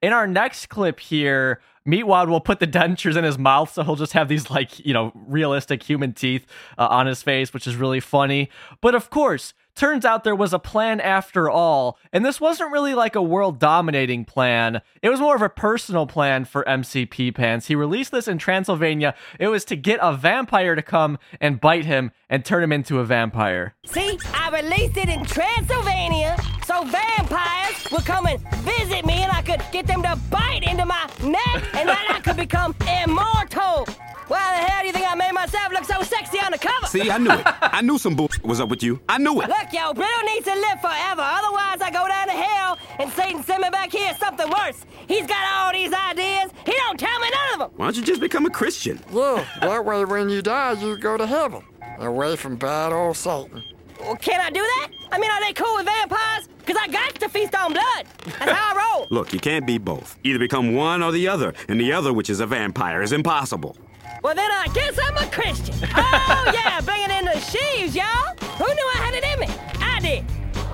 In 0.01 0.13
our 0.13 0.25
next 0.25 0.67
clip 0.67 0.99
here, 0.99 1.61
Meatwad 1.89 2.27
will 2.27 2.41
put 2.41 2.59
the 2.59 2.67
dentures 2.67 3.15
in 3.15 3.23
his 3.23 3.37
mouth, 3.37 3.73
so 3.73 3.83
he'll 3.83 3.95
just 3.95 4.13
have 4.13 4.27
these 4.27 4.49
like 4.49 4.83
you 4.85 4.93
know 4.93 5.11
realistic 5.15 5.83
human 5.83 6.13
teeth 6.13 6.45
uh, 6.77 6.87
on 6.89 7.07
his 7.07 7.23
face, 7.23 7.53
which 7.53 7.67
is 7.67 7.75
really 7.75 7.99
funny. 7.99 8.49
But 8.81 8.95
of 8.95 9.09
course, 9.09 9.53
turns 9.79 10.03
out 10.03 10.25
there 10.25 10.35
was 10.35 10.53
a 10.53 10.59
plan 10.59 10.99
after 10.99 11.49
all, 11.49 11.97
and 12.11 12.25
this 12.25 12.41
wasn't 12.41 12.71
really 12.71 12.93
like 12.93 13.15
a 13.15 13.21
world 13.21 13.59
dominating 13.59 14.25
plan. 14.25 14.81
It 15.01 15.09
was 15.09 15.21
more 15.21 15.35
of 15.35 15.41
a 15.41 15.49
personal 15.49 16.05
plan 16.05 16.43
for 16.43 16.67
MC 16.67 17.05
Pee 17.05 17.31
Pants. 17.31 17.67
He 17.67 17.75
released 17.75 18.11
this 18.11 18.27
in 18.27 18.37
Transylvania. 18.37 19.15
It 19.39 19.47
was 19.47 19.63
to 19.65 19.77
get 19.77 19.99
a 20.01 20.13
vampire 20.13 20.75
to 20.75 20.81
come 20.81 21.17
and 21.39 21.61
bite 21.61 21.85
him 21.85 22.11
and 22.29 22.43
turn 22.43 22.61
him 22.61 22.73
into 22.73 22.99
a 22.99 23.05
vampire. 23.05 23.73
See, 23.85 24.19
I 24.33 24.49
released 24.49 24.97
it 24.97 25.07
in 25.07 25.23
Transylvania 25.23 26.35
so 26.65 26.83
vampires 26.83 27.87
would 27.91 28.05
come 28.05 28.27
and 28.27 28.39
visit 28.57 29.05
me 29.05 29.13
and 29.13 29.31
I 29.31 29.41
could 29.41 29.63
get 29.71 29.87
them 29.87 30.03
to 30.03 30.19
bite 30.29 30.63
into 30.63 30.85
my 30.85 31.09
neck 31.23 31.63
and 31.73 31.87
then 31.87 32.05
I 32.09 32.19
could 32.21 32.35
become 32.35 32.75
immortal. 33.03 33.87
Why 34.29 34.59
the 34.61 34.69
hell 34.69 34.81
do 34.81 34.87
you 34.87 34.93
think 34.93 35.11
I 35.11 35.15
made 35.15 35.33
myself 35.33 35.73
look 35.73 35.85
so 35.85 36.03
sexy 36.03 36.37
on 36.37 36.51
the 36.51 36.59
cover? 36.59 36.85
See, 36.85 37.09
I 37.09 37.17
knew 37.17 37.31
it. 37.31 37.41
I 37.61 37.81
knew 37.81 37.97
some 37.97 38.15
bull 38.15 38.29
was 38.43 38.61
up 38.61 38.69
with 38.69 38.83
you. 38.83 38.99
I 39.09 39.17
knew 39.17 39.41
it. 39.41 39.49
Look, 39.49 39.68
yo, 39.73 39.93
Brittle 39.93 40.23
needs 40.25 40.45
to 40.45 40.53
live 40.55 40.81
forever. 40.81 41.21
Otherwise, 41.21 41.81
I 41.81 41.89
go 41.91 42.07
down 42.07 42.27
to 42.27 42.33
hell 42.33 42.77
and 42.99 43.11
Satan 43.11 43.43
send 43.43 43.61
me 43.61 43.69
back 43.69 43.91
here 43.91 44.13
something 44.19 44.49
worse. 44.49 44.85
He's 45.07 45.25
got 45.25 45.43
all 45.53 45.73
these 45.73 45.93
ideas. 45.93 46.51
He 46.65 46.73
don't 46.73 46.99
tell 46.99 47.19
me 47.19 47.29
none 47.29 47.53
of 47.53 47.59
them. 47.59 47.77
Why 47.77 47.85
don't 47.87 47.97
you 47.97 48.03
just 48.03 48.21
become 48.21 48.45
a 48.45 48.49
Christian? 48.49 48.99
Yeah, 49.11 49.45
that 49.61 49.85
way 49.85 50.05
when 50.05 50.29
you 50.29 50.41
die, 50.41 50.73
you 50.73 50.97
go 50.97 51.17
to 51.17 51.25
heaven. 51.25 51.63
Away 51.99 52.35
from 52.35 52.55
bad 52.55 52.93
old 52.93 53.17
Satan. 53.17 53.63
Well, 53.99 54.15
can 54.15 54.39
I 54.39 54.49
do 54.49 54.61
that? 54.61 54.87
I 55.11 55.19
mean, 55.19 55.29
are 55.29 55.41
they 55.41 55.51
cool 55.53 55.75
with 55.75 55.85
vampires? 55.85 56.47
Because 56.59 56.77
I 56.81 56.87
got 56.87 57.15
to 57.15 57.27
feast 57.27 57.53
on 57.55 57.73
blood. 57.73 58.05
That's 58.25 58.51
how 58.51 58.75
I 58.75 58.95
roll. 58.95 59.07
Look, 59.09 59.33
you 59.33 59.39
can't 59.39 59.67
be 59.67 59.77
both. 59.77 60.17
Either 60.23 60.39
become 60.39 60.73
one 60.73 61.03
or 61.03 61.11
the 61.11 61.27
other, 61.27 61.53
and 61.67 61.79
the 61.79 61.91
other, 61.91 62.13
which 62.13 62.29
is 62.29 62.39
a 62.39 62.45
vampire, 62.45 63.01
is 63.01 63.11
impossible. 63.11 63.75
Well, 64.23 64.35
then 64.35 64.51
I 64.51 64.67
guess 64.73 64.99
I'm 65.01 65.15
a 65.15 65.31
Christian. 65.31 65.75
Oh, 65.95 66.51
yeah, 66.53 66.81
bringing 66.85 67.09
in 67.09 67.23
the 67.25 67.39
sheaves, 67.39 67.95
y'all. 67.95 68.35
Who 68.57 68.65
knew 68.65 68.87
I 68.95 68.97
had 68.97 69.13
it 69.13 69.23
in 69.23 69.39
me? 69.39 69.47
I 69.79 69.99
did. 70.01 70.25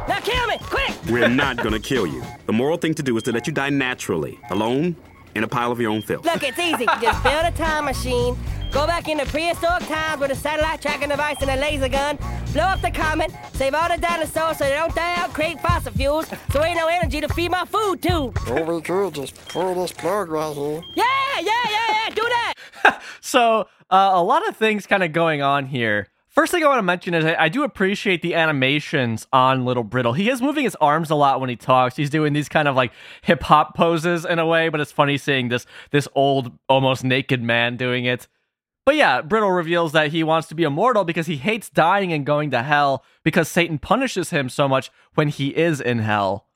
Now 0.08 0.20
kill 0.20 0.48
me, 0.48 0.58
quick. 0.62 0.92
We're 1.12 1.28
not 1.44 1.58
gonna 1.58 1.80
kill 1.80 2.08
you. 2.08 2.24
The 2.48 2.54
moral 2.54 2.78
thing 2.78 2.96
to 2.96 3.04
do 3.04 3.16
is 3.18 3.24
to 3.24 3.32
let 3.32 3.46
you 3.46 3.54
die 3.54 3.70
naturally, 3.70 4.40
alone, 4.50 4.96
in 5.36 5.44
a 5.44 5.48
pile 5.48 5.72
of 5.72 5.80
your 5.80 5.92
own 5.92 6.02
filth. 6.02 6.26
Look, 6.26 6.44
it's 6.44 6.58
easy. 6.58 6.86
Just 7.02 7.22
build 7.24 7.46
a 7.46 7.52
time 7.52 7.86
machine, 7.86 8.38
go 8.72 8.88
back 8.88 9.08
into 9.08 9.26
prehistoric 9.26 9.86
times 9.88 10.20
with 10.22 10.32
a 10.32 10.36
satellite 10.36 10.82
tracking 10.82 11.10
device 11.10 11.38
and 11.42 11.52
a 11.52 11.58
laser 11.58 11.90
gun, 11.90 12.18
blow 12.54 12.64
up 12.64 12.82
the 12.82 12.90
comet, 12.92 13.32
save 13.54 13.76
all 13.76 13.90
the 13.90 13.98
dinosaurs 13.98 14.58
so 14.58 14.64
they 14.64 14.72
don't 14.74 14.96
die 14.96 15.16
out, 15.18 15.34
create 15.34 15.60
fossil 15.60 15.92
fuels, 15.92 16.28
so 16.52 16.64
ain't 16.64 16.78
no 16.78 16.88
energy 16.88 17.22
to 17.22 17.28
feed 17.30 17.52
my 17.52 17.66
food 17.66 18.02
too. 18.02 18.34
Or 18.50 18.64
we 18.64 18.82
could 18.82 19.14
just 19.14 19.36
pull 19.50 19.76
this 19.76 19.92
plug 19.92 20.30
right 20.30 20.56
here. 20.56 20.82
Yeah, 20.96 21.04
yeah, 21.42 21.52
yeah, 21.70 21.88
yeah, 21.90 22.10
do 22.10 22.22
that. 22.22 22.54
So, 23.22 23.68
uh, 23.90 24.12
a 24.14 24.24
lot 24.24 24.48
of 24.48 24.56
things 24.56 24.86
kind 24.86 25.04
of 25.04 25.12
going 25.12 25.42
on 25.42 25.66
here. 25.66 26.08
First 26.36 26.52
thing 26.52 26.66
I 26.66 26.68
want 26.68 26.80
to 26.80 26.84
mention 26.84 27.14
is 27.14 27.24
I, 27.24 27.46
I 27.46 27.50
do 27.50 27.64
appreciate 27.64 28.22
the 28.22 28.36
animations 28.36 29.26
on 29.32 29.64
Little 29.64 29.86
Brittle. 29.86 30.12
He 30.12 30.30
is 30.30 30.42
moving 30.42 30.66
his 30.66 30.76
arms 30.82 31.10
a 31.10 31.16
lot 31.16 31.40
when 31.40 31.50
he 31.50 31.56
talks. 31.56 31.96
He's 31.96 32.10
doing 32.10 32.34
these 32.34 32.50
kind 32.50 32.68
of 32.68 32.76
like 32.76 32.92
hip 33.22 33.42
hop 33.44 33.74
poses 33.74 34.26
in 34.26 34.38
a 34.38 34.46
way, 34.46 34.68
but 34.68 34.82
it's 34.82 34.92
funny 34.92 35.18
seeing 35.18 35.48
this 35.48 35.66
this 35.92 36.10
old, 36.14 36.52
almost 36.68 37.06
naked 37.06 37.42
man 37.42 37.78
doing 37.78 38.04
it. 38.04 38.28
But 38.86 38.98
yeah, 38.98 39.22
Brittle 39.22 39.52
reveals 39.52 39.94
that 39.94 40.12
he 40.12 40.24
wants 40.26 40.50
to 40.50 40.56
be 40.56 40.64
immortal 40.64 41.06
because 41.06 41.28
he 41.28 41.38
hates 41.38 41.70
dying 41.70 42.12
and 42.12 42.26
going 42.26 42.52
to 42.52 42.64
hell 42.64 43.06
because 43.24 43.48
Satan 43.48 43.80
punishes 43.80 44.32
him 44.32 44.50
so 44.50 44.68
much 44.68 44.92
when 45.14 45.30
he 45.30 45.56
is 45.56 45.80
in 45.80 46.00
hell. 46.00 46.48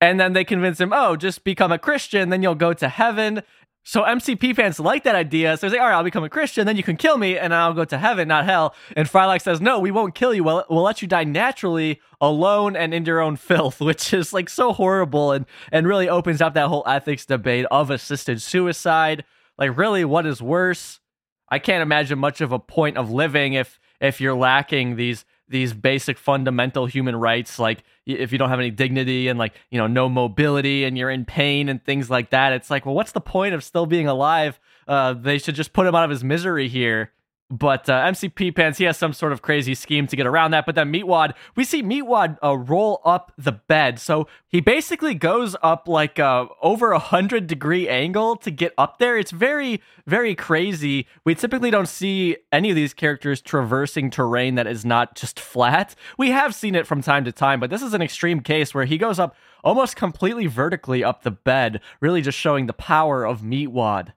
And 0.00 0.18
then 0.18 0.32
they 0.32 0.44
convince 0.44 0.80
him, 0.80 0.92
oh, 0.92 1.16
just 1.16 1.44
become 1.44 1.72
a 1.72 1.78
Christian, 1.78 2.28
then 2.28 2.42
you'll 2.42 2.54
go 2.54 2.72
to 2.72 2.88
heaven. 2.88 3.42
So 3.88 4.02
MCP 4.02 4.54
fans 4.54 4.78
like 4.78 5.04
that 5.04 5.14
idea. 5.14 5.56
So 5.56 5.66
he's 5.66 5.72
like, 5.72 5.80
all 5.80 5.88
right, 5.88 5.94
I'll 5.94 6.04
become 6.04 6.22
a 6.22 6.28
Christian, 6.28 6.66
then 6.66 6.76
you 6.76 6.82
can 6.82 6.98
kill 6.98 7.16
me 7.16 7.38
and 7.38 7.54
I'll 7.54 7.72
go 7.72 7.86
to 7.86 7.96
heaven, 7.96 8.28
not 8.28 8.44
hell. 8.44 8.74
And 8.94 9.08
Frylock 9.08 9.40
says, 9.40 9.62
no, 9.62 9.78
we 9.78 9.90
won't 9.90 10.14
kill 10.14 10.34
you. 10.34 10.44
We'll, 10.44 10.62
we'll 10.68 10.82
let 10.82 11.00
you 11.00 11.08
die 11.08 11.24
naturally, 11.24 11.98
alone 12.20 12.76
and 12.76 12.92
in 12.92 13.06
your 13.06 13.20
own 13.20 13.36
filth, 13.36 13.80
which 13.80 14.12
is 14.12 14.34
like 14.34 14.50
so 14.50 14.74
horrible 14.74 15.32
and, 15.32 15.46
and 15.72 15.88
really 15.88 16.06
opens 16.06 16.42
up 16.42 16.52
that 16.52 16.68
whole 16.68 16.82
ethics 16.86 17.24
debate 17.24 17.64
of 17.70 17.90
assisted 17.90 18.42
suicide. 18.42 19.24
Like, 19.56 19.74
really, 19.78 20.04
what 20.04 20.26
is 20.26 20.42
worse? 20.42 21.00
I 21.48 21.58
can't 21.58 21.80
imagine 21.80 22.18
much 22.18 22.42
of 22.42 22.52
a 22.52 22.58
point 22.58 22.98
of 22.98 23.10
living 23.10 23.54
if 23.54 23.80
if 24.02 24.20
you're 24.20 24.34
lacking 24.34 24.96
these 24.96 25.24
these 25.48 25.72
basic 25.72 26.18
fundamental 26.18 26.86
human 26.86 27.16
rights 27.16 27.58
like 27.58 27.82
if 28.06 28.32
you 28.32 28.38
don't 28.38 28.48
have 28.48 28.58
any 28.58 28.70
dignity 28.70 29.28
and 29.28 29.38
like 29.38 29.54
you 29.70 29.78
know 29.78 29.86
no 29.86 30.08
mobility 30.08 30.84
and 30.84 30.96
you're 30.98 31.10
in 31.10 31.24
pain 31.24 31.68
and 31.68 31.82
things 31.84 32.10
like 32.10 32.30
that 32.30 32.52
it's 32.52 32.70
like 32.70 32.84
well 32.86 32.94
what's 32.94 33.12
the 33.12 33.20
point 33.20 33.54
of 33.54 33.62
still 33.62 33.86
being 33.86 34.06
alive? 34.06 34.58
Uh, 34.86 35.12
they 35.12 35.38
should 35.38 35.54
just 35.54 35.72
put 35.72 35.86
him 35.86 35.94
out 35.94 36.04
of 36.04 36.10
his 36.10 36.24
misery 36.24 36.66
here 36.66 37.12
but 37.50 37.88
uh, 37.88 37.94
MC 37.94 38.28
Pee 38.28 38.52
Pants, 38.52 38.76
he 38.76 38.84
has 38.84 38.98
some 38.98 39.14
sort 39.14 39.32
of 39.32 39.40
crazy 39.40 39.74
scheme 39.74 40.06
to 40.08 40.16
get 40.16 40.26
around 40.26 40.50
that. 40.50 40.66
But 40.66 40.74
then 40.74 40.92
Meatwad, 40.92 41.34
we 41.56 41.64
see 41.64 41.82
Meatwad 41.82 42.36
uh, 42.44 42.56
roll 42.56 43.00
up 43.04 43.32
the 43.38 43.52
bed. 43.52 43.98
So 43.98 44.28
he 44.48 44.60
basically 44.60 45.14
goes 45.14 45.56
up 45.62 45.88
like 45.88 46.18
uh, 46.18 46.46
over 46.60 46.92
a 46.92 46.98
hundred 46.98 47.46
degree 47.46 47.88
angle 47.88 48.36
to 48.36 48.50
get 48.50 48.74
up 48.76 48.98
there. 48.98 49.16
It's 49.16 49.30
very, 49.30 49.80
very 50.06 50.34
crazy. 50.34 51.06
We 51.24 51.34
typically 51.34 51.70
don't 51.70 51.88
see 51.88 52.36
any 52.52 52.68
of 52.68 52.76
these 52.76 52.92
characters 52.92 53.40
traversing 53.40 54.10
terrain 54.10 54.56
that 54.56 54.66
is 54.66 54.84
not 54.84 55.14
just 55.14 55.40
flat. 55.40 55.94
We 56.18 56.30
have 56.30 56.54
seen 56.54 56.74
it 56.74 56.86
from 56.86 57.00
time 57.00 57.24
to 57.24 57.32
time, 57.32 57.60
but 57.60 57.70
this 57.70 57.82
is 57.82 57.94
an 57.94 58.02
extreme 58.02 58.40
case 58.40 58.74
where 58.74 58.84
he 58.84 58.98
goes 58.98 59.18
up 59.18 59.34
almost 59.64 59.96
completely 59.96 60.46
vertically 60.46 61.02
up 61.02 61.22
the 61.22 61.30
bed, 61.30 61.80
really 62.00 62.20
just 62.20 62.38
showing 62.38 62.66
the 62.66 62.72
power 62.74 63.24
of 63.24 63.40
Meatwad 63.40 64.12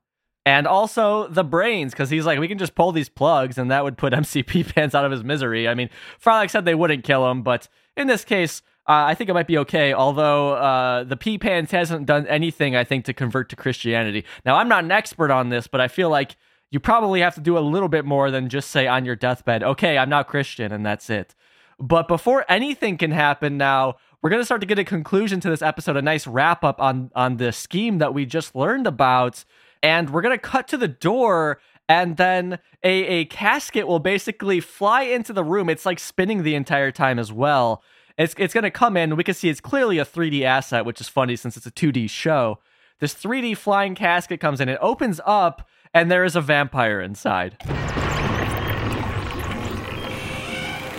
and 0.45 0.65
also 0.65 1.27
the 1.27 1.43
brains 1.43 1.91
because 1.91 2.09
he's 2.09 2.25
like 2.25 2.39
we 2.39 2.47
can 2.47 2.57
just 2.57 2.75
pull 2.75 2.91
these 2.91 3.09
plugs 3.09 3.57
and 3.57 3.69
that 3.71 3.83
would 3.83 3.97
put 3.97 4.13
mc 4.21 4.43
pee 4.43 4.63
pants 4.63 4.95
out 4.95 5.05
of 5.05 5.11
his 5.11 5.23
misery. 5.23 5.67
I 5.67 5.73
mean 5.73 5.89
Frylock 6.23 6.49
said 6.49 6.65
they 6.65 6.75
wouldn't 6.75 7.03
kill 7.03 7.29
him 7.29 7.43
but 7.43 7.67
in 7.95 8.07
this 8.07 8.23
case 8.23 8.61
uh, 8.87 9.05
i 9.05 9.15
think 9.15 9.29
it 9.29 9.33
might 9.33 9.47
be 9.47 9.57
okay 9.59 9.93
although 9.93 10.53
uh, 10.53 11.03
the 11.03 11.17
pee 11.17 11.37
pants 11.37 11.71
hasn't 11.71 12.05
done 12.05 12.25
anything 12.27 12.75
i 12.75 12.83
think 12.83 13.05
to 13.05 13.13
convert 13.13 13.49
to 13.49 13.55
christianity. 13.55 14.25
Now 14.45 14.55
i'm 14.55 14.69
not 14.69 14.83
an 14.83 14.91
expert 14.91 15.31
on 15.31 15.49
this 15.49 15.67
but 15.67 15.81
i 15.81 15.87
feel 15.87 16.09
like 16.09 16.35
you 16.71 16.79
probably 16.79 17.19
have 17.19 17.35
to 17.35 17.41
do 17.41 17.57
a 17.57 17.59
little 17.59 17.89
bit 17.89 18.05
more 18.05 18.31
than 18.31 18.47
just 18.47 18.71
say 18.71 18.87
on 18.87 19.05
your 19.05 19.15
deathbed 19.15 19.63
okay 19.63 19.97
i'm 19.97 20.09
not 20.09 20.27
christian 20.27 20.71
and 20.71 20.85
that's 20.85 21.09
it. 21.09 21.35
But 21.83 22.07
before 22.07 22.45
anything 22.47 22.97
can 22.97 23.11
happen 23.11 23.57
now 23.57 23.95
we're 24.21 24.29
going 24.29 24.41
to 24.41 24.45
start 24.45 24.61
to 24.61 24.67
get 24.67 24.77
a 24.77 24.83
conclusion 24.83 25.39
to 25.39 25.49
this 25.49 25.63
episode 25.63 25.97
a 25.97 26.01
nice 26.01 26.27
wrap 26.27 26.63
up 26.63 26.79
on 26.79 27.11
on 27.15 27.37
the 27.37 27.51
scheme 27.51 27.97
that 27.97 28.13
we 28.13 28.25
just 28.25 28.55
learned 28.55 28.85
about 28.85 29.45
and 29.83 30.09
we're 30.09 30.21
gonna 30.21 30.37
cut 30.37 30.67
to 30.69 30.77
the 30.77 30.87
door 30.87 31.59
and 31.89 32.17
then 32.17 32.59
a, 32.83 32.89
a 32.89 33.25
casket 33.25 33.87
will 33.87 33.99
basically 33.99 34.59
fly 34.59 35.03
into 35.03 35.33
the 35.33 35.43
room 35.43 35.69
it's 35.69 35.85
like 35.85 35.99
spinning 35.99 36.43
the 36.43 36.55
entire 36.55 36.91
time 36.91 37.19
as 37.19 37.31
well 37.31 37.83
it's, 38.17 38.35
it's 38.37 38.53
gonna 38.53 38.71
come 38.71 38.95
in 38.97 39.15
we 39.15 39.23
can 39.23 39.33
see 39.33 39.49
it's 39.49 39.61
clearly 39.61 39.97
a 39.97 40.05
3d 40.05 40.43
asset 40.43 40.85
which 40.85 41.01
is 41.01 41.07
funny 41.07 41.35
since 41.35 41.57
it's 41.57 41.65
a 41.65 41.71
2d 41.71 42.09
show 42.09 42.59
this 42.99 43.13
3d 43.13 43.57
flying 43.57 43.95
casket 43.95 44.39
comes 44.39 44.61
in 44.61 44.69
it 44.69 44.79
opens 44.81 45.19
up 45.25 45.67
and 45.93 46.09
there 46.09 46.23
is 46.23 46.35
a 46.35 46.41
vampire 46.41 47.01
inside 47.01 47.57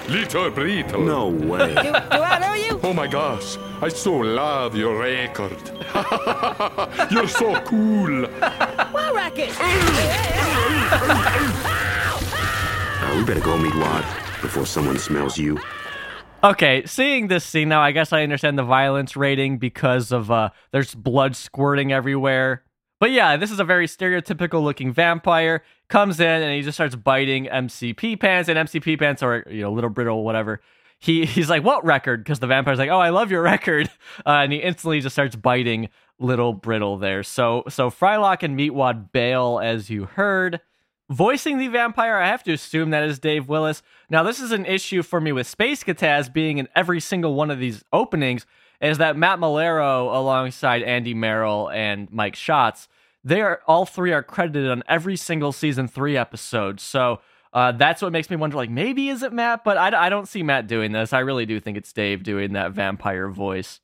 Little 0.09 0.51
Brittle. 0.51 1.01
No 1.01 1.29
way. 1.29 1.69
Do, 1.75 1.83
do 1.83 1.91
I 1.91 2.39
know 2.39 2.53
you? 2.53 2.62
Oh 2.93 2.95
my 2.95 3.07
gosh, 3.07 3.57
I 3.81 3.89
so 3.89 4.19
love 4.19 4.77
your 4.77 4.99
record. 5.01 5.57
You're 7.11 7.27
so 7.27 7.59
cool. 7.63 8.27
What 8.27 9.15
record? 9.15 9.49
Uh, 13.01 13.15
we 13.17 13.25
better 13.25 13.41
go 13.41 13.57
meet 13.57 13.75
Wad 13.77 14.05
before 14.43 14.67
someone 14.67 14.99
smells 14.99 15.39
you. 15.39 15.59
Okay, 16.45 16.85
seeing 16.85 17.29
this 17.29 17.47
scene 17.47 17.71
now, 17.71 17.81
I 17.81 17.93
guess 17.93 18.13
I 18.13 18.25
understand 18.25 18.59
the 18.59 18.63
violence 18.63 19.17
rating 19.17 19.57
because 19.57 20.13
of 20.13 20.31
uh 20.31 20.51
there's 20.73 20.95
blood 20.95 21.35
squirting 21.35 21.95
everywhere. 21.95 22.63
But 23.01 23.11
yeah, 23.11 23.39
this 23.39 23.51
is 23.51 23.59
a 23.59 23.65
very 23.65 23.87
stereotypical 23.87 24.63
looking 24.63 24.93
vampire. 24.93 25.65
Comes 25.89 26.21
in 26.21 26.43
and 26.43 26.55
he 26.55 26.61
just 26.61 26.77
starts 26.77 26.95
biting 26.95 27.49
MC 27.49 27.95
Pee 27.95 28.17
pants, 28.17 28.51
and 28.51 28.59
MC 28.59 28.81
Pee 28.81 28.99
pants 28.99 29.23
are 29.23 29.47
you 29.49 29.63
know 29.63 29.73
little 29.73 29.89
brittle 29.89 30.25
whatever. 30.25 30.61
He 31.03 31.27
he's 31.27 31.51
like, 31.51 31.65
"What 31.65 31.85
record?" 31.85 32.23
Because 32.23 32.39
the 32.39 32.47
vampire's 32.47 32.79
like, 32.79 32.89
"Oh, 32.89 33.01
I 33.01 33.11
love 33.11 33.33
your 33.33 33.43
record," 33.43 33.91
uh, 34.27 34.31
and 34.31 34.53
he 34.53 34.59
instantly 34.61 35.01
just 35.01 35.17
starts 35.17 35.35
biting 35.35 35.89
little 36.21 36.53
brittle 36.53 36.97
there. 36.97 37.25
So 37.25 37.65
so 37.69 37.91
Frylock 37.91 38.45
and 38.45 38.57
Meatwad 38.59 39.11
bail 39.11 39.61
as 39.63 39.91
you 39.91 40.05
heard. 40.05 40.61
Voicing 41.11 41.59
the 41.59 41.69
vampire, 41.69 42.17
I 42.17 42.29
have 42.29 42.45
to 42.45 42.53
assume 42.53 42.91
that 42.91 43.03
is 43.03 43.19
Dave 43.19 43.47
Willis. 43.47 43.83
Now, 44.09 44.23
this 44.23 44.41
is 44.41 44.51
an 44.51 44.65
issue 44.65 45.03
for 45.03 45.21
me 45.21 45.31
with 45.33 45.47
Space 45.47 45.85
Kataz 45.85 46.33
being 46.33 46.57
in 46.57 46.69
every 46.75 47.01
single 47.01 47.35
one 47.35 47.51
of 47.51 47.59
these 47.59 47.85
openings, 47.93 48.47
is 48.81 48.97
that 48.97 49.17
Matt 49.17 49.39
Maiellaro 49.39 50.15
alongside 50.15 50.83
Andy 50.83 51.13
Merrill 51.13 51.69
and 51.69 52.11
Mike 52.11 52.37
Schatz, 52.37 52.89
they 53.25 53.43
are 53.43 53.61
all 53.67 53.85
three 53.85 54.13
are 54.13 54.23
credited 54.23 54.71
on 54.71 54.83
every 54.89 55.17
single 55.17 55.53
season 55.53 55.87
three 55.87 56.17
episode. 56.17 56.81
So 56.81 57.21
uh, 57.53 57.73
that's 57.73 58.03
what 58.03 58.13
makes 58.13 58.31
me 58.31 58.37
wonder, 58.37 58.57
like 58.57 58.71
maybe 58.71 59.09
is 59.09 59.23
it 59.23 59.33
Matt? 59.33 59.65
But 59.65 59.77
I, 59.77 60.07
I 60.07 60.09
don't 60.09 60.29
see 60.29 60.43
Matt 60.43 60.67
doing 60.67 60.93
this. 60.93 61.13
I 61.13 61.21
really 61.21 61.47
do 61.47 61.61
think 61.61 61.77
it's 61.77 61.93
Dave 61.93 62.23
doing 62.23 62.53
that 62.53 62.73
vampire 62.73 63.29
voice 63.29 63.81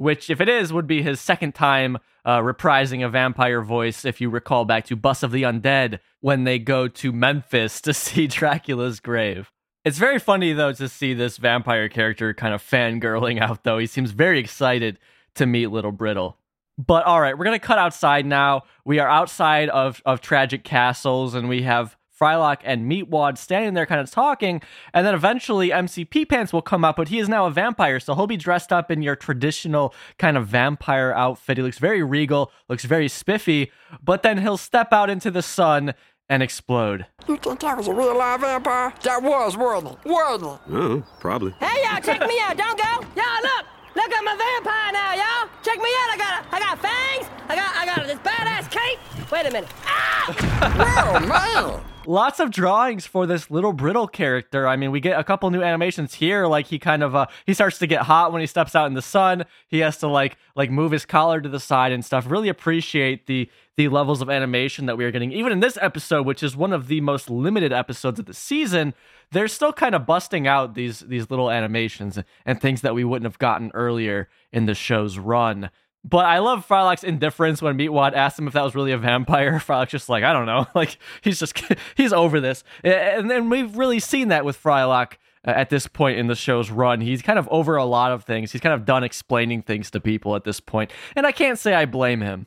which, 0.00 0.30
if 0.30 0.40
it 0.40 0.48
is, 0.48 0.72
would 0.72 0.86
be 0.86 1.02
his 1.02 1.20
second 1.20 1.54
time 1.54 1.98
uh, 2.24 2.38
reprising 2.38 3.04
a 3.04 3.08
vampire 3.10 3.60
voice. 3.60 4.06
If 4.06 4.18
you 4.18 4.30
recall 4.30 4.64
back 4.64 4.86
to 4.86 4.96
Bus 4.96 5.22
of 5.22 5.30
the 5.30 5.42
Undead 5.42 5.98
when 6.20 6.44
they 6.44 6.58
go 6.58 6.88
to 6.88 7.12
Memphis 7.12 7.82
to 7.82 7.92
see 7.94 8.26
Dracula's 8.26 8.98
grave. 8.98 9.52
It's 9.84 9.98
very 9.98 10.18
funny, 10.18 10.54
though, 10.54 10.72
to 10.72 10.88
see 10.88 11.12
this 11.12 11.36
vampire 11.36 11.90
character 11.90 12.32
kind 12.32 12.54
of 12.54 12.62
fangirling 12.62 13.42
out, 13.42 13.62
though. 13.62 13.76
He 13.76 13.86
seems 13.86 14.12
very 14.12 14.40
excited 14.40 14.98
to 15.34 15.44
meet 15.44 15.66
Little 15.66 15.92
Brittle. 15.92 16.38
But 16.78 17.04
all 17.04 17.20
right, 17.20 17.36
we're 17.36 17.44
going 17.44 17.60
to 17.60 17.66
cut 17.66 17.78
outside 17.78 18.24
now. 18.24 18.62
We 18.86 19.00
are 19.00 19.08
outside 19.08 19.68
of, 19.68 20.00
of 20.06 20.22
Tragic 20.22 20.64
Castles, 20.64 21.34
and 21.34 21.46
we 21.46 21.60
have 21.62 21.94
Frylock 22.20 22.58
and 22.64 22.90
Meatwad 22.90 23.38
standing 23.38 23.74
there 23.74 23.86
kind 23.86 24.00
of 24.00 24.10
talking, 24.10 24.60
and 24.92 25.06
then 25.06 25.14
eventually 25.14 25.72
MC 25.72 26.04
Pee 26.04 26.24
Pants 26.24 26.52
will 26.52 26.62
come 26.62 26.84
up, 26.84 26.96
but 26.96 27.08
he 27.08 27.18
is 27.18 27.28
now 27.28 27.46
a 27.46 27.50
vampire, 27.50 27.98
so 27.98 28.14
he'll 28.14 28.26
be 28.26 28.36
dressed 28.36 28.72
up 28.72 28.90
in 28.90 29.00
your 29.02 29.16
traditional 29.16 29.94
kind 30.18 30.36
of 30.36 30.46
vampire 30.46 31.12
outfit. 31.12 31.56
He 31.56 31.62
looks 31.62 31.78
very 31.78 32.02
regal, 32.02 32.52
looks 32.68 32.84
very 32.84 33.08
spiffy, 33.08 33.72
but 34.02 34.22
then 34.22 34.38
he'll 34.38 34.58
step 34.58 34.92
out 34.92 35.08
into 35.08 35.30
the 35.30 35.42
sun 35.42 35.94
and 36.28 36.42
explode. 36.42 37.06
You 37.26 37.36
think 37.38 37.60
that 37.60 37.76
was 37.76 37.88
a 37.88 37.92
real 37.94 38.16
live 38.16 38.42
vampire? 38.42 38.92
That 39.02 39.22
was, 39.22 39.56
wasn't 39.56 39.92
it? 39.92 39.98
Wasn't 40.04 40.52
it? 40.52 40.60
Oh, 40.72 41.02
probably. 41.20 41.52
Hey 41.58 41.82
y'all, 41.84 42.00
check 42.02 42.20
me 42.20 42.38
out. 42.42 42.56
Don't 42.56 42.78
go. 42.78 43.06
Y'all 43.16 43.42
look. 43.42 43.66
Look, 43.96 44.12
I'm 44.16 44.28
a 44.28 44.36
vampire 44.36 44.92
now, 44.92 45.14
y'all. 45.14 45.48
Check 45.64 45.78
me 45.78 45.88
out. 45.88 46.10
I 46.12 46.16
got 46.16 46.44
a, 46.44 46.54
I 46.54 46.58
got 46.60 46.78
fangs. 46.78 47.26
I 47.48 47.56
got 47.56 47.76
I 47.76 47.86
got 47.86 48.06
this 48.06 48.18
badass 48.20 48.70
cape. 48.70 49.30
Wait 49.32 49.46
a 49.46 49.50
minute. 49.50 49.70
Ah! 49.84 50.06
Oh, 51.12 51.26
man. 51.26 51.89
Lots 52.06 52.40
of 52.40 52.50
drawings 52.50 53.06
for 53.06 53.26
this 53.26 53.50
little 53.50 53.72
brittle 53.72 54.08
character. 54.08 54.66
I 54.66 54.76
mean, 54.76 54.90
we 54.90 55.00
get 55.00 55.18
a 55.18 55.24
couple 55.24 55.50
new 55.50 55.62
animations 55.62 56.14
here. 56.14 56.46
Like 56.46 56.66
he 56.66 56.78
kind 56.78 57.02
of 57.02 57.14
uh, 57.14 57.26
he 57.46 57.54
starts 57.54 57.78
to 57.78 57.86
get 57.86 58.02
hot 58.02 58.32
when 58.32 58.40
he 58.40 58.46
steps 58.46 58.74
out 58.74 58.86
in 58.86 58.94
the 58.94 59.02
sun. 59.02 59.44
He 59.68 59.78
has 59.80 59.98
to 59.98 60.08
like 60.08 60.36
like 60.56 60.70
move 60.70 60.92
his 60.92 61.04
collar 61.06 61.40
to 61.40 61.48
the 61.48 61.60
side 61.60 61.92
and 61.92 62.04
stuff. 62.04 62.30
Really 62.30 62.48
appreciate 62.48 63.26
the 63.26 63.50
the 63.76 63.88
levels 63.88 64.20
of 64.20 64.28
animation 64.28 64.86
that 64.86 64.96
we 64.96 65.04
are 65.04 65.10
getting. 65.10 65.32
Even 65.32 65.52
in 65.52 65.60
this 65.60 65.78
episode, 65.80 66.26
which 66.26 66.42
is 66.42 66.56
one 66.56 66.72
of 66.72 66.88
the 66.88 67.00
most 67.00 67.30
limited 67.30 67.72
episodes 67.72 68.18
of 68.18 68.26
the 68.26 68.34
season, 68.34 68.94
they're 69.32 69.48
still 69.48 69.72
kind 69.72 69.94
of 69.94 70.06
busting 70.06 70.46
out 70.46 70.74
these 70.74 71.00
these 71.00 71.30
little 71.30 71.50
animations 71.50 72.18
and 72.44 72.60
things 72.60 72.80
that 72.82 72.94
we 72.94 73.04
wouldn't 73.04 73.30
have 73.30 73.38
gotten 73.38 73.70
earlier 73.74 74.28
in 74.52 74.66
the 74.66 74.74
show's 74.74 75.18
run. 75.18 75.70
But 76.02 76.24
I 76.24 76.38
love 76.38 76.66
Frylock's 76.66 77.04
indifference 77.04 77.60
when 77.60 77.76
Meatwad 77.76 78.14
asked 78.14 78.38
him 78.38 78.46
if 78.46 78.54
that 78.54 78.62
was 78.64 78.74
really 78.74 78.92
a 78.92 78.98
vampire. 78.98 79.58
Frylock's 79.58 79.90
just 79.90 80.08
like, 80.08 80.24
I 80.24 80.32
don't 80.32 80.46
know. 80.46 80.66
Like, 80.74 80.96
he's 81.20 81.38
just, 81.38 81.62
he's 81.96 82.12
over 82.12 82.40
this. 82.40 82.64
And 82.82 83.30
then 83.30 83.50
we've 83.50 83.76
really 83.76 84.00
seen 84.00 84.28
that 84.28 84.44
with 84.44 84.60
Frylock 84.62 85.14
uh, 85.46 85.50
at 85.50 85.68
this 85.68 85.86
point 85.86 86.18
in 86.18 86.26
the 86.26 86.34
show's 86.34 86.70
run. 86.70 87.02
He's 87.02 87.20
kind 87.20 87.38
of 87.38 87.46
over 87.50 87.76
a 87.76 87.84
lot 87.84 88.12
of 88.12 88.24
things. 88.24 88.52
He's 88.52 88.62
kind 88.62 88.74
of 88.74 88.86
done 88.86 89.04
explaining 89.04 89.62
things 89.62 89.90
to 89.90 90.00
people 90.00 90.36
at 90.36 90.44
this 90.44 90.58
point. 90.60 90.90
And 91.14 91.26
I 91.26 91.32
can't 91.32 91.58
say 91.58 91.74
I 91.74 91.84
blame 91.84 92.22
him. 92.22 92.46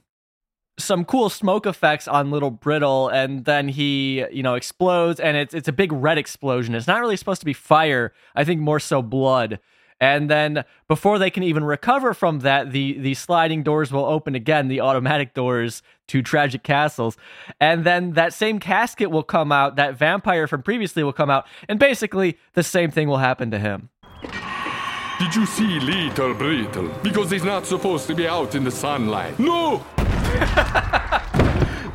some 0.79 1.05
cool 1.05 1.29
smoke 1.29 1.65
effects 1.67 2.07
on 2.07 2.31
Little 2.31 2.49
Brittle, 2.51 3.07
and 3.09 3.45
then 3.45 3.67
he, 3.69 4.25
you 4.31 4.41
know, 4.41 4.55
explodes, 4.55 5.19
and 5.19 5.37
it's 5.37 5.53
it's 5.53 5.67
a 5.67 5.71
big 5.73 5.91
red 5.91 6.17
explosion. 6.17 6.73
It's 6.73 6.87
not 6.87 6.99
really 6.99 7.17
supposed 7.17 7.41
to 7.41 7.45
be 7.45 7.53
fire. 7.53 8.13
I 8.35 8.43
think 8.43 8.59
more 8.61 8.79
so 8.79 9.01
blood. 9.03 9.59
And 9.99 10.29
then 10.29 10.63
before 10.87 11.19
they 11.19 11.29
can 11.29 11.43
even 11.43 11.63
recover 11.63 12.13
from 12.13 12.39
that, 12.39 12.71
the 12.71 12.97
the 12.97 13.13
sliding 13.13 13.63
doors 13.63 13.91
will 13.91 14.05
open 14.05 14.35
again, 14.35 14.67
the 14.67 14.81
automatic 14.81 15.33
doors 15.33 15.81
to 16.07 16.21
tragic 16.21 16.63
castles. 16.63 17.17
And 17.59 17.83
then 17.83 18.13
that 18.13 18.33
same 18.33 18.59
casket 18.59 19.11
will 19.11 19.23
come 19.23 19.51
out, 19.51 19.75
that 19.77 19.97
vampire 19.97 20.47
from 20.47 20.63
previously 20.63 21.03
will 21.03 21.13
come 21.13 21.29
out, 21.29 21.45
and 21.69 21.79
basically 21.79 22.37
the 22.53 22.63
same 22.63 22.91
thing 22.91 23.07
will 23.07 23.17
happen 23.17 23.51
to 23.51 23.59
him. 23.59 23.89
Did 25.19 25.35
you 25.35 25.45
see 25.45 25.79
Little 25.79 26.33
Brittle? 26.33 26.89
Because 27.01 27.31
he's 27.31 27.43
not 27.43 27.65
supposed 27.65 28.07
to 28.07 28.15
be 28.15 28.27
out 28.27 28.55
in 28.55 28.63
the 28.63 28.71
sunlight. 28.71 29.39
No! 29.39 29.85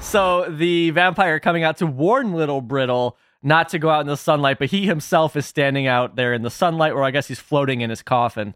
So 0.00 0.46
the 0.48 0.90
vampire 0.90 1.38
coming 1.38 1.64
out 1.64 1.76
to 1.78 1.86
warn 1.86 2.32
Little 2.32 2.62
Brittle 2.62 3.18
not 3.42 3.68
to 3.70 3.78
go 3.78 3.90
out 3.90 4.00
in 4.00 4.06
the 4.06 4.16
sunlight, 4.16 4.58
but 4.58 4.70
he 4.70 4.86
himself 4.86 5.36
is 5.36 5.46
standing 5.46 5.86
out 5.86 6.16
there 6.16 6.32
in 6.32 6.42
the 6.42 6.50
sunlight, 6.50 6.92
or 6.92 7.04
I 7.04 7.10
guess 7.10 7.28
he's 7.28 7.38
floating 7.38 7.80
in 7.80 7.90
his 7.90 8.02
coffin. 8.02 8.54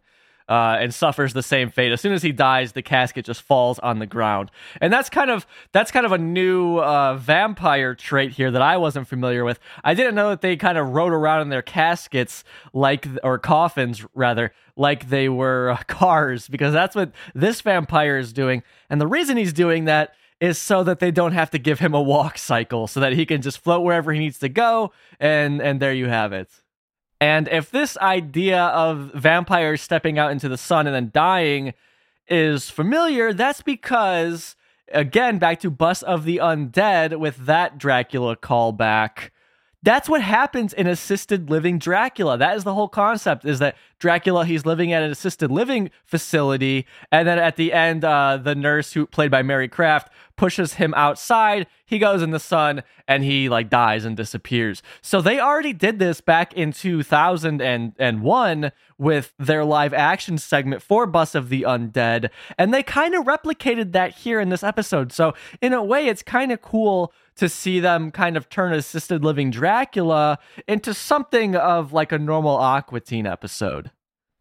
Uh, 0.48 0.76
and 0.80 0.92
suffers 0.92 1.32
the 1.32 1.42
same 1.42 1.70
fate. 1.70 1.92
As 1.92 2.00
soon 2.00 2.12
as 2.12 2.22
he 2.22 2.32
dies, 2.32 2.72
the 2.72 2.82
casket 2.82 3.24
just 3.24 3.40
falls 3.40 3.78
on 3.78 4.00
the 4.00 4.08
ground, 4.08 4.50
and 4.80 4.92
that's 4.92 5.08
kind 5.08 5.30
of 5.30 5.46
that's 5.70 5.92
kind 5.92 6.04
of 6.04 6.10
a 6.10 6.18
new 6.18 6.78
uh, 6.78 7.14
vampire 7.14 7.94
trait 7.94 8.32
here 8.32 8.50
that 8.50 8.60
I 8.60 8.76
wasn't 8.76 9.06
familiar 9.06 9.44
with. 9.44 9.60
I 9.84 9.94
didn't 9.94 10.16
know 10.16 10.30
that 10.30 10.40
they 10.40 10.56
kind 10.56 10.76
of 10.76 10.88
rode 10.88 11.12
around 11.12 11.42
in 11.42 11.48
their 11.48 11.62
caskets 11.62 12.42
like 12.74 13.06
or 13.22 13.38
coffins 13.38 14.04
rather 14.14 14.52
like 14.76 15.08
they 15.10 15.28
were 15.28 15.70
uh, 15.70 15.82
cars 15.86 16.48
because 16.48 16.72
that's 16.72 16.96
what 16.96 17.12
this 17.36 17.60
vampire 17.60 18.18
is 18.18 18.32
doing, 18.32 18.64
and 18.90 19.00
the 19.00 19.06
reason 19.06 19.36
he's 19.36 19.52
doing 19.52 19.84
that 19.84 20.12
is 20.42 20.58
so 20.58 20.82
that 20.82 20.98
they 20.98 21.12
don't 21.12 21.34
have 21.34 21.50
to 21.52 21.58
give 21.58 21.78
him 21.78 21.94
a 21.94 22.02
walk 22.02 22.36
cycle 22.36 22.88
so 22.88 22.98
that 22.98 23.12
he 23.12 23.24
can 23.24 23.40
just 23.40 23.60
float 23.60 23.84
wherever 23.84 24.12
he 24.12 24.18
needs 24.18 24.40
to 24.40 24.48
go 24.48 24.90
and 25.20 25.62
and 25.62 25.80
there 25.80 25.92
you 25.92 26.08
have 26.08 26.32
it. 26.32 26.50
And 27.20 27.46
if 27.46 27.70
this 27.70 27.96
idea 27.98 28.60
of 28.60 29.12
vampires 29.14 29.80
stepping 29.80 30.18
out 30.18 30.32
into 30.32 30.48
the 30.48 30.58
sun 30.58 30.88
and 30.88 30.96
then 30.96 31.10
dying 31.14 31.74
is 32.26 32.68
familiar, 32.68 33.32
that's 33.32 33.62
because 33.62 34.56
again 34.92 35.38
back 35.38 35.60
to 35.60 35.70
Bus 35.70 36.02
of 36.02 36.24
the 36.24 36.38
Undead 36.38 37.20
with 37.20 37.46
that 37.46 37.78
Dracula 37.78 38.34
callback. 38.36 39.30
That's 39.84 40.08
what 40.08 40.22
happens 40.22 40.72
in 40.72 40.86
assisted 40.86 41.50
living 41.50 41.78
Dracula. 41.78 42.38
That 42.38 42.56
is 42.56 42.62
the 42.62 42.74
whole 42.74 42.88
concept 42.88 43.44
is 43.44 43.58
that 43.58 43.76
Dracula 43.98 44.44
he's 44.44 44.64
living 44.64 44.92
at 44.92 45.02
an 45.02 45.10
assisted 45.10 45.50
living 45.50 45.90
facility 46.04 46.86
and 47.10 47.26
then 47.26 47.38
at 47.38 47.56
the 47.56 47.72
end 47.72 48.04
uh, 48.04 48.36
the 48.36 48.54
nurse 48.54 48.92
who 48.92 49.06
played 49.06 49.30
by 49.30 49.42
Mary 49.42 49.68
Craft 49.68 50.12
pushes 50.36 50.74
him 50.74 50.94
outside. 50.94 51.66
He 51.84 51.98
goes 51.98 52.22
in 52.22 52.30
the 52.30 52.40
sun 52.40 52.82
and 53.06 53.24
he 53.24 53.48
like 53.48 53.70
dies 53.70 54.04
and 54.04 54.16
disappears. 54.16 54.82
So 55.02 55.20
they 55.20 55.40
already 55.40 55.72
did 55.72 55.98
this 55.98 56.20
back 56.20 56.52
in 56.52 56.72
2001 56.72 58.72
with 58.98 59.32
their 59.38 59.64
live 59.64 59.94
action 59.94 60.38
segment 60.38 60.82
for 60.82 61.06
Bus 61.06 61.34
of 61.34 61.48
the 61.48 61.62
Undead 61.62 62.30
and 62.56 62.72
they 62.72 62.84
kind 62.84 63.14
of 63.14 63.24
replicated 63.24 63.92
that 63.92 64.18
here 64.18 64.40
in 64.40 64.48
this 64.48 64.62
episode. 64.62 65.12
So 65.12 65.34
in 65.60 65.72
a 65.72 65.82
way 65.82 66.06
it's 66.06 66.22
kind 66.22 66.52
of 66.52 66.62
cool 66.62 67.12
to 67.36 67.48
see 67.48 67.80
them 67.80 68.10
kind 68.10 68.36
of 68.36 68.48
turn 68.48 68.72
assisted 68.72 69.24
living 69.24 69.50
Dracula 69.50 70.38
into 70.66 70.94
something 70.94 71.56
of 71.56 71.92
like 71.92 72.12
a 72.12 72.18
normal 72.18 72.56
Aqua 72.56 73.00
Teen 73.00 73.26
episode. 73.26 73.90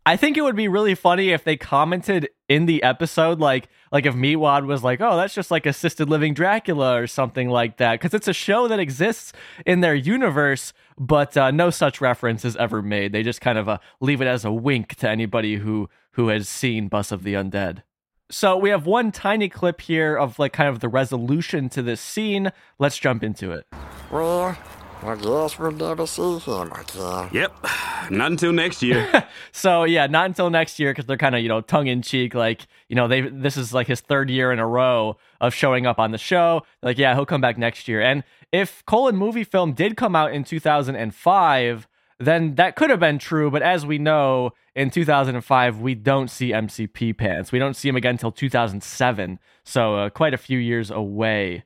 I 0.06 0.18
think 0.18 0.36
it 0.36 0.42
would 0.42 0.56
be 0.56 0.68
really 0.68 0.96
funny 0.96 1.30
if 1.30 1.44
they 1.44 1.58
commented 1.58 2.30
in 2.50 2.66
the 2.66 2.82
episode, 2.82 3.40
like 3.40 3.70
like 3.92 4.08
if 4.08 4.16
Meatwad 4.16 4.66
was 4.66 4.84
like, 4.84 5.00
"Oh, 5.00 5.16
that's 5.16 5.36
just 5.36 5.52
like 5.52 5.68
assisted 5.68 6.10
living 6.10 6.34
Dracula" 6.34 7.00
or 7.00 7.06
something 7.06 7.50
like 7.50 7.78
that, 7.78 8.00
because 8.00 8.14
it's 8.16 8.28
a 8.28 8.34
show 8.34 8.68
that 8.68 8.80
exists 8.80 9.32
in 9.64 9.82
their 9.82 9.94
universe, 9.94 10.74
but 10.98 11.38
uh, 11.38 11.52
no 11.52 11.70
such 11.70 12.02
reference 12.02 12.44
is 12.44 12.56
ever 12.56 12.82
made. 12.82 13.12
They 13.12 13.22
just 13.22 13.42
kind 13.42 13.60
of 13.60 13.70
uh, 13.70 13.78
leave 14.00 14.22
it 14.22 14.28
as 14.28 14.44
a 14.44 14.52
wink 14.52 14.96
to 14.96 15.10
anybody 15.10 15.58
who 15.58 15.88
who 16.14 16.30
has 16.30 16.50
seen 16.50 16.88
Bus 16.88 17.12
of 17.12 17.22
the 17.24 17.36
Undead. 17.36 17.84
So 18.32 18.56
we 18.56 18.70
have 18.70 18.86
one 18.86 19.12
tiny 19.12 19.50
clip 19.50 19.82
here 19.82 20.16
of 20.16 20.40
like 20.40 20.54
kind 20.54 20.70
of 20.70 20.80
the 20.80 20.88
resolution 20.88 21.68
to 21.70 21.82
this 21.82 22.00
scene. 22.00 22.54
Let's 22.80 22.98
jump 22.98 23.24
into 23.24 23.52
it. 23.52 23.68
Well, 24.10 24.58
I 25.04 25.16
guess 25.16 25.60
we'll 25.60 25.72
never 25.72 26.08
see 26.08 26.40
him 26.40 26.72
again. 26.72 27.30
Yep. 27.34 27.66
Not 28.10 28.32
until 28.32 28.54
next 28.54 28.82
year. 28.82 29.28
so 29.52 29.84
yeah, 29.84 30.08
not 30.08 30.28
until 30.28 30.50
next 30.50 30.80
year 30.80 30.92
because 30.92 31.06
they're 31.08 31.18
kind 31.18 31.36
of 31.36 31.42
you 31.42 31.50
know 31.50 31.60
tongue 31.60 31.88
in 31.88 32.02
cheek, 32.02 32.34
like 32.34 32.68
you 32.88 32.96
know 32.96 33.10
they 33.10 33.20
this 33.20 33.58
is 33.58 33.74
like 33.74 33.88
his 33.88 34.00
third 34.00 34.30
year 34.30 34.54
in 34.54 34.60
a 34.60 34.68
row 34.68 35.18
of 35.42 35.54
showing 35.54 35.86
up 35.86 36.00
on 36.00 36.12
the 36.12 36.18
show. 36.18 36.62
Like 36.82 36.98
yeah, 36.98 37.14
he'll 37.16 37.26
come 37.26 37.42
back 37.42 37.58
next 37.58 37.90
year. 37.90 38.02
And 38.02 38.24
if 38.54 38.86
Colon 38.86 39.18
movie 39.18 39.44
film 39.44 39.74
did 39.74 39.98
come 39.98 40.16
out 40.16 40.32
in 40.32 40.46
2005, 40.46 41.88
then 42.18 42.56
that 42.56 42.78
could 42.78 42.90
have 42.90 43.00
been 43.00 43.20
true. 43.20 43.52
But 43.52 43.62
as 43.62 43.86
we 43.86 43.98
know, 43.98 44.54
in 44.76 44.90
2005 44.90 45.80
we 45.80 45.96
don't 45.96 46.30
see 46.30 46.54
MC 46.54 46.88
Pee 46.88 47.14
pants. 47.14 47.52
We 47.52 47.60
don't 47.60 47.76
see 47.76 47.90
him 47.90 47.96
again 47.96 48.16
until 48.16 48.32
2007. 48.32 49.40
So 49.64 49.96
uh, 49.96 50.10
quite 50.10 50.34
a 50.34 50.38
few 50.38 50.60
years 50.60 50.90
away. 50.90 51.64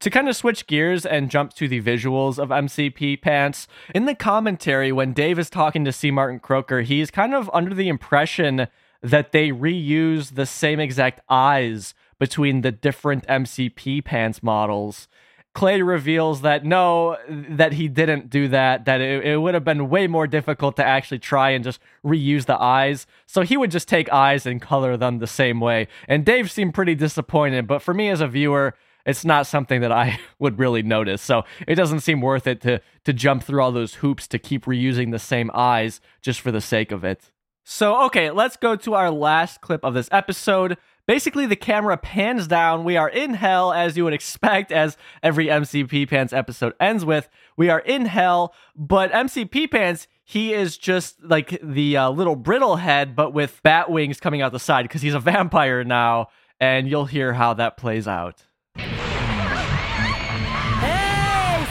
To 0.00 0.10
kind 0.10 0.28
of 0.28 0.36
switch 0.36 0.66
gears 0.66 1.06
and 1.06 1.30
jump 1.30 1.54
to 1.54 1.68
the 1.68 1.80
visuals 1.80 2.38
of 2.38 2.52
MC 2.52 2.90
Pee 2.90 3.16
Pants, 3.16 3.66
in 3.94 4.04
the 4.04 4.14
commentary, 4.14 4.92
when 4.92 5.14
Dave 5.14 5.38
is 5.38 5.48
talking 5.48 5.84
to 5.84 5.92
C. 5.92 6.10
Martin 6.10 6.40
Croker, 6.40 6.82
he's 6.82 7.10
kind 7.10 7.34
of 7.34 7.48
under 7.54 7.74
the 7.74 7.88
impression 7.88 8.66
that 9.02 9.32
they 9.32 9.50
reuse 9.50 10.34
the 10.34 10.46
same 10.46 10.80
exact 10.80 11.20
eyes 11.30 11.94
between 12.18 12.60
the 12.60 12.72
different 12.72 13.24
MC 13.28 13.70
Pee 13.70 14.02
Pants 14.02 14.42
models. 14.42 15.08
Clay 15.54 15.82
reveals 15.82 16.40
that 16.40 16.64
no, 16.64 17.16
that 17.28 17.74
he 17.74 17.86
didn't 17.86 18.28
do 18.28 18.48
that, 18.48 18.84
that 18.86 19.00
it, 19.00 19.24
it 19.24 19.36
would 19.36 19.54
have 19.54 19.64
been 19.64 19.88
way 19.88 20.08
more 20.08 20.26
difficult 20.26 20.74
to 20.76 20.84
actually 20.84 21.20
try 21.20 21.50
and 21.50 21.62
just 21.62 21.80
reuse 22.04 22.46
the 22.46 22.60
eyes. 22.60 23.06
So 23.26 23.42
he 23.42 23.56
would 23.56 23.70
just 23.70 23.88
take 23.88 24.12
eyes 24.12 24.46
and 24.46 24.60
color 24.60 24.96
them 24.96 25.20
the 25.20 25.28
same 25.28 25.60
way. 25.60 25.86
And 26.08 26.24
Dave 26.24 26.50
seemed 26.50 26.74
pretty 26.74 26.96
disappointed, 26.96 27.68
but 27.68 27.82
for 27.82 27.94
me 27.94 28.08
as 28.08 28.20
a 28.20 28.26
viewer, 28.26 28.74
it's 29.06 29.24
not 29.24 29.46
something 29.46 29.80
that 29.80 29.92
I 29.92 30.18
would 30.40 30.58
really 30.58 30.82
notice. 30.82 31.22
So 31.22 31.44
it 31.68 31.76
doesn't 31.76 32.00
seem 32.00 32.20
worth 32.20 32.48
it 32.48 32.60
to 32.62 32.80
to 33.04 33.12
jump 33.12 33.44
through 33.44 33.62
all 33.62 33.72
those 33.72 33.94
hoops 33.94 34.26
to 34.28 34.38
keep 34.38 34.64
reusing 34.64 35.12
the 35.12 35.18
same 35.18 35.50
eyes 35.54 36.00
just 36.20 36.40
for 36.40 36.50
the 36.50 36.60
sake 36.60 36.90
of 36.90 37.04
it. 37.04 37.30
So 37.62 38.02
okay, 38.06 38.30
let's 38.30 38.56
go 38.56 38.74
to 38.76 38.94
our 38.94 39.10
last 39.10 39.60
clip 39.60 39.84
of 39.84 39.94
this 39.94 40.08
episode. 40.10 40.78
Basically, 41.06 41.44
the 41.44 41.56
camera 41.56 41.98
pans 41.98 42.46
down. 42.46 42.82
We 42.82 42.96
are 42.96 43.10
in 43.10 43.34
hell, 43.34 43.72
as 43.74 43.94
you 43.96 44.04
would 44.04 44.14
expect, 44.14 44.72
as 44.72 44.96
every 45.22 45.50
MC 45.50 45.84
Pee 45.84 46.06
Pants 46.06 46.32
episode 46.32 46.72
ends 46.80 47.04
with. 47.04 47.28
We 47.58 47.68
are 47.68 47.80
in 47.80 48.06
hell, 48.06 48.54
but 48.74 49.14
MC 49.14 49.44
Pee 49.44 49.66
Pants, 49.66 50.08
he 50.24 50.54
is 50.54 50.78
just 50.78 51.22
like 51.22 51.60
the 51.62 51.98
uh, 51.98 52.08
little 52.10 52.36
brittle 52.36 52.76
head, 52.76 53.14
but 53.14 53.34
with 53.34 53.60
bat 53.62 53.90
wings 53.90 54.18
coming 54.18 54.40
out 54.40 54.52
the 54.52 54.58
side 54.58 54.84
because 54.84 55.02
he's 55.02 55.12
a 55.12 55.20
vampire 55.20 55.84
now, 55.84 56.28
and 56.58 56.88
you'll 56.88 57.04
hear 57.04 57.34
how 57.34 57.52
that 57.52 57.76
plays 57.76 58.08
out. 58.08 58.42
Hey, 58.76 58.86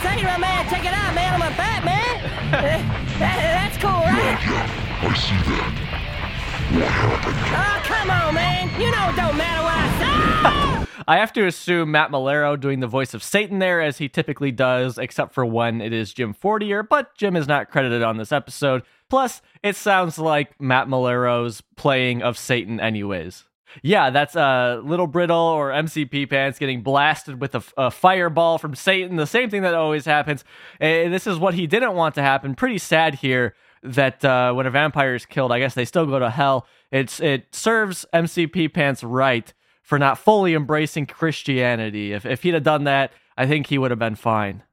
Sailor 0.03 0.37
Man, 0.37 0.69
check 0.69 0.85
it 0.85 0.93
out, 0.93 1.15
man. 1.15 1.41
I'm 1.41 1.41
a 1.41 1.55
Batman. 1.57 2.51
That- 2.51 2.99
that's 3.19 3.77
cool, 3.77 3.89
right? 3.89 4.37
I 5.01 5.13
see 5.15 5.35
that. 5.49 5.89
Oh, 6.75 7.81
come 7.83 8.09
on, 8.09 8.33
man. 8.33 8.69
You 8.81 8.89
know 8.89 9.09
it 9.09 9.15
don't 9.15 9.37
matter 9.37 9.63
what 9.63 9.75
I 9.77 10.85
say. 10.85 11.03
I 11.07 11.17
have 11.17 11.31
to 11.33 11.45
assume 11.45 11.91
Matt 11.91 12.09
Maiellaro 12.09 12.59
doing 12.59 12.79
the 12.79 12.87
voice 12.87 13.13
of 13.13 13.21
Satan 13.21 13.59
there, 13.59 13.79
as 13.79 13.99
he 13.99 14.09
typically 14.09 14.51
does, 14.51 14.97
except 14.97 15.33
for 15.33 15.45
when 15.45 15.81
it 15.81 15.93
is 15.93 16.13
Jim 16.13 16.33
Fortier, 16.33 16.81
but 16.81 17.15
Jim 17.15 17.35
is 17.35 17.47
not 17.47 17.69
credited 17.69 18.01
on 18.01 18.17
this 18.17 18.31
episode. 18.31 18.81
Plus, 19.09 19.41
it 19.61 19.75
sounds 19.75 20.17
like 20.17 20.59
Matt 20.59 20.87
Maiellaro's 20.87 21.61
playing 21.75 22.23
of 22.23 22.37
Satan, 22.37 22.79
anyways. 22.79 23.43
Yeah, 23.83 24.09
that's 24.09 24.35
uh, 24.35 24.81
Little 24.83 25.07
Brittle 25.07 25.37
or 25.37 25.71
MC 25.71 26.05
Pee 26.05 26.25
Pants 26.25 26.57
getting 26.57 26.81
blasted 26.81 27.39
with 27.39 27.55
a, 27.55 27.91
fireball 27.91 28.57
from 28.57 28.73
Satan. 28.73 29.17
The 29.17 29.27
same 29.27 29.49
thing 29.49 29.63
that 29.63 29.73
always 29.73 30.05
happens. 30.05 30.43
And 30.79 31.13
this 31.13 31.27
is 31.27 31.37
what 31.37 31.53
he 31.53 31.67
didn't 31.67 31.93
want 31.93 32.15
to 32.15 32.21
happen. 32.21 32.55
Pretty 32.55 32.77
sad 32.77 33.15
here 33.15 33.55
that 33.83 34.23
uh, 34.23 34.53
when 34.53 34.65
a 34.65 34.71
vampire 34.71 35.15
is 35.15 35.25
killed, 35.25 35.51
I 35.51 35.59
guess 35.59 35.73
they 35.73 35.85
still 35.85 36.05
go 36.05 36.19
to 36.19 36.29
hell. 36.29 36.65
It's 36.91 37.19
it 37.19 37.53
serves 37.53 38.05
MC 38.13 38.47
Pee 38.47 38.69
Pants 38.69 39.03
right 39.03 39.53
for 39.81 39.99
not 39.99 40.17
fully 40.17 40.53
embracing 40.53 41.05
Christianity. 41.05 42.13
If 42.13 42.25
if 42.25 42.43
he'd 42.43 42.53
have 42.53 42.63
done 42.63 42.85
that, 42.85 43.11
I 43.37 43.45
think 43.45 43.67
he 43.67 43.77
would 43.77 43.91
have 43.91 43.99
been 43.99 44.15
fine. 44.15 44.63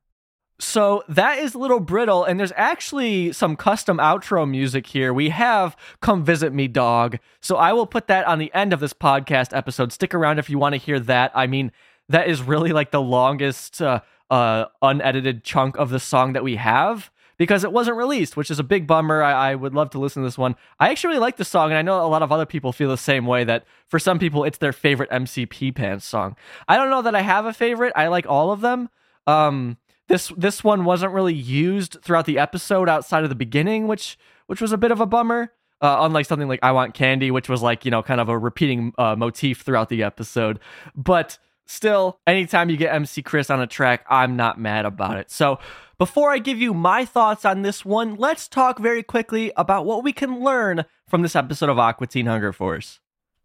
So 0.59 1.03
that 1.09 1.39
is 1.39 1.55
Little 1.55 1.81
Brittle, 1.81 2.23
and 2.23 2.39
there's 2.39 2.53
actually 2.55 3.32
some 3.32 3.57
custom 3.57 3.97
outro 3.97 4.49
music 4.49 4.87
here. 4.87 5.12
We 5.12 5.31
have 5.31 5.74
Come 6.03 6.23
Visit 6.23 6.53
Me 6.53 6.69
Dog. 6.69 7.19
So 7.41 7.57
I 7.57 7.73
will 7.73 7.87
put 7.87 8.09
that 8.09 8.27
on 8.27 8.39
the 8.39 8.53
end 8.53 8.74
of 8.74 8.81
this 8.81 8.93
podcast 8.93 9.57
episode. 9.57 9.91
Stick 9.91 10.12
around 10.12 10.39
if 10.39 10.51
you 10.51 10.59
want 10.59 10.74
to 10.74 10.77
hear 10.77 11.01
that. 11.01 11.32
I 11.35 11.47
mean, 11.47 11.73
that 12.11 12.28
is 12.28 12.43
really 12.43 12.73
like 12.73 12.91
the 12.91 13.01
longest 13.01 13.81
uh, 13.81 14.01
uh, 14.31 14.66
unedited 14.82 15.45
chunk 15.45 15.78
of 15.78 15.89
the 15.89 15.99
song 15.99 16.35
that 16.35 16.45
we 16.45 16.57
have 16.57 17.11
because 17.41 17.65
it 17.65 17.73
wasn't 17.73 17.97
released, 17.97 18.37
which 18.37 18.51
is 18.51 18.59
a 18.59 18.62
big 18.62 18.87
bummer. 18.87 19.23
I, 19.23 19.53
I 19.53 19.55
would 19.55 19.73
love 19.73 19.89
to 19.91 19.99
listen 19.99 20.23
to 20.23 20.27
this 20.27 20.37
one. 20.37 20.57
I 20.79 20.91
actually 20.91 21.12
really 21.12 21.21
like 21.21 21.39
the 21.39 21.45
song, 21.47 21.71
and 21.71 21.79
I 21.79 21.81
know 21.81 22.05
a 22.05 22.07
lot 22.07 22.23
of 22.23 22.31
other 22.31 22.45
people 22.45 22.71
feel 22.71 22.91
the 22.91 22.99
same 22.99 23.25
way 23.25 23.45
that 23.45 23.65
for 23.89 23.99
some 23.99 24.19
people 24.19 24.45
it's 24.45 24.59
their 24.59 24.75
favorite 24.75 25.09
MC 25.11 25.47
Pee 25.47 25.73
Pants 25.73 26.05
song. 26.05 26.37
I 26.69 26.77
don't 26.77 26.91
know 26.91 27.01
that 27.01 27.15
I 27.15 27.23
have 27.23 27.47
a 27.47 27.55
favorite. 27.55 27.95
I 27.97 28.09
like 28.09 28.27
all 28.29 28.53
of 28.53 28.61
them. 28.61 28.91
Um, 29.27 29.79
this 30.09 30.31
this 30.37 30.62
one 30.62 30.85
wasn't 30.85 31.15
really 31.15 31.33
used 31.33 31.97
throughout 32.03 32.27
the 32.27 32.39
episode 32.39 32.91
outside 32.91 33.23
of 33.23 33.31
the 33.31 33.35
beginning, 33.35 33.87
which 33.87 34.19
which 34.47 34.61
was 34.61 34.73
a 34.73 34.79
bit 34.79 34.91
of 34.91 35.01
a 35.01 35.07
bummer. 35.07 35.51
Uh, 35.81 36.01
unlike 36.01 36.27
something 36.27 36.47
like 36.47 36.61
I 36.62 36.73
Want 36.73 36.93
Candy, 36.93 37.31
which 37.31 37.49
was 37.49 37.62
like, 37.62 37.87
you 37.87 37.91
know, 37.91 38.03
kind 38.03 38.21
of 38.21 38.29
a 38.29 38.37
repeating 38.37 38.93
uh, 38.99 39.17
motif 39.17 39.62
throughout 39.62 39.89
the 39.89 40.03
episode. 40.03 40.61
But 40.95 41.39
still, 41.71 42.19
anytime 42.27 42.71
you 42.71 42.77
get 42.77 42.95
MC 42.95 43.23
Chris 43.23 43.51
on 43.51 43.61
a 43.61 43.67
track, 43.67 44.05
I'm 44.09 44.37
not 44.37 44.59
mad 44.59 44.85
about 44.85 45.17
it. 45.17 45.31
So 45.31 45.59
before 45.99 46.31
I 46.31 46.39
give 46.39 46.61
you 46.61 46.75
my 46.75 47.05
thoughts 47.05 47.45
on 47.45 47.63
this 47.63 47.85
one, 47.85 48.17
let's 48.17 48.49
talk 48.49 48.79
very 48.79 49.03
quickly 49.03 49.53
about 49.57 49.87
what 49.87 50.03
we 50.03 50.13
can 50.13 50.41
learn 50.41 50.85
from 51.07 51.23
this 51.23 51.37
episode 51.37 51.69
of 51.69 51.79
Aqua 51.79 52.07
Teen 52.07 52.27
Hunger 52.27 52.53
Force. 52.53 53.01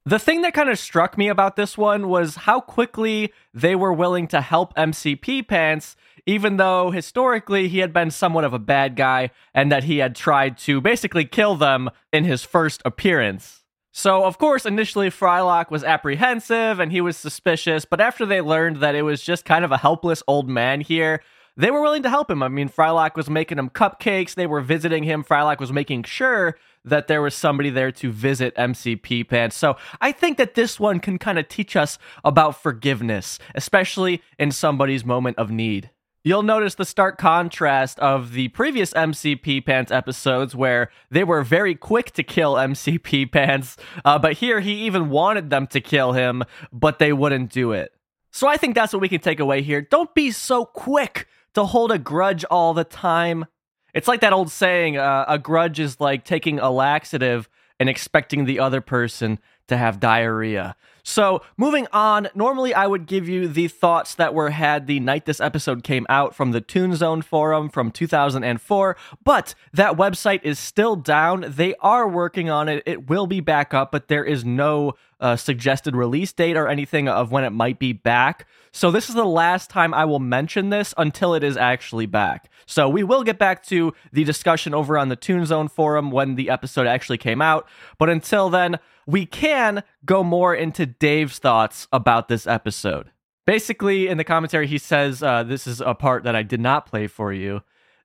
The 0.08 0.20
thing 0.20 0.44
that 0.44 0.54
kind 0.54 0.70
of 0.70 0.78
struck 0.78 1.18
me 1.18 1.28
about 1.30 1.56
this 1.56 1.78
one 1.78 2.08
was 2.08 2.36
how 2.36 2.62
quickly 2.62 3.34
they 3.54 3.76
were 3.76 3.92
willing 3.92 4.28
to 4.28 4.40
help 4.40 4.72
MC 4.78 5.16
Pee 5.16 5.42
Pants, 5.42 5.96
even 6.28 6.58
though 6.58 6.92
historically 6.92 7.68
he 7.68 7.80
had 7.80 7.92
been 7.92 8.12
somewhat 8.12 8.46
of 8.46 8.54
a 8.54 8.60
bad 8.60 8.96
guy 8.96 9.32
and 9.54 9.72
that 9.72 9.86
he 9.86 9.98
had 9.98 10.16
tried 10.16 10.60
to 10.60 10.80
basically 10.80 11.26
kill 11.26 11.56
them 11.56 11.90
in 12.14 12.24
his 12.24 12.44
first 12.44 12.82
appearance. 12.86 13.65
So, 13.98 14.26
of 14.26 14.38
course, 14.38 14.66
initially 14.66 15.10
Frylock 15.10 15.72
was 15.72 15.82
apprehensive 15.82 16.82
and 16.82 16.92
he 16.92 17.00
was 17.00 17.16
suspicious, 17.16 17.86
but 17.86 18.02
after 18.02 18.26
they 18.26 18.42
learned 18.42 18.82
that 18.82 18.94
it 18.94 19.04
was 19.04 19.22
just 19.22 19.46
kind 19.46 19.64
of 19.64 19.72
a 19.72 19.78
helpless 19.78 20.22
old 20.28 20.50
man 20.50 20.82
here, 20.82 21.24
they 21.56 21.72
were 21.72 21.82
willing 21.82 22.04
to 22.04 22.10
help 22.10 22.30
him. 22.30 22.44
I 22.44 22.50
mean, 22.50 22.68
Frylock 22.68 23.16
was 23.16 23.30
making 23.30 23.58
him 23.58 23.70
cupcakes, 23.70 24.36
they 24.36 24.48
were 24.48 24.60
visiting 24.60 25.04
him. 25.04 25.24
Frylock 25.24 25.62
was 25.62 25.72
making 25.72 26.04
sure 26.04 26.58
that 26.84 27.08
there 27.08 27.22
was 27.22 27.36
somebody 27.36 27.70
there 27.70 27.90
to 27.94 28.12
visit 28.12 28.54
MC 28.58 28.98
Pee 28.98 29.24
Pants. 29.24 29.56
So 29.56 29.78
I 30.02 30.12
think 30.12 30.38
that 30.40 30.56
this 30.56 30.78
one 30.78 31.00
can 31.00 31.18
kind 31.18 31.40
of 31.40 31.48
teach 31.48 31.78
us 31.78 31.98
about 32.26 32.62
forgiveness, 32.62 33.40
especially 33.56 34.22
in 34.38 34.52
somebody's 34.52 35.06
moment 35.06 35.38
of 35.38 35.52
need. 35.52 35.90
You'll 36.28 36.42
notice 36.42 36.74
the 36.74 36.86
stark 36.86 37.20
contrast 37.20 38.00
of 38.00 38.32
the 38.32 38.48
previous 38.48 38.96
MC 38.96 39.36
Pee 39.36 39.62
Pants 39.62 39.92
episodes 39.92 40.56
where 40.56 40.90
they 41.12 41.24
were 41.24 41.44
very 41.44 41.76
quick 41.76 42.14
to 42.14 42.24
kill 42.24 42.58
MC 42.58 42.98
Pee 42.98 43.28
Pants, 43.28 43.78
uh, 44.04 44.18
but 44.18 44.34
here 44.34 44.60
he 44.60 44.74
even 44.88 45.12
wanted 45.12 45.52
them 45.52 45.68
to 45.68 45.80
kill 45.80 46.14
him, 46.14 46.42
but 46.74 46.98
they 46.98 47.14
wouldn't 47.14 47.52
do 47.52 47.74
it. 47.74 47.94
So 48.32 48.48
I 48.48 48.58
think 48.58 48.74
that's 48.74 48.92
what 48.92 49.04
we 49.04 49.08
can 49.08 49.22
take 49.22 49.40
away 49.40 49.62
here. 49.62 49.84
Don't 49.84 50.16
be 50.16 50.32
so 50.32 50.66
quick 50.66 51.28
to 51.54 51.64
hold 51.64 51.92
a 51.92 52.00
grudge 52.00 52.44
all 52.46 52.74
the 52.74 52.84
time. 52.84 53.46
It's 53.94 54.08
like 54.08 54.22
that 54.22 54.34
old 54.34 54.50
saying 54.50 54.98
uh, 54.98 55.26
a 55.28 55.38
grudge 55.38 55.80
is 55.80 56.02
like 56.02 56.26
taking 56.26 56.58
a 56.58 56.72
laxative 56.72 57.48
and 57.80 57.88
expecting 57.88 58.46
the 58.46 58.60
other 58.60 58.82
person 58.82 59.38
to 59.68 59.78
have 59.78 60.00
diarrhea. 60.00 60.76
So, 61.08 61.44
moving 61.56 61.86
on, 61.94 62.30
normally 62.34 62.74
I 62.74 62.88
would 62.88 63.06
give 63.06 63.30
you 63.30 63.48
the 63.48 63.68
thoughts 63.68 64.16
that 64.16 64.34
were 64.34 64.50
had 64.50 64.88
the 64.88 65.00
night 65.00 65.28
this 65.28 65.40
episode 65.40 65.84
came 65.84 66.08
out 66.10 66.34
from 66.34 66.52
the 66.52 66.62
Toon 66.62 66.96
Zone 66.96 67.22
forum 67.22 67.70
from 67.70 67.92
2004, 67.92 68.98
but 69.24 69.54
that 69.72 69.98
website 69.98 70.44
is 70.44 70.58
still 70.58 70.96
down. 70.96 71.46
They 71.48 71.76
are 71.76 72.08
working 72.08 72.50
on 72.50 72.68
it. 72.68 72.82
It 72.88 73.08
will 73.08 73.28
be 73.28 73.40
back 73.40 73.72
up, 73.72 73.92
but 73.92 74.08
there 74.08 74.26
is 74.26 74.44
no 74.44 74.96
uh, 75.20 75.36
suggested 75.36 75.96
release 75.96 76.34
date 76.34 76.58
or 76.58 76.68
anything 76.68 77.08
of 77.08 77.32
when 77.32 77.44
it 77.44 77.52
might 77.52 77.78
be 77.78 77.94
back. 77.94 78.48
So, 78.72 78.90
this 78.90 79.08
is 79.08 79.14
the 79.14 79.26
last 79.26 79.70
time 79.70 79.94
I 79.94 80.06
will 80.06 80.20
mention 80.20 80.72
this 80.72 80.96
until 80.98 81.36
it 81.36 81.44
is 81.44 81.56
actually 81.56 82.08
back. 82.08 82.50
So, 82.66 82.90
we 82.90 83.04
will 83.04 83.24
get 83.24 83.38
back 83.38 83.62
to 83.68 83.94
the 84.12 84.24
discussion 84.24 84.74
over 84.74 84.98
on 84.98 85.10
the 85.10 85.16
Toon 85.16 85.46
Zone 85.46 85.68
forum 85.68 86.10
when 86.10 86.34
the 86.34 86.50
episode 86.50 86.88
actually 86.88 87.20
came 87.20 87.44
out. 87.44 87.70
But 88.00 88.10
until 88.10 88.50
then, 88.50 88.80
we 89.06 89.26
can 89.26 89.84
go 90.06 90.23
more 90.23 90.56
into 90.56 90.86
Dave's 90.86 91.40
thoughts 91.40 91.88
about 91.91 92.27
this 92.27 92.48
episode. 92.48 93.11
Basically, 93.45 94.07
in 94.07 94.18
the 94.18 94.23
commentary, 94.23 94.68
he 94.68 94.77
says, 94.77 95.22
uh, 95.22 95.44
"This 95.44 95.68
is 95.68 95.80
a 95.82 95.94
part 95.94 96.23
that 96.23 96.36
I 96.36 96.44
did 96.44 96.60
not 96.60 96.88
play 96.88 97.07
for 97.07 97.32
you." 97.32 97.61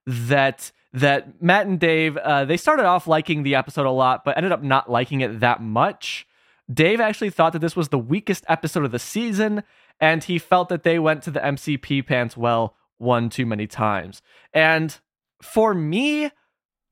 That 0.07 0.73
that 0.93 1.43
Matt 1.43 1.67
and 1.67 1.79
Dave 1.79 2.17
uh, 2.19 2.45
they 2.45 2.57
started 2.57 2.85
off 2.85 3.07
liking 3.07 3.43
the 3.43 3.55
episode 3.55 3.87
a 3.87 3.91
lot, 3.91 4.25
but 4.25 4.37
ended 4.37 4.53
up 4.53 4.63
not 4.63 4.91
liking 4.91 5.21
it 5.21 5.41
that 5.41 5.63
much. 5.63 6.27
Dave 6.73 7.01
actually 7.01 7.31
thought 7.31 7.53
that 7.53 7.61
this 7.61 7.75
was 7.75 7.89
the 7.89 7.99
weakest 7.99 8.45
episode 8.49 8.85
of 8.85 8.93
the 8.93 8.99
season, 8.99 9.63
and 9.99 10.25
he 10.25 10.39
felt 10.39 10.69
that 10.69 10.83
they 10.83 10.99
went 10.99 11.23
to 11.23 11.31
the 11.31 11.45
MC 11.45 11.77
Pee 11.77 12.03
pants 12.03 12.37
well 12.37 12.77
one 12.99 13.31
too 13.31 13.47
many 13.47 13.67
times. 13.67 14.23
And 14.53 14.99
for 15.43 15.75
me, 15.75 16.31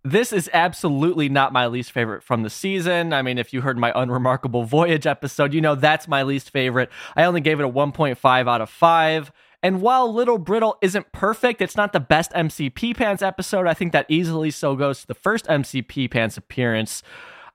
this 0.05 0.33
is 0.33 0.49
absolutely 0.53 1.29
not 1.29 1.53
my 1.53 1.67
least 1.67 1.93
favorite 1.93 2.23
from 2.23 2.43
the 2.43 2.51
season. 2.51 3.13
I 3.13 3.23
mean, 3.23 3.39
if 3.39 3.53
you 3.53 3.61
heard 3.61 3.79
my 3.79 3.93
Unremarkable 3.95 4.63
Voyage 4.65 5.07
episode, 5.07 5.53
you 5.53 5.61
know 5.61 5.75
that's 5.75 6.09
my 6.09 6.23
least 6.23 6.51
favorite. 6.51 6.91
I 7.17 7.25
only 7.25 7.41
gave 7.41 7.61
it 7.61 7.67
a 7.67 7.69
1.5 7.69 8.49
out 8.49 8.61
of 8.61 8.71
5. 8.71 9.33
And 9.63 9.83
while 9.83 10.13
Little 10.13 10.39
Brittle 10.39 10.79
isn't 10.81 11.11
perfect, 11.11 11.61
it's 11.61 11.77
not 11.77 11.93
the 11.93 12.01
best 12.01 12.31
MC 12.35 12.71
Pee 12.71 12.95
Pants 12.95 13.23
episode. 13.23 13.67
I 13.67 13.75
think 13.75 13.93
that 13.93 14.07
easily 14.09 14.53
so 14.53 14.77
goes 14.77 15.01
to 15.01 15.07
the 15.09 15.15
first 15.15 15.51
MC 15.51 15.83
Pee 15.83 16.07
Pants 16.07 16.37
appearance. 16.37 17.03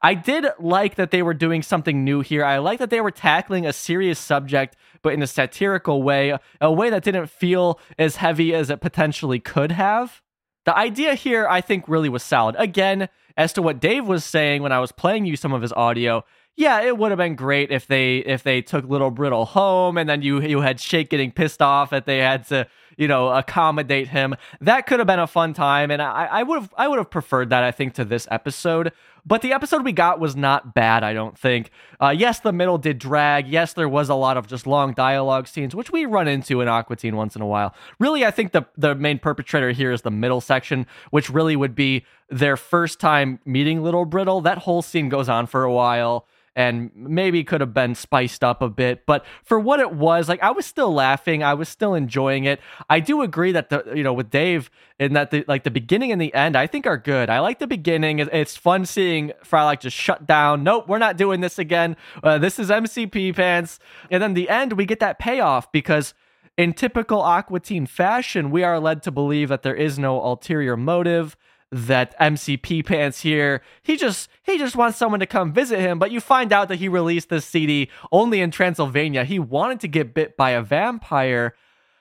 I 0.02 0.15
did 0.15 0.45
like 0.60 0.95
that 0.95 1.11
they 1.11 1.24
were 1.24 1.34
doing 1.34 1.61
something 1.61 2.03
new 2.03 2.20
here. 2.20 2.44
I 2.44 2.57
like 2.57 2.80
that 2.80 2.90
they 2.90 2.99
were 2.99 3.10
tackling 3.10 3.65
a 3.65 3.72
serious 3.72 4.20
subject, 4.20 4.76
but 5.02 5.14
in 5.14 5.24
a 5.24 5.28
satirical 5.28 6.03
way, 6.03 6.38
a 6.60 6.72
way 6.72 6.90
that 6.90 7.06
didn't 7.06 7.28
feel 7.28 7.80
as 7.98 8.18
heavy 8.18 8.53
as 8.53 8.70
it 8.70 8.82
potentially 8.82 9.40
could 9.40 9.72
have. 9.72 10.22
The 10.65 10.77
idea 10.77 11.15
here, 11.15 11.48
I 11.48 11.61
think, 11.61 11.88
really 11.88 12.10
was 12.10 12.23
solid. 12.23 12.56
Again, 12.57 13.10
as 13.35 13.53
to 13.53 13.61
what 13.61 13.80
Dave 13.80 14.07
was 14.07 14.23
saying 14.23 14.61
when 14.61 14.72
I 14.72 14.80
was 14.80 14.91
playing 14.91 15.26
you 15.26 15.35
some 15.35 15.53
of 15.53 15.61
his 15.61 15.73
audio, 15.73 16.23
yeah, 16.56 16.81
it 16.81 16.98
would 16.98 17.11
have 17.11 17.18
been 17.18 17.35
great 17.35 17.72
if 17.72 17.88
they 17.88 18.18
if 18.18 18.44
they 18.44 18.61
took 18.61 18.85
Little 18.85 19.11
Brittle 19.11 19.45
home 19.45 19.98
and 19.98 20.07
then 20.07 20.22
you 20.22 20.40
you 20.41 20.61
had 20.61 20.80
Shake 20.80 21.10
getting 21.10 21.31
pissed 21.31 21.61
off 21.61 21.90
that 21.90 22.06
they 22.06 22.19
had 22.19 22.48
to 22.49 22.68
you 22.98 23.07
know 23.07 23.30
accommodate 23.30 24.10
him. 24.10 24.36
That 24.61 24.86
could 24.88 24.99
have 24.99 25.07
been 25.07 25.20
a 25.20 25.28
fun 25.28 25.53
time, 25.53 25.91
and 25.91 26.02
I 26.02 26.44
would 26.44 26.61
have 26.61 26.74
I 26.78 26.88
would 26.88 26.98
have 26.98 27.10
preferred 27.10 27.49
that 27.49 27.64
I 27.64 27.72
think 27.72 27.94
to 27.95 28.06
this 28.06 28.28
episode. 28.32 28.91
But 29.26 29.41
the 29.41 29.53
episode 29.53 29.86
we 29.86 29.94
got 29.94 30.20
was 30.20 30.36
not 30.36 30.74
bad, 30.74 31.02
I 31.02 31.14
don't 31.14 31.38
think. 31.38 31.72
Uh, 31.98 32.10
yes, 32.10 32.41
the 32.41 32.52
middle 32.52 32.78
did 32.78 32.99
drag. 32.99 33.48
Yes, 33.48 33.72
there 33.72 33.88
was 33.88 34.10
a 34.10 34.15
lot 34.15 34.36
of 34.36 34.48
just 34.48 34.68
long 34.68 34.91
dialogue 34.94 35.48
scenes, 35.48 35.74
which 35.74 35.91
we 35.91 36.06
run 36.06 36.28
into 36.28 36.60
in 36.60 36.68
Aqua 36.68 36.98
Teen 36.98 37.15
once 37.15 37.34
in 37.34 37.41
a 37.41 37.48
while. 37.48 37.74
Really, 37.99 38.26
I 38.26 38.32
think 38.32 38.52
the 38.52 38.65
the 38.78 38.95
main 38.95 39.20
perpetrator 39.20 39.72
here 39.72 39.91
is 39.91 40.02
the 40.02 40.11
middle 40.11 40.41
section, 40.41 40.86
which 41.11 41.30
really 41.30 41.56
would 41.56 41.76
be 41.76 42.06
their 42.30 42.57
first 42.57 42.99
time 42.99 43.40
meeting 43.45 43.82
Little 43.82 44.06
Brittle. 44.06 44.41
That 44.41 44.60
whole 44.60 44.82
scene 44.82 45.07
goes 45.07 45.30
on 45.30 45.48
for 45.48 45.64
a 45.64 45.72
while 45.72 46.28
and 46.55 46.91
maybe 46.95 47.43
could 47.43 47.61
have 47.61 47.73
been 47.73 47.95
spiced 47.95 48.43
up 48.43 48.61
a 48.61 48.69
bit 48.69 49.05
but 49.05 49.25
for 49.43 49.59
what 49.59 49.80
it 49.80 49.91
was 49.91 50.30
like 50.30 50.41
i 50.43 50.51
was 50.51 50.65
still 50.65 50.93
laughing 50.93 51.43
i 51.43 51.53
was 51.53 51.67
still 51.67 51.93
enjoying 51.93 52.45
it. 52.45 52.59
I 52.89 52.99
do 52.99 53.21
agree 53.21 53.51
that 53.51 53.69
the 53.69 53.84
you 53.95 54.03
know 54.03 54.13
with 54.13 54.30
dave 54.30 54.69
in 54.99 55.13
that 55.13 55.31
the 55.31 55.43
like 55.47 55.63
the 55.63 55.71
beginning 55.71 56.11
and 56.11 56.21
the 56.21 56.34
end 56.34 56.55
i 56.55 56.67
think 56.67 56.85
are 56.85 56.97
good. 56.97 57.30
I 57.30 57.39
like 57.39 57.59
the 57.59 57.67
beginning 57.67 58.19
it's 58.19 58.55
fun 58.55 58.85
seeing 58.85 59.31
frylock 59.43 59.81
just 59.81 59.97
shut 59.97 60.25
down. 60.25 60.63
Nope 60.63 60.88
we're 60.88 60.99
not 60.99 61.17
doing 61.17 61.41
this 61.41 61.59
again. 61.59 61.97
Uh, 62.23 62.38
this 62.38 62.59
is 62.59 62.71
mc 62.71 63.07
pee 63.07 63.34
pants. 63.34 63.80
And 64.09 64.21
then 64.21 64.34
the 64.34 64.49
end 64.49 64.73
we 64.73 64.85
get 64.85 64.99
that 64.99 65.19
payoff 65.19 65.71
because 65.71 66.13
in 66.55 66.73
typical 66.73 67.19
Aqua 67.19 67.59
Teen 67.59 67.88
fashion, 67.88 68.51
we 68.51 68.63
are 68.63 68.80
led 68.80 69.01
to 69.03 69.11
believe 69.11 69.49
that 69.49 69.63
there 69.63 69.73
is 69.73 69.97
no 69.97 70.21
ulterior 70.21 70.77
motive 70.77 71.35
that 71.74 72.14
MC 72.20 72.56
Pee 72.56 72.84
pants 72.84 73.22
here. 73.22 73.62
He 73.82 73.98
just 73.98 74.30
he 74.44 74.58
just 74.58 74.76
wants 74.76 74.98
someone 74.98 75.20
to 75.20 75.26
come 75.26 75.52
visit 75.52 75.80
him, 75.80 76.00
but 76.00 76.12
you 76.12 76.22
find 76.22 76.54
out 76.54 76.68
that 76.68 76.78
he 76.78 76.88
released 76.88 77.30
this 77.30 77.45
CD 77.45 77.90
only 78.12 78.41
in 78.41 78.52
Transylvania. 78.52 79.24
He 79.24 79.40
wanted 79.40 79.80
to 79.82 79.88
get 79.88 80.14
bit 80.14 80.38
by 80.38 80.52
a 80.52 80.62
vampire. 80.62 81.56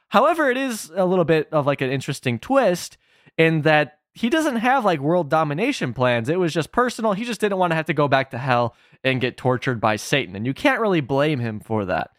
However, 0.08 0.50
it 0.50 0.58
is 0.58 0.92
a 0.94 1.06
little 1.06 1.24
bit 1.24 1.48
of 1.52 1.66
like 1.66 1.80
an 1.80 1.90
interesting 1.90 2.38
twist 2.38 2.98
in 3.38 3.62
that 3.62 3.98
he 4.12 4.28
doesn't 4.28 4.56
have 4.56 4.84
like 4.84 5.00
world 5.00 5.30
domination 5.30 5.94
plans. 5.94 6.28
It 6.28 6.38
was 6.38 6.52
just 6.52 6.70
personal. 6.70 7.14
He 7.14 7.24
just 7.24 7.40
didn't 7.40 7.58
want 7.58 7.70
to 7.70 7.76
have 7.76 7.86
to 7.86 7.94
go 7.94 8.08
back 8.08 8.30
to 8.32 8.38
hell 8.38 8.76
and 9.02 9.22
get 9.22 9.38
tortured 9.38 9.80
by 9.80 9.96
Satan. 9.96 10.36
And 10.36 10.44
you 10.44 10.52
can't 10.52 10.80
really 10.80 11.00
blame 11.00 11.38
him 11.38 11.60
for 11.60 11.86
that 11.86 12.10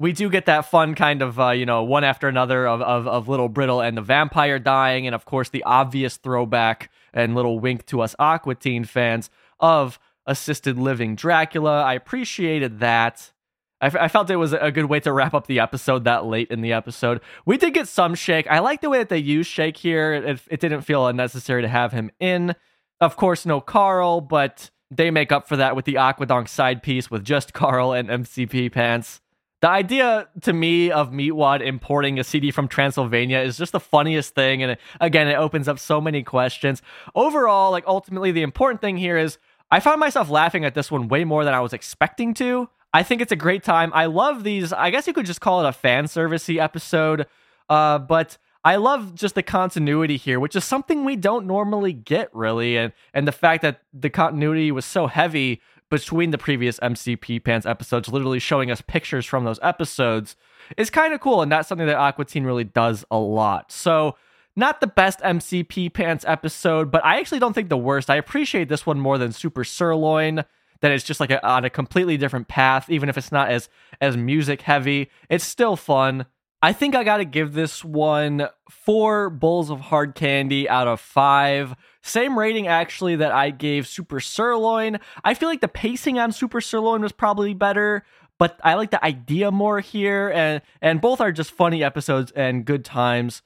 we 0.00 0.12
do 0.12 0.30
get 0.30 0.46
that 0.46 0.64
fun 0.64 0.96
kind 0.96 1.22
of 1.22 1.38
uh, 1.38 1.50
you 1.50 1.66
know 1.66 1.84
one 1.84 2.02
after 2.02 2.26
another 2.26 2.66
of, 2.66 2.80
of 2.80 3.06
of 3.06 3.28
little 3.28 3.48
brittle 3.48 3.80
and 3.80 3.96
the 3.96 4.02
vampire 4.02 4.58
dying 4.58 5.06
and 5.06 5.14
of 5.14 5.24
course 5.24 5.50
the 5.50 5.62
obvious 5.62 6.16
throwback 6.16 6.90
and 7.12 7.36
little 7.36 7.60
wink 7.60 7.86
to 7.86 8.00
us 8.00 8.16
aqua 8.18 8.56
teen 8.56 8.82
fans 8.84 9.30
of 9.60 10.00
assisted 10.26 10.78
living 10.78 11.14
dracula. 11.14 11.82
I 11.82 11.94
appreciated 11.94 12.80
that. 12.80 13.32
I, 13.80 13.86
f- 13.86 13.96
I 13.96 14.08
felt 14.08 14.30
it 14.30 14.36
was 14.36 14.52
a 14.52 14.70
good 14.70 14.84
way 14.86 15.00
to 15.00 15.12
wrap 15.12 15.34
up 15.34 15.46
the 15.46 15.60
episode 15.60 16.04
that 16.04 16.26
late 16.26 16.50
in 16.50 16.60
the 16.60 16.72
episode. 16.72 17.20
We 17.46 17.56
did 17.56 17.74
get 17.74 17.88
some 17.88 18.14
shake. 18.14 18.46
I 18.48 18.58
like 18.58 18.80
the 18.80 18.90
way 18.90 18.98
that 18.98 19.08
they 19.08 19.18
use 19.18 19.46
shake 19.46 19.78
here. 19.78 20.12
It, 20.12 20.40
it 20.50 20.60
didn't 20.60 20.82
feel 20.82 21.06
unnecessary 21.06 21.62
to 21.62 21.68
have 21.68 21.92
him 21.92 22.10
in. 22.20 22.54
Of 23.00 23.16
course 23.16 23.46
no 23.46 23.60
carl 23.60 24.20
but 24.20 24.70
they 24.90 25.10
make 25.10 25.30
up 25.30 25.48
for 25.48 25.56
that 25.56 25.76
with 25.76 25.84
the 25.84 25.94
aquadonk 25.94 26.48
side 26.48 26.82
piece 26.82 27.10
with 27.10 27.24
just 27.24 27.52
carl 27.52 27.92
and 27.92 28.10
mc 28.10 28.44
pee 28.46 28.68
pants 28.68 29.20
The 29.60 29.68
idea 29.68 30.28
to 30.42 30.52
me 30.54 30.90
of 30.90 31.10
Meatwad 31.10 31.60
importing 31.60 32.18
a 32.18 32.24
CD 32.24 32.50
from 32.50 32.66
Transylvania 32.66 33.40
is 33.40 33.58
just 33.58 33.72
the 33.72 33.80
funniest 33.80 34.34
thing. 34.34 34.62
And 34.62 34.72
it, 34.72 34.80
again, 35.00 35.28
it 35.28 35.34
opens 35.34 35.68
up 35.68 35.78
so 35.78 36.00
many 36.00 36.22
questions. 36.22 36.80
Overall, 37.14 37.70
like 37.70 37.84
ultimately, 37.86 38.32
the 38.32 38.42
important 38.42 38.80
thing 38.80 38.96
here 38.96 39.18
is 39.18 39.36
I 39.70 39.80
found 39.80 40.00
myself 40.00 40.30
laughing 40.30 40.64
at 40.64 40.74
this 40.74 40.90
one 40.90 41.08
way 41.08 41.24
more 41.24 41.44
than 41.44 41.52
I 41.52 41.60
was 41.60 41.74
expecting 41.74 42.32
to. 42.34 42.70
I 42.92 43.02
think 43.02 43.20
it's 43.20 43.32
a 43.32 43.36
great 43.36 43.62
time. 43.62 43.92
I 43.94 44.06
love 44.06 44.44
these. 44.44 44.72
I 44.72 44.90
guess 44.90 45.06
you 45.06 45.12
could 45.12 45.26
just 45.26 45.40
call 45.40 45.64
it 45.64 45.68
a 45.68 45.72
fan 45.72 46.06
servicey 46.06 46.58
episode, 46.58 47.26
uh, 47.68 47.98
but 47.98 48.38
I 48.64 48.76
love 48.76 49.14
just 49.14 49.36
the 49.36 49.42
continuity 49.42 50.16
here, 50.16 50.40
which 50.40 50.56
is 50.56 50.64
something 50.64 51.04
we 51.04 51.16
don't 51.16 51.46
normally 51.46 51.92
get 51.92 52.34
really, 52.34 52.76
and 52.76 52.92
and 53.14 53.28
the 53.28 53.32
fact 53.32 53.62
that 53.62 53.82
the 53.92 54.10
continuity 54.10 54.72
was 54.72 54.84
so 54.84 55.06
heavy 55.06 55.60
between 55.90 56.30
the 56.30 56.38
previous 56.38 56.78
MC 56.80 57.16
Pee 57.16 57.40
Pants 57.40 57.66
episodes, 57.66 58.08
literally 58.08 58.38
showing 58.38 58.70
us 58.70 58.80
pictures 58.80 59.26
from 59.26 59.44
those 59.44 59.58
episodes, 59.62 60.36
is 60.76 60.88
kind 60.90 61.12
of 61.12 61.20
cool, 61.20 61.42
and 61.42 61.50
that's 61.50 61.68
something 61.68 61.86
that 61.86 61.96
Aqua 61.96 62.24
Teen 62.24 62.44
really 62.44 62.64
does 62.64 63.04
a 63.10 63.18
lot. 63.18 63.72
So. 63.72 64.16
Not 64.56 64.80
the 64.80 64.88
best 64.88 65.20
MC 65.22 65.62
Pee 65.62 65.88
Pants 65.88 66.24
episode, 66.26 66.90
but 66.90 67.04
I 67.04 67.20
actually 67.20 67.38
don't 67.38 67.52
think 67.52 67.68
the 67.68 67.78
worst. 67.78 68.10
I 68.10 68.16
appreciate 68.16 68.68
this 68.68 68.84
one 68.84 68.98
more 68.98 69.16
than 69.16 69.30
Super 69.30 69.62
Sirloin 69.62 70.44
that 70.80 70.90
it's 70.90 71.04
just 71.04 71.20
like 71.20 71.30
a, 71.30 71.46
on 71.46 71.64
a 71.64 71.70
completely 71.70 72.16
different 72.16 72.48
path 72.48 72.90
even 72.90 73.08
if 73.08 73.16
it's 73.16 73.32
not 73.32 73.50
as 73.50 73.68
as 74.00 74.16
music 74.16 74.62
heavy 74.62 75.10
it's 75.28 75.44
still 75.44 75.76
fun 75.76 76.26
i 76.62 76.72
think 76.72 76.94
i 76.94 77.04
gotta 77.04 77.24
give 77.24 77.52
this 77.52 77.84
one 77.84 78.48
four 78.68 79.30
bowls 79.30 79.70
of 79.70 79.80
hard 79.80 80.14
candy 80.14 80.68
out 80.68 80.88
of 80.88 81.00
five 81.00 81.74
same 82.02 82.38
rating 82.38 82.66
actually 82.66 83.16
that 83.16 83.32
i 83.32 83.50
gave 83.50 83.86
super 83.86 84.20
sirloin 84.20 84.98
i 85.24 85.34
feel 85.34 85.48
like 85.48 85.60
the 85.60 85.68
pacing 85.68 86.18
on 86.18 86.32
super 86.32 86.60
sirloin 86.60 87.02
was 87.02 87.12
probably 87.12 87.54
better 87.54 88.04
but 88.38 88.58
i 88.62 88.74
like 88.74 88.90
the 88.90 89.04
idea 89.04 89.50
more 89.50 89.80
here 89.80 90.30
and 90.34 90.62
and 90.80 91.00
both 91.00 91.20
are 91.20 91.32
just 91.32 91.50
funny 91.50 91.82
episodes 91.82 92.32
and 92.32 92.64
good 92.64 92.84
times 92.84 93.42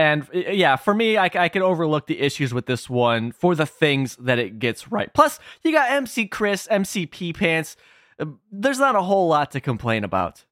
and 0.00 0.26
yeah, 0.32 0.76
for 0.76 0.94
me, 0.94 1.18
I, 1.18 1.24
I 1.34 1.50
can 1.50 1.60
overlook 1.60 2.06
the 2.06 2.20
issues 2.20 2.54
with 2.54 2.64
this 2.64 2.88
one 2.88 3.32
for 3.32 3.54
the 3.54 3.66
things 3.66 4.16
that 4.16 4.38
it 4.38 4.58
gets 4.58 4.90
right. 4.90 5.12
Plus, 5.12 5.38
you 5.62 5.72
got 5.72 5.90
MC 5.90 6.26
Chris, 6.26 6.66
MC 6.70 7.04
Pee 7.04 7.34
Pants. 7.34 7.76
There's 8.50 8.78
not 8.78 8.96
a 8.96 9.02
whole 9.02 9.28
lot 9.28 9.50
to 9.50 9.60
complain 9.60 10.02
about. 10.02 10.46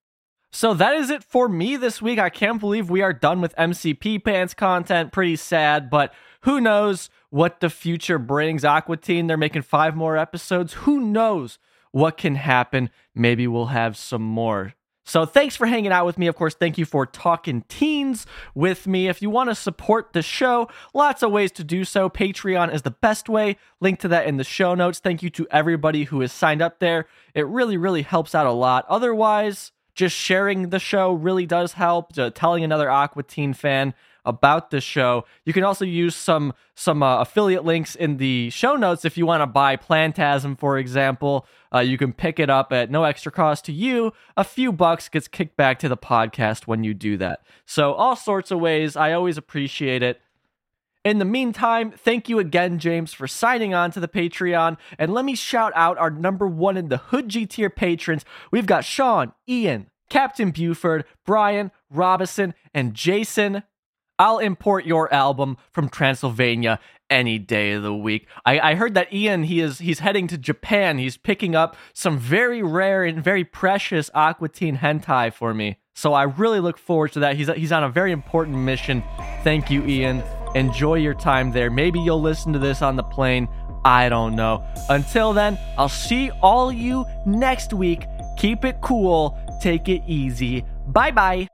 So 0.50 0.72
that 0.74 0.94
is 0.94 1.10
it 1.10 1.22
for 1.22 1.48
me 1.48 1.76
this 1.76 2.00
week. 2.00 2.18
I 2.18 2.30
can't 2.30 2.60
believe 2.60 2.88
we 2.88 3.02
are 3.02 3.12
done 3.12 3.40
with 3.40 3.54
MC 3.58 3.94
Pee 3.94 4.18
Pants 4.18 4.54
content. 4.54 5.12
Pretty 5.12 5.36
sad, 5.36 5.90
but 5.90 6.12
who 6.42 6.60
knows 6.60 7.10
what 7.30 7.60
the 7.60 7.68
future 7.68 8.18
brings. 8.18 8.64
Aqua 8.64 8.96
Teen, 8.96 9.26
they're 9.26 9.36
making 9.36 9.62
five 9.62 9.94
more 9.94 10.16
episodes. 10.16 10.72
Who 10.74 11.00
knows 11.00 11.58
what 11.92 12.16
can 12.16 12.36
happen? 12.36 12.90
Maybe 13.14 13.46
we'll 13.46 13.66
have 13.66 13.96
some 13.96 14.22
more. 14.22 14.74
So 15.04 15.24
thanks 15.24 15.56
for 15.56 15.66
hanging 15.66 15.90
out 15.90 16.04
with 16.04 16.18
me. 16.18 16.26
Of 16.26 16.36
course, 16.36 16.54
thank 16.54 16.76
you 16.76 16.84
for 16.84 17.06
talking 17.06 17.64
teens 17.68 18.26
with 18.54 18.86
me. 18.86 19.08
If 19.08 19.22
you 19.22 19.30
want 19.30 19.48
to 19.48 19.54
support 19.54 20.12
the 20.12 20.20
show, 20.20 20.68
lots 20.92 21.22
of 21.22 21.32
ways 21.32 21.50
to 21.52 21.64
do 21.64 21.86
so. 21.86 22.10
Patreon 22.10 22.74
is 22.74 22.82
the 22.82 22.90
best 22.90 23.26
way. 23.26 23.56
Link 23.80 24.00
to 24.00 24.08
that 24.08 24.26
in 24.26 24.36
the 24.36 24.44
show 24.44 24.74
notes. 24.74 24.98
Thank 24.98 25.22
you 25.22 25.30
to 25.30 25.46
everybody 25.50 26.04
who 26.04 26.20
has 26.20 26.30
signed 26.30 26.60
up 26.60 26.78
there. 26.78 27.06
It 27.34 27.46
really, 27.46 27.78
really 27.78 28.02
helps 28.02 28.34
out 28.34 28.46
a 28.46 28.52
lot. 28.52 28.84
Otherwise, 28.90 29.72
just 29.98 30.16
sharing 30.16 30.70
the 30.70 30.78
show 30.78 31.12
really 31.12 31.44
does 31.44 31.72
help. 31.72 32.16
Uh, 32.16 32.30
telling 32.30 32.62
another 32.62 32.88
Aqua 32.88 33.24
Teen 33.24 33.52
fan 33.52 33.94
about 34.24 34.70
the 34.70 34.80
show. 34.80 35.24
You 35.44 35.52
can 35.52 35.64
also 35.64 35.84
use 35.84 36.14
some 36.14 36.54
some 36.76 37.02
uh, 37.02 37.20
affiliate 37.20 37.64
links 37.64 37.96
in 37.96 38.18
the 38.18 38.48
show 38.50 38.76
notes 38.76 39.04
if 39.04 39.18
you 39.18 39.26
want 39.26 39.40
to 39.40 39.46
buy 39.46 39.76
Plantasm, 39.76 40.56
for 40.56 40.78
example. 40.78 41.46
Uh, 41.74 41.80
you 41.80 41.98
can 41.98 42.12
pick 42.12 42.38
it 42.38 42.48
up 42.48 42.72
at 42.72 42.90
no 42.92 43.02
extra 43.02 43.32
cost 43.32 43.64
to 43.64 43.72
you. 43.72 44.12
A 44.36 44.44
few 44.44 44.70
bucks 44.70 45.08
gets 45.08 45.26
kicked 45.26 45.56
back 45.56 45.80
to 45.80 45.88
the 45.88 45.96
podcast 45.96 46.68
when 46.68 46.84
you 46.84 46.94
do 46.94 47.16
that. 47.16 47.42
So 47.66 47.92
all 47.94 48.14
sorts 48.14 48.52
of 48.52 48.60
ways. 48.60 48.94
I 48.94 49.12
always 49.12 49.36
appreciate 49.36 50.04
it. 50.04 50.20
In 51.08 51.16
the 51.16 51.24
meantime, 51.24 51.90
thank 51.90 52.28
you 52.28 52.38
again, 52.38 52.78
James, 52.78 53.14
for 53.14 53.26
signing 53.26 53.72
on 53.72 53.90
to 53.92 53.98
the 53.98 54.08
Patreon. 54.08 54.76
And 54.98 55.14
let 55.14 55.24
me 55.24 55.34
shout 55.34 55.72
out 55.74 55.96
our 55.96 56.10
number 56.10 56.46
one 56.46 56.76
in 56.76 56.90
the 56.90 56.98
Hood 56.98 57.30
G 57.30 57.46
tier 57.46 57.70
patrons. 57.70 58.26
We've 58.50 58.66
got 58.66 58.84
Sean, 58.84 59.32
Ian, 59.48 59.88
Captain 60.10 60.50
Buford, 60.50 61.06
Brian, 61.24 61.70
Robinson, 61.88 62.52
and 62.74 62.92
Jason. 62.92 63.62
I'll 64.18 64.38
import 64.38 64.84
your 64.84 65.10
album 65.10 65.56
from 65.72 65.88
Transylvania 65.88 66.78
any 67.08 67.38
day 67.38 67.72
of 67.72 67.82
the 67.82 67.94
week. 67.94 68.26
I, 68.44 68.60
I 68.60 68.74
heard 68.74 68.92
that 68.92 69.10
Ian 69.10 69.44
he 69.44 69.60
is 69.60 69.78
he's 69.78 70.00
heading 70.00 70.26
to 70.26 70.36
Japan. 70.36 70.98
He's 70.98 71.16
picking 71.16 71.54
up 71.54 71.74
some 71.94 72.18
very 72.18 72.62
rare 72.62 73.02
and 73.02 73.24
very 73.24 73.44
precious 73.44 74.10
Aqua 74.12 74.50
Teen 74.50 74.76
hentai 74.76 75.32
for 75.32 75.54
me. 75.54 75.78
So 75.94 76.12
I 76.12 76.24
really 76.24 76.60
look 76.60 76.76
forward 76.76 77.12
to 77.12 77.20
that. 77.20 77.36
He's 77.36 77.48
he's 77.48 77.72
on 77.72 77.82
a 77.82 77.88
very 77.88 78.12
important 78.12 78.58
mission. 78.58 79.02
Thank 79.42 79.70
you, 79.70 79.82
Ian. 79.86 80.22
Enjoy 80.54 80.94
your 80.94 81.14
time 81.14 81.52
there. 81.52 81.70
Maybe 81.70 82.00
you'll 82.00 82.20
listen 82.20 82.52
to 82.52 82.58
this 82.58 82.82
on 82.82 82.96
the 82.96 83.02
plane. 83.02 83.48
I 83.84 84.08
don't 84.08 84.34
know. 84.34 84.64
Until 84.88 85.32
then, 85.32 85.58
I'll 85.76 85.88
see 85.88 86.30
all 86.42 86.72
you 86.72 87.06
next 87.24 87.72
week. 87.72 88.06
Keep 88.36 88.64
it 88.64 88.80
cool. 88.80 89.38
Take 89.60 89.88
it 89.88 90.02
easy. 90.06 90.64
Bye 90.86 91.10
bye. 91.10 91.48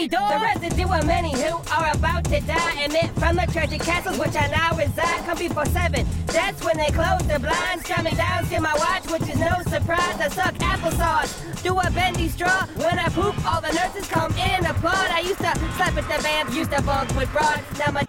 Me, 0.00 0.08
dog. 0.08 0.32
The 0.32 0.60
residue 0.60 0.92
of 0.92 1.06
many 1.06 1.32
who 1.32 1.56
are 1.72 1.90
about 1.94 2.24
to 2.24 2.40
die 2.40 2.84
emit 2.84 3.10
from 3.18 3.36
the 3.36 3.46
tragic 3.52 3.82
castles 3.82 4.18
which 4.18 4.34
I 4.34 4.46
now 4.48 4.76
reside. 4.76 5.24
Come 5.26 5.38
before 5.38 5.66
seven. 5.66 6.06
That's 6.26 6.64
when 6.64 6.76
they 6.76 6.90
close 6.90 7.22
the 7.26 7.38
blinds. 7.38 7.84
Coming 7.84 8.16
down, 8.16 8.44
see 8.46 8.58
my 8.58 8.74
watch, 8.74 9.04
which 9.10 9.28
is 9.28 9.38
no 9.38 9.54
surprise. 9.68 10.16
I 10.20 10.28
suck 10.28 10.54
applesauce. 10.54 11.62
Do 11.62 11.78
a 11.78 11.90
bendy 11.90 12.28
straw. 12.28 12.66
When 12.76 12.98
I 12.98 13.08
poop, 13.08 13.34
all 13.46 13.60
the 13.60 13.72
nurses 13.72 14.06
come 14.08 14.32
in 14.32 14.64
applaud. 14.64 15.10
I 15.10 15.20
used 15.20 15.38
to 15.38 15.52
slap 15.76 15.94
with 15.94 16.08
the 16.08 16.22
vamp, 16.22 16.54
used 16.54 16.72
to 16.72 16.82
bunk 16.82 17.14
with 17.16 17.30
broads. 17.32 17.62
Now 17.78 17.92
my 17.92 18.04